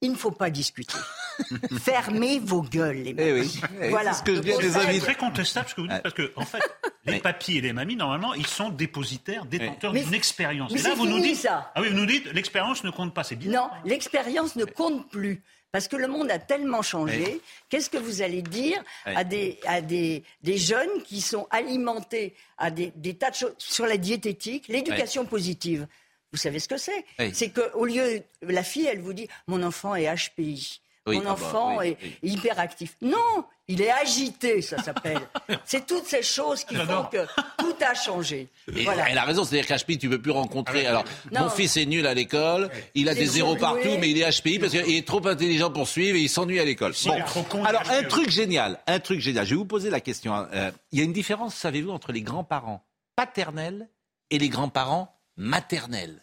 Il 0.01 0.11
ne 0.11 0.15
faut 0.15 0.31
pas 0.31 0.49
discuter. 0.49 0.95
Fermez 1.81 2.39
vos 2.39 2.61
gueules, 2.61 3.03
les 3.03 3.09
eh 3.17 3.33
mecs. 3.33 3.47
Eh 3.81 3.89
voilà. 3.89 4.13
ce 4.13 4.23
que 4.23 4.35
je 4.35 4.41
C'est 4.41 4.99
très 4.99 5.15
contestable 5.15 5.67
ce 5.67 5.75
que 5.75 5.81
vous 5.81 5.87
dites, 5.87 6.01
parce 6.01 6.15
que, 6.15 6.31
en 6.37 6.45
fait, 6.45 6.61
les 7.05 7.19
papis 7.19 7.57
et 7.57 7.61
les 7.61 7.73
mamies, 7.73 7.97
normalement, 7.97 8.33
ils 8.33 8.47
sont 8.47 8.69
dépositaires, 8.69 9.45
détenteurs 9.45 9.91
d'une 9.91 10.13
expérience. 10.13 10.73
Et 10.73 10.81
là, 10.81 10.95
vous 10.95 11.05
nous 11.05 11.19
dites. 11.19 11.35
Ça. 11.35 11.71
Ah 11.75 11.81
oui, 11.81 11.89
vous 11.89 11.95
nous 11.95 12.05
dites, 12.05 12.31
l'expérience 12.33 12.83
ne 12.85 12.91
compte 12.91 13.13
pas, 13.13 13.23
c'est 13.23 13.35
bien. 13.35 13.51
Non, 13.51 13.69
l'expérience 13.83 14.55
ne 14.55 14.65
compte 14.65 15.09
plus. 15.09 15.43
Parce 15.71 15.87
que 15.87 15.95
le 15.95 16.07
monde 16.07 16.31
a 16.31 16.39
tellement 16.39 16.81
changé. 16.81 17.41
Qu'est-ce 17.69 17.89
que 17.89 17.97
vous 17.97 18.21
allez 18.21 18.41
dire 18.41 18.83
à, 19.05 19.23
des, 19.23 19.59
à 19.67 19.81
des, 19.81 20.23
des, 20.41 20.57
jeunes 20.57 21.03
qui 21.03 21.21
sont 21.21 21.47
alimentés 21.51 22.33
à 22.57 22.71
des, 22.71 22.91
des 22.95 23.13
tas 23.13 23.29
de 23.29 23.35
choses 23.35 23.53
sur 23.57 23.85
la 23.85 23.97
diététique, 23.97 24.67
l'éducation 24.67 25.25
positive? 25.25 25.87
Vous 26.31 26.37
savez 26.37 26.59
ce 26.59 26.67
que 26.67 26.77
c'est? 26.77 27.05
C'est 27.33 27.49
qu'au 27.49 27.85
lieu, 27.85 28.23
la 28.41 28.63
fille, 28.63 28.85
elle 28.85 29.01
vous 29.01 29.13
dit, 29.13 29.27
mon 29.47 29.61
enfant 29.63 29.95
est 29.95 30.13
HPI. 30.13 30.81
Mon 31.15 31.21
ah 31.21 31.23
bah 31.23 31.31
enfant 31.31 31.81
est 31.81 31.97
hyperactif. 32.23 32.95
Non, 33.01 33.45
il 33.67 33.81
est 33.81 33.91
agité, 33.91 34.61
ça 34.61 34.81
s'appelle. 34.81 35.19
c'est 35.65 35.85
toutes 35.85 36.05
ces 36.05 36.23
choses 36.23 36.63
qui 36.63 36.75
font 36.75 37.05
que 37.11 37.25
tout 37.57 37.75
a 37.81 37.93
changé. 37.93 38.47
Elle 38.67 39.17
a 39.17 39.23
raison, 39.23 39.43
c'est-à-dire 39.43 39.67
qu'HPI, 39.67 39.97
tu 39.97 40.07
ne 40.07 40.15
peux 40.15 40.21
plus 40.21 40.31
rencontrer. 40.31 40.85
Alors, 40.85 41.03
mon 41.31 41.49
fils 41.49 41.77
est 41.77 41.85
nul 41.85 42.05
à 42.07 42.13
l'école, 42.13 42.69
il 42.95 43.09
a 43.09 43.13
des 43.13 43.25
zéros 43.25 43.55
partout, 43.55 43.97
mais 43.99 44.09
il 44.09 44.21
est 44.21 44.29
HPI 44.29 44.59
parce 44.59 44.71
qu'il 44.71 44.95
est 44.95 45.07
trop 45.07 45.25
intelligent 45.27 45.71
pour 45.71 45.87
suivre 45.87 46.17
et 46.17 46.21
il 46.21 46.29
s'ennuie 46.29 46.59
à 46.59 46.65
l'école. 46.65 46.93
Bon. 47.05 47.63
Alors, 47.63 47.83
un 47.89 48.03
truc 48.03 48.29
génial, 48.29 48.79
un 48.87 48.99
truc 48.99 49.19
génial. 49.19 49.45
Je 49.45 49.51
vais 49.51 49.57
vous 49.57 49.65
poser 49.65 49.89
la 49.89 50.01
question. 50.01 50.33
Hein. 50.33 50.47
Euh, 50.53 50.71
il 50.91 50.99
y 50.99 51.01
a 51.01 51.05
une 51.05 51.13
différence, 51.13 51.55
savez-vous, 51.55 51.91
entre 51.91 52.11
les 52.11 52.21
grands-parents 52.21 52.83
paternels 53.15 53.89
et 54.31 54.39
les 54.39 54.49
grands-parents 54.49 55.15
maternels? 55.37 56.21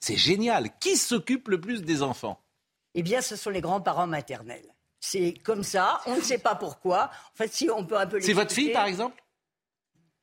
C'est 0.00 0.16
génial. 0.16 0.70
Qui 0.80 0.96
s'occupe 0.96 1.48
le 1.48 1.60
plus 1.60 1.82
des 1.82 2.02
enfants? 2.02 2.40
Eh 2.96 3.02
bien, 3.02 3.20
ce 3.20 3.36
sont 3.36 3.50
les 3.50 3.60
grands-parents 3.60 4.06
maternels. 4.06 4.74
C'est 4.98 5.34
comme 5.44 5.62
ça, 5.62 6.00
on 6.06 6.16
ne 6.16 6.20
sait 6.22 6.38
pas 6.38 6.54
pourquoi. 6.54 7.10
En 7.32 7.36
fait, 7.36 7.52
si 7.52 7.70
on 7.70 7.84
peut 7.84 7.98
un 7.98 8.06
peu 8.06 8.20
C'est 8.20 8.32
votre 8.32 8.52
fille, 8.52 8.72
par 8.72 8.86
exemple? 8.86 9.22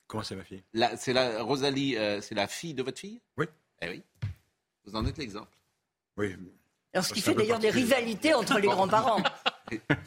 Comment 0.07 0.23
c'est 0.23 0.35
ma 0.35 0.43
fille? 0.43 0.63
C'est 0.97 1.13
la 1.13 1.43
Rosalie, 1.43 1.95
euh, 1.95 2.19
c'est 2.19 2.35
la 2.35 2.47
fille 2.47 2.73
de 2.73 2.81
votre 2.83 2.99
fille? 2.99 3.21
Oui. 3.37 3.45
Eh 3.81 3.89
oui. 3.89 4.03
Vous 4.85 4.95
en 4.95 5.05
êtes 5.05 5.17
l'exemple. 5.19 5.55
Oui. 6.17 6.35
Alors, 6.93 7.05
ce 7.05 7.13
qui 7.13 7.21
fait 7.21 7.35
d'ailleurs 7.35 7.59
des 7.59 7.69
rivalités 7.69 8.33
entre 8.33 8.57
les 8.59 8.67
grands-parents. 8.67 9.23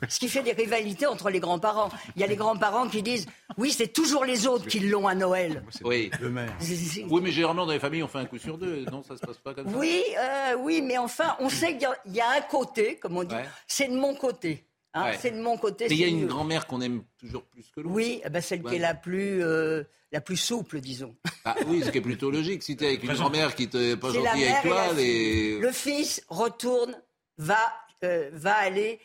Ce 0.09 0.19
qui 0.19 0.29
fait 0.29 0.43
des 0.43 0.53
rivalités 0.53 1.07
entre 1.07 1.31
les 1.31 1.41
grands-parents. 1.41 1.91
Il 2.15 2.21
y 2.21 2.25
a 2.25 2.27
les 2.27 2.37
grands-parents 2.37 2.89
qui 2.89 3.03
disent 3.03 3.27
Oui, 3.59 3.71
c'est 3.71 3.89
toujours 3.89 4.25
les 4.25 4.47
autres 4.47 4.67
qui 4.67 4.81
l'ont 4.81 5.07
à 5.07 5.15
Noël. 5.15 5.63
Oui. 5.85 6.11
Oui, 6.23 7.21
mais 7.23 7.31
généralement, 7.31 7.67
dans 7.67 7.73
les 7.73 7.79
familles, 7.79 8.03
on 8.03 8.09
fait 8.09 8.19
un 8.19 8.27
coup 8.27 8.39
sur 8.39 8.59
deux. 8.59 8.85
Non, 8.91 9.03
ça 9.03 9.17
se 9.17 9.23
passe 9.23 9.39
pas 9.39 9.55
comme 9.55 9.69
ça. 9.69 9.77
Oui, 9.77 10.03
euh, 10.19 10.57
oui 10.59 10.83
mais 10.83 10.99
enfin, 10.99 11.37
on 11.41 11.49
sait 11.49 11.77
qu'il 11.77 11.89
y, 12.15 12.21
a 12.21 12.31
un 12.31 12.41
côté, 12.43 12.97
comme 12.97 13.17
on 13.17 13.25
dit, 13.25 13.35
c'est 13.67 13.89
de 13.89 13.97
mon 13.97 14.15
côté. 14.15 14.65
Hein, 14.95 15.13
c'est 15.21 15.31
de 15.31 15.41
mon 15.41 15.59
côté. 15.59 15.87
Mais 15.91 15.95
il 15.95 16.01
y 16.01 16.05
a 16.05 16.09
une 16.09 16.27
grand-mère 16.27 16.67
qu'on 16.67 16.81
aime 16.81 17.03
toujours 17.19 17.45
plus 17.45 17.71
que 17.71 17.81
l'autre. 17.81 17.95
Oui, 17.95 18.23
eh 18.25 18.31
ben 18.31 18.41
celle 18.41 18.63
qui 18.63 18.77
est 18.77 18.79
la 18.79 18.95
plus, 18.95 19.43
euh, 19.43 19.83
la 20.11 20.23
plus 20.23 20.39
souple, 20.39 20.81
disons. 20.81 21.15
Ah, 21.45 21.55
oui, 21.67 21.83
ce 21.85 21.91
qui 21.91 21.99
est 21.99 22.03
plutôt 22.03 22.31
logique. 22.31 22.63
Si 22.63 22.77
tu 22.77 22.85
es 22.85 22.89
avec 22.89 23.05
une 23.05 23.13
grand-mère 23.13 23.55
qui 23.55 23.69
n'est 23.73 23.97
pas 23.97 24.11
gentille 24.11 24.45
avec 24.45 24.63
toi, 24.63 24.93
les... 24.95 25.59
le 25.59 25.71
fils 25.71 26.25
retourne, 26.29 26.97
va, 27.37 27.59
euh, 28.05 28.31
va 28.33 28.55
aller 28.55 28.99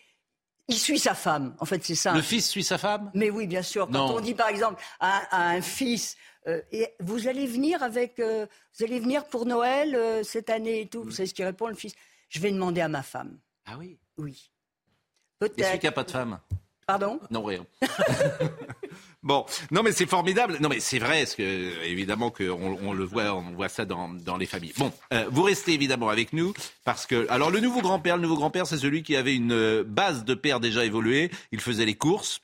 il 0.67 0.77
suit 0.77 0.99
sa 0.99 1.13
femme. 1.13 1.55
En 1.59 1.65
fait, 1.65 1.83
c'est 1.83 1.95
ça. 1.95 2.13
Le 2.13 2.21
fils 2.21 2.49
suit 2.49 2.63
sa 2.63 2.77
femme? 2.77 3.11
Mais 3.13 3.29
oui, 3.29 3.47
bien 3.47 3.61
sûr. 3.61 3.89
Quand 3.91 4.15
on 4.15 4.19
dit, 4.19 4.33
par 4.33 4.47
exemple, 4.47 4.81
à, 4.99 5.51
un 5.51 5.61
fils, 5.61 6.15
euh, 6.47 6.61
et 6.71 6.89
vous 6.99 7.27
allez 7.27 7.45
venir 7.45 7.83
avec, 7.83 8.19
euh, 8.19 8.45
vous 8.77 8.85
allez 8.85 8.99
venir 8.99 9.25
pour 9.25 9.45
Noël 9.45 9.95
euh, 9.95 10.23
cette 10.23 10.49
année 10.49 10.81
et 10.81 10.87
tout. 10.87 11.03
Vous 11.03 11.11
savez 11.11 11.27
ce 11.27 11.33
qu'il 11.33 11.45
répond 11.45 11.67
le 11.67 11.75
fils 11.75 11.93
Je 12.29 12.39
vais 12.39 12.51
demander 12.51 12.81
à 12.81 12.87
ma 12.87 13.03
femme. 13.03 13.37
Ah 13.65 13.75
oui. 13.77 13.99
Oui. 14.17 14.51
Peut-être. 15.39 15.59
Et 15.59 15.63
celui 15.63 15.79
qui 15.79 15.85
n'a 15.85 15.91
pas 15.91 16.03
de 16.03 16.11
femme? 16.11 16.39
Pardon? 16.87 17.19
Non, 17.29 17.43
rien. 17.43 17.65
bon, 19.23 19.45
non, 19.71 19.83
mais 19.83 19.91
c'est 19.91 20.05
formidable. 20.05 20.57
Non, 20.59 20.69
mais 20.69 20.79
c'est 20.79 20.99
vrai, 20.99 21.19
parce 21.19 21.35
que, 21.35 21.83
évidemment, 21.85 22.31
qu'on 22.31 22.77
on 22.83 22.93
le 22.93 23.03
voit, 23.03 23.33
on 23.33 23.51
voit 23.51 23.69
ça 23.69 23.85
dans, 23.85 24.09
dans 24.09 24.37
les 24.37 24.45
familles. 24.45 24.73
Bon, 24.77 24.91
euh, 25.13 25.25
vous 25.29 25.43
restez 25.43 25.73
évidemment 25.73 26.09
avec 26.09 26.33
nous, 26.33 26.53
parce 26.85 27.05
que, 27.05 27.27
alors, 27.29 27.51
le 27.51 27.59
nouveau 27.59 27.81
grand-père, 27.81 28.15
le 28.15 28.23
nouveau 28.23 28.35
grand-père, 28.37 28.67
c'est 28.67 28.77
celui 28.77 29.03
qui 29.03 29.15
avait 29.15 29.35
une 29.35 29.83
base 29.83 30.25
de 30.25 30.33
père 30.33 30.59
déjà 30.59 30.85
évoluée. 30.85 31.31
Il 31.51 31.59
faisait 31.59 31.85
les 31.85 31.95
courses. 31.95 32.41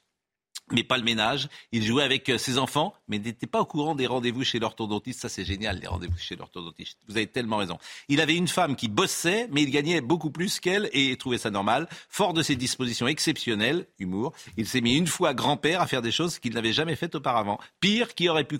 Mais 0.72 0.84
pas 0.84 0.98
le 0.98 1.04
ménage. 1.04 1.48
Il 1.72 1.84
jouait 1.84 2.04
avec 2.04 2.30
euh, 2.30 2.38
ses 2.38 2.58
enfants, 2.58 2.94
mais 3.08 3.20
n'était 3.20 3.48
pas 3.48 3.62
au 3.62 3.66
courant 3.66 3.96
des 3.96 4.08
rendez-vous 4.08 4.44
chez 4.44 4.60
l'orthodontiste. 4.60 5.22
Ça, 5.22 5.30
c'est 5.30 5.46
génial, 5.46 5.80
les 5.80 5.88
rendez-vous 5.88 6.18
chez 6.18 6.36
l'orthodontiste. 6.36 6.98
Vous 7.08 7.18
avez 7.18 7.28
tellement 7.28 7.58
raison. 7.58 7.78
Il 8.10 8.22
avait 8.22 8.36
une 8.36 8.48
femme 8.48 8.76
qui 8.76 8.88
bossait, 8.88 9.48
mais 9.52 9.64
il 9.64 9.72
gagnait 9.72 10.02
beaucoup 10.02 10.32
plus 10.32 10.60
qu'elle 10.60 10.90
et 10.94 11.16
trouvait 11.18 11.38
ça 11.38 11.52
normal. 11.52 11.88
Fort 12.10 12.34
de 12.34 12.44
ses 12.44 12.56
dispositions 12.56 13.08
exceptionnelles, 13.08 13.88
humour, 14.00 14.34
il 14.58 14.68
s'est 14.68 14.82
mis 14.82 14.98
une 14.98 15.08
fois 15.08 15.34
grand-père 15.34 15.82
à 15.82 15.88
faire 15.88 16.02
des 16.02 16.12
choses 16.12 16.40
qu'il 16.40 16.54
n'avait 16.54 16.74
jamais 16.74 16.96
faites 16.96 17.16
auparavant. 17.16 17.60
Pire, 17.80 18.16
qui 18.16 18.30
aurait 18.30 18.44
pu 18.44 18.60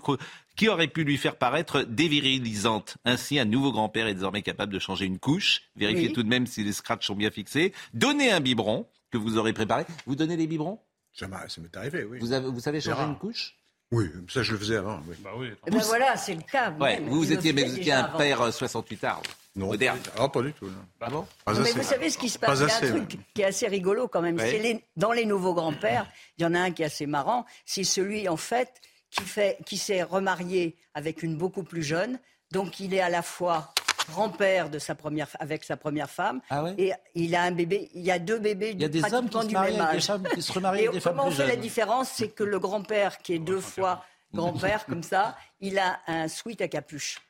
qui 0.56 0.68
aurait 0.68 0.88
pu 0.88 1.04
lui 1.04 1.16
faire 1.16 1.36
paraître 1.36 1.82
dévirilisante. 1.82 2.96
Ainsi, 3.04 3.38
un 3.38 3.44
nouveau 3.44 3.70
grand-père 3.70 4.08
est 4.08 4.14
désormais 4.14 4.42
capable 4.42 4.72
de 4.72 4.80
changer 4.80 5.06
une 5.06 5.20
couche, 5.20 5.62
vérifier 5.76 6.12
tout 6.12 6.24
de 6.24 6.28
même 6.28 6.46
si 6.46 6.64
les 6.64 6.72
scratchs 6.72 7.06
sont 7.06 7.14
bien 7.14 7.30
fixés, 7.30 7.72
donner 7.94 8.32
un 8.32 8.40
biberon 8.40 8.86
que 9.10 9.18
vous 9.18 9.38
aurez 9.38 9.52
préparé. 9.52 9.84
Vous 10.06 10.16
donnez 10.16 10.36
les 10.36 10.48
biberons? 10.48 10.80
Ça 11.18 11.60
m'est 11.60 11.76
arrivé, 11.76 12.04
oui. 12.04 12.18
Vous, 12.20 12.32
avez, 12.32 12.48
vous 12.48 12.60
savez 12.60 12.80
changer 12.80 13.02
une 13.02 13.18
couche? 13.18 13.54
Oui, 13.90 14.10
ça 14.28 14.42
je 14.42 14.52
le 14.52 14.58
faisais 14.58 14.76
avant. 14.76 15.00
Oui. 15.08 15.16
Bah 15.20 15.30
oui, 15.36 15.48
eh 15.66 15.70
ben 15.70 15.78
voilà, 15.78 16.16
c'est 16.16 16.34
le 16.34 16.42
cas. 16.42 16.70
Ouais, 16.72 17.00
vous, 17.00 17.16
vous 17.16 17.32
étiez, 17.32 17.54
mais 17.54 17.64
vous 17.64 17.78
étiez 17.78 17.92
un 17.92 18.04
père 18.04 18.52
68 18.52 19.04
euh, 19.04 19.08
ans, 19.08 19.22
non, 19.56 19.66
moderne. 19.68 19.98
Ah, 20.18 20.28
pas 20.28 20.42
du 20.42 20.52
tout. 20.52 20.66
Non. 20.66 20.84
Ah 21.00 21.10
bon? 21.10 21.26
Mais 21.46 21.72
vous 21.72 21.82
savez 21.82 22.10
ce 22.10 22.18
qui 22.18 22.28
se 22.28 22.38
passe? 22.38 22.60
Il 22.60 22.68
y 22.68 22.70
a 22.70 22.76
un 22.76 22.96
truc 22.96 23.18
qui 23.34 23.40
est 23.40 23.46
assez 23.46 23.66
rigolo 23.66 24.06
quand 24.06 24.20
même. 24.20 24.36
Les, 24.36 24.84
dans 24.96 25.12
les 25.12 25.24
nouveaux 25.24 25.54
grands-pères, 25.54 26.06
il 26.36 26.42
y 26.42 26.46
en 26.46 26.54
a 26.54 26.60
un 26.60 26.70
qui 26.70 26.82
est 26.82 26.86
assez 26.86 27.06
marrant. 27.06 27.46
C'est 27.64 27.84
celui, 27.84 28.28
en 28.28 28.36
fait, 28.36 28.80
qui, 29.10 29.24
fait, 29.24 29.58
qui 29.64 29.78
s'est 29.78 30.02
remarié 30.02 30.76
avec 30.94 31.22
une 31.22 31.36
beaucoup 31.36 31.62
plus 31.62 31.82
jeune. 31.82 32.18
Donc 32.50 32.80
il 32.80 32.94
est 32.94 33.00
à 33.00 33.10
la 33.10 33.22
fois 33.22 33.72
grand-père 34.10 34.70
de 34.70 34.78
sa 34.78 34.94
première, 34.94 35.28
avec 35.38 35.64
sa 35.64 35.76
première 35.76 36.10
femme. 36.10 36.40
Ah 36.50 36.64
et 36.76 36.92
il 37.14 37.34
a 37.34 37.42
un 37.42 37.50
bébé. 37.50 37.90
Il 37.94 38.02
y 38.02 38.10
a 38.10 38.18
deux 38.18 38.38
bébés 38.38 38.72
il 38.74 38.80
y 38.80 38.84
a 38.84 38.88
des 38.88 39.02
hommes 39.12 39.28
qui 39.28 39.40
se 39.40 39.46
du 39.46 39.54
même 39.56 39.80
âge. 39.80 39.94
Des 39.94 40.00
femmes 40.00 40.28
qui 40.34 40.42
se 40.42 40.52
remarient 40.52 40.82
et 40.82 40.88
avec 40.88 40.94
des 40.98 41.00
comment 41.02 41.26
on 41.26 41.30
fait 41.30 41.46
la 41.46 41.56
différence 41.56 42.10
C'est 42.10 42.28
que 42.28 42.44
le 42.44 42.58
grand-père, 42.58 43.18
qui 43.18 43.34
est 43.34 43.38
deux 43.38 43.60
fois 43.60 44.04
grand-père 44.34 44.86
comme 44.86 45.02
ça, 45.02 45.36
il 45.60 45.78
a 45.78 46.00
un 46.06 46.28
sweat 46.28 46.60
à 46.60 46.68
capuche 46.68 47.20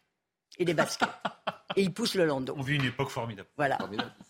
et 0.58 0.64
des 0.64 0.74
baskets. 0.74 1.08
et 1.76 1.82
il 1.82 1.92
pousse 1.92 2.14
le 2.14 2.26
landau. 2.26 2.54
On 2.56 2.62
vit 2.62 2.76
une 2.76 2.84
époque 2.84 3.10
formidable. 3.10 3.48
Voilà. 3.56 3.78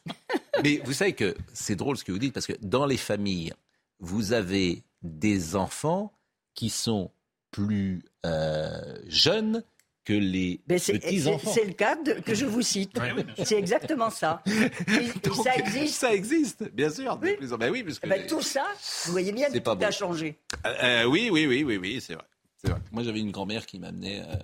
Mais 0.62 0.80
vous 0.84 0.92
savez 0.92 1.12
que 1.12 1.36
c'est 1.52 1.76
drôle 1.76 1.96
ce 1.96 2.04
que 2.04 2.12
vous 2.12 2.18
dites, 2.18 2.34
parce 2.34 2.46
que 2.46 2.54
dans 2.60 2.86
les 2.86 2.96
familles, 2.96 3.52
vous 4.00 4.32
avez 4.32 4.82
des 5.02 5.56
enfants 5.56 6.12
qui 6.54 6.70
sont 6.70 7.10
plus 7.50 8.02
euh, 8.26 8.98
jeunes 9.06 9.62
que 10.08 10.14
les 10.14 10.58
petits-enfants. 10.66 11.50
C'est 11.52 11.66
le 11.66 11.74
cas 11.74 11.94
que 12.24 12.34
je 12.34 12.46
vous 12.46 12.62
cite. 12.62 12.98
c'est 13.44 13.58
exactement 13.58 14.08
ça. 14.08 14.42
ça 15.44 15.54
existe. 15.56 15.94
Ça 15.94 16.14
existe, 16.14 16.72
bien 16.72 16.88
sûr. 16.88 17.18
Oui. 17.22 17.36
Ben 17.58 17.70
oui, 17.70 17.82
parce 17.82 17.98
que 17.98 18.08
ben, 18.08 18.26
tout 18.26 18.40
ça, 18.40 18.64
vous 19.04 19.12
voyez 19.12 19.32
bien 19.32 19.48
tout 19.50 19.70
a 19.70 19.90
changé. 19.90 20.38
Euh, 20.64 20.74
euh, 20.82 21.04
oui, 21.04 21.28
oui, 21.30 21.46
oui, 21.46 21.62
oui, 21.62 21.76
oui, 21.76 22.00
c'est 22.00 22.14
vrai. 22.14 22.24
vrai. 22.64 22.80
Moi, 22.90 23.02
j'avais 23.02 23.20
une 23.20 23.32
grand-mère 23.32 23.66
qui 23.66 23.78
m'amenait 23.78 24.22
euh, 24.22 24.34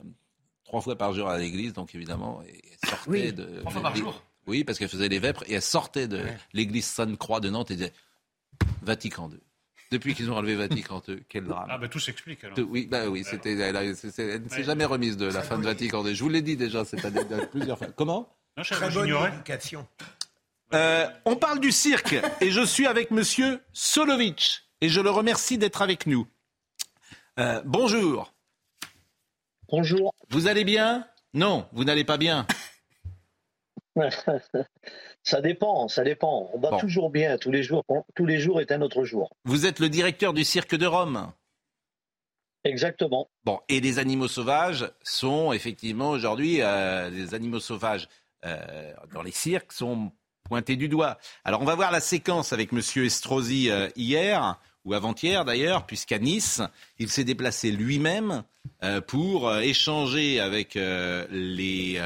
trois 0.64 0.82
fois 0.82 0.98
par 0.98 1.14
jour 1.14 1.30
à 1.30 1.38
l'église, 1.38 1.72
donc 1.72 1.94
évidemment, 1.94 2.42
elle 2.46 2.88
sortait 2.88 3.32
de. 3.32 3.60
Trois 3.60 3.72
fois 3.72 3.82
par 3.82 3.96
jour 3.96 4.22
Oui, 4.46 4.64
parce 4.64 4.78
qu'elle 4.78 4.90
faisait 4.90 5.08
les 5.08 5.18
vêpres 5.18 5.44
et 5.48 5.54
elle 5.54 5.62
sortait 5.62 6.08
de 6.08 6.20
l'église 6.52 6.84
Sainte-Croix 6.84 7.40
de 7.40 7.48
Nantes 7.48 7.70
et 7.70 7.76
disait 7.76 7.92
Vatican 8.82 9.30
II. 9.30 9.38
Depuis 9.94 10.14
qu'ils 10.14 10.28
ont 10.28 10.36
enlevé 10.36 10.56
Vatican 10.56 11.00
II, 11.06 11.22
quel 11.28 11.44
drame. 11.44 11.68
Ah, 11.70 11.78
ben 11.78 11.88
tout 11.88 12.00
s'explique 12.00 12.42
alors. 12.42 12.58
oui, 12.68 12.88
bah, 12.90 13.08
oui 13.08 13.22
c'était, 13.22 13.52
elle, 13.56 13.90
ne 13.90 13.94
s'est 13.94 14.64
jamais 14.64 14.84
remise 14.84 15.16
de 15.16 15.26
la 15.26 15.40
fin 15.40 15.56
de 15.56 15.62
Vatican 15.62 16.04
II. 16.04 16.12
Je 16.12 16.22
vous 16.24 16.28
l'ai 16.28 16.42
dit 16.42 16.56
déjà 16.56 16.84
cette 16.84 17.04
année 17.04 17.20
plusieurs 17.52 17.78
fois. 17.78 17.86
Comment? 17.94 18.28
Non, 18.56 18.64
Très 18.64 18.90
bonne 18.90 19.32
éducation. 19.32 19.86
Euh, 20.72 21.06
on 21.24 21.36
parle 21.36 21.60
du 21.60 21.70
cirque 21.70 22.16
et 22.40 22.50
je 22.50 22.64
suis 22.66 22.88
avec 22.88 23.12
monsieur 23.12 23.60
Solovic 23.72 24.64
et 24.80 24.88
je 24.88 25.00
le 25.00 25.10
remercie 25.10 25.58
d'être 25.58 25.80
avec 25.80 26.08
nous. 26.08 26.26
Euh, 27.38 27.62
bonjour. 27.64 28.32
Bonjour. 29.68 30.12
Vous 30.30 30.48
allez 30.48 30.64
bien? 30.64 31.06
Non, 31.34 31.68
vous 31.72 31.84
n'allez 31.84 32.04
pas 32.04 32.16
bien. 32.16 32.48
Ça 35.24 35.40
dépend, 35.40 35.88
ça 35.88 36.04
dépend. 36.04 36.50
On 36.52 36.58
va 36.60 36.78
toujours 36.78 37.08
bien. 37.10 37.38
Tous 37.38 37.50
les 37.50 37.62
jours, 37.62 37.82
tous 38.14 38.26
les 38.26 38.38
jours 38.38 38.60
est 38.60 38.70
un 38.70 38.82
autre 38.82 39.04
jour. 39.04 39.34
Vous 39.44 39.64
êtes 39.64 39.80
le 39.80 39.88
directeur 39.88 40.34
du 40.34 40.44
cirque 40.44 40.76
de 40.76 40.86
Rome. 40.86 41.32
Exactement. 42.64 43.28
Bon, 43.44 43.60
et 43.68 43.80
les 43.80 43.98
animaux 43.98 44.28
sauvages 44.28 44.90
sont 45.02 45.52
effectivement 45.52 46.10
aujourd'hui 46.10 46.60
euh, 46.60 47.10
les 47.10 47.34
animaux 47.34 47.60
sauvages 47.60 48.08
euh, 48.44 48.92
dans 49.12 49.22
les 49.22 49.32
cirques 49.32 49.72
sont 49.72 50.12
pointés 50.44 50.76
du 50.76 50.88
doigt. 50.88 51.18
Alors 51.44 51.62
on 51.62 51.66
va 51.66 51.74
voir 51.74 51.90
la 51.90 52.00
séquence 52.00 52.52
avec 52.52 52.72
Monsieur 52.72 53.06
Estrosi 53.06 53.70
euh, 53.70 53.88
hier 53.96 54.58
ou 54.84 54.92
avant-hier 54.92 55.46
d'ailleurs, 55.46 55.86
puisqu'à 55.86 56.18
Nice, 56.18 56.60
il 56.98 57.08
s'est 57.08 57.24
déplacé 57.24 57.70
lui-même 57.70 58.42
pour 59.06 59.50
échanger 59.56 60.40
avec 60.40 60.74
les 60.74 61.98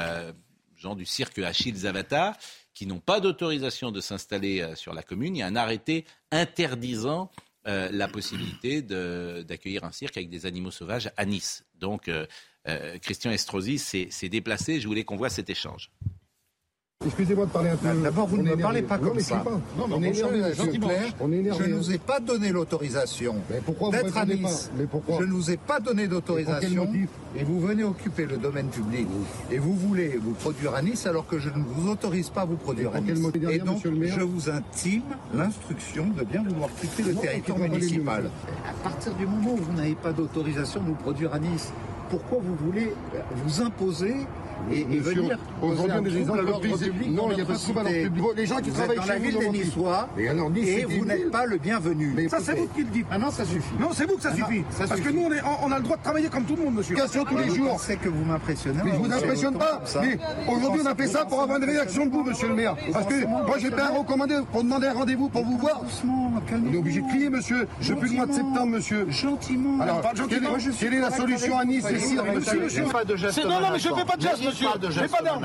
gens 0.77 0.95
du 0.95 1.05
cirque 1.05 1.41
Achille 1.41 1.75
Zavata 1.75 2.37
qui 2.79 2.87
n'ont 2.87 3.01
pas 3.01 3.19
d'autorisation 3.19 3.91
de 3.91 4.01
s'installer 4.01 4.61
euh, 4.61 4.77
sur 4.77 4.95
la 4.95 5.03
commune. 5.03 5.35
Il 5.35 5.41
y 5.41 5.43
a 5.43 5.49
un 5.49 5.57
arrêté 5.57 6.05
interdisant 6.31 7.29
euh, 7.67 7.89
la 7.91 8.07
possibilité 8.07 8.83
d'accueillir 8.83 9.83
un 9.83 9.91
cirque 9.91 10.17
avec 10.17 10.31
des 10.31 10.47
animaux 10.47 10.71
sauvages 10.71 11.11
à 11.17 11.25
Nice. 11.27 11.65
Donc, 11.75 12.07
euh, 12.07 12.25
Christian 13.03 13.33
Estrosi 13.33 13.81
s'est 13.81 14.29
déplacé. 14.29 14.79
Je 14.79 14.87
voulais 14.87 15.03
qu'on 15.03 15.17
voit 15.17 15.29
cet 15.29 15.51
échange. 15.51 15.91
Excusez-moi 17.07 17.47
de 17.47 17.51
parler 17.51 17.71
un 17.71 17.77
peu. 17.77 18.03
D'abord, 18.03 18.27
vous 18.27 18.39
ne 18.39 18.43
me 18.43 18.57
parlez 18.57 18.83
pas 18.83 18.99
comme 18.99 19.21
ça. 19.21 19.45
Non, 19.77 19.87
on 19.89 20.03
est 20.03 20.09
énervé, 20.09 20.43
On 21.21 21.31
est 21.31 21.37
énervé. 21.37 21.65
Je 21.65 21.71
ne 21.71 21.77
vous 21.77 21.93
ai 21.93 21.99
pas 21.99 22.19
donné 22.19 22.51
l'autorisation 22.51 23.37
d'être 23.93 24.17
à 24.17 24.27
Nice. 24.27 24.71
Mais 24.77 24.85
pourquoi 24.85 25.19
Je 25.21 25.25
ne 25.25 25.33
vous 25.33 25.49
ai 25.53 25.57
pas 25.57 25.79
donné 25.79 26.09
d'autorisation. 26.09 26.89
Et 27.37 27.45
vous 27.45 27.61
venez 27.61 27.85
occuper 27.85 28.27
le 28.27 28.37
domaine 28.37 28.67
public. 28.67 29.07
Et 29.53 29.59
vous 29.59 29.75
voulez 29.75 30.19
vous 30.21 30.33
produire 30.33 30.75
à 30.75 30.83
Nice 30.83 31.07
alors 31.07 31.29
que 31.29 31.39
je 31.39 31.51
ne 31.51 31.63
vous 31.63 31.89
autorise 31.89 32.31
pas 32.31 32.41
à 32.41 32.47
vous 32.47 32.57
produire 32.57 32.93
à 32.93 33.01
Nice. 33.01 33.21
Et 33.49 33.59
donc, 33.61 33.81
je 33.85 34.23
vous 34.23 34.51
intime 34.51 35.03
l'instruction 35.33 36.09
de 36.19 36.25
bien 36.25 36.43
vouloir 36.43 36.69
quitter 36.81 37.05
le 37.05 37.15
territoire 37.15 37.59
municipal. 37.59 38.29
À 38.69 38.73
partir 38.83 39.15
du 39.15 39.25
moment 39.25 39.55
où 39.55 39.59
vous 39.59 39.73
n'avez 39.73 39.95
pas 39.95 40.13
d'autorisation 40.13 40.81
de 40.81 40.87
vous 40.87 40.95
produire 40.95 41.33
à 41.33 41.39
Nice, 41.39 41.73
pourquoi 42.11 42.39
vous 42.43 42.57
voulez 42.67 42.93
vous 43.45 43.63
imposer 43.63 44.17
et, 44.73 44.81
et 44.81 44.99
venir 44.99 45.39
aujourd'hui 45.63 46.01
des 46.03 46.19
exemples 46.19 46.41
à 46.41 46.43
l'ordre 46.43 46.61
public 46.61 47.11
non 47.11 47.29
il 47.31 47.37
n'y 47.37 47.43
a 47.43 47.45
pas 47.45 47.53
de 47.55 47.59
trouble 47.59 47.79
à 47.81 47.83
l'ordre 47.83 48.03
public. 48.03 48.25
Les 48.37 48.47
gens 48.47 48.57
qui 48.59 48.71
travaillent 48.71 48.97
dans 48.97 49.05
la 49.07 49.19
ville 49.19 49.39
des 49.39 49.49
Niçois 49.49 50.09
et 50.19 50.85
vous 50.85 51.05
n'êtes 51.05 51.31
pas 51.31 51.47
le 51.47 51.57
bienvenu. 51.59 52.13
Mais 52.15 52.29
ça 52.29 52.39
c'est 52.41 52.55
vous 52.55 52.67
qui 52.69 52.83
le 52.83 52.91
dites. 52.91 53.07
Ah 53.11 53.19
non 53.19 53.31
ça 53.31 53.45
suffit. 53.45 53.75
Non 53.81 53.89
c'est 53.93 54.07
vous 54.07 54.17
que 54.17 54.23
ça 54.23 54.31
ah 54.33 54.37
suffit. 54.37 54.65
parce 54.89 55.01
que 55.01 55.09
nous 55.11 55.29
on, 55.63 55.73
a 55.73 55.77
le 55.77 55.83
droit 55.83 55.97
de 55.97 56.03
travailler 56.03 56.29
comme 56.29 56.45
tout 56.45 56.57
le 56.57 56.65
monde 56.65 56.75
monsieur. 56.75 56.95
Question 56.97 57.25
tous 57.25 57.37
les 57.37 57.55
jours. 57.55 57.81
c'est 57.81 57.97
que 57.97 58.09
vous 58.09 58.25
m'impressionnez. 58.25 58.81
Mais 58.85 58.93
je 58.93 58.97
vous 58.97 59.13
impressionne 59.13 59.59
pas. 59.59 59.83
mais 60.01 60.19
aujourd'hui 60.49 60.81
on 60.85 60.87
a 60.87 60.95
fait 60.95 61.07
ça 61.07 61.25
pour 61.25 61.41
avoir 61.43 61.59
une 61.59 61.65
réaction 61.65 62.07
de 62.07 62.11
vous 62.11 62.25
monsieur 62.25 62.49
le 62.49 62.55
maire. 62.55 62.77
Parce 62.93 63.07
que 63.07 63.27
moi 63.27 63.57
j'ai 63.59 63.71
pas 63.71 63.89
recommandé 63.91 64.37
pour 64.53 64.63
demander 64.63 64.87
un 64.89 64.95
rendez-vous 64.95 65.29
pour 65.29 65.45
vous 65.45 65.59
voir. 65.59 65.83
on 66.05 66.73
est 66.73 66.77
obligé 66.77 67.01
de 67.01 67.09
crier 67.09 67.31
monsieur 67.31 67.67
depuis 67.87 68.11
le 68.11 68.17
mois 68.17 68.27
de 68.27 68.33
septembre 68.33 68.67
monsieur. 68.67 69.07
Gentiment. 69.11 69.81
Alors 69.81 70.03
quelle 70.79 70.95
est 70.95 71.01
la 71.01 71.11
solution 71.11 71.59
à 71.59 71.65
Nice 71.65 71.85
ici 71.97 72.17
monsieur 72.17 72.85
non 73.49 73.61
non 73.61 73.69
mais 73.73 73.79
je 73.79 73.89
fais 73.89 74.05
pas 74.05 74.17
de 74.17 74.23
geste 74.23 74.48
monsieur. 74.49 74.69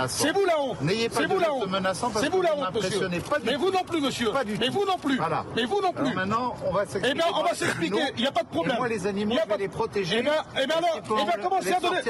C'est 0.08 0.32
vous 0.32 0.45
la 0.45 0.60
honte. 0.60 0.82
N'ayez 0.82 1.10
pas 1.10 1.22
de 1.22 1.34
honte 1.34 1.70
menaçant 1.70 2.12
C'est 2.16 2.30
vous 2.30 2.41
la 2.41 2.56
honte, 2.56 2.74
monsieur. 2.74 3.10
Mais 3.43 3.56
vous 3.56 3.72
non 3.72 3.84
plus, 3.84 4.01
monsieur. 4.01 4.32
Mais 4.60 4.70
vous 4.70 4.86
non 4.86 4.97
plus. 4.97 5.20
Mais 5.56 5.66
vous 5.66 5.82
non 5.82 5.93
plus. 5.93 6.14
maintenant, 6.14 6.56
on 6.66 6.74
va 6.74 6.86
s'expliquer. 6.86 7.10
Eh 7.12 7.14
bien, 7.14 7.26
on 7.36 7.43
va 7.43 7.54
s'expliquer. 7.54 8.01
Il 8.18 8.22
n'y 8.22 8.28
a 8.28 8.32
pas 8.32 8.43
de 8.43 8.47
problème. 8.47 8.78
Moi, 8.78 8.88
les 8.88 9.08
animaux, 9.08 9.36
je 9.43 9.49
vais 9.49 9.58
les 9.58 9.68
protéger. 9.68 10.18
Eh 10.20 10.22
bien, 10.22 10.34
eh 10.62 10.66
bien, 10.66 10.76
alors, 10.78 10.99
eh 10.99 11.26
bien, 11.26 11.43
commencez 11.43 11.74
à 11.74 11.80
donner, 11.80 12.01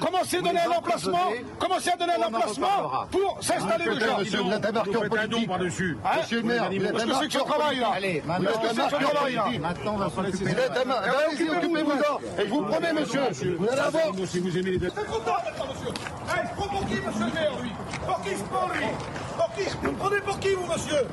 commencez 0.00 0.36
à 0.36 0.40
donner 0.40 0.60
un 0.60 0.70
emplacement, 0.70 1.32
commencez 1.58 1.90
à 1.90 1.96
donner 1.96 2.12
un 2.14 2.26
emplacement 2.26 3.06
pour 3.10 3.38
s'installer 3.40 3.84
déjà. 3.84 4.18
Monsieur, 4.18 4.40
vous 4.40 4.52
êtes 4.52 4.66
un 4.66 4.72
marqueur 4.72 5.08
politique. 5.08 5.50
Monsieur 5.50 5.96
le 6.32 6.42
maire, 6.42 6.70
vous 6.70 6.84
êtes 6.84 7.00
un 7.00 7.06
marqueur 7.06 7.18
politique. 7.18 7.44
travail, 7.44 7.78
là. 7.78 7.90
Allez, 7.94 8.22
maintenant, 8.26 8.50
on 8.62 8.74
va 8.74 8.88
travail, 8.88 9.34
là. 9.34 9.44
Maintenant, 9.60 9.94
on 9.94 9.98
va 9.98 10.10
s'occuper. 10.10 10.50
Occupez-vous-en. 11.50 12.40
Et 12.40 12.46
je 12.46 12.50
vous 12.50 12.62
promets, 12.62 12.92
monsieur, 12.92 13.20
vous 13.58 13.68
allez 13.68 13.80
avoir... 13.80 14.12
Si 14.26 14.38
vous 14.38 14.56
aimez 14.56 14.70
les 14.72 14.78
monsieur. 15.72 15.94
Allez, 16.28 16.48
je 16.48 16.54
prends 16.54 16.68
pour 16.68 16.86
qui, 16.86 16.94
monsieur 16.94 17.26
le 17.26 17.32
maire, 17.32 17.62
lui? 17.62 17.70
Pour 18.06 18.22
qui 18.22 18.30
je 18.30 18.42
prends, 18.44 18.68
lui? 18.68 18.86
Pour 19.36 19.54
qui 19.54 19.62
Vous 19.82 19.92
prenez 19.92 20.20
pour 20.20 20.38
qui, 20.40 20.48
vous, 20.54 20.66
monsieur? 20.66 21.06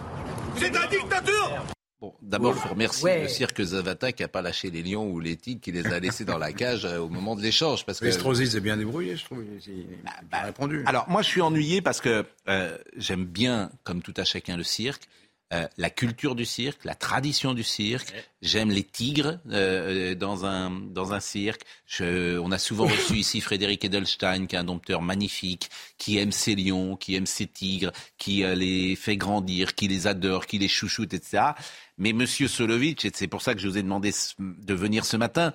Vous 0.56 0.64
êtes 0.64 0.76
un 0.76 0.88
dictateur 0.88 1.66
Bon, 2.02 2.14
d'abord, 2.22 2.54
il 2.56 2.62
faut 2.62 2.70
remercier 2.70 3.24
le 3.24 3.28
cirque 3.28 3.62
Zavata 3.62 4.14
qui 4.14 4.24
n'a 4.24 4.30
pas 4.30 4.42
lâché 4.42 4.70
les 4.72 4.82
lions 4.82 5.06
ou 5.10 5.20
les 5.20 5.36
tigres, 5.36 5.60
qui 5.60 5.74
les 5.74 5.86
a 5.86 6.00
laissés 6.00 6.24
dans 6.24 6.38
la 6.38 6.54
cage 6.54 6.86
euh, 6.86 7.00
au 7.00 7.10
moment 7.10 7.36
de 7.36 7.42
l'échange. 7.42 7.86
Parce 7.86 8.00
que 8.00 8.10
s'est 8.10 8.60
bien 8.62 8.78
débrouillé, 8.78 9.18
je 9.18 9.26
trouve. 9.26 9.44
Il 9.68 9.86
a 10.06 10.22
bah, 10.32 10.44
répondu. 10.46 10.84
Alors, 10.86 11.10
moi, 11.10 11.22
je 11.22 11.28
suis 11.28 11.42
ennuyé 11.42 11.82
parce 11.82 12.00
que 12.00 12.26
euh, 12.48 12.78
j'aime 12.96 13.26
bien, 13.26 13.70
comme 13.84 14.02
tout 14.02 14.14
à 14.16 14.24
chacun, 14.24 14.56
le 14.56 14.64
cirque. 14.64 15.10
Euh, 15.52 15.68
la 15.78 15.90
culture 15.90 16.36
du 16.36 16.46
cirque, 16.46 16.86
la 16.86 16.94
tradition 16.94 17.56
du 17.56 17.64
cirque. 17.64 18.14
J'aime 18.44 18.70
les 18.70 18.84
tigres 18.84 19.40
euh, 19.50 20.14
dans, 20.14 20.46
un, 20.46 20.70
dans 20.70 21.14
un 21.14 21.20
cirque. 21.20 21.64
Je, 21.88 22.38
on 22.38 22.52
a 22.52 22.60
souvent 22.60 22.86
reçu 22.88 23.16
ici 23.16 23.42
Frédéric 23.42 23.84
Edelstein, 23.84 24.46
qui 24.46 24.56
est 24.56 24.60
un 24.60 24.64
dompteur 24.64 25.02
magnifique, 25.02 25.72
qui 25.98 26.20
aime 26.20 26.32
ses 26.32 26.54
lions, 26.54 26.96
qui 26.96 27.16
aime 27.16 27.26
ses 27.26 27.48
tigres, 27.48 27.92
qui 28.20 28.44
euh, 28.44 28.54
les 28.54 28.96
fait 28.96 29.18
grandir, 29.18 29.74
qui 29.74 29.88
les 29.88 30.06
adore, 30.06 30.46
qui 30.46 30.60
les 30.60 30.68
chouchoute, 30.68 31.16
etc. 31.16 31.54
Mais 31.98 32.14
Monsieur 32.14 32.48
Solovitch, 32.48 33.06
et 33.06 33.12
c'est 33.12 33.28
pour 33.28 33.42
ça 33.42 33.56
que 33.56 33.60
je 33.60 33.68
vous 33.68 33.78
ai 33.80 33.84
demandé 33.84 34.12
de 34.38 34.74
venir 34.76 35.04
ce 35.04 35.18
matin, 35.18 35.54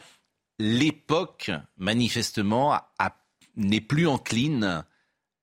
l'époque, 0.59 1.53
manifestement, 1.76 2.80
n'est 3.55 3.80
plus 3.80 4.09
encline 4.09 4.84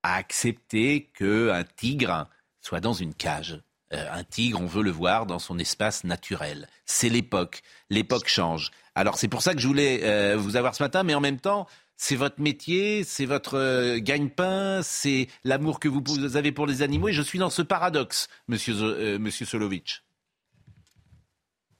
à 0.04 0.16
accepter 0.16 1.10
qu'un 1.18 1.64
tigre 1.64 2.28
soit 2.60 2.82
dans 2.82 2.93
une 2.93 3.14
cage. 3.14 3.62
Euh, 3.94 4.06
un 4.12 4.24
tigre, 4.24 4.62
on 4.62 4.66
veut 4.66 4.84
le 4.84 4.92
voir 4.92 5.26
dans 5.26 5.39
son 5.39 5.60
espace 5.60 6.04
naturel. 6.04 6.68
C'est 6.86 7.10
l'époque. 7.10 7.62
L'époque 7.89 8.28
change. 8.28 8.72
Alors 8.96 9.18
c'est 9.18 9.28
pour 9.28 9.42
ça 9.42 9.54
que 9.54 9.60
je 9.60 9.68
voulais 9.68 10.02
euh, 10.04 10.38
vous 10.38 10.56
avoir 10.56 10.76
ce 10.76 10.84
matin, 10.84 11.04
mais 11.04 11.14
en 11.14 11.20
même 11.20 11.39
temps, 11.39 11.68
c'est 11.98 12.16
votre 12.16 12.42
métier, 12.42 13.04
c'est 13.04 13.26
votre 13.26 13.58
euh, 13.58 14.00
gagne-pain, 14.00 14.82
c'est 14.82 15.28
l'amour 15.44 15.80
que 15.80 15.89
vous 15.89 16.36
avez 16.36 16.52
pour 16.52 16.68
les 16.68 16.82
animaux, 16.82 17.10
et 17.10 17.14
je 17.14 17.22
suis 17.22 17.39
dans 17.39 17.50
ce 17.50 17.62
paradoxe, 17.62 18.28
monsieur, 18.48 19.18
monsieur. 19.18 19.46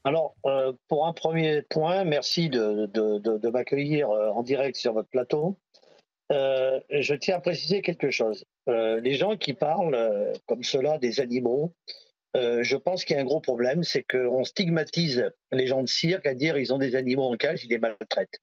Alors, 0.04 0.36
pour 0.88 1.06
un 1.06 1.14
premier 1.14 1.62
point, 1.62 2.04
merci 2.04 2.50
de 2.50 3.50
m'accueillir 3.50 4.10
en 4.10 4.42
direct 4.42 4.76
sur 4.76 4.94
votre 4.94 5.10
plateau. 5.10 5.58
Je 6.32 7.14
tiens 7.16 7.38
à 7.38 7.42
préciser 7.42 7.82
quelque 7.82 8.10
chose. 8.10 8.46
les 8.68 9.14
gens 9.16 9.38
qui 9.38 9.54
parlent 9.54 10.34
comme 10.48 10.64
cela 10.64 10.98
des 10.98 11.20
animaux, 11.20 11.74
euh, 12.38 12.64
je 12.64 12.78
pense 12.78 13.04
qu'il 13.04 13.16
y 13.16 13.20
a 13.20 13.22
un 13.22 13.26
gros 13.26 13.42
problème, 13.42 13.84
c'est 13.84 14.04
qu'on 14.04 14.44
stigmatise 14.44 15.30
les 15.52 15.68
gens 15.68 15.82
de 15.82 15.88
cirque 15.88 16.26
à 16.26 16.34
dire 16.34 16.58
ils 16.58 16.74
ont 16.74 16.78
des 16.78 16.96
animaux 16.96 17.24
en 17.24 17.36
cage, 17.36 17.64
ils 17.66 17.70
les 17.70 17.80
maltraitent. 17.80 18.40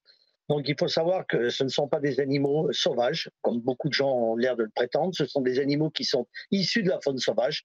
Donc 0.48 0.68
il 0.68 0.76
faut 0.78 0.88
savoir 0.88 1.26
que 1.26 1.50
ce 1.50 1.64
ne 1.64 1.68
sont 1.68 1.88
pas 1.88 2.00
des 2.00 2.20
animaux 2.20 2.72
sauvages, 2.72 3.30
comme 3.42 3.60
beaucoup 3.60 3.88
de 3.88 3.94
gens 3.94 4.10
ont 4.10 4.36
l'air 4.36 4.56
de 4.56 4.64
le 4.64 4.70
prétendre, 4.70 5.14
ce 5.14 5.26
sont 5.26 5.40
des 5.40 5.58
animaux 5.58 5.90
qui 5.90 6.04
sont 6.04 6.26
issus 6.50 6.82
de 6.82 6.88
la 6.88 7.00
faune 7.00 7.18
sauvage, 7.18 7.64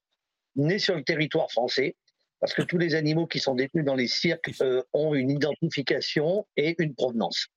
nés 0.55 0.79
sur 0.79 0.95
le 0.95 1.03
territoire 1.03 1.51
français, 1.51 1.95
parce 2.39 2.53
que 2.53 2.61
tous 2.61 2.77
les 2.77 2.95
animaux 2.95 3.27
qui 3.27 3.39
sont 3.39 3.55
détenus 3.55 3.85
dans 3.85 3.95
les 3.95 4.07
cirques 4.07 4.51
euh, 4.61 4.81
ont 4.93 5.13
une 5.13 5.29
identification 5.29 6.45
et 6.57 6.75
une 6.79 6.93
provenance. 6.93 7.47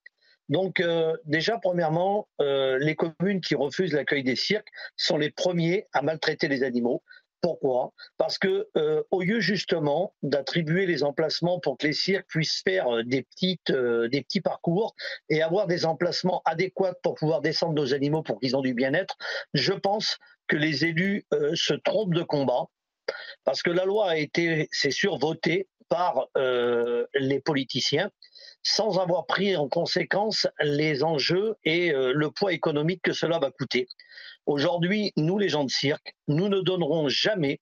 Donc 0.48 0.80
euh, 0.80 1.16
déjà, 1.24 1.58
premièrement, 1.58 2.28
les 2.38 2.96
communes 2.96 3.40
qui 3.40 3.54
refusent 3.54 3.92
l'accueil 3.92 4.22
des 4.22 4.36
cirques 4.36 4.68
sont 4.96 5.16
les 5.16 5.30
premiers 5.30 5.86
à 5.92 6.02
maltraiter 6.02 6.48
les 6.48 6.62
animaux. 6.62 7.02
Pourquoi? 7.46 7.92
Parce 8.16 8.38
que 8.38 8.68
euh, 8.76 9.04
au 9.10 9.22
lieu 9.22 9.38
justement 9.38 10.14
d'attribuer 10.22 10.84
les 10.84 11.04
emplacements 11.04 11.60
pour 11.60 11.78
que 11.78 11.86
les 11.86 11.92
cirques 11.92 12.26
puissent 12.26 12.62
faire 12.64 12.92
euh, 12.92 13.04
des 13.04 13.22
petites, 13.22 13.70
euh, 13.70 14.08
des 14.08 14.22
petits 14.22 14.40
parcours 14.40 14.96
et 15.28 15.42
avoir 15.42 15.68
des 15.68 15.84
emplacements 15.84 16.42
adéquats 16.44 16.94
pour 17.04 17.14
pouvoir 17.14 17.42
descendre 17.42 17.74
nos 17.74 17.94
animaux 17.94 18.22
pour 18.24 18.40
qu'ils 18.40 18.54
aient 18.56 18.62
du 18.62 18.74
bien-être, 18.74 19.16
je 19.54 19.72
pense 19.72 20.18
que 20.48 20.56
les 20.56 20.84
élus 20.84 21.24
se 21.54 21.74
trompent 21.74 22.14
de 22.14 22.22
combat. 22.22 22.66
Parce 23.44 23.62
que 23.62 23.70
la 23.70 23.84
loi 23.84 24.10
a 24.10 24.16
été, 24.16 24.68
c'est 24.72 24.90
sûr, 24.90 25.16
votée 25.18 25.68
par 25.88 26.28
les 27.14 27.40
politiciens 27.40 28.10
sans 28.66 28.98
avoir 28.98 29.26
pris 29.26 29.56
en 29.56 29.68
conséquence 29.68 30.48
les 30.60 31.04
enjeux 31.04 31.54
et 31.64 31.92
le 31.92 32.30
poids 32.30 32.52
économique 32.52 33.00
que 33.02 33.12
cela 33.12 33.38
va 33.38 33.50
coûter. 33.50 33.86
Aujourd'hui, 34.46 35.12
nous, 35.16 35.38
les 35.38 35.48
gens 35.48 35.64
de 35.64 35.70
cirque, 35.70 36.14
nous 36.26 36.48
ne 36.48 36.60
donnerons 36.60 37.08
jamais 37.08 37.60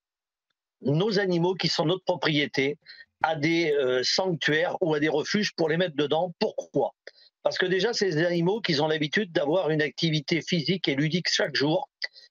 nos 0.82 1.18
animaux 1.18 1.55
qui 1.55 1.68
sont 1.68 1.86
notre 1.86 2.05
propriété 2.05 2.78
à 3.22 3.36
des 3.36 3.72
euh, 3.72 4.02
sanctuaires 4.02 4.76
ou 4.82 4.94
à 4.94 5.00
des 5.00 5.09
refuges 5.09 5.55
pour 5.57 5.68
les 5.68 5.78
mettre 5.78 5.96
dedans. 5.96 6.34
Pourquoi? 6.38 6.94
Parce 7.42 7.59
que 7.59 7.66
déjà, 7.66 7.92
ces 7.92 8.18
animaux 8.24 8.61
qui 8.61 8.78
ont 8.80 8.86
l'habitude 8.86 9.32
d'avoir 9.32 9.70
une 9.70 9.82
activité 9.82 10.42
physique 10.42 10.88
et 10.88 10.94
ludique 10.94 11.28
chaque 11.30 11.55
jour, 11.55 11.88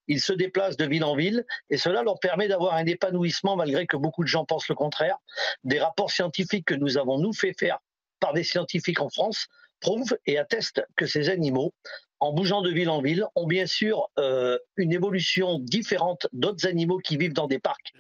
ils 0.08 0.22
se 0.22 0.34
déplacent 0.34 0.78
de 0.78 0.86
ville 0.86 1.04
en 1.04 1.16
ville 1.16 1.46
et 1.70 1.78
cela 1.78 2.04
leur 2.04 2.20
permet 2.20 2.48
d'avoir 2.48 2.76
un 2.76 2.86
épanouissement 2.86 3.56
malgré 3.56 3.88
que 3.88 3.98
beaucoup 3.98 4.24
de 4.24 4.28
gens 4.28 4.46
pensent 4.46 4.68
le 4.68 4.76
contraire. 4.76 5.18
Des 5.64 5.80
rapports 5.80 6.12
scientifiques 6.12 6.66
que 6.66 6.76
nous 6.76 6.98
avons 6.98 7.18
nous 7.18 7.34
fait 7.34 7.54
faire 7.58 7.80
par 8.24 8.32
des 8.32 8.46
scientifiques 8.46 9.02
en 9.02 9.10
France 9.10 9.48
prouvent 9.82 10.18
et 10.26 10.38
attestent 10.38 10.82
que 10.96 11.06
ces 11.06 11.28
animaux 11.28 11.74
en 12.24 12.32
bougeant 12.32 12.62
de 12.62 12.72
ville 12.72 12.90
en 12.90 13.02
ville, 13.02 13.26
ont 13.36 13.46
bien 13.46 13.66
sûr 13.66 14.10
euh, 14.18 14.58
une 14.78 14.94
évolution 14.94 15.60
différente 15.60 16.28
d'autres 16.32 16.66
animaux 16.66 17.00
qui 17.00 17.18
vivent 17.18 17.34
dans 17.34 17.48
des 17.48 17.60
parcs. 17.60 17.92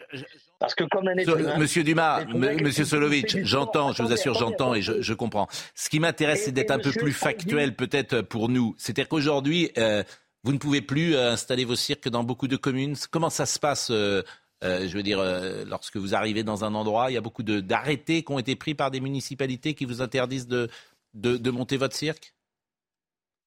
Parce 0.59 0.75
que 0.75 0.85
comme 0.85 1.09
un 1.09 1.17
être 1.17 1.59
Monsieur 1.59 1.83
Dumas, 1.83 2.23
Monsieur 2.23 2.85
Solovitch, 2.85 3.35
j'entends, 3.43 3.91
je 3.91 4.01
vous 4.01 4.13
assure, 4.13 4.33
j'entends 4.33 4.75
et 4.75 4.81
je, 4.81 5.13
comprends. 5.13 5.49
Ce 5.75 5.89
qui 5.89 5.99
m'intéresse, 5.99 6.45
c'est 6.45 6.53
d'être 6.53 6.71
un 6.71 6.79
peu 6.79 6.91
plus 6.91 7.11
factuel 7.11 7.75
peut-être 7.75 8.21
pour 8.21 8.47
nous. 8.47 8.75
C'est-à-dire 8.77 9.09
qu'aujourd'hui, 9.09 9.71
euh, 9.77 10.03
vous 10.45 10.53
ne 10.53 10.57
pouvez 10.57 10.81
plus 10.81 11.15
euh, 11.15 11.31
installer 11.31 11.65
vos 11.65 11.75
cirques 11.75 12.07
dans 12.07 12.23
beaucoup 12.23 12.47
de 12.47 12.55
communes. 12.55 12.95
Comment 13.11 13.29
ça 13.29 13.45
se 13.45 13.59
passe 13.59 13.91
je 14.63 14.93
veux 14.95 15.03
dire, 15.03 15.21
lorsque 15.65 15.97
vous 15.97 16.15
arrivez 16.15 16.43
dans 16.43 16.63
un 16.63 16.73
endroit, 16.73 17.11
il 17.11 17.13
y 17.13 17.17
a 17.17 17.21
beaucoup 17.21 17.43
d'arrêtés 17.43 18.23
qui 18.23 18.31
ont 18.31 18.39
été 18.39 18.55
pris 18.55 18.73
par 18.73 18.91
des 18.91 18.99
municipalités 18.99 19.73
qui 19.73 19.85
vous 19.85 20.01
interdisent 20.01 20.47
de, 20.47 20.69
de 21.13 21.51
monter 21.51 21.77
votre 21.77 21.95
cirque? 21.95 22.33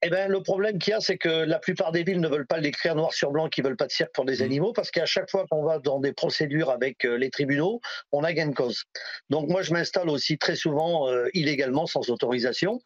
Eh 0.02 0.10
ben, 0.10 0.30
le 0.30 0.42
problème 0.42 0.78
qu'il 0.78 0.90
y 0.90 0.94
a, 0.94 1.00
c'est 1.00 1.16
que 1.16 1.28
la 1.28 1.58
plupart 1.58 1.90
des 1.90 2.04
villes 2.04 2.20
ne 2.20 2.28
veulent 2.28 2.46
pas 2.46 2.58
l'écrire 2.58 2.94
noir 2.94 3.14
sur 3.14 3.30
blanc 3.30 3.48
qu'ils 3.48 3.64
veulent 3.64 3.78
pas 3.78 3.86
de 3.86 3.92
cirque 3.92 4.12
pour 4.12 4.26
des 4.26 4.38
mmh. 4.38 4.44
animaux, 4.44 4.72
parce 4.74 4.90
qu'à 4.90 5.06
chaque 5.06 5.30
fois 5.30 5.46
qu'on 5.50 5.64
va 5.64 5.78
dans 5.78 6.00
des 6.00 6.12
procédures 6.12 6.70
avec 6.70 7.06
euh, 7.06 7.16
les 7.16 7.30
tribunaux, 7.30 7.80
on 8.12 8.22
a 8.22 8.34
gain 8.34 8.48
de 8.48 8.54
cause. 8.54 8.84
Donc 9.30 9.48
moi, 9.48 9.62
je 9.62 9.72
m'installe 9.72 10.10
aussi 10.10 10.36
très 10.36 10.54
souvent 10.54 11.08
euh, 11.08 11.28
illégalement, 11.32 11.86
sans 11.86 12.10
autorisation. 12.10 12.78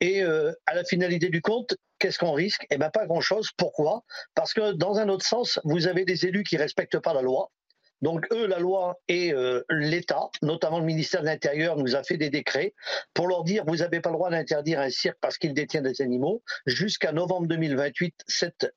Et 0.00 0.22
euh, 0.22 0.50
à 0.64 0.74
la 0.74 0.82
finalité 0.84 1.28
du 1.28 1.42
compte, 1.42 1.76
qu'est-ce 1.98 2.18
qu'on 2.18 2.32
risque? 2.32 2.66
Eh 2.70 2.78
ben 2.78 2.88
pas 2.88 3.06
grand-chose. 3.06 3.50
Pourquoi? 3.58 4.02
Parce 4.34 4.54
que 4.54 4.72
dans 4.72 4.98
un 4.98 5.10
autre 5.10 5.26
sens, 5.26 5.60
vous 5.64 5.86
avez 5.86 6.06
des 6.06 6.24
élus 6.24 6.42
qui 6.42 6.56
respectent 6.56 7.00
pas 7.00 7.12
la 7.12 7.22
loi. 7.22 7.50
Donc 8.02 8.26
eux, 8.32 8.46
la 8.46 8.58
loi 8.58 8.98
et 9.08 9.32
euh, 9.32 9.62
l'État, 9.70 10.28
notamment 10.42 10.78
le 10.78 10.84
ministère 10.84 11.22
de 11.22 11.26
l'Intérieur, 11.26 11.76
nous 11.76 11.96
a 11.96 12.02
fait 12.02 12.16
des 12.16 12.30
décrets 12.30 12.74
pour 13.14 13.26
leur 13.26 13.44
dire 13.44 13.64
vous 13.66 13.76
n'avez 13.76 14.00
pas 14.00 14.10
le 14.10 14.16
droit 14.16 14.30
d'interdire 14.30 14.80
un 14.80 14.90
cirque 14.90 15.18
parce 15.20 15.38
qu'il 15.38 15.54
détient 15.54 15.82
des 15.82 16.02
animaux. 16.02 16.42
Jusqu'à 16.66 17.12
novembre 17.12 17.46
2028, 17.46 18.14
cette 18.26 18.72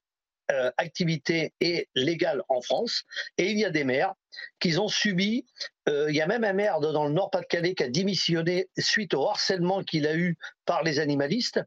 euh, 0.52 0.72
activité 0.78 1.54
est 1.62 1.90
légale 1.94 2.42
en 2.50 2.62
France. 2.62 3.04
Et 3.38 3.52
il 3.52 3.60
y 3.60 3.66
a 3.66 3.70
des 3.70 3.84
maires 3.84 4.16
qui 4.60 4.76
ont 4.80 4.88
subi, 4.88 5.46
euh, 5.88 6.08
il 6.10 6.16
y 6.16 6.22
a 6.22 6.28
même 6.28 6.44
un 6.44 6.54
maire 6.54 6.80
dans 6.80 7.06
le 7.06 7.14
Nord-Pas-de-Calais 7.14 7.76
qui 7.76 7.84
a 7.84 7.90
démissionné 7.90 8.68
suite 8.78 9.14
au 9.14 9.28
harcèlement 9.28 9.84
qu'il 9.84 10.08
a 10.08 10.16
eu 10.16 10.38
par 10.66 10.82
les 10.82 11.00
animalistes. 11.00 11.62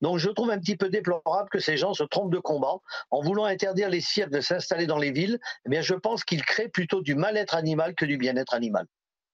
Donc 0.00 0.18
je 0.18 0.30
trouve 0.30 0.50
un 0.50 0.58
petit 0.58 0.76
peu 0.76 0.88
déplorable 0.88 1.48
que 1.50 1.58
ces 1.58 1.76
gens 1.76 1.94
se 1.94 2.04
trompent 2.04 2.32
de 2.32 2.38
combat 2.38 2.76
en 3.10 3.20
voulant 3.20 3.44
interdire 3.44 3.88
les 3.88 4.00
cirques 4.00 4.30
de 4.30 4.40
s'installer 4.40 4.86
dans 4.86 4.98
les 4.98 5.10
villes. 5.10 5.38
Eh 5.66 5.70
bien, 5.70 5.82
je 5.82 5.94
pense 5.94 6.24
qu'ils 6.24 6.44
créent 6.44 6.68
plutôt 6.68 7.00
du 7.00 7.14
mal-être 7.14 7.54
animal 7.54 7.94
que 7.94 8.04
du 8.04 8.16
bien-être 8.16 8.54
animal. 8.54 8.86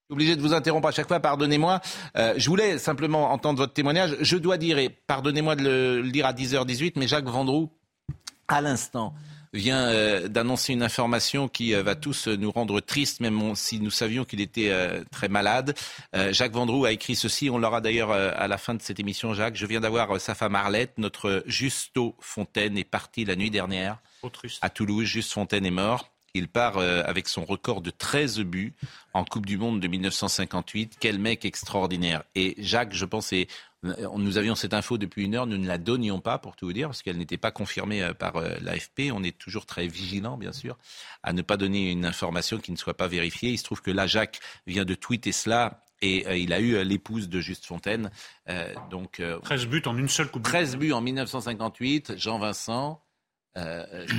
Obligé 0.09 0.35
de 0.35 0.41
vous 0.41 0.53
interrompre 0.53 0.87
à 0.87 0.91
chaque 0.91 1.07
fois, 1.07 1.19
pardonnez-moi. 1.19 1.81
Euh, 2.15 2.35
je 2.37 2.47
voulais 2.47 2.77
simplement 2.77 3.31
entendre 3.31 3.57
votre 3.57 3.73
témoignage. 3.73 4.15
Je 4.19 4.37
dois 4.37 4.57
dire, 4.57 4.77
et 4.77 4.89
pardonnez-moi 4.89 5.55
de 5.55 5.63
le, 5.63 6.01
le, 6.01 6.11
dire 6.11 6.27
à 6.27 6.33
10h18, 6.33 6.93
mais 6.97 7.07
Jacques 7.07 7.25
Vendroux, 7.25 7.71
à 8.47 8.61
l'instant, 8.61 9.15
vient 9.55 9.87
euh, 9.87 10.27
d'annoncer 10.27 10.73
une 10.73 10.83
information 10.83 11.47
qui 11.47 11.73
euh, 11.73 11.81
va 11.81 11.95
tous 11.95 12.27
euh, 12.27 12.35
nous 12.35 12.51
rendre 12.51 12.79
tristes, 12.81 13.21
même 13.21 13.55
si 13.55 13.79
nous 13.79 13.89
savions 13.89 14.25
qu'il 14.25 14.41
était 14.41 14.71
très 15.11 15.27
malade. 15.27 15.75
Jacques 16.31 16.53
Vendroux 16.53 16.85
a 16.85 16.91
écrit 16.91 17.15
ceci, 17.15 17.49
on 17.49 17.57
l'aura 17.57 17.81
d'ailleurs 17.81 18.11
à 18.11 18.47
la 18.47 18.57
fin 18.57 18.73
de 18.73 18.81
cette 18.81 18.99
émission, 18.99 19.33
Jacques. 19.33 19.55
Je 19.55 19.65
viens 19.65 19.79
d'avoir 19.79 20.19
sa 20.19 20.35
femme 20.35 20.55
Arlette, 20.55 20.97
notre 20.97 21.43
Justo 21.45 22.15
Fontaine 22.19 22.77
est 22.77 22.83
parti 22.83 23.25
la 23.25 23.35
nuit 23.35 23.51
dernière 23.51 23.97
à 24.61 24.69
Toulouse. 24.69 25.05
Juste 25.05 25.33
Fontaine 25.33 25.65
est 25.65 25.71
mort. 25.71 26.14
Il 26.35 26.47
part 26.47 26.77
avec 26.77 27.27
son 27.27 27.45
record 27.45 27.81
de 27.81 27.89
13 27.89 28.41
buts 28.41 28.73
en 29.13 29.25
Coupe 29.25 29.45
du 29.45 29.57
Monde 29.57 29.79
de 29.79 29.87
1958. 29.87 30.97
Quel 30.99 31.17
mec 31.17 31.45
extraordinaire. 31.45 32.23
Et 32.35 32.55
Jacques, 32.59 32.93
je 32.93 33.05
pense, 33.05 33.33
est 33.33 33.47
nous 34.17 34.37
avions 34.37 34.55
cette 34.55 34.73
info 34.73 34.97
depuis 34.97 35.25
une 35.25 35.35
heure, 35.35 35.47
nous 35.47 35.57
ne 35.57 35.67
la 35.67 35.77
donnions 35.77 36.19
pas 36.19 36.37
pour 36.37 36.55
tout 36.55 36.65
vous 36.65 36.73
dire, 36.73 36.87
parce 36.87 37.01
qu'elle 37.01 37.17
n'était 37.17 37.37
pas 37.37 37.51
confirmée 37.51 38.01
euh, 38.01 38.13
par 38.13 38.37
euh, 38.37 38.55
l'AFP. 38.61 39.11
On 39.13 39.23
est 39.23 39.37
toujours 39.37 39.65
très 39.65 39.87
vigilant, 39.87 40.37
bien 40.37 40.51
sûr, 40.51 40.77
à 41.23 41.33
ne 41.33 41.41
pas 41.41 41.57
donner 41.57 41.91
une 41.91 42.05
information 42.05 42.57
qui 42.57 42.71
ne 42.71 42.77
soit 42.77 42.95
pas 42.95 43.07
vérifiée. 43.07 43.51
Il 43.51 43.57
se 43.57 43.63
trouve 43.63 43.81
que 43.81 43.91
là, 43.91 44.07
Jacques 44.07 44.39
vient 44.67 44.85
de 44.85 44.95
tweeter 44.95 45.31
cela 45.31 45.83
et 46.01 46.27
euh, 46.27 46.37
il 46.37 46.53
a 46.53 46.59
eu 46.59 46.83
l'épouse 46.83 47.29
de 47.29 47.39
Juste 47.39 47.65
Fontaine. 47.65 48.11
donc, 48.89 49.21
13 49.43 49.67
buts 49.67 49.83
en 49.85 49.97
une 49.97 50.09
seule 50.09 50.29
Coupe 50.29 50.43
13 50.43 50.77
buts 50.77 50.91
en 50.91 51.01
1958, 51.01 52.17
Jean 52.17 52.39
Vincent, 52.39 53.01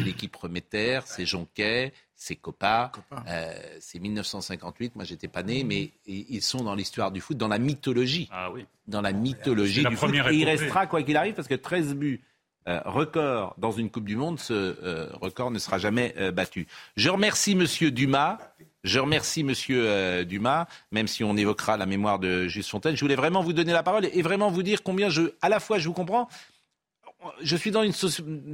l'équipe 0.04 0.32
Prométhère, 0.32 1.06
c'est 1.06 1.26
Jonquet, 1.26 1.92
c'est 2.14 2.36
Copa, 2.36 2.92
euh, 3.28 3.52
c'est 3.80 3.98
1958. 3.98 4.96
Moi, 4.96 5.04
j'étais 5.04 5.28
pas 5.28 5.42
né, 5.42 5.64
mais 5.64 5.90
ils 6.06 6.42
sont 6.42 6.64
dans 6.64 6.74
l'histoire 6.74 7.10
du 7.10 7.20
foot, 7.20 7.36
dans 7.36 7.48
la 7.48 7.58
mythologie. 7.58 8.28
Ah 8.32 8.50
oui. 8.50 8.64
Dans 8.88 9.02
la 9.02 9.12
mythologie 9.12 9.84
du 9.84 9.96
foot. 9.96 10.10
il 10.32 10.44
restera 10.44 10.86
quoi 10.86 11.02
qu'il 11.02 11.16
arrive, 11.16 11.34
parce 11.34 11.48
que 11.48 11.54
13 11.54 11.94
buts 11.94 12.22
record 12.66 13.54
dans 13.58 13.70
une 13.70 13.90
Coupe 13.90 14.06
du 14.06 14.16
Monde, 14.16 14.40
ce 14.40 15.12
record 15.14 15.50
ne 15.50 15.58
sera 15.58 15.78
jamais 15.78 16.14
battu. 16.32 16.66
Je 16.96 17.10
remercie 17.10 17.54
Monsieur 17.54 17.90
Dumas. 17.90 18.38
Je 18.82 19.00
remercie 19.00 19.42
Monsieur 19.42 20.24
Dumas, 20.24 20.66
même 20.92 21.08
si 21.08 21.24
on 21.24 21.36
évoquera 21.36 21.76
la 21.76 21.86
mémoire 21.86 22.20
de 22.20 22.46
Juste 22.46 22.70
Fontaine. 22.70 22.96
Je 22.96 23.00
voulais 23.00 23.16
vraiment 23.16 23.42
vous 23.42 23.52
donner 23.52 23.72
la 23.72 23.82
parole 23.82 24.08
et 24.12 24.22
vraiment 24.22 24.48
vous 24.50 24.62
dire 24.62 24.82
combien 24.82 25.10
je, 25.10 25.22
à 25.42 25.48
la 25.48 25.58
fois, 25.60 25.78
je 25.78 25.88
vous 25.88 25.94
comprends, 25.94 26.28
je 27.42 27.56
suis 27.56 27.70
dans 27.70 27.82
une, 27.82 27.92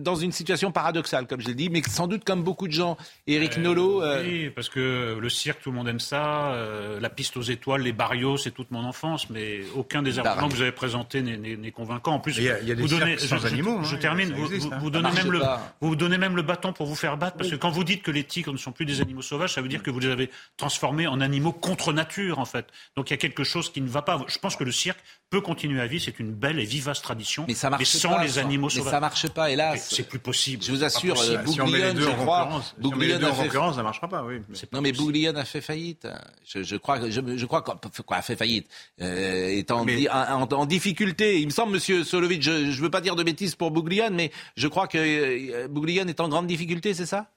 dans 0.03 0.15
une 0.15 0.32
situation 0.32 0.73
paradoxale, 0.73 1.27
comme 1.27 1.40
je 1.40 1.47
l'ai 1.47 1.55
dit, 1.55 1.70
mais 1.70 1.82
sans 1.89 2.07
doute 2.07 2.24
comme 2.24 2.43
beaucoup 2.43 2.66
de 2.66 2.73
gens. 2.73 2.97
Éric 3.27 3.59
euh, 3.59 3.61
Nolot. 3.61 4.03
Euh, 4.03 4.23
oui, 4.23 4.51
parce 4.51 4.69
que 4.69 5.19
le 5.20 5.28
cirque, 5.28 5.62
tout 5.62 5.70
le 5.70 5.77
monde 5.77 5.89
aime 5.89 6.01
ça. 6.01 6.53
Euh, 6.53 7.01
la 7.01 7.11
piste 7.11 7.36
aux 7.36 7.43
étoiles, 7.43 7.82
les 7.82 7.93
barrios, 7.93 8.36
c'est 8.36 8.51
toute 8.51 8.70
mon 8.70 8.85
enfance, 8.85 9.31
mais 9.31 9.61
aucun 9.74 10.03
des 10.03 10.19
arguments 10.19 10.49
que 10.49 10.55
vous 10.55 10.62
avez 10.62 10.73
présentés 10.73 11.23
n'est 11.23 11.70
convaincant. 11.70 12.15
En 12.15 12.20
plus, 12.20 12.36
il 12.39 12.44
y 12.44 12.51
a, 12.51 12.61
il 12.61 12.69
y 12.69 12.73
a 12.73 12.74
des 12.74 12.82
vous 12.82 12.89
donnez, 12.89 13.19
sans 13.19 13.39
je, 13.39 13.47
animaux. 13.47 13.82
Je, 13.82 13.94
hein, 13.94 13.99
termine. 13.99 14.32
vous, 14.32 14.49
vous, 14.81 14.90
donnez 14.90 15.12
même 15.12 15.31
le, 15.31 15.40
vous 15.81 15.97
donnez 15.97 16.19
même 16.19 16.36
le 16.36 16.43
bâton 16.43 16.73
pour 16.73 16.86
vous 16.86 16.94
faire 16.94 17.16
battre, 17.16 17.36
parce 17.36 17.51
que 17.51 17.57
quand 17.57 17.70
vous 17.70 17.85
dites 17.85 18.03
que 18.03 18.11
les 18.11 18.24
tigres 18.24 18.53
ne 18.53 18.59
sont 18.59 18.73
plus 18.73 18.86
des 18.86 19.01
animaux 19.01 19.23
sauvages, 19.23 19.55
ça 19.55 19.62
veut 19.62 19.69
dire 19.69 19.82
que 19.82 19.90
vous 19.90 20.01
les 20.01 20.09
avez 20.09 20.31
transformés 20.57 21.07
en 21.07 21.20
animaux 21.20 21.53
contre 21.53 21.93
nature, 21.93 22.39
en 22.39 22.44
fait. 22.44 22.66
Donc 22.97 23.11
il 23.11 23.12
y 23.12 23.15
a 23.15 23.19
quelque 23.19 23.44
chose 23.44 23.73
qui 23.73 23.81
ne 23.81 23.89
va 23.89 24.03
pas. 24.03 24.24
Je 24.28 24.39
pense 24.39 24.57
que 24.57 24.65
le 24.65 24.73
cirque 24.73 25.01
peut 25.32 25.40
continuer 25.40 25.80
à 25.80 25.86
vivre. 25.86 26.04
C'est 26.04 26.20
une 26.20 26.32
belle 26.32 26.60
et 26.60 26.64
vivace 26.64 27.00
tradition. 27.00 27.46
Mais 27.48 27.54
ça 27.54 27.70
marche 27.70 27.84
sans 27.84 28.10
pas, 28.10 28.22
les 28.22 28.38
animaux 28.38 28.68
sauvages. 28.68 28.84
Mais 28.84 28.90
ça 28.90 29.00
marche 29.00 29.28
pas, 29.28 29.50
hélas. 29.50 29.88
C'est 29.90 30.06
plus 30.06 30.18
possible. 30.18 30.62
Je 30.62 30.70
vous 30.70 30.84
assure, 30.84 31.16
Bouglione, 31.44 31.98
je 31.98 32.10
crois. 32.10 32.62
Bouglione 32.78 33.24
en 33.24 33.34
concurrence, 33.34 33.76
ça 33.76 33.82
marchera 33.82 34.09
pas, 34.09 34.22
oui. 34.22 34.42
Non, 34.72 34.82
mais 34.82 34.92
Bouglione 34.92 35.38
a 35.38 35.46
fait 35.46 35.62
faillite. 35.62 36.06
Je, 36.44 36.62
je 36.62 36.76
crois, 36.76 37.09
je, 37.09 37.20
je 37.36 37.46
crois 37.46 37.62
quoi, 37.62 37.80
a 38.10 38.22
fait 38.22 38.36
faillite, 38.36 38.68
euh, 39.00 39.48
est 39.48 39.70
en, 39.70 39.86
en, 39.86 40.66
difficulté. 40.66 41.40
Il 41.40 41.46
me 41.46 41.50
semble, 41.50 41.72
Monsieur 41.72 42.04
Solovic, 42.04 42.42
je, 42.42 42.50
ne 42.50 42.72
veux 42.72 42.90
pas 42.90 43.00
dire 43.00 43.16
de 43.16 43.22
bêtises 43.22 43.54
pour 43.54 43.70
Bouglione, 43.70 44.14
mais 44.14 44.30
je 44.56 44.68
crois 44.68 44.86
que 44.86 44.98
euh, 44.98 45.66
Bouglione 45.68 46.10
est 46.10 46.20
en 46.20 46.28
grande 46.28 46.46
difficulté, 46.46 46.92
c'est 46.92 47.06
ça? 47.06 47.28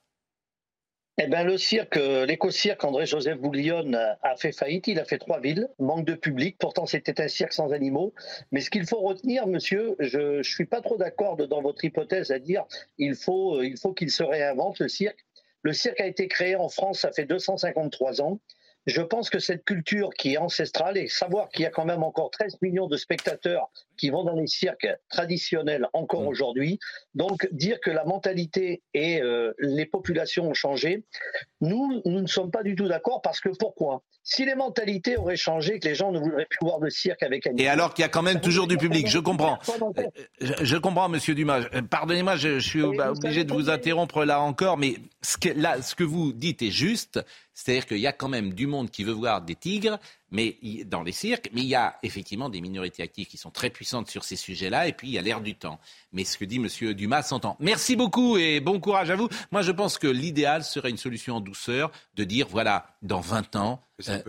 Eh 1.17 1.27
ben, 1.27 1.45
le 1.45 1.57
cirque, 1.57 1.95
euh, 1.95 2.25
l'éco-cirque 2.25 2.83
André-Joseph 2.83 3.37
Bouglione 3.39 3.95
a 4.21 4.35
fait 4.35 4.51
faillite. 4.51 4.87
Il 4.87 4.99
a 4.99 5.05
fait 5.05 5.17
trois 5.17 5.39
villes, 5.39 5.69
manque 5.79 6.05
de 6.05 6.13
public. 6.13 6.57
Pourtant, 6.59 6.85
c'était 6.85 7.21
un 7.21 7.29
cirque 7.29 7.53
sans 7.53 7.71
animaux. 7.71 8.13
Mais 8.51 8.59
ce 8.59 8.69
qu'il 8.69 8.85
faut 8.85 8.99
retenir, 8.99 9.47
monsieur, 9.47 9.95
je, 9.99 10.37
ne 10.37 10.43
suis 10.43 10.65
pas 10.65 10.81
trop 10.81 10.97
d'accord 10.97 11.37
dans 11.37 11.61
votre 11.61 11.85
hypothèse 11.85 12.31
à 12.31 12.39
dire 12.39 12.65
il 12.97 13.15
faut, 13.15 13.59
euh, 13.59 13.65
il 13.65 13.77
faut 13.77 13.93
qu'il 13.93 14.11
se 14.11 14.23
réinvente 14.23 14.79
le 14.79 14.89
cirque. 14.89 15.25
Le 15.61 15.71
cirque 15.71 16.01
a 16.01 16.05
été 16.05 16.27
créé 16.27 16.57
en 16.57 16.67
France, 16.67 16.99
ça 16.99 17.11
fait 17.13 17.25
253 17.25 18.21
ans 18.21 18.39
je 18.85 19.01
pense 19.01 19.29
que 19.29 19.39
cette 19.39 19.65
culture 19.65 20.11
qui 20.11 20.33
est 20.33 20.37
ancestrale, 20.37 20.97
et 20.97 21.07
savoir 21.07 21.49
qu'il 21.49 21.63
y 21.63 21.65
a 21.65 21.71
quand 21.71 21.85
même 21.85 22.03
encore 22.03 22.29
13 22.31 22.61
millions 22.61 22.87
de 22.87 22.97
spectateurs 22.97 23.69
qui 23.97 24.09
vont 24.09 24.23
dans 24.23 24.35
les 24.35 24.47
cirques 24.47 24.87
traditionnels 25.09 25.87
encore 25.93 26.23
mmh. 26.23 26.27
aujourd'hui, 26.27 26.79
donc 27.13 27.47
dire 27.51 27.79
que 27.79 27.89
la 27.89 28.03
mentalité 28.03 28.83
et 28.93 29.21
euh, 29.21 29.53
les 29.59 29.85
populations 29.85 30.49
ont 30.49 30.53
changé, 30.53 31.03
nous, 31.61 32.01
nous 32.05 32.21
ne 32.21 32.27
sommes 32.27 32.51
pas 32.51 32.63
du 32.63 32.75
tout 32.75 32.87
d'accord 32.87 33.21
parce 33.21 33.39
que 33.39 33.49
pourquoi? 33.49 34.03
Si 34.27 34.43
les 34.43 34.55
mentalités 34.55 35.17
auraient 35.17 35.37
changé, 35.37 35.79
que 35.79 35.87
les 35.87 35.93
gens 35.93 36.11
ne 36.11 36.17
voudraient 36.17 36.47
plus 36.49 36.57
voir 36.61 36.79
de 36.79 36.89
cirque 36.89 37.21
avec 37.21 37.47
Et 37.57 37.67
alors 37.67 37.93
qu'il 37.93 38.01
y 38.01 38.05
a 38.05 38.09
quand 38.09 38.23
même 38.23 38.41
toujours 38.41 38.65
du 38.65 38.75
public, 38.75 39.07
je 39.07 39.19
comprends. 39.19 39.59
Euh, 39.69 40.09
je, 40.39 40.77
comprends, 40.77 41.09
monsieur 41.09 41.35
Dumas. 41.35 41.61
Euh, 41.75 41.83
pardonnez-moi, 41.83 42.35
je, 42.35 42.59
suis 42.59 42.81
obligé 42.81 43.43
de 43.43 43.53
vous 43.53 43.69
interrompre 43.69 44.25
là 44.25 44.41
encore, 44.41 44.77
mais 44.77 44.95
ce 45.21 45.37
que, 45.37 45.49
là, 45.49 45.79
ce 45.83 45.93
que 45.93 46.03
vous 46.03 46.33
dites 46.33 46.63
est 46.63 46.71
juste. 46.71 47.19
C'est-à-dire 47.55 47.87
qu'il 47.87 47.99
y 47.99 48.05
a 48.05 48.11
quand 48.11 48.27
même 48.27 48.53
du 48.53 48.67
monde 48.67 48.91
qui 48.91 49.03
veut 49.03 49.13
voir 49.13 49.41
des 49.41 49.55
tigres 49.55 49.97
mais, 50.29 50.57
dans 50.85 51.01
les 51.01 51.13
cirques, 51.13 51.49
mais 51.53 51.61
il 51.61 51.67
y 51.67 51.75
a 51.75 51.97
effectivement 52.03 52.49
des 52.49 52.59
minorités 52.59 53.01
actives 53.01 53.27
qui 53.27 53.37
sont 53.37 53.51
très 53.51 53.69
puissantes 53.69 54.09
sur 54.09 54.25
ces 54.25 54.35
sujets-là, 54.35 54.87
et 54.87 54.93
puis 54.93 55.07
il 55.07 55.13
y 55.13 55.17
a 55.17 55.21
l'air 55.21 55.39
du 55.39 55.55
temps. 55.55 55.79
Mais 56.11 56.25
ce 56.25 56.37
que 56.37 56.45
dit 56.45 56.57
M. 56.57 56.93
Dumas 56.93 57.23
s'entend. 57.23 57.55
Merci 57.59 57.95
beaucoup 57.95 58.37
et 58.37 58.59
bon 58.59 58.79
courage 58.79 59.09
à 59.09 59.15
vous. 59.15 59.29
Moi, 59.51 59.61
je 59.61 59.71
pense 59.71 59.97
que 59.97 60.07
l'idéal 60.07 60.63
serait 60.63 60.89
une 60.89 60.97
solution 60.97 61.37
en 61.37 61.39
douceur, 61.39 61.91
de 62.15 62.25
dire, 62.25 62.47
voilà, 62.49 62.87
dans 63.01 63.21
20 63.21 63.55
ans, 63.55 63.81
euh, 64.09 64.21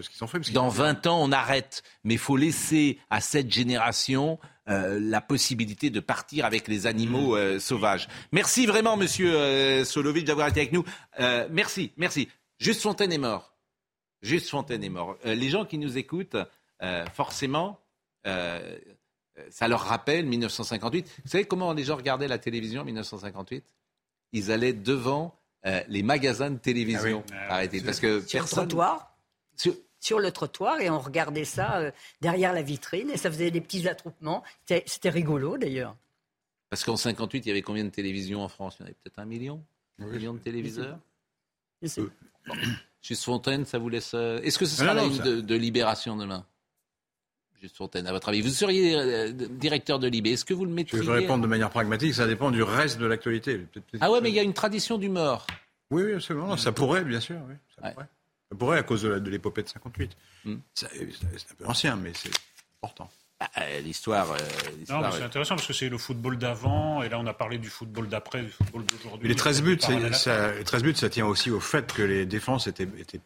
dans 0.52 0.68
20 0.68 1.06
ans, 1.08 1.20
on 1.20 1.32
arrête. 1.32 1.82
Mais 2.04 2.14
il 2.14 2.20
faut 2.20 2.36
laisser 2.36 2.98
à 3.10 3.20
cette 3.20 3.50
génération 3.50 4.38
euh, 4.68 5.00
la 5.02 5.20
possibilité 5.20 5.90
de 5.90 5.98
partir 5.98 6.44
avec 6.44 6.68
les 6.68 6.86
animaux 6.86 7.34
mmh. 7.34 7.38
euh, 7.38 7.58
sauvages. 7.58 8.06
Merci 8.30 8.66
vraiment, 8.66 8.96
Monsieur 8.96 9.84
Solovic, 9.84 10.24
d'avoir 10.24 10.48
été 10.48 10.60
avec 10.60 10.72
nous. 10.72 10.84
merci, 11.50 11.92
merci. 11.96 12.28
Juste 12.58 12.82
Fontaine 12.82 13.12
est 13.12 13.18
mort. 13.18 13.54
Juste 14.22 14.48
Fontaine 14.48 14.82
est 14.82 14.88
mort. 14.88 15.16
Euh, 15.26 15.34
les 15.34 15.48
gens 15.48 15.64
qui 15.64 15.78
nous 15.78 15.98
écoutent, 15.98 16.36
euh, 16.82 17.06
forcément, 17.12 17.80
euh, 18.26 18.78
ça 19.50 19.68
leur 19.68 19.80
rappelle 19.80 20.26
1958. 20.26 21.06
Vous 21.24 21.30
savez 21.30 21.44
comment 21.44 21.72
les 21.72 21.84
gens 21.84 21.96
regardaient 21.96 22.28
la 22.28 22.38
télévision 22.38 22.82
en 22.82 22.84
1958 22.84 23.64
Ils 24.32 24.50
allaient 24.50 24.72
devant 24.72 25.38
les 25.88 26.04
magasins 26.04 26.52
de 26.52 26.58
télévision. 26.58 27.24
Ah 27.48 27.62
parce 27.84 27.98
que 27.98 28.20
sur 28.20 28.40
le 28.40 28.48
trottoir. 28.48 29.16
Sur... 29.98 30.20
le 30.20 30.30
trottoir 30.30 30.80
et 30.80 30.88
on 30.90 31.00
regardait 31.00 31.44
ça 31.44 31.90
derrière 32.20 32.52
la 32.52 32.62
vitrine 32.62 33.10
et 33.10 33.16
ça 33.16 33.32
faisait 33.32 33.50
des 33.50 33.60
petits 33.60 33.88
attroupements. 33.88 34.44
C'était 34.64 35.10
rigolo 35.10 35.58
d'ailleurs. 35.58 35.96
Parce 36.70 36.84
qu'en 36.84 36.96
58, 36.96 37.46
il 37.46 37.48
y 37.48 37.50
avait 37.50 37.62
combien 37.62 37.84
de 37.84 37.90
télévisions 37.90 38.42
en 38.42 38.48
France? 38.48 38.76
Il 38.78 38.82
y 38.82 38.84
en 38.84 38.86
avait 38.86 38.94
peut-être 39.02 39.18
un 39.18 39.24
million, 39.24 39.64
un 39.98 40.06
million 40.06 40.34
de 40.34 40.38
téléviseurs? 40.38 41.00
Juste 43.02 43.24
Fontaine, 43.24 43.64
ça 43.64 43.78
vous 43.78 43.88
laisse. 43.88 44.12
Euh, 44.14 44.40
est-ce 44.42 44.58
que 44.58 44.66
ce 44.66 44.76
sera 44.76 44.94
la 44.94 45.04
ligne 45.04 45.42
de, 45.42 45.54
Libération 45.54 46.16
demain? 46.16 46.44
Juste 47.60 47.76
Fontaine, 47.76 48.06
à 48.06 48.12
votre 48.12 48.28
avis. 48.28 48.40
Vous 48.40 48.48
seriez 48.50 48.96
euh, 48.96 49.32
directeur 49.32 49.98
de 49.98 50.08
Libé. 50.08 50.32
Est-ce 50.32 50.44
que 50.44 50.54
vous 50.54 50.64
le 50.64 50.72
mettriez 50.72 51.02
Je 51.02 51.10
vais 51.10 51.18
répondre 51.20 51.42
de 51.42 51.48
manière 51.48 51.70
pragmatique. 51.70 52.14
Ça 52.14 52.26
dépend 52.26 52.50
du 52.50 52.62
reste 52.62 52.98
de 52.98 53.06
l'actualité. 53.06 53.64
Ah 54.00 54.10
ouais, 54.10 54.20
mais 54.20 54.30
il 54.30 54.34
y 54.34 54.40
a 54.40 54.42
une 54.42 54.54
tradition 54.54 54.98
du 54.98 55.08
mort. 55.08 55.46
Oui, 55.90 56.02
oui, 56.02 56.14
absolument. 56.14 56.56
Ça 56.56 56.72
pourrait, 56.72 57.04
bien 57.04 57.20
sûr. 57.20 57.36
Oui. 57.48 57.54
Ça, 57.76 57.90
pourrait. 57.92 58.06
ça, 58.50 58.56
pourrait. 58.56 58.78
à 58.78 58.82
cause 58.82 59.02
de 59.02 59.30
l'épopée 59.30 59.62
de, 59.62 59.68
58. 59.68 60.16
Hmm. 60.44 60.56
C'est 60.74 60.86
un 60.86 61.54
peu 61.58 61.66
ancien, 61.66 61.96
mais 61.96 62.12
c'est 62.14 62.30
important. 62.82 63.08
Bah, 63.38 63.50
euh, 63.58 63.80
l'histoire. 63.80 64.32
Euh, 64.32 64.36
c'est 64.86 65.22
intéressant 65.22 65.56
parce 65.56 65.66
que 65.66 65.74
c'est 65.74 65.90
le 65.90 65.98
football 65.98 66.38
d'avant, 66.38 67.02
et 67.02 67.10
là 67.10 67.18
on 67.18 67.26
a 67.26 67.34
parlé 67.34 67.58
du 67.58 67.68
football 67.68 68.08
d'après, 68.08 68.42
du 68.42 68.50
football 68.50 68.84
d'aujourd'hui. 68.86 69.28
Les 69.28 69.36
13 69.36 69.62
buts, 69.62 69.78
ça, 70.12 70.52
13 70.64 70.82
buts, 70.82 70.94
ça 70.94 71.10
tient 71.10 71.26
aussi 71.26 71.50
au 71.50 71.60
fait 71.60 71.92
que 71.92 72.02
les 72.02 72.24
défenses 72.24 72.66
étaient, 72.66 72.88
étaient 72.98 73.20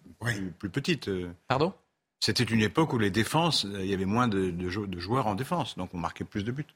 plus, 0.58 0.68
petites. 0.68 1.08
Euh. 1.08 1.30
Pardon? 1.46 1.72
C'était 2.18 2.42
une 2.42 2.60
époque 2.60 2.92
où 2.92 2.98
les 2.98 3.10
défenses, 3.10 3.64
il 3.72 3.86
y 3.86 3.94
avait 3.94 4.04
moins 4.04 4.26
de, 4.26 4.50
de, 4.50 4.98
joueurs 4.98 5.26
en 5.26 5.34
défense, 5.34 5.78
donc 5.78 5.90
on 5.94 5.98
marquait 5.98 6.24
plus 6.24 6.44
de 6.44 6.50
buts. 6.50 6.66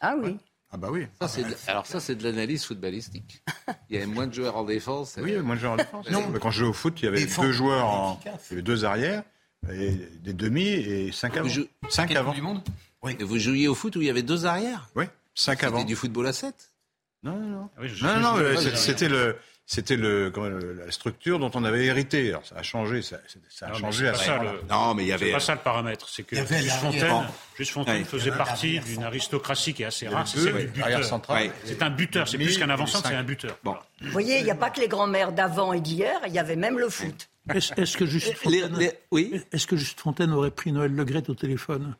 Ah 0.00 0.16
oui. 0.20 0.36
Ah 0.72 0.76
bah 0.76 0.88
oui. 0.90 1.06
Ça, 1.20 1.28
alors 1.66 1.84
ça, 1.84 2.00
c'est 2.00 2.14
de 2.14 2.24
l'analyse 2.24 2.64
footballistique. 2.64 3.42
Il 3.90 3.96
y 3.96 3.98
avait 3.98 4.06
moins 4.06 4.26
de 4.26 4.32
joueurs 4.32 4.56
en 4.56 4.64
défense. 4.64 5.16
Oui, 5.18 5.24
il 5.26 5.32
y 5.32 5.34
avait 5.34 5.42
moins 5.42 5.56
de 5.56 5.60
joueurs 5.60 5.72
en 5.74 5.76
défense. 5.76 6.10
non, 6.10 6.28
mais 6.32 6.38
quand 6.38 6.50
je 6.50 6.60
jouais 6.60 6.68
au 6.68 6.72
foot, 6.72 7.00
il 7.02 7.04
y 7.04 7.08
avait 7.08 7.26
deux 7.26 7.52
joueurs, 7.52 7.84
en, 7.84 8.20
il 8.24 8.30
y 8.30 8.52
avait 8.52 8.62
deux 8.62 8.84
arrières 8.84 9.24
des 9.62 10.32
demi 10.32 10.66
et 10.68 11.12
cinq 11.12 11.36
avant. 11.36 11.48
Cinq 11.88 12.14
avant. 12.16 12.32
Du 12.32 12.42
monde 12.42 12.62
oui. 13.02 13.16
Et 13.18 13.24
vous 13.24 13.38
jouiez 13.38 13.68
au 13.68 13.74
foot 13.74 13.96
où 13.96 14.02
il 14.02 14.06
y 14.06 14.10
avait 14.10 14.22
deux 14.22 14.46
arrières 14.46 14.88
Oui, 14.94 15.04
cinq 15.34 15.64
avant. 15.64 15.78
C'était 15.78 15.88
du 15.88 15.96
football 15.96 16.26
à 16.26 16.32
7 16.32 16.54
Non, 17.22 17.36
non, 17.36 17.48
non. 17.48 17.70
Ah 18.02 18.14
non, 18.14 18.20
non, 18.20 18.36
euh, 18.38 18.56
c'était 18.74 19.08
le. 19.08 19.36
C'était 19.66 19.94
le, 19.94 20.32
la 20.84 20.90
structure 20.90 21.38
dont 21.38 21.52
on 21.54 21.62
avait 21.62 21.86
hérité. 21.86 22.30
Alors 22.30 22.44
ça 22.44 22.56
a 22.56 22.62
changé, 22.64 23.02
ça, 23.02 23.18
ça 23.48 23.68
a 23.68 23.72
changé 23.72 24.08
à 24.08 24.14
ça. 24.14 24.42
Le, 24.42 24.62
non, 24.68 24.94
mais 24.94 25.04
il 25.04 25.06
y 25.06 25.12
avait. 25.12 25.26
C'est 25.26 25.32
pas 25.32 25.38
ça 25.38 25.54
le 25.54 25.60
paramètre. 25.60 26.08
C'est 26.08 26.24
que 26.24 26.34
Juste 26.34 26.70
Fontaine, 26.80 27.28
Juste 27.56 27.70
Fontaine 27.70 28.04
faisait 28.04 28.32
partie 28.32 28.80
d'une 28.80 29.04
aristocratie 29.04 29.72
qui 29.72 29.84
est 29.84 29.86
assez 29.86 30.08
rare. 30.08 30.26
C'est 30.26 30.52
du 30.52 30.66
buteur. 30.66 31.22
C'est 31.64 31.82
un 31.82 31.90
buteur. 31.90 32.28
C'est 32.28 32.36
plus 32.36 32.58
qu'un 32.58 32.68
avançant, 32.70 33.00
c'est 33.02 33.14
un 33.14 33.22
buteur. 33.22 33.56
Bon. 33.62 33.76
Vous 34.00 34.10
voyez, 34.10 34.38
il 34.38 34.44
n'y 34.44 34.50
a 34.50 34.56
pas 34.56 34.70
que 34.70 34.80
les 34.80 34.88
grands-mères 34.88 35.30
d'avant 35.30 35.72
et 35.72 35.80
d'hier. 35.80 36.18
Il 36.26 36.32
y 36.32 36.38
avait 36.40 36.56
même 36.56 36.78
le 36.78 36.88
foot. 36.88 37.28
Est-ce 37.54 37.96
que, 37.96 38.06
Juste 38.06 38.34
Fontaine, 38.34 38.90
oui 39.10 39.40
est 39.52 39.66
que 39.66 39.76
Juste 39.76 40.00
Fontaine 40.00 40.32
aurait 40.32 40.50
pris 40.50 40.72
Noël 40.72 40.94
Legrette 40.94 41.28
au 41.30 41.34
téléphone? 41.34 41.96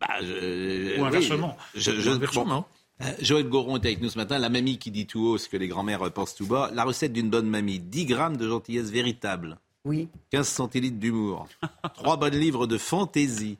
Bah, 0.00 0.08
je, 0.22 1.00
Ou 1.00 1.04
inversement. 1.04 1.56
je, 1.74 1.92
je, 2.00 2.10
inversement. 2.10 2.66
Euh, 3.02 3.12
Joël 3.20 3.48
Goron 3.48 3.76
est 3.76 3.84
avec 3.86 4.00
nous 4.00 4.08
ce 4.08 4.18
matin. 4.18 4.38
La 4.38 4.48
mamie 4.48 4.78
qui 4.78 4.90
dit 4.90 5.06
tout 5.06 5.20
haut 5.20 5.38
ce 5.38 5.48
que 5.48 5.56
les 5.56 5.68
grands-mères 5.68 6.10
pensent 6.12 6.34
tout 6.34 6.46
bas. 6.46 6.70
La 6.74 6.84
recette 6.84 7.12
d'une 7.12 7.30
bonne 7.30 7.48
mamie 7.48 7.78
10 7.78 8.06
grammes 8.06 8.36
de 8.36 8.48
gentillesse 8.48 8.90
véritable. 8.90 9.58
Oui. 9.84 10.08
15 10.30 10.48
centilitres 10.48 10.98
d'humour. 10.98 11.46
3 11.94 12.16
bonnes 12.16 12.36
livres 12.38 12.66
de 12.66 12.78
fantaisie. 12.78 13.58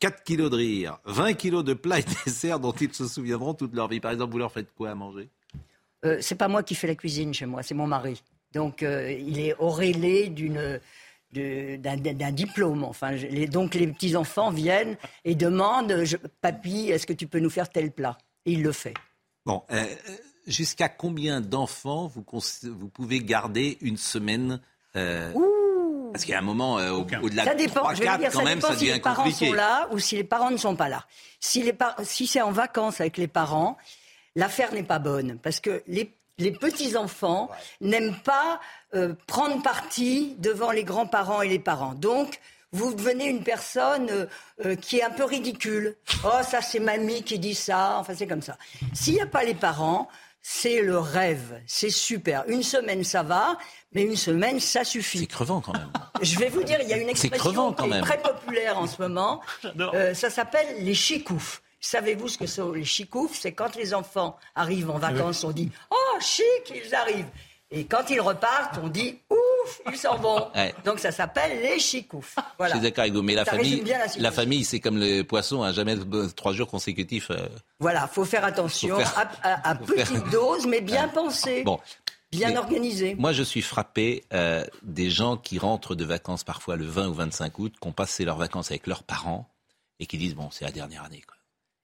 4 0.00 0.22
kilos 0.24 0.50
de 0.50 0.56
rire. 0.56 0.98
20 1.06 1.34
kilos 1.34 1.64
de 1.64 1.74
plats 1.74 2.00
et 2.00 2.04
desserts 2.24 2.60
dont 2.60 2.72
ils 2.72 2.92
se 2.92 3.06
souviendront 3.08 3.54
toute 3.54 3.74
leur 3.74 3.88
vie. 3.88 4.00
Par 4.00 4.12
exemple, 4.12 4.32
vous 4.32 4.38
leur 4.38 4.52
faites 4.52 4.72
quoi 4.76 4.90
à 4.90 4.94
manger? 4.94 5.28
Euh, 6.04 6.18
C'est 6.20 6.34
pas 6.36 6.48
moi 6.48 6.62
qui 6.62 6.74
fais 6.74 6.86
la 6.86 6.94
cuisine 6.94 7.32
chez 7.34 7.46
moi, 7.46 7.62
c'est 7.62 7.74
mon 7.74 7.86
mari. 7.86 8.22
Donc, 8.56 8.82
euh, 8.82 9.12
il 9.12 9.38
est 9.38 9.54
auréolé 9.58 10.28
d'une 10.28 10.80
d'un 11.32 12.32
diplôme. 12.32 12.84
Enfin, 12.84 13.14
donc 13.50 13.74
les 13.74 13.86
petits 13.88 14.16
enfants 14.16 14.50
viennent 14.50 14.96
et 15.26 15.34
demandent 15.34 16.06
Papy, 16.40 16.88
est-ce 16.88 17.06
que 17.06 17.12
tu 17.12 17.26
peux 17.26 17.40
nous 17.40 17.50
faire 17.50 17.68
tel 17.68 17.90
plat? 17.90 18.16
Et 18.46 18.52
il 18.52 18.62
le 18.62 18.72
fait. 18.72 18.94
Bon, 19.44 19.62
euh, 19.70 19.84
jusqu'à 20.46 20.88
combien 20.88 21.42
d'enfants 21.42 22.06
vous, 22.06 22.24
vous 22.62 22.88
pouvez 22.88 23.20
garder 23.20 23.76
une 23.82 23.98
semaine 23.98 24.60
euh, 24.96 25.30
Parce 26.12 26.24
qu'il 26.24 26.32
y 26.32 26.36
a 26.36 26.38
un 26.38 26.42
moment, 26.42 26.76
au-delà 26.76 27.54
de 27.54 27.66
3, 27.66 27.94
4, 27.94 28.32
quand 28.32 28.42
même, 28.42 28.62
ça 28.62 28.74
devient 28.74 28.78
si 28.78 28.92
les 28.94 29.00
parents 29.00 29.30
sont 29.30 29.52
là 29.52 29.88
ou 29.90 29.98
si 29.98 30.16
les 30.16 30.24
parents 30.24 30.50
ne 30.50 30.56
sont 30.56 30.76
pas 30.76 30.88
là. 30.88 31.04
Si, 31.38 31.70
si 32.04 32.26
c'est 32.26 32.40
en 32.40 32.52
vacances 32.52 33.02
avec 33.02 33.18
les 33.18 33.28
parents, 33.28 33.76
l'affaire 34.36 34.72
n'est 34.72 34.82
pas 34.82 35.00
bonne 35.00 35.38
parce 35.42 35.60
que 35.60 35.82
les 35.86 36.15
les 36.38 36.52
petits-enfants 36.52 37.50
n'aiment 37.80 38.16
pas 38.24 38.60
euh, 38.94 39.14
prendre 39.26 39.62
parti 39.62 40.36
devant 40.38 40.70
les 40.70 40.84
grands-parents 40.84 41.42
et 41.42 41.48
les 41.48 41.58
parents. 41.58 41.94
Donc, 41.94 42.40
vous 42.72 42.94
devenez 42.94 43.26
une 43.26 43.42
personne 43.42 44.08
euh, 44.10 44.26
euh, 44.64 44.76
qui 44.76 44.98
est 44.98 45.02
un 45.02 45.10
peu 45.10 45.24
ridicule. 45.24 45.96
Oh, 46.24 46.42
ça 46.42 46.60
c'est 46.60 46.78
mamie 46.78 47.22
qui 47.22 47.38
dit 47.38 47.54
ça. 47.54 47.96
Enfin, 47.98 48.14
c'est 48.16 48.26
comme 48.26 48.42
ça. 48.42 48.58
S'il 48.92 49.14
n'y 49.14 49.20
a 49.20 49.26
pas 49.26 49.44
les 49.44 49.54
parents, 49.54 50.08
c'est 50.42 50.82
le 50.82 50.98
rêve. 50.98 51.60
C'est 51.66 51.90
super. 51.90 52.44
Une 52.48 52.62
semaine, 52.62 53.02
ça 53.02 53.22
va, 53.22 53.56
mais 53.92 54.02
une 54.02 54.16
semaine, 54.16 54.60
ça 54.60 54.84
suffit. 54.84 55.20
C'est 55.20 55.26
crevant 55.26 55.60
quand 55.60 55.72
même. 55.72 55.90
Je 56.22 56.38
vais 56.38 56.48
vous 56.48 56.62
dire, 56.62 56.78
il 56.82 56.88
y 56.88 56.92
a 56.92 56.98
une 56.98 57.08
expression 57.08 57.72
qui 57.72 57.90
est 57.90 58.00
très 58.02 58.20
populaire 58.20 58.78
en 58.78 58.86
ce 58.86 59.00
moment. 59.00 59.40
ça 60.14 60.30
s'appelle 60.30 60.84
les 60.84 60.94
chicoufs. 60.94 61.62
Savez-vous 61.80 62.28
ce 62.28 62.38
que 62.38 62.46
sont 62.46 62.72
les 62.72 62.84
chicoufs 62.84 63.36
C'est 63.38 63.52
quand 63.52 63.76
les 63.76 63.94
enfants 63.94 64.36
arrivent 64.54 64.90
en 64.90 64.98
vacances, 64.98 65.44
on 65.44 65.52
dit 65.52 65.70
Oh, 65.90 66.20
chic, 66.20 66.72
ils 66.74 66.94
arrivent. 66.94 67.30
Et 67.70 67.84
quand 67.84 68.10
ils 68.10 68.20
repartent, 68.20 68.78
on 68.82 68.88
dit 68.88 69.18
Ouf, 69.28 69.80
ils 69.90 69.98
s'en 69.98 70.16
vont. 70.16 70.48
Donc 70.84 70.98
ça 70.98 71.10
s'appelle 71.10 71.60
les 71.60 71.78
chicoufs. 71.78 72.36
Voilà. 72.58 72.74
Je 72.74 72.78
suis 72.78 72.88
d'accord 72.88 73.02
avec 73.02 73.14
vous, 73.14 73.22
mais 73.22 73.34
la 73.34 73.44
famille, 73.44 73.84
la, 74.18 74.30
famille, 74.30 74.64
c'est 74.64 74.80
comme 74.80 74.98
les 74.98 75.24
poissons, 75.24 75.62
hein, 75.62 75.72
jamais 75.72 75.96
trois 76.34 76.52
jours 76.52 76.68
consécutifs. 76.68 77.30
Euh. 77.30 77.48
Voilà, 77.80 78.06
faut 78.06 78.24
faire 78.24 78.44
attention 78.44 78.98
à, 79.52 79.74
petite 79.86 80.30
dose, 80.30 80.66
mais 80.66 80.80
bien 80.80 81.08
pensé. 81.08 81.62
Bon. 81.64 81.80
Bien 82.32 82.56
organisé. 82.56 83.14
Moi, 83.14 83.32
je 83.32 83.42
suis 83.42 83.62
frappé 83.62 84.24
euh, 84.32 84.64
des 84.82 85.10
gens 85.10 85.36
qui 85.36 85.58
rentrent 85.58 85.94
de 85.94 86.04
vacances 86.04 86.44
parfois 86.44 86.76
le 86.76 86.84
20 86.84 87.08
ou 87.08 87.14
25 87.14 87.58
août, 87.58 87.74
qui 87.80 87.88
ont 87.88 87.92
passé 87.92 88.24
leurs 88.24 88.36
vacances 88.36 88.70
avec 88.70 88.86
leurs 88.86 89.04
parents 89.04 89.48
et 90.00 90.06
qui 90.06 90.18
disent 90.18 90.34
bon, 90.34 90.50
c'est 90.50 90.64
la 90.64 90.72
dernière 90.72 91.04
année. 91.04 91.22
Quoi. 91.26 91.35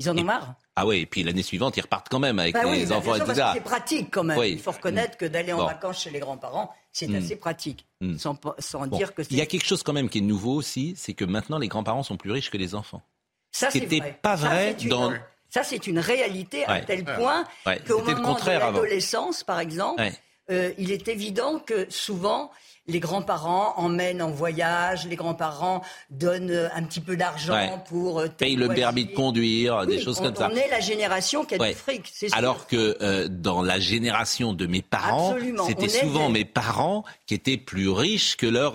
Ils 0.02 0.10
en 0.10 0.18
ont 0.18 0.24
marre. 0.24 0.54
Ah 0.74 0.86
oui, 0.86 1.00
et 1.00 1.06
puis 1.06 1.22
l'année 1.22 1.42
suivante, 1.42 1.76
ils 1.76 1.82
repartent 1.82 2.08
quand 2.08 2.18
même 2.18 2.38
avec 2.38 2.54
bah 2.54 2.64
les 2.64 2.86
bah 2.86 2.96
enfants 2.96 3.14
et 3.14 3.20
tout 3.20 3.34
ça. 3.34 3.52
C'est 3.54 3.60
pratique 3.60 4.08
quand 4.10 4.24
même. 4.24 4.38
Il 4.42 4.58
faut 4.58 4.72
reconnaître 4.72 5.16
que 5.16 5.26
d'aller 5.26 5.52
en 5.52 5.66
vacances 5.66 6.02
chez 6.02 6.10
les 6.10 6.20
grands-parents, 6.20 6.72
c'est 6.92 7.08
hmm. 7.08 7.16
assez 7.16 7.36
pratique. 7.36 7.86
Hmm. 8.00 8.16
Sans, 8.16 8.86
dire 8.86 9.14
que 9.14 9.22
Il 9.30 9.36
y 9.36 9.40
a 9.40 9.46
quelque 9.46 9.66
chose 9.66 9.82
quand 9.82 9.92
même 9.92 10.08
qui 10.08 10.18
est 10.18 10.22
nouveau 10.22 10.54
aussi, 10.54 10.94
c'est 10.96 11.14
que 11.14 11.24
maintenant 11.24 11.58
les 11.58 11.68
grands-parents 11.68 12.02
sont 12.02 12.16
plus 12.16 12.30
riches 12.30 12.50
que 12.50 12.58
les 12.58 12.74
enfants. 12.74 13.02
Ça, 13.50 13.70
c'est 13.70 13.80
n'était 13.80 14.16
pas 14.22 14.34
vrai 14.34 14.74
dans. 14.88 15.12
Ça, 15.50 15.62
c'est 15.62 15.86
une 15.86 15.98
réalité 15.98 16.64
à 16.64 16.80
tel 16.80 17.04
point 17.04 17.44
qu'au 17.86 18.02
moment 18.02 18.34
de 18.34 18.46
l'adolescence, 18.46 19.44
par 19.44 19.60
exemple, 19.60 20.02
euh, 20.50 20.72
il 20.78 20.90
est 20.90 21.08
évident 21.08 21.58
que 21.58 21.86
souvent, 21.90 22.50
les 22.88 22.98
grands-parents 22.98 23.74
emmènent 23.76 24.22
en 24.22 24.30
voyage, 24.30 25.06
les 25.06 25.14
grands-parents 25.14 25.82
donnent 26.10 26.50
euh, 26.50 26.68
un 26.74 26.82
petit 26.82 27.00
peu 27.00 27.16
d'argent 27.16 27.82
pour... 27.88 28.20
Euh, 28.20 28.26
Paye 28.26 28.56
le 28.56 28.68
permis 28.68 29.04
de 29.04 29.14
conduire, 29.14 29.86
des 29.86 30.00
choses 30.00 30.18
comme 30.20 30.34
ça. 30.34 30.48
On 30.52 30.56
est 30.56 30.68
la 30.68 30.80
génération 30.80 31.44
qui 31.44 31.54
a 31.54 31.58
du 31.58 31.74
fric, 31.74 32.10
c'est 32.12 32.28
sûr. 32.28 32.36
Alors 32.36 32.66
que 32.66 32.96
euh, 33.00 33.28
dans 33.28 33.62
la 33.62 33.78
génération 33.78 34.52
de 34.52 34.66
mes 34.66 34.82
parents, 34.82 35.36
c'était 35.66 35.88
souvent 35.88 36.28
mes 36.28 36.44
parents 36.44 37.04
qui 37.26 37.34
étaient 37.34 37.56
plus 37.56 37.88
riches 37.88 38.36
que 38.36 38.46
leurs... 38.46 38.72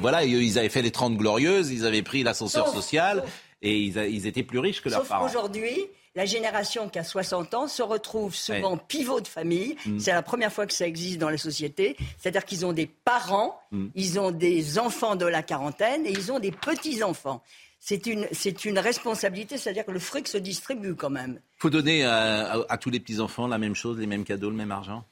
voilà, 0.00 0.24
ils 0.24 0.58
avaient 0.58 0.68
fait 0.68 0.82
les 0.82 0.90
30 0.90 1.16
glorieuses, 1.16 1.70
ils 1.70 1.84
avaient 1.84 2.02
pris 2.02 2.22
l'ascenseur 2.22 2.68
social 2.68 3.22
et 3.60 3.78
ils, 3.78 4.26
étaient 4.26 4.42
plus 4.42 4.58
riches 4.58 4.82
que 4.82 4.88
leurs 4.88 5.04
parents. 5.04 5.26
aujourd'hui, 5.26 5.88
la 6.14 6.26
génération 6.26 6.88
qui 6.88 6.98
a 6.98 7.04
60 7.04 7.54
ans 7.54 7.68
se 7.68 7.82
retrouve 7.82 8.34
souvent 8.34 8.76
pivot 8.76 9.20
de 9.20 9.28
famille. 9.28 9.76
Mm. 9.86 9.98
C'est 9.98 10.12
la 10.12 10.22
première 10.22 10.52
fois 10.52 10.66
que 10.66 10.74
ça 10.74 10.86
existe 10.86 11.18
dans 11.18 11.30
la 11.30 11.38
société. 11.38 11.96
C'est-à-dire 12.18 12.44
qu'ils 12.44 12.66
ont 12.66 12.72
des 12.72 12.86
parents, 12.86 13.60
mm. 13.70 13.86
ils 13.94 14.20
ont 14.20 14.30
des 14.30 14.78
enfants 14.78 15.16
de 15.16 15.26
la 15.26 15.42
quarantaine 15.42 16.06
et 16.06 16.10
ils 16.10 16.30
ont 16.30 16.38
des 16.38 16.52
petits-enfants. 16.52 17.42
C'est 17.80 18.06
une, 18.06 18.28
c'est 18.30 18.64
une 18.64 18.78
responsabilité, 18.78 19.58
c'est-à-dire 19.58 19.84
que 19.84 19.90
le 19.90 19.98
fric 19.98 20.28
se 20.28 20.38
distribue 20.38 20.94
quand 20.94 21.10
même. 21.10 21.40
Il 21.58 21.62
faut 21.62 21.70
donner 21.70 22.04
à, 22.04 22.58
à 22.68 22.78
tous 22.78 22.90
les 22.90 23.00
petits-enfants 23.00 23.48
la 23.48 23.58
même 23.58 23.74
chose, 23.74 23.98
les 23.98 24.06
mêmes 24.06 24.24
cadeaux, 24.24 24.50
le 24.50 24.56
même 24.56 24.70
argent? 24.70 25.04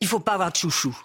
Il 0.00 0.04
ne 0.04 0.08
faut 0.08 0.20
pas 0.20 0.32
avoir 0.32 0.50
de 0.50 0.56
chouchou. 0.56 0.96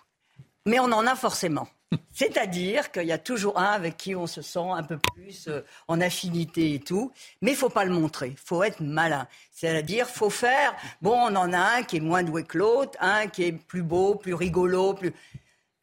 Mais 0.66 0.80
on 0.80 0.86
en 0.86 1.06
a 1.06 1.16
forcément. 1.16 1.68
C'est-à-dire 2.12 2.92
qu'il 2.92 3.06
y 3.06 3.12
a 3.12 3.18
toujours 3.18 3.60
un 3.60 3.72
avec 3.72 3.98
qui 3.98 4.16
on 4.16 4.28
se 4.28 4.42
sent 4.42 4.68
un 4.72 4.84
peu 4.84 4.98
plus 4.98 5.48
euh, 5.48 5.62
en 5.88 6.02
affinité 6.02 6.74
et 6.74 6.80
tout, 6.80 7.12
mais 7.42 7.52
il 7.52 7.58
faut 7.58 7.70
pas 7.70 7.86
le 7.86 7.92
montrer, 7.92 8.30
il 8.30 8.38
faut 8.38 8.64
être 8.64 8.82
malin. 8.82 9.28
C'est-à-dire 9.52 10.08
faut 10.08 10.30
faire, 10.30 10.76
bon, 11.02 11.14
on 11.14 11.36
en 11.36 11.54
a 11.54 11.78
un 11.78 11.84
qui 11.84 11.98
est 11.98 12.02
moins 12.02 12.24
doué 12.24 12.44
que 12.44 12.58
l'autre, 12.58 12.98
un 13.00 13.28
qui 13.28 13.44
est 13.44 13.52
plus 13.52 13.84
beau, 13.84 14.16
plus 14.16 14.34
rigolo, 14.34 14.94
plus... 14.94 15.14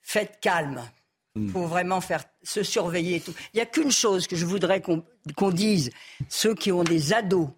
Faites 0.04 0.40
calme. 0.40 0.82
Il 1.36 1.42
hmm. 1.42 1.48
faut 1.50 1.66
vraiment 1.66 2.00
faire 2.00 2.24
se 2.42 2.64
surveiller 2.64 3.16
et 3.16 3.20
tout. 3.20 3.32
Il 3.54 3.58
n'y 3.58 3.62
a 3.62 3.66
qu'une 3.66 3.92
chose 3.92 4.26
que 4.26 4.34
je 4.34 4.44
voudrais 4.44 4.82
qu'on 4.82 5.50
dise, 5.50 5.90
ceux 6.28 6.54
qui 6.54 6.72
ont 6.72 6.82
des 6.82 7.12
ados, 7.12 7.48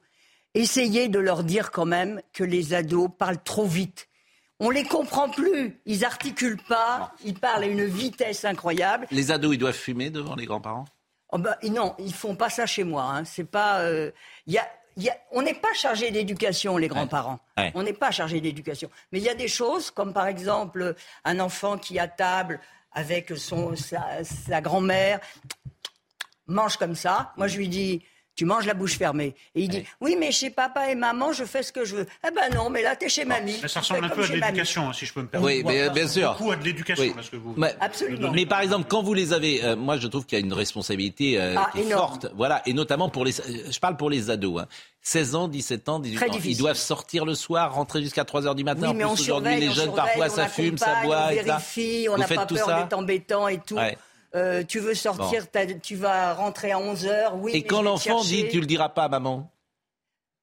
essayez 0.52 1.08
de 1.08 1.18
leur 1.18 1.42
dire 1.42 1.70
quand 1.70 1.86
même 1.86 2.20
que 2.34 2.44
les 2.44 2.74
ados 2.74 3.08
parlent 3.18 3.42
trop 3.42 3.66
vite 3.66 4.08
on 4.60 4.70
les 4.70 4.84
comprend 4.84 5.28
plus. 5.28 5.80
Ils 5.86 6.04
articulent 6.04 6.62
pas. 6.68 7.12
Ils 7.24 7.34
parlent 7.34 7.64
à 7.64 7.66
une 7.66 7.84
vitesse 7.84 8.44
incroyable. 8.44 9.06
Les 9.10 9.30
ados, 9.30 9.54
ils 9.54 9.58
doivent 9.58 9.74
fumer 9.74 10.10
devant 10.10 10.34
les 10.36 10.46
grands-parents? 10.46 10.84
Oh 11.32 11.38
bah, 11.38 11.58
Non, 11.64 11.94
ils 11.98 12.14
font 12.14 12.36
pas 12.36 12.50
ça 12.50 12.66
chez 12.66 12.84
moi. 12.84 13.04
Hein. 13.04 13.24
C'est 13.24 13.44
pas. 13.44 13.80
Euh, 13.80 14.10
on 15.32 15.42
n'est 15.42 15.54
pas 15.54 15.72
chargé 15.74 16.10
d'éducation, 16.10 16.76
les 16.76 16.88
grands-parents. 16.88 17.40
On 17.74 17.82
n'est 17.82 17.92
pas 17.92 18.10
chargé 18.10 18.40
d'éducation. 18.40 18.90
Mais 19.10 19.18
il 19.18 19.24
y 19.24 19.28
a 19.28 19.34
des 19.34 19.48
choses, 19.48 19.90
comme 19.90 20.12
par 20.12 20.26
exemple 20.26 20.94
un 21.24 21.40
enfant 21.40 21.78
qui 21.78 21.98
à 21.98 22.06
table 22.06 22.60
avec 22.92 23.32
son, 23.36 23.74
sa 23.74 24.60
grand-mère 24.60 25.18
mange 26.46 26.76
comme 26.76 26.94
ça. 26.94 27.32
Moi, 27.36 27.48
je 27.48 27.56
lui 27.56 27.68
dis 27.68 28.04
tu 28.36 28.44
manges 28.44 28.66
la 28.66 28.74
bouche 28.74 28.96
fermée. 28.96 29.34
Et 29.54 29.62
il 29.62 29.68
dit, 29.68 29.84
oui, 30.00 30.16
mais 30.18 30.32
chez 30.32 30.50
papa 30.50 30.90
et 30.90 30.94
maman, 30.94 31.32
je 31.32 31.44
fais 31.44 31.62
ce 31.62 31.72
que 31.72 31.84
je 31.84 31.96
veux. 31.96 32.06
Eh 32.26 32.30
ben 32.30 32.54
non, 32.54 32.70
mais 32.70 32.82
là, 32.82 32.96
t'es 32.96 33.08
chez 33.08 33.24
mamie. 33.24 33.60
ça 33.66 33.80
ressemble 33.80 34.06
un 34.06 34.08
peu 34.08 34.24
à 34.24 34.28
de 34.28 34.32
l'éducation, 34.32 34.88
hein, 34.88 34.92
si 34.92 35.06
je 35.06 35.12
peux 35.12 35.22
me 35.22 35.26
permettre. 35.26 35.52
Oui, 35.52 35.62
mais, 35.64 35.90
bien 35.90 36.08
sûr. 36.08 36.32
Beaucoup 36.32 36.50
à 36.50 36.56
de 36.56 36.64
l'éducation, 36.64 37.12
parce 37.14 37.30
que 37.30 37.36
vous... 37.36 37.54
Mais, 37.56 37.74
Absolument. 37.80 38.32
Mais 38.32 38.46
par 38.46 38.60
exemple, 38.60 38.86
quand 38.88 39.02
vous 39.02 39.14
les 39.14 39.32
avez, 39.32 39.64
euh, 39.64 39.76
moi, 39.76 39.98
je 39.98 40.08
trouve 40.08 40.26
qu'il 40.26 40.38
y 40.38 40.42
a 40.42 40.44
une 40.44 40.52
responsabilité 40.52 41.40
euh, 41.40 41.54
ah, 41.56 41.70
forte. 41.90 42.26
Voilà, 42.34 42.62
et 42.66 42.72
notamment 42.72 43.08
pour 43.08 43.24
les, 43.24 43.32
je 43.32 43.78
parle 43.78 43.96
pour 43.96 44.10
les 44.10 44.30
ados. 44.30 44.62
Hein. 44.62 44.66
16 45.02 45.34
ans, 45.34 45.48
17 45.48 45.88
ans, 45.88 45.98
18 45.98 46.22
ans. 46.22 46.38
Ils 46.44 46.56
doivent 46.56 46.76
sortir 46.76 47.26
le 47.26 47.34
soir, 47.34 47.74
rentrer 47.74 48.02
jusqu'à 48.02 48.24
3 48.24 48.46
heures 48.46 48.54
du 48.54 48.64
matin. 48.64 48.88
Oui, 48.88 48.94
mais 48.96 49.04
en 49.04 49.14
plus, 49.14 49.22
aujourd'hui, 49.22 49.60
les 49.60 49.70
jeunes, 49.70 49.94
parfois, 49.94 50.28
ça 50.28 50.48
fume, 50.48 50.78
ça 50.78 51.02
boit. 51.04 51.26
On 51.28 51.42
vérifie, 51.42 52.08
on 52.10 52.16
n'a 52.16 52.26
pas 52.26 52.46
peur 52.46 52.66
d'être 52.66 52.94
embêtant 52.94 53.48
et 53.48 53.58
tout. 53.58 53.76
Euh, 54.34 54.64
tu 54.64 54.80
veux 54.80 54.94
sortir, 54.94 55.46
tu 55.82 55.94
vas 55.96 56.34
rentrer 56.34 56.72
à 56.72 56.78
11 56.78 57.06
heures. 57.06 57.36
Oui, 57.36 57.52
Et 57.54 57.62
quand 57.62 57.82
l'enfant 57.82 58.22
dit 58.22 58.48
tu 58.50 58.60
le 58.60 58.66
diras 58.66 58.88
pas 58.88 59.04
à 59.04 59.08
maman 59.08 59.50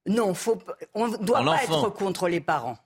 Non, 0.06 0.32
faut, 0.34 0.58
on 0.94 1.08
ne 1.08 1.16
doit 1.18 1.44
pas 1.44 1.62
être 1.62 1.90
contre 1.90 2.28
les 2.28 2.40
parents. 2.40 2.78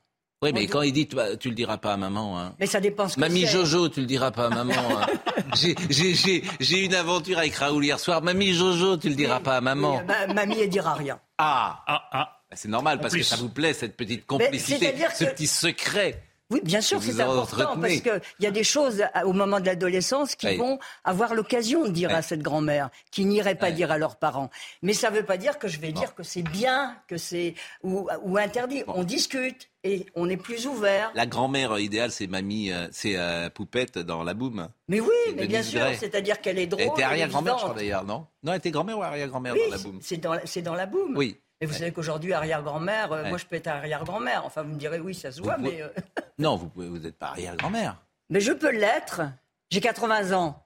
Oui, 0.43 0.53
mais 0.53 0.67
quand 0.67 0.83
il 0.83 0.93
dit 0.93 1.09
tu, 1.09 1.17
tu 1.41 1.49
le 1.49 1.55
diras 1.55 1.79
pas 1.79 1.95
à 1.95 1.97
maman. 1.97 2.39
Hein. 2.39 2.55
Mais 2.61 2.67
ça 2.67 2.81
dépend 2.81 3.09
ce 3.09 3.15
que 3.15 3.21
Mamie 3.21 3.47
Jojo, 3.47 3.89
tu 3.89 4.01
le 4.01 4.07
diras 4.07 4.33
pas 4.33 4.47
à 4.47 4.51
maman. 4.51 4.75
Hein. 4.75 5.07
J'ai 5.55 6.85
une 6.85 6.95
aventure 6.95 7.39
avec 7.39 7.55
Raoul 7.55 7.85
hier 7.85 7.99
soir. 7.99 8.21
Mamie 8.21 8.53
Jojo, 8.53 8.99
tu 8.99 9.09
le 9.09 9.15
diras 9.15 9.41
pas 9.41 9.57
à 9.57 9.61
maman. 9.61 10.03
Bah, 10.07 10.27
mamie, 10.35 10.61
elle 10.61 10.69
dira 10.69 10.93
rien. 10.93 11.19
Ah, 11.39 11.83
ah, 11.87 12.03
ah. 12.13 12.33
Bah, 12.51 12.57
c'est 12.57 12.69
normal 12.69 13.01
parce 13.01 13.15
que 13.15 13.23
ça 13.23 13.37
vous 13.37 13.49
plaît 13.49 13.73
cette 13.73 13.97
petite 13.97 14.27
complicité, 14.27 14.95
ce 15.15 15.25
petit 15.25 15.47
secret. 15.47 16.23
Oui, 16.51 16.61
bien 16.63 16.81
sûr, 16.81 17.03
c'est 17.03 17.21
important 17.21 17.77
parce 17.81 18.01
qu'il 18.01 18.21
y 18.41 18.47
a 18.47 18.51
des 18.53 18.63
choses 18.63 19.03
au 19.25 19.33
moment 19.33 19.59
de 19.59 19.67
l'adolescence 19.67 20.37
qui 20.37 20.57
vont 20.57 20.79
avoir 21.03 21.35
l'occasion 21.35 21.85
de 21.85 21.91
dire 21.91 22.15
à 22.15 22.23
cette 22.23 22.43
grand-mère, 22.43 22.91
qui 23.11 23.25
n'iraient 23.25 23.57
pas 23.57 23.73
dire 23.73 23.91
à 23.91 23.99
leurs 23.99 24.17
parents. 24.17 24.51
Mais 24.83 24.93
ça 24.93 25.11
ne 25.11 25.17
veut 25.17 25.25
pas 25.25 25.39
dire 25.39 25.59
que 25.59 25.67
je 25.67 25.81
vais 25.81 25.93
dire 25.93 26.15
que 26.15 26.23
c'est 26.23 26.43
bien, 26.43 26.97
que 27.09 27.17
c'est 27.17 27.55
ou, 27.83 28.09
interdit. 28.37 28.85
On 28.87 29.03
discute 29.03 29.69
et 29.83 30.07
on 30.15 30.29
est 30.29 30.37
plus 30.37 30.67
ouvert. 30.67 31.11
La 31.15 31.27
grand-mère 31.27 31.79
idéale, 31.79 32.11
c'est 32.11 32.27
mamie, 32.27 32.73
euh, 32.73 32.89
c'est 32.91 33.17
euh, 33.17 33.51
Poupette 33.51 33.99
dans 33.99 34.25
La 34.25 34.35
Boum. 34.35 34.69
Mais 34.89 35.01
oui, 35.01 35.35
mais 35.37 35.47
bien 35.47 35.63
sûr, 35.63 35.81
c'est-à-dire 35.99 36.41
qu'elle 36.41 36.59
est 36.59 36.67
drôle. 36.67 36.83
Elle 36.83 36.91
était 36.91 37.03
arrière-grand-mère, 37.03 37.75
d'ailleurs, 37.75 38.05
non? 38.05 38.27
Non, 38.43 38.53
elle 38.53 38.59
était 38.59 38.71
grand-mère 38.71 38.99
ou 38.99 39.03
arrière-grand-mère 39.03 39.55
dans 39.55 39.71
La 39.71 39.79
Boum 39.79 39.99
C'est 40.01 40.17
dans, 40.19 40.37
dans 40.65 40.75
La 40.75 40.87
Boum. 40.87 41.17
Oui. 41.17 41.41
Et 41.61 41.67
vous 41.67 41.73
savez 41.73 41.93
qu'aujourd'hui, 41.93 42.33
arrière-grand-mère, 42.33 43.13
euh, 43.13 43.29
moi 43.29 43.39
je 43.39 43.47
peux 43.47 43.57
être 43.57 43.67
arrière-grand-mère. 43.67 44.45
Enfin, 44.45 44.63
vous 44.63 44.75
me 44.75 44.79
direz, 44.79 45.01
oui, 45.01 45.15
ça 45.15 45.33
se 45.33 45.41
voit, 45.41 45.57
mais. 45.57 45.81
Euh, 45.81 45.89
non, 46.39 46.57
vous 46.57 46.71
n'êtes 46.99 47.05
vous 47.05 47.13
pas 47.13 47.29
arrière-grand-mère. 47.29 47.97
Mais 48.29 48.41
je 48.41 48.53
peux 48.53 48.71
l'être. 48.71 49.23
J'ai 49.71 49.81
80 49.81 50.33
ans. 50.33 50.63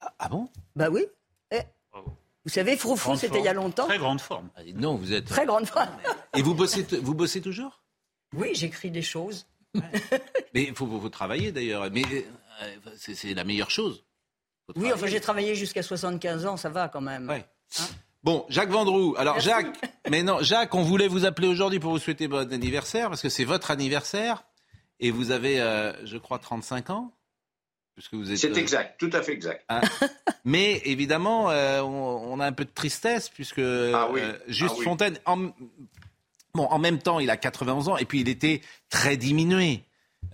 Ah, 0.00 0.12
ah, 0.18 0.28
bon? 0.28 0.48
Bah 0.74 0.88
oui. 0.90 1.06
Eh. 1.50 1.60
Vous 2.44 2.50
savez, 2.50 2.76
Froufrou, 2.76 3.16
c'était 3.16 3.38
il 3.38 3.44
y 3.44 3.48
a 3.48 3.54
longtemps. 3.54 3.86
Très 3.86 3.98
grande 3.98 4.20
forme. 4.20 4.50
Ah, 4.56 4.60
non, 4.74 4.96
vous 4.96 5.12
êtes. 5.12 5.24
Très 5.24 5.46
grande 5.46 5.66
forme. 5.66 5.88
Et 6.36 6.42
vous 6.42 6.54
bossez, 6.54 6.86
vous 7.00 7.14
bossez 7.14 7.40
toujours? 7.40 7.82
Oui, 8.34 8.50
j'écris 8.54 8.90
des 8.90 9.02
choses. 9.02 9.46
mais 10.54 10.64
il 10.64 10.74
faut, 10.74 10.86
vous 10.86 11.08
travailler 11.08 11.50
d'ailleurs. 11.50 11.90
Mais 11.90 12.04
euh, 12.62 12.76
c'est 12.96 13.34
la 13.34 13.44
meilleure 13.44 13.70
chose. 13.70 14.04
Oui, 14.74 14.92
enfin, 14.92 15.06
j'ai 15.06 15.20
travaillé 15.20 15.54
jusqu'à 15.54 15.82
75 15.82 16.46
ans, 16.46 16.56
ça 16.56 16.68
va 16.68 16.88
quand 16.88 17.00
même. 17.00 17.28
Ouais. 17.28 17.46
Hein? 17.78 17.84
Bon, 18.26 18.44
Jacques 18.48 18.70
Vendroux. 18.70 19.14
Alors, 19.18 19.38
Jacques, 19.38 19.68
mais 20.10 20.24
non, 20.24 20.42
Jacques, 20.42 20.74
on 20.74 20.82
voulait 20.82 21.06
vous 21.06 21.24
appeler 21.26 21.46
aujourd'hui 21.46 21.78
pour 21.78 21.92
vous 21.92 22.00
souhaiter 22.00 22.26
bon 22.26 22.52
anniversaire, 22.52 23.08
parce 23.08 23.22
que 23.22 23.28
c'est 23.28 23.44
votre 23.44 23.70
anniversaire, 23.70 24.42
et 24.98 25.12
vous 25.12 25.30
avez, 25.30 25.60
euh, 25.60 25.92
je 26.04 26.18
crois, 26.18 26.40
35 26.40 26.90
ans. 26.90 27.12
C'est 27.96 28.50
euh, 28.50 28.54
exact, 28.54 28.98
tout 28.98 29.10
à 29.12 29.22
fait 29.22 29.32
exact. 29.32 29.64
Hein. 29.68 29.80
mais 30.44 30.82
évidemment, 30.84 31.52
euh, 31.52 31.82
on, 31.82 32.40
a 32.40 32.46
un 32.46 32.52
peu 32.52 32.64
de 32.64 32.70
tristesse, 32.74 33.28
puisque 33.28 33.60
ah 33.60 34.08
juste 34.48 34.74
ah 34.80 34.82
Fontaine. 34.82 35.18
Bon, 36.52 36.64
en 36.64 36.78
même 36.80 36.98
temps, 36.98 37.20
il 37.20 37.30
a 37.30 37.36
91 37.36 37.90
ans 37.90 37.96
et 37.96 38.06
puis 38.06 38.22
il 38.22 38.28
était 38.28 38.60
très 38.90 39.16
diminué. 39.16 39.84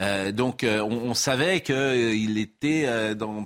Euh, 0.01 0.33
donc 0.33 0.65
euh, 0.65 0.81
on, 0.81 1.15
savait 1.15 1.61
qu'il 1.61 1.75
euh, 1.75 2.37
était 2.37 2.89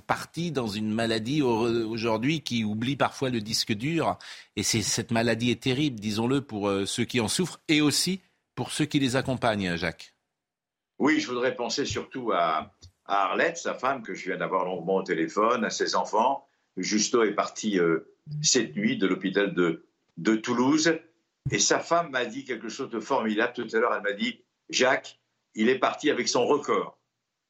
parti 0.05 0.51
dans 0.51 0.67
une 0.67 0.91
maladie 0.93 1.41
aujourd'hui 1.41 2.41
qui 2.41 2.63
oublie 2.63 2.95
parfois 2.95 3.29
le 3.29 3.41
disque 3.41 3.73
dur. 3.73 4.17
Et 4.55 4.63
cette 4.63 5.11
maladie 5.11 5.51
est 5.51 5.61
terrible, 5.61 5.99
disons-le, 5.99 6.41
pour 6.41 6.71
ceux 6.85 7.05
qui 7.05 7.19
en 7.19 7.27
souffrent 7.27 7.59
et 7.67 7.81
aussi 7.81 8.21
pour 8.55 8.71
ceux 8.71 8.85
qui 8.85 8.99
les 8.99 9.15
accompagnent, 9.15 9.75
Jacques. 9.75 10.15
Oui, 10.99 11.19
je 11.19 11.27
voudrais 11.27 11.55
penser 11.55 11.85
surtout 11.85 12.31
à, 12.31 12.73
Arlette, 13.05 13.57
sa 13.57 13.75
femme, 13.75 14.01
que 14.01 14.15
je 14.15 14.25
viens 14.25 14.37
d'avoir 14.37 14.65
longuement 14.65 14.95
au 14.95 15.03
téléphone, 15.03 15.63
à 15.63 15.69
ses 15.69 15.95
enfants. 15.95 16.47
Justo 16.75 17.23
est 17.23 17.35
parti 17.35 17.79
cette 18.41 18.75
nuit 18.75 18.97
de 18.97 19.05
l'hôpital 19.07 19.53
de, 19.53 19.85
de 20.17 20.35
Toulouse. 20.35 20.97
Et 21.51 21.59
sa 21.59 21.79
femme 21.79 22.09
m'a 22.09 22.25
dit 22.25 22.43
quelque 22.43 22.67
chose 22.67 22.89
de 22.89 22.99
formidable. 22.99 23.53
Tout 23.53 23.67
à 23.73 23.79
l'heure, 23.79 23.93
elle 23.93 24.01
m'a 24.01 24.13
dit, 24.13 24.43
Jacques, 24.69 25.19
il 25.57 25.69
est 25.69 25.79
parti 25.79 26.09
avec 26.09 26.29
son 26.29 26.45
record. 26.45 26.97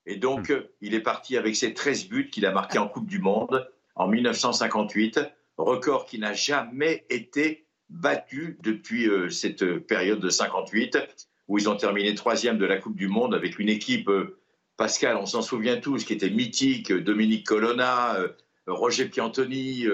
Et 0.06 0.16
donc, 0.16 0.50
hmm. 0.50 0.64
il 0.82 0.96
est 0.96 1.02
parti 1.02 1.38
avec 1.38 1.56
ses 1.56 1.74
13 1.74 2.08
buts 2.08 2.30
qu'il 2.30 2.46
a 2.46 2.52
marqués 2.52 2.80
en 2.80 2.88
Coupe 2.88 3.06
du 3.06 3.20
Monde 3.20 3.70
en 3.96 4.08
1958, 4.08 5.20
record 5.58 6.06
qui 6.06 6.18
n'a 6.18 6.34
jamais 6.34 7.06
été 7.10 7.68
battu 7.90 8.58
depuis 8.64 9.08
euh, 9.08 9.30
cette 9.30 9.80
période 9.86 10.20
de 10.20 10.30
58, 10.30 11.28
où 11.50 11.58
ils 11.58 11.70
ont 11.70 11.76
terminé 11.76 12.16
troisième 12.16 12.58
de 12.58 12.66
la 12.66 12.78
Coupe 12.78 12.96
du 12.96 13.08
Monde 13.08 13.36
avec 13.36 13.60
une 13.60 13.70
équipe, 13.70 14.10
euh, 14.10 14.40
Pascal, 14.78 15.18
on 15.18 15.26
s'en 15.26 15.42
souvient 15.42 15.78
tous, 15.78 16.06
qui 16.06 16.14
était 16.14 16.30
mythique, 16.30 16.94
Dominique 16.94 17.46
Colonna, 17.46 18.16
euh, 18.16 18.30
Roger 18.68 19.06
Piantoni, 19.06 19.86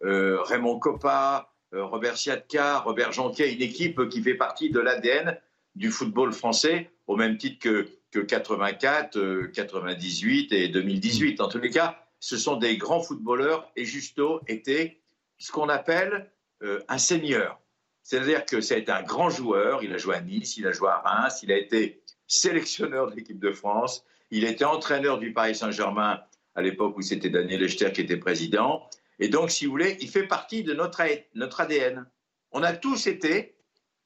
Raymond 0.00 0.78
Coppa, 0.78 1.52
Robert 1.72 2.16
Siatka, 2.16 2.80
Robert 2.80 3.12
Jonquet, 3.12 3.52
une 3.52 3.62
équipe 3.62 4.08
qui 4.08 4.22
fait 4.22 4.34
partie 4.34 4.70
de 4.70 4.80
l'ADN 4.80 5.38
du 5.74 5.90
football 5.90 6.32
français 6.32 6.90
au 7.06 7.16
même 7.16 7.36
titre 7.36 7.58
que, 7.58 7.88
que 8.10 8.20
84, 8.20 9.50
98 9.52 10.52
euh, 10.52 10.56
et 10.56 10.68
2018. 10.68 11.40
En 11.40 11.48
tous 11.48 11.58
les 11.58 11.70
cas, 11.70 11.98
ce 12.20 12.36
sont 12.36 12.56
des 12.56 12.76
grands 12.76 13.00
footballeurs 13.00 13.70
et 13.76 13.84
Justo 13.84 14.40
était 14.46 15.00
ce 15.38 15.52
qu'on 15.52 15.68
appelle 15.68 16.30
euh, 16.62 16.80
un 16.88 16.98
seigneur. 16.98 17.60
C'est-à-dire 18.02 18.44
que 18.44 18.60
ça 18.60 18.74
a 18.74 18.78
été 18.78 18.92
un 18.92 19.02
grand 19.02 19.30
joueur. 19.30 19.82
Il 19.82 19.92
a 19.92 19.98
joué 19.98 20.14
à 20.14 20.20
Nice, 20.20 20.56
il 20.56 20.66
a 20.66 20.72
joué 20.72 20.88
à 20.88 20.98
Reims, 20.98 21.40
il 21.42 21.50
a 21.50 21.56
été 21.56 22.02
sélectionneur 22.26 23.10
de 23.10 23.16
l'équipe 23.16 23.38
de 23.38 23.52
France, 23.52 24.04
il 24.30 24.44
était 24.44 24.64
entraîneur 24.64 25.18
du 25.18 25.32
Paris 25.32 25.54
Saint-Germain 25.54 26.20
à 26.54 26.62
l'époque 26.62 26.96
où 26.96 27.02
c'était 27.02 27.30
Daniel 27.30 27.62
Echter 27.62 27.92
qui 27.92 28.02
était 28.02 28.16
président. 28.16 28.88
Et 29.18 29.28
donc, 29.28 29.50
si 29.50 29.66
vous 29.66 29.72
voulez, 29.72 29.96
il 30.00 30.08
fait 30.08 30.26
partie 30.26 30.62
de 30.62 30.74
notre, 30.74 31.02
notre 31.34 31.60
ADN. 31.60 32.06
On 32.52 32.62
a 32.62 32.72
tous 32.72 33.06
été 33.06 33.53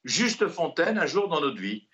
Juste 0.05 0.49
Fontaine 0.49 0.99
un 0.99 1.07
jour 1.07 1.29
dans 1.29 1.41
notre 1.41 1.61
vie 1.61 1.89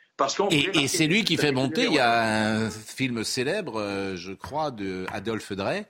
et, 0.50 0.88
c'est 0.88 1.06
lui 1.06 1.24
qui 1.24 1.36
fait 1.36 1.52
monter. 1.52 1.86
Il 1.86 1.94
y 1.94 1.98
a 1.98 2.56
un 2.56 2.70
film 2.70 3.24
célèbre, 3.24 3.80
euh, 3.80 4.16
je 4.16 4.32
crois, 4.32 4.70
de 4.70 5.06
Adolphe 5.12 5.52
Drey. 5.52 5.86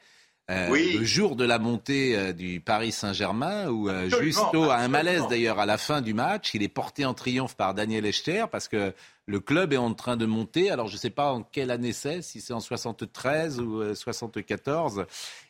Euh, 0.51 0.69
le 0.69 1.05
jour 1.05 1.37
de 1.37 1.45
la 1.45 1.59
montée 1.59 2.15
euh, 2.15 2.33
du 2.35 2.61
Paris 2.61 2.93
Saint-Germain, 2.93 3.69
où 3.69 3.89
Justo 4.09 4.65
a 4.65 4.77
un 4.77 4.89
malaise 4.89 5.23
d'ailleurs 5.29 5.59
à 5.59 5.67
la 5.67 5.79
fin 5.79 6.03
du 6.03 6.13
match. 6.13 6.53
Il 6.55 6.63
est 6.63 6.69
porté 6.69 7.07
en 7.07 7.15
triomphe 7.15 7.57
par 7.57 7.75
Daniel 7.75 8.05
Echter 8.05 8.45
parce 8.51 8.69
que 8.69 8.93
le 9.27 9.41
club 9.41 9.73
est 9.73 9.79
en 9.79 9.95
train 9.95 10.19
de 10.19 10.27
monter. 10.27 10.71
Alors 10.71 10.89
je 10.89 10.95
ne 10.95 10.99
sais 10.99 11.11
pas 11.11 11.33
en 11.33 11.43
quelle 11.43 11.71
année 11.71 11.95
c'est, 11.95 12.21
si 12.21 12.43
c'est 12.43 12.53
en 12.53 12.61
73 12.61 13.61
ou 13.61 13.95
74. 13.95 15.07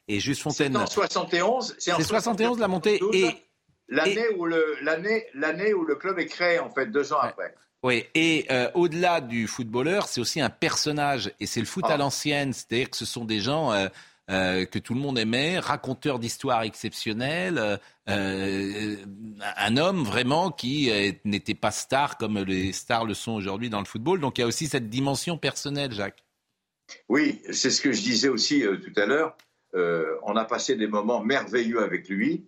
Et 0.06 0.20
Juste 0.20 0.42
Fontaine. 0.42 0.74
C'est 0.74 0.78
en 0.78 0.86
71. 0.86 1.74
C'est 1.78 2.02
71 2.02 2.58
la 2.58 2.68
montée. 2.68 3.00
Et 3.12 3.34
l'année 3.94 4.28
où 4.36 4.46
le 4.46 4.76
l'année 4.82 5.26
l'année 5.34 5.72
où 5.74 5.84
le 5.84 5.94
club 5.94 6.18
est 6.18 6.26
créé 6.26 6.58
en 6.58 6.70
fait 6.70 6.86
deux 6.86 7.12
ans 7.12 7.20
après. 7.20 7.54
Oui, 7.84 8.06
et 8.14 8.46
euh, 8.50 8.70
au-delà 8.72 9.20
du 9.20 9.46
footballeur, 9.46 10.08
c'est 10.08 10.18
aussi 10.18 10.40
un 10.40 10.48
personnage, 10.48 11.30
et 11.38 11.44
c'est 11.44 11.60
le 11.60 11.66
foot 11.66 11.84
à 11.84 11.92
ah. 11.92 11.96
l'ancienne, 11.98 12.54
c'est-à-dire 12.54 12.88
que 12.88 12.96
ce 12.96 13.04
sont 13.04 13.26
des 13.26 13.40
gens 13.40 13.72
euh, 13.72 13.88
euh, 14.30 14.64
que 14.64 14.78
tout 14.78 14.94
le 14.94 15.00
monde 15.00 15.18
aimait, 15.18 15.58
raconteurs 15.58 16.18
d'histoires 16.18 16.62
exceptionnelles, 16.62 17.78
un 18.06 19.76
homme 19.76 20.02
vraiment 20.02 20.50
qui 20.50 20.90
n'était 21.26 21.54
pas 21.54 21.70
star 21.72 22.16
comme 22.16 22.38
les 22.38 22.72
stars 22.72 23.04
le 23.04 23.12
sont 23.12 23.32
aujourd'hui 23.32 23.68
dans 23.68 23.80
le 23.80 23.84
football. 23.84 24.18
Donc 24.18 24.38
il 24.38 24.40
y 24.40 24.44
a 24.44 24.46
aussi 24.46 24.66
cette 24.66 24.88
dimension 24.88 25.36
personnelle, 25.36 25.92
Jacques. 25.92 26.24
Oui, 27.10 27.42
c'est 27.50 27.68
ce 27.68 27.82
que 27.82 27.92
je 27.92 28.00
disais 28.00 28.28
aussi 28.28 28.62
tout 28.62 28.98
à 28.98 29.04
l'heure. 29.04 29.36
on 29.74 30.36
a 30.36 30.44
passé 30.46 30.74
des 30.74 30.86
moments 30.86 31.22
merveilleux 31.22 31.82
avec 31.82 32.08
lui, 32.08 32.46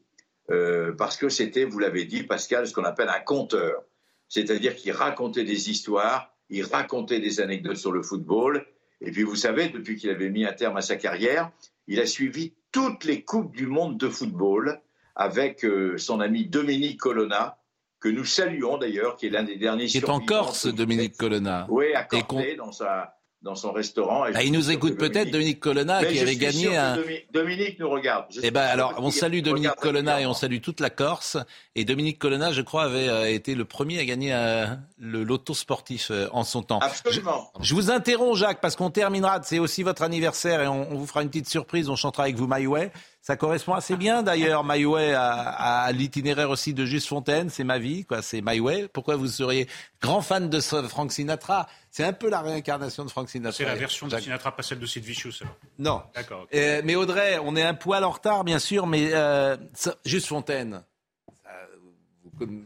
parce 0.97 1.17
que 1.17 1.29
c'était, 1.29 1.65
vous 1.65 1.79
l'avez 1.79 2.05
dit, 2.05 2.23
Pascal, 2.23 2.67
ce 2.67 2.73
qu'on 2.73 2.85
appelle 2.85 3.09
un 3.09 3.21
conteur 3.21 3.83
c'est-à-dire 4.29 4.75
qu'il 4.75 4.93
racontait 4.93 5.45
des 5.45 5.71
histoires, 5.71 6.33
il 6.51 6.65
racontait 6.65 7.21
des 7.21 7.41
anecdotes 7.41 7.77
sur 7.77 7.93
le 7.93 8.03
football. 8.03 8.67
Et 9.01 9.11
puis 9.11 9.23
vous 9.23 9.37
savez, 9.37 9.69
depuis 9.69 9.97
qu'il 9.97 10.11
avait 10.11 10.31
mis 10.31 10.45
un 10.45 10.53
terme 10.53 10.77
à 10.77 10.83
sa 10.83 10.97
carrière, 10.97 11.51
il 11.87 12.01
a 12.01 12.07
suivi 12.07 12.55
toutes 12.73 13.05
les 13.05 13.23
Coupes 13.23 13.55
du 13.55 13.67
monde 13.67 13.99
de 13.99 14.09
football 14.09 14.81
avec 15.15 15.65
euh, 15.65 15.97
son 15.97 16.21
ami 16.21 16.47
Dominique 16.47 17.01
Colonna, 17.01 17.59
que 18.01 18.09
nous 18.09 18.25
saluons 18.25 18.79
d'ailleurs, 18.79 19.17
qui 19.17 19.27
est 19.27 19.31
l'un 19.31 19.45
des 19.45 19.57
derniers. 19.57 19.87
Qui 19.87 19.99
est 19.99 20.09
en 20.09 20.21
Corse, 20.21 20.67
Dominique 20.67 21.17
Colonna. 21.17 21.67
Oui, 21.71 21.95
à 21.95 22.05
Corté, 22.05 22.57
dans 22.57 22.73
sa, 22.73 23.17
dans 23.47 23.55
son 23.55 23.73
restaurant. 23.73 24.25
Ah, 24.35 24.43
il 24.43 24.53
nous 24.53 24.71
écoute 24.71 24.99
peut-être, 24.99 25.31
Dominique 25.31 25.61
Colonna, 25.61 26.05
qui 26.05 26.19
avait 26.19 26.37
gagné 26.37 26.77
un. 26.77 26.99
Dominique 27.33 27.79
nous 27.79 27.89
regarde. 27.89 28.27
Eh 28.43 28.51
ben 28.51 28.63
alors, 28.63 28.95
on 28.99 29.11
salue 29.11 29.41
Dominique 29.41 29.77
Colonna 29.77 30.21
et 30.21 30.27
on 30.27 30.35
salue 30.35 30.59
toute 30.61 30.81
la 30.81 30.91
Corse. 30.91 31.39
Et 31.77 31.85
Dominique 31.85 32.19
Colonna, 32.19 32.53
je 32.53 32.63
crois, 32.63 32.85
avait 32.85 33.09
euh, 33.09 33.33
été 33.33 33.55
le 33.55 33.65
premier 33.65 34.01
à 34.01 34.05
gagner 34.05 34.35
euh, 34.35 34.67
le 34.99 35.23
loto 35.23 35.55
sportif 35.55 36.11
euh, 36.11 36.27
en 36.33 36.43
son 36.43 36.63
temps. 36.63 36.81
Absolument. 36.81 37.51
Je, 37.61 37.75
vous 37.75 37.91
interromps, 37.91 38.37
Jacques, 38.37 38.61
parce 38.61 38.75
qu'on 38.75 38.91
terminera. 38.91 39.41
C'est 39.45 39.61
aussi 39.61 39.83
votre 39.85 40.03
anniversaire 40.03 40.61
et 40.61 40.67
on, 40.67 40.85
vous 40.97 41.07
fera 41.07 41.23
une 41.23 41.29
petite 41.29 41.49
surprise. 41.49 41.89
On 41.89 41.97
chantera 41.97 42.25
avec 42.25 42.37
vous 42.37 42.49
My 42.51 42.67
Way. 42.67 42.91
Ça 43.27 43.37
correspond 43.37 43.75
assez 43.75 43.97
bien 43.97 44.23
d'ailleurs, 44.23 44.63
My 44.63 44.85
Way, 44.85 45.13
à, 45.13 45.91
l'itinéraire 45.91 46.49
aussi 46.49 46.73
de 46.73 46.87
Juste 46.87 47.09
Fontaine. 47.09 47.51
C'est 47.51 47.65
ma 47.65 47.77
vie, 47.77 48.05
quoi. 48.05 48.23
C'est 48.23 48.41
My 48.41 48.61
Way. 48.61 48.87
Pourquoi 48.87 49.17
vous 49.17 49.27
seriez 49.27 49.69
grand 50.01 50.23
fan 50.23 50.49
de 50.49 50.61
Frank 50.61 51.11
Sinatra? 51.11 51.67
C'est 51.91 52.05
un 52.05 52.13
peu 52.13 52.31
la 52.31 52.41
réincarnation 52.41 53.05
de 53.05 53.11
Frank 53.11 53.29
Sinatra. 53.29 53.57
C'est 53.57 53.65
la 53.65 53.75
version 53.75 54.07
de 54.07 54.17
Sinatra, 54.17 54.55
pas 54.55 54.63
celle 54.63 54.79
de 54.79 54.87
Sid 54.87 55.03
Vicious. 55.03 55.43
Non. 55.77 56.05
D'accord. 56.15 56.47
Euh, 56.55 56.83
mais 56.85 56.95
Audrey, 56.95 57.41
on 57.43 57.57
est 57.57 57.65
un 57.65 57.75
poil 57.75 58.05
en 58.05 58.11
retard, 58.11 58.45
bien 58.45 58.61
sûr, 58.61 58.87
mais 58.87 59.13
euh, 59.13 59.57
Juste 60.05 60.29
Fontaine. 60.29 60.85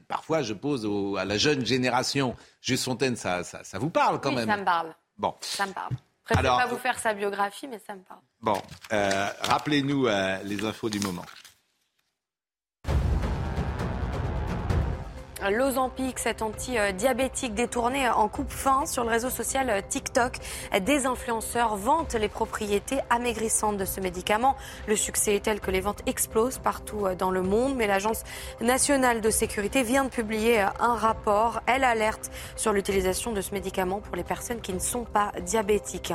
parfois, 0.08 0.42
je 0.42 0.52
pose 0.52 0.86
à 1.18 1.24
la 1.24 1.38
jeune 1.38 1.64
génération, 1.64 2.36
Juste 2.60 2.84
Fontaine, 2.84 3.16
ça, 3.16 3.44
ça, 3.44 3.78
vous 3.78 3.88
parle 3.88 4.20
quand 4.20 4.28
oui, 4.28 4.36
même. 4.36 4.48
Ça 4.48 4.58
me 4.58 4.64
parle. 4.66 4.94
Bon. 5.16 5.34
Ça 5.40 5.64
me 5.64 5.72
parle. 5.72 5.94
Je 6.30 6.38
ne 6.38 6.42
pas 6.42 6.66
vous 6.66 6.78
faire 6.78 6.98
sa 6.98 7.14
biographie, 7.14 7.68
mais 7.68 7.80
ça 7.84 7.94
me 7.94 8.02
parle. 8.02 8.20
Bon, 8.40 8.60
euh, 8.92 9.28
rappelez-nous 9.42 10.06
euh, 10.06 10.38
les 10.44 10.64
infos 10.64 10.88
du 10.88 11.00
moment. 11.00 11.24
L'Ozempic, 15.48 16.18
cet 16.18 16.42
anti-diabétique 16.42 17.54
détourné 17.54 18.08
en 18.10 18.28
coupe 18.28 18.50
fin 18.50 18.84
sur 18.84 19.04
le 19.04 19.10
réseau 19.10 19.30
social 19.30 19.82
TikTok. 19.88 20.34
Des 20.82 21.06
influenceurs 21.06 21.76
vantent 21.76 22.14
les 22.14 22.28
propriétés 22.28 22.98
amaigrissantes 23.08 23.78
de 23.78 23.86
ce 23.86 24.00
médicament. 24.00 24.54
Le 24.86 24.96
succès 24.96 25.36
est 25.36 25.44
tel 25.44 25.60
que 25.60 25.70
les 25.70 25.80
ventes 25.80 26.02
explosent 26.06 26.58
partout 26.58 27.06
dans 27.18 27.30
le 27.30 27.40
monde, 27.40 27.74
mais 27.74 27.86
l'Agence 27.86 28.22
nationale 28.60 29.22
de 29.22 29.30
sécurité 29.30 29.82
vient 29.82 30.04
de 30.04 30.10
publier 30.10 30.60
un 30.78 30.94
rapport. 30.94 31.62
Elle 31.66 31.84
alerte 31.84 32.30
sur 32.56 32.72
l'utilisation 32.72 33.32
de 33.32 33.40
ce 33.40 33.52
médicament 33.54 34.00
pour 34.00 34.16
les 34.16 34.24
personnes 34.24 34.60
qui 34.60 34.74
ne 34.74 34.78
sont 34.78 35.04
pas 35.04 35.32
diabétiques. 35.40 36.12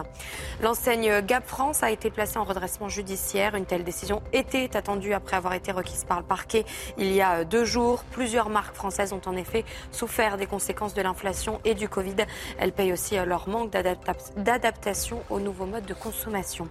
L'enseigne 0.62 1.22
Gap 1.22 1.48
France 1.48 1.82
a 1.82 1.90
été 1.90 2.12
placée 2.12 2.38
en 2.38 2.44
redressement 2.44 2.90
judiciaire. 2.90 3.56
Une 3.56 3.66
telle 3.66 3.84
décision 3.84 4.22
était 4.34 4.78
attendue 4.78 5.14
après 5.14 5.38
avoir 5.38 5.54
été 5.54 5.72
requise 5.72 6.04
par 6.04 6.20
le 6.20 6.26
parquet 6.26 6.64
il 6.98 7.12
y 7.12 7.22
a 7.22 7.44
deux 7.44 7.66
jours. 7.66 8.04
Plusieurs 8.12 8.50
marques 8.50 8.76
françaises 8.76 9.14
en 9.26 9.36
effet 9.36 9.66
souffert 9.92 10.38
des 10.38 10.46
conséquences 10.46 10.94
de 10.94 11.02
l'inflation 11.02 11.60
et 11.66 11.74
du 11.74 11.90
Covid. 11.90 12.16
Elles 12.58 12.72
payent 12.72 12.94
aussi 12.94 13.18
euh, 13.18 13.26
leur 13.26 13.50
manque 13.50 13.72
d'adaptation 13.72 15.22
aux 15.30 15.40
nouveaux 15.40 15.66
modes 15.66 15.86
de 15.86 15.94
consommation. 15.94 16.68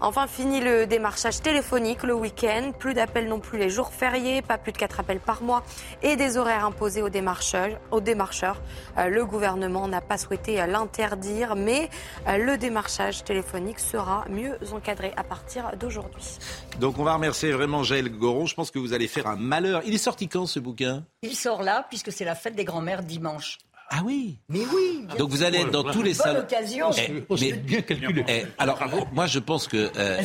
Enfin, 0.00 0.26
fini 0.26 0.60
le 0.60 0.86
démarchage 0.86 1.40
téléphonique 1.40 2.02
le 2.02 2.14
week-end. 2.14 2.72
Plus 2.78 2.94
d'appels 2.94 3.28
non 3.28 3.40
plus 3.40 3.58
les 3.58 3.70
jours 3.70 3.92
fériés, 3.92 4.42
pas 4.42 4.58
plus 4.58 4.72
de 4.72 4.78
4 4.78 5.00
appels 5.00 5.20
par 5.20 5.42
mois 5.42 5.62
et 6.02 6.16
des 6.16 6.36
horaires 6.36 6.64
imposés 6.64 7.02
aux 7.02 7.08
démarcheurs. 7.08 7.78
Aux 7.90 8.00
démarcheurs. 8.00 8.60
Euh, 8.98 9.08
le 9.08 9.24
gouvernement 9.24 9.88
n'a 9.88 10.00
pas 10.00 10.18
souhaité 10.18 10.60
euh, 10.60 10.66
l'interdire, 10.66 11.56
mais 11.56 11.88
le 12.26 12.56
démarchage 12.56 13.24
téléphonique 13.24 13.78
sera 13.78 14.24
mieux 14.28 14.58
encadré 14.72 15.12
à 15.16 15.24
partir 15.24 15.70
d'aujourd'hui. 15.78 16.38
Donc 16.80 16.98
on 16.98 17.04
va 17.04 17.14
remercier 17.14 17.52
vraiment 17.52 17.82
Jaël 17.82 18.08
Goron. 18.08 18.46
Je 18.46 18.54
pense 18.54 18.70
que 18.70 18.78
vous 18.78 18.92
allez 18.92 19.08
faire 19.08 19.26
un 19.26 19.36
malheur. 19.36 19.82
Il 19.86 19.94
est 19.94 19.98
sorti 19.98 20.28
quand 20.28 20.46
ce 20.46 20.58
bouquin? 20.58 21.04
Il 21.22 21.34
sort 21.34 21.62
là 21.62 21.73
puisque 21.82 22.12
c'est 22.12 22.24
la 22.24 22.34
fête 22.34 22.54
des 22.54 22.64
grands-mères 22.64 23.02
dimanche. 23.02 23.58
Ah 23.90 24.00
oui 24.04 24.38
Mais 24.48 24.60
oui 24.72 25.06
Donc 25.18 25.30
vous 25.30 25.42
allez 25.42 25.58
être 25.58 25.70
dans 25.70 25.84
tous 25.84 26.02
les 26.02 26.14
salles. 26.14 26.38
occasion. 26.38 26.90
mais, 27.30 27.52
bien 27.52 27.82
calculé. 27.82 28.24
Eh, 28.28 28.44
alors, 28.58 28.80
moi, 29.12 29.26
je 29.26 29.38
pense 29.38 29.68
que 29.68 29.90
euh, 29.96 30.20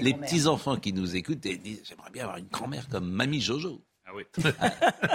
les, 0.00 0.14
petits-enfants 0.14 0.76
qui 0.76 0.92
nous 0.92 1.16
écoutent 1.16 1.40
disent 1.40 1.82
J'aimerais 1.84 2.10
bien 2.10 2.24
avoir 2.24 2.38
une 2.38 2.48
grand-mère 2.48 2.88
comme 2.88 3.08
Mamie 3.10 3.40
Jojo. 3.40 3.80
Ah 4.06 4.10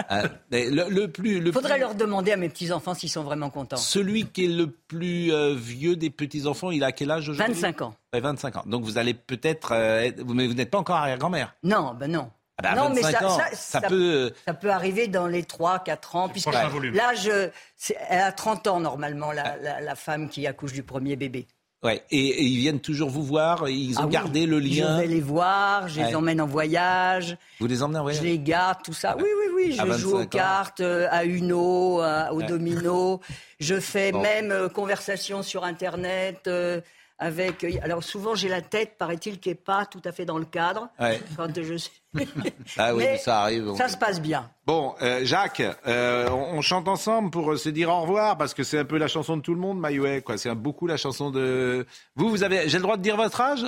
Ah 0.09 0.23
le, 0.51 1.05
plus, 1.07 1.39
le 1.39 1.51
faudrait 1.51 1.77
leur 1.77 1.93
demander 1.95 2.31
à 2.31 2.37
mes 2.37 2.49
petits 2.49 2.71
enfants 2.71 2.93
s'ils 2.93 3.09
sont 3.09 3.23
vraiment 3.23 3.49
contents. 3.49 3.77
Celui 3.77 4.25
qui 4.25 4.45
est 4.45 4.49
le 4.49 4.71
plus 4.71 5.31
euh, 5.31 5.53
vieux 5.53 5.95
des 5.95 6.09
petits 6.09 6.47
enfants, 6.47 6.71
il 6.71 6.83
a 6.83 6.91
quel 6.91 7.11
âge 7.11 7.29
aujourd'hui? 7.29 7.53
25 7.53 7.81
ans. 7.81 7.95
25 8.13 8.55
ans. 8.55 8.63
Donc 8.65 8.83
vous 8.83 8.97
allez 8.97 9.13
peut-être, 9.13 9.73
euh, 9.73 10.09
mais 10.27 10.47
vous 10.47 10.55
n'êtes 10.55 10.71
pas 10.71 10.79
encore 10.79 10.95
arrière-grand-mère? 10.95 11.55
Non, 11.63 11.93
ben 11.93 12.11
non. 12.11 12.31
Ah 12.59 12.63
bah, 12.63 12.75
non, 12.75 12.89
mais 12.89 13.03
ça, 13.03 13.11
ça, 13.11 13.45
ça, 13.53 13.81
peut... 13.81 14.33
ça 14.45 14.53
peut 14.55 14.71
arriver 14.71 15.07
dans 15.07 15.27
les 15.27 15.43
3-4 15.43 16.17
ans, 16.17 16.29
puisque 16.29 16.51
l'âge, 16.51 17.29
elle 17.29 18.19
a 18.19 18.31
30 18.31 18.67
ans 18.67 18.79
normalement, 18.79 19.31
la, 19.31 19.57
la, 19.57 19.79
la 19.79 19.95
femme 19.95 20.27
qui 20.27 20.47
accouche 20.47 20.73
du 20.73 20.81
premier 20.81 21.15
bébé. 21.15 21.47
Ouais. 21.83 22.03
Et, 22.09 22.43
ils 22.43 22.57
viennent 22.57 22.79
toujours 22.79 23.09
vous 23.09 23.23
voir, 23.23 23.69
ils 23.69 23.99
ont 23.99 24.05
ah 24.05 24.07
gardé 24.07 24.47
le 24.47 24.59
lien. 24.59 24.97
Je 24.97 25.01
vais 25.01 25.07
les 25.07 25.21
voir, 25.21 25.87
je 25.87 26.01
les 26.01 26.15
emmène 26.15 26.41
en 26.41 26.47
voyage. 26.47 27.37
Vous 27.59 27.67
les 27.67 27.83
emmenez 27.83 27.99
en 27.99 28.03
voyage 28.03 28.21
Je 28.21 28.27
les 28.27 28.39
garde, 28.39 28.79
tout 28.83 28.93
ça. 28.93 29.15
Oui, 29.17 29.23
oui, 29.23 29.51
oui. 29.55 29.77
Je 29.79 29.91
joue 29.93 30.17
aux 30.17 30.25
cartes, 30.25 30.79
euh, 30.79 31.07
à 31.11 31.25
Uno, 31.25 32.01
au 32.31 32.41
domino. 32.41 33.21
Je 33.59 33.79
fais 33.79 34.11
même 34.11 34.51
euh, 34.51 34.69
conversation 34.69 35.43
sur 35.43 35.63
Internet. 35.63 36.47
Euh, 36.47 36.81
avec. 37.19 37.65
Alors 37.81 38.03
souvent 38.03 38.35
j'ai 38.35 38.49
la 38.49 38.61
tête, 38.61 38.97
paraît-il, 38.97 39.39
qui 39.39 39.49
est 39.49 39.55
pas 39.55 39.85
tout 39.85 40.01
à 40.05 40.11
fait 40.11 40.25
dans 40.25 40.37
le 40.37 40.45
cadre. 40.45 40.89
Quand 41.35 41.53
je 41.55 41.77
ah 42.77 42.95
oui, 42.95 43.05
ça 43.19 43.41
arrive. 43.41 43.75
Ça 43.75 43.87
se 43.87 43.97
passe 43.97 44.21
bien. 44.21 44.49
Bon, 44.65 44.95
euh, 45.01 45.23
Jacques, 45.23 45.61
euh, 45.87 46.29
on, 46.29 46.61
chante 46.61 46.87
ensemble 46.87 47.29
pour 47.29 47.51
euh, 47.51 47.57
se 47.57 47.69
dire 47.69 47.89
au 47.89 48.01
revoir 48.01 48.37
parce 48.37 48.53
que 48.53 48.63
c'est 48.63 48.79
un 48.79 48.85
peu 48.85 48.97
la 48.97 49.07
chanson 49.07 49.37
de 49.37 49.41
tout 49.41 49.53
le 49.53 49.59
monde, 49.59 49.79
Maïoué. 49.79 50.21
Quoi, 50.21 50.37
c'est 50.37 50.53
beaucoup 50.55 50.87
la 50.87 50.97
chanson 50.97 51.29
de. 51.31 51.85
Vous, 52.15 52.29
vous 52.29 52.43
avez. 52.43 52.69
J'ai 52.69 52.77
le 52.77 52.83
droit 52.83 52.97
de 52.97 53.03
dire 53.03 53.17
votre 53.17 53.39
âge? 53.39 53.65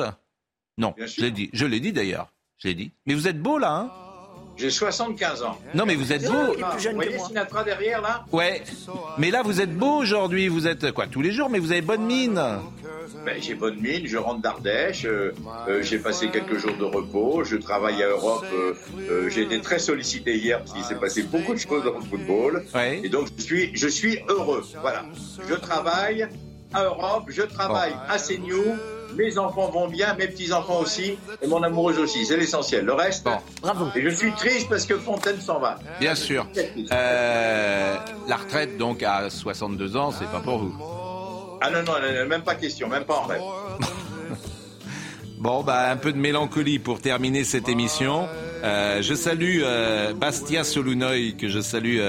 Non, 0.78 0.96
je 0.98 1.22
l'ai 1.22 1.32
dit. 1.32 1.50
Je 1.54 1.66
l'ai 1.66 1.80
dit 1.80 1.92
d'ailleurs. 1.92 2.32
Je 2.58 2.70
l'ai 2.70 2.76
dit. 2.76 2.92
Mais 3.06 3.14
vous 3.14 3.28
êtes 3.28 3.40
beau 3.40 3.58
là, 3.58 3.72
hein? 3.72 4.09
J'ai 4.60 4.70
75 4.70 5.44
ans. 5.44 5.58
Non, 5.74 5.86
mais 5.86 5.96
vous 5.96 6.12
êtes 6.12 6.26
beau. 6.26 6.54
Vous 6.54 6.96
voyez 6.96 7.18
Sinatra 7.18 7.64
derrière, 7.64 8.02
là 8.02 8.26
Ouais. 8.32 8.62
Mais 9.18 9.32
là, 9.32 9.42
vous 9.42 9.62
êtes 9.62 9.74
beau 9.74 9.96
aujourd'hui. 9.96 10.50
Vous 10.50 10.68
êtes 10.68 10.92
quoi 10.92 11.08
Tous 11.08 11.22
les 11.22 11.32
jours, 11.32 11.50
mais 11.50 11.60
vous 11.60 11.72
avez 11.72 11.82
bonne 11.82 12.06
mine. 12.06 12.42
Ben, 13.26 13.42
j'ai 13.42 13.56
bonne 13.56 13.80
mine. 13.80 14.06
Je 14.06 14.18
rentre 14.18 14.42
d'Ardèche. 14.42 15.06
Euh, 15.06 15.34
euh, 15.70 15.82
j'ai 15.82 15.98
passé 16.00 16.30
quelques 16.30 16.58
jours 16.58 16.76
de 16.78 16.84
repos. 16.84 17.44
Je 17.46 17.56
travaille 17.56 18.04
à 18.04 18.10
Europe. 18.10 18.46
Euh, 18.54 19.30
j'ai 19.30 19.44
été 19.44 19.62
très 19.62 19.80
sollicité 19.80 20.36
hier 20.38 20.60
parce 20.60 20.74
qu'il 20.74 20.84
s'est 20.84 21.00
passé 21.00 21.24
beaucoup 21.24 21.54
de 21.54 21.60
choses 21.60 21.84
dans 21.86 21.98
le 21.98 22.04
football. 22.04 22.66
Ouais. 22.76 23.00
Et 23.04 23.10
donc, 23.10 23.30
je 23.38 23.44
suis, 23.44 23.72
je 23.74 23.88
suis 23.88 24.20
heureux. 24.28 24.64
Voilà. 24.82 25.06
Je 25.48 25.56
travaille 25.56 26.28
à 26.74 26.84
Europe. 26.84 27.26
Je 27.30 27.44
travaille 27.44 27.94
à 28.10 28.18
CNews 28.18 28.76
mes 29.16 29.38
enfants 29.38 29.70
vont 29.70 29.88
bien, 29.88 30.14
mes 30.16 30.28
petits-enfants 30.28 30.80
aussi, 30.80 31.18
et 31.42 31.48
mon 31.48 31.62
amoureuse 31.64 32.00
aussi. 32.00 32.26
C'est 32.26 32.38
l'essentiel. 32.38 32.86
Le 32.86 32.94
reste, 32.94 33.28
bravo. 33.62 33.88
Et 33.96 34.02
je 34.02 34.10
suis 34.10 34.32
triste 34.34 34.70
parce 34.70 34.86
que 34.86 34.98
Fontaine 34.98 35.40
s'en 35.40 35.60
va. 35.60 35.80
Bien 36.00 36.16
sûr. 36.16 36.48
Euh, 36.92 37.98
la 38.28 38.36
retraite, 38.38 38.78
donc, 38.78 39.04
à 39.04 39.30
62 39.30 39.98
ans, 39.98 40.12
c'est 40.12 40.30
pas 40.30 40.40
pour 40.40 40.60
vous. 40.60 40.76
Ah 41.62 41.70
non, 41.70 41.84
non, 41.84 41.94
même 42.28 42.44
pas 42.44 42.56
question, 42.56 42.88
même 42.88 43.06
pas 43.06 43.16
en 43.16 43.24
rêve. 43.24 43.42
Bon, 45.40 45.64
bah, 45.64 45.90
un 45.90 45.96
peu 45.96 46.12
de 46.12 46.18
mélancolie 46.18 46.80
pour 46.80 47.00
terminer 47.00 47.46
cette 47.46 47.70
émission. 47.70 48.28
Euh, 48.62 49.02
je 49.02 49.14
salue 49.14 49.62
euh, 49.64 50.14
Bastia 50.14 50.66
Solunoy, 50.66 51.38
que 51.38 51.48
je 51.48 51.62
salue 51.62 52.00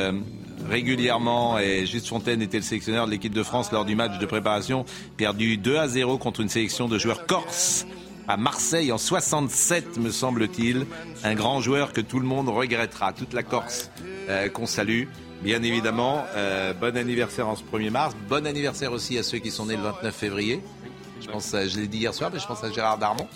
régulièrement 0.71 1.59
et 1.59 1.85
Juste 1.85 2.07
Fontaine 2.07 2.41
était 2.41 2.59
le 2.59 2.63
sélectionneur 2.63 3.07
de 3.07 3.11
l'équipe 3.11 3.35
de 3.35 3.43
France 3.43 3.73
lors 3.73 3.85
du 3.85 3.97
match 3.97 4.19
de 4.19 4.27
préparation 4.27 4.85
perdu 5.17 5.57
2 5.57 5.77
à 5.77 5.89
0 5.89 6.17
contre 6.19 6.41
une 6.41 6.49
sélection 6.49 6.89
de 6.89 6.99
joueurs 6.99 7.27
corses 7.27 7.87
à 8.31 8.37
Marseille 8.37 8.93
en 8.93 8.99
67 8.99 9.99
me 9.99 10.11
semble-t-il. 10.11 10.87
Un 11.25 11.35
grand 11.35 11.61
joueur 11.61 11.93
que 11.93 12.01
tout 12.01 12.21
le 12.21 12.27
monde 12.27 12.49
regrettera, 12.49 13.13
toute 13.13 13.33
la 13.33 13.43
Corse 13.43 13.91
euh, 14.29 14.49
qu'on 14.49 14.67
salue. 14.67 15.07
Bien 15.43 15.65
évidemment, 15.65 16.25
euh, 16.37 16.73
bon 16.73 16.97
anniversaire 16.97 17.49
en 17.49 17.57
ce 17.57 17.65
1er 17.65 17.91
mars. 17.91 18.15
Bon 18.29 18.47
anniversaire 18.47 18.93
aussi 18.93 19.19
à 19.19 19.25
ceux 19.25 19.39
qui 19.39 19.51
sont 19.51 19.67
nés 19.67 19.75
le 19.75 19.83
29 19.83 20.15
février. 20.15 20.61
Je 21.21 21.27
pense, 21.27 21.51
je 21.51 21.81
l'ai 21.81 21.89
dit 21.89 21.99
hier 21.99 22.15
soir, 22.15 22.31
mais 22.33 22.39
je 22.39 22.47
pense 22.47 22.63
à 22.63 22.71
Gérard 22.71 22.99
Darmon, 22.99 23.27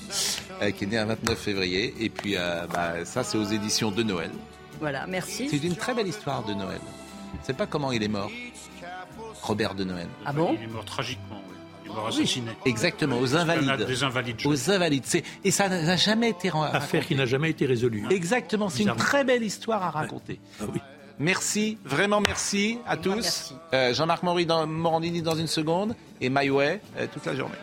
euh, 0.63 0.71
qui 0.71 0.85
est 0.85 0.87
né 0.87 0.99
le 0.99 1.07
29 1.07 1.39
février. 1.39 1.93
Et 1.99 2.09
puis, 2.09 2.37
bah, 2.73 3.05
ça, 3.05 3.25
c'est 3.25 3.37
aux 3.37 3.45
éditions 3.45 3.91
de 3.91 4.05
Noël. 4.05 4.31
Voilà, 4.79 5.09
merci. 5.09 5.49
C'est 5.49 5.65
une 5.65 5.75
très 5.75 5.95
belle 5.95 6.09
histoire 6.09 6.45
de 6.45 6.55
Noël. 6.55 6.81
Je 7.43 7.47
sais 7.47 7.53
pas 7.53 7.67
comment 7.67 7.93
il 7.93 8.03
est 8.03 8.09
mort. 8.09 8.31
Robert 9.43 9.75
de 9.75 9.85
Noël. 9.85 10.09
Ah 10.25 10.33
bon 10.33 10.57
Il 10.59 10.65
est 10.65 10.67
mort 10.67 10.85
tragiquement, 10.85 11.41
oui. 11.49 11.57
Il 11.85 11.91
est 11.91 11.95
mort 11.95 12.09
assassiné. 12.09 12.51
exactement, 12.65 13.19
aux 13.19 13.37
invalides. 13.37 13.87
Des 13.87 14.03
invalides. 14.03 14.41
Aux 14.47 14.71
invalides. 14.71 15.05
Et 15.45 15.51
ça 15.51 15.69
n'a 15.69 15.97
jamais 15.97 16.31
été 16.31 16.49
raconté. 16.49 16.77
Affaire 16.77 17.07
qui 17.07 17.15
n'a 17.15 17.27
jamais 17.27 17.51
été 17.51 17.67
résolue. 17.67 18.07
Exactement, 18.11 18.69
c'est 18.69 18.85
une 18.85 18.97
très 18.97 19.25
belle 19.25 19.43
histoire 19.43 19.83
à 19.83 19.91
raconter. 19.91 20.41
Ah 20.61 20.65
oui. 20.73 20.81
Merci, 21.19 21.79
vraiment 21.85 22.21
merci 22.21 22.79
à 22.87 22.97
tous. 22.97 23.55
Euh, 23.73 23.95
Jean-Marc 23.95 24.25
Morandini 24.25 25.23
dans 25.23 25.37
une 25.37 25.47
seconde 25.47 25.95
et 26.21 26.29
My 26.29 26.51
Way 26.51 26.81
euh, 26.99 27.07
toute 27.13 27.25
la 27.27 27.37
journée. 27.37 27.55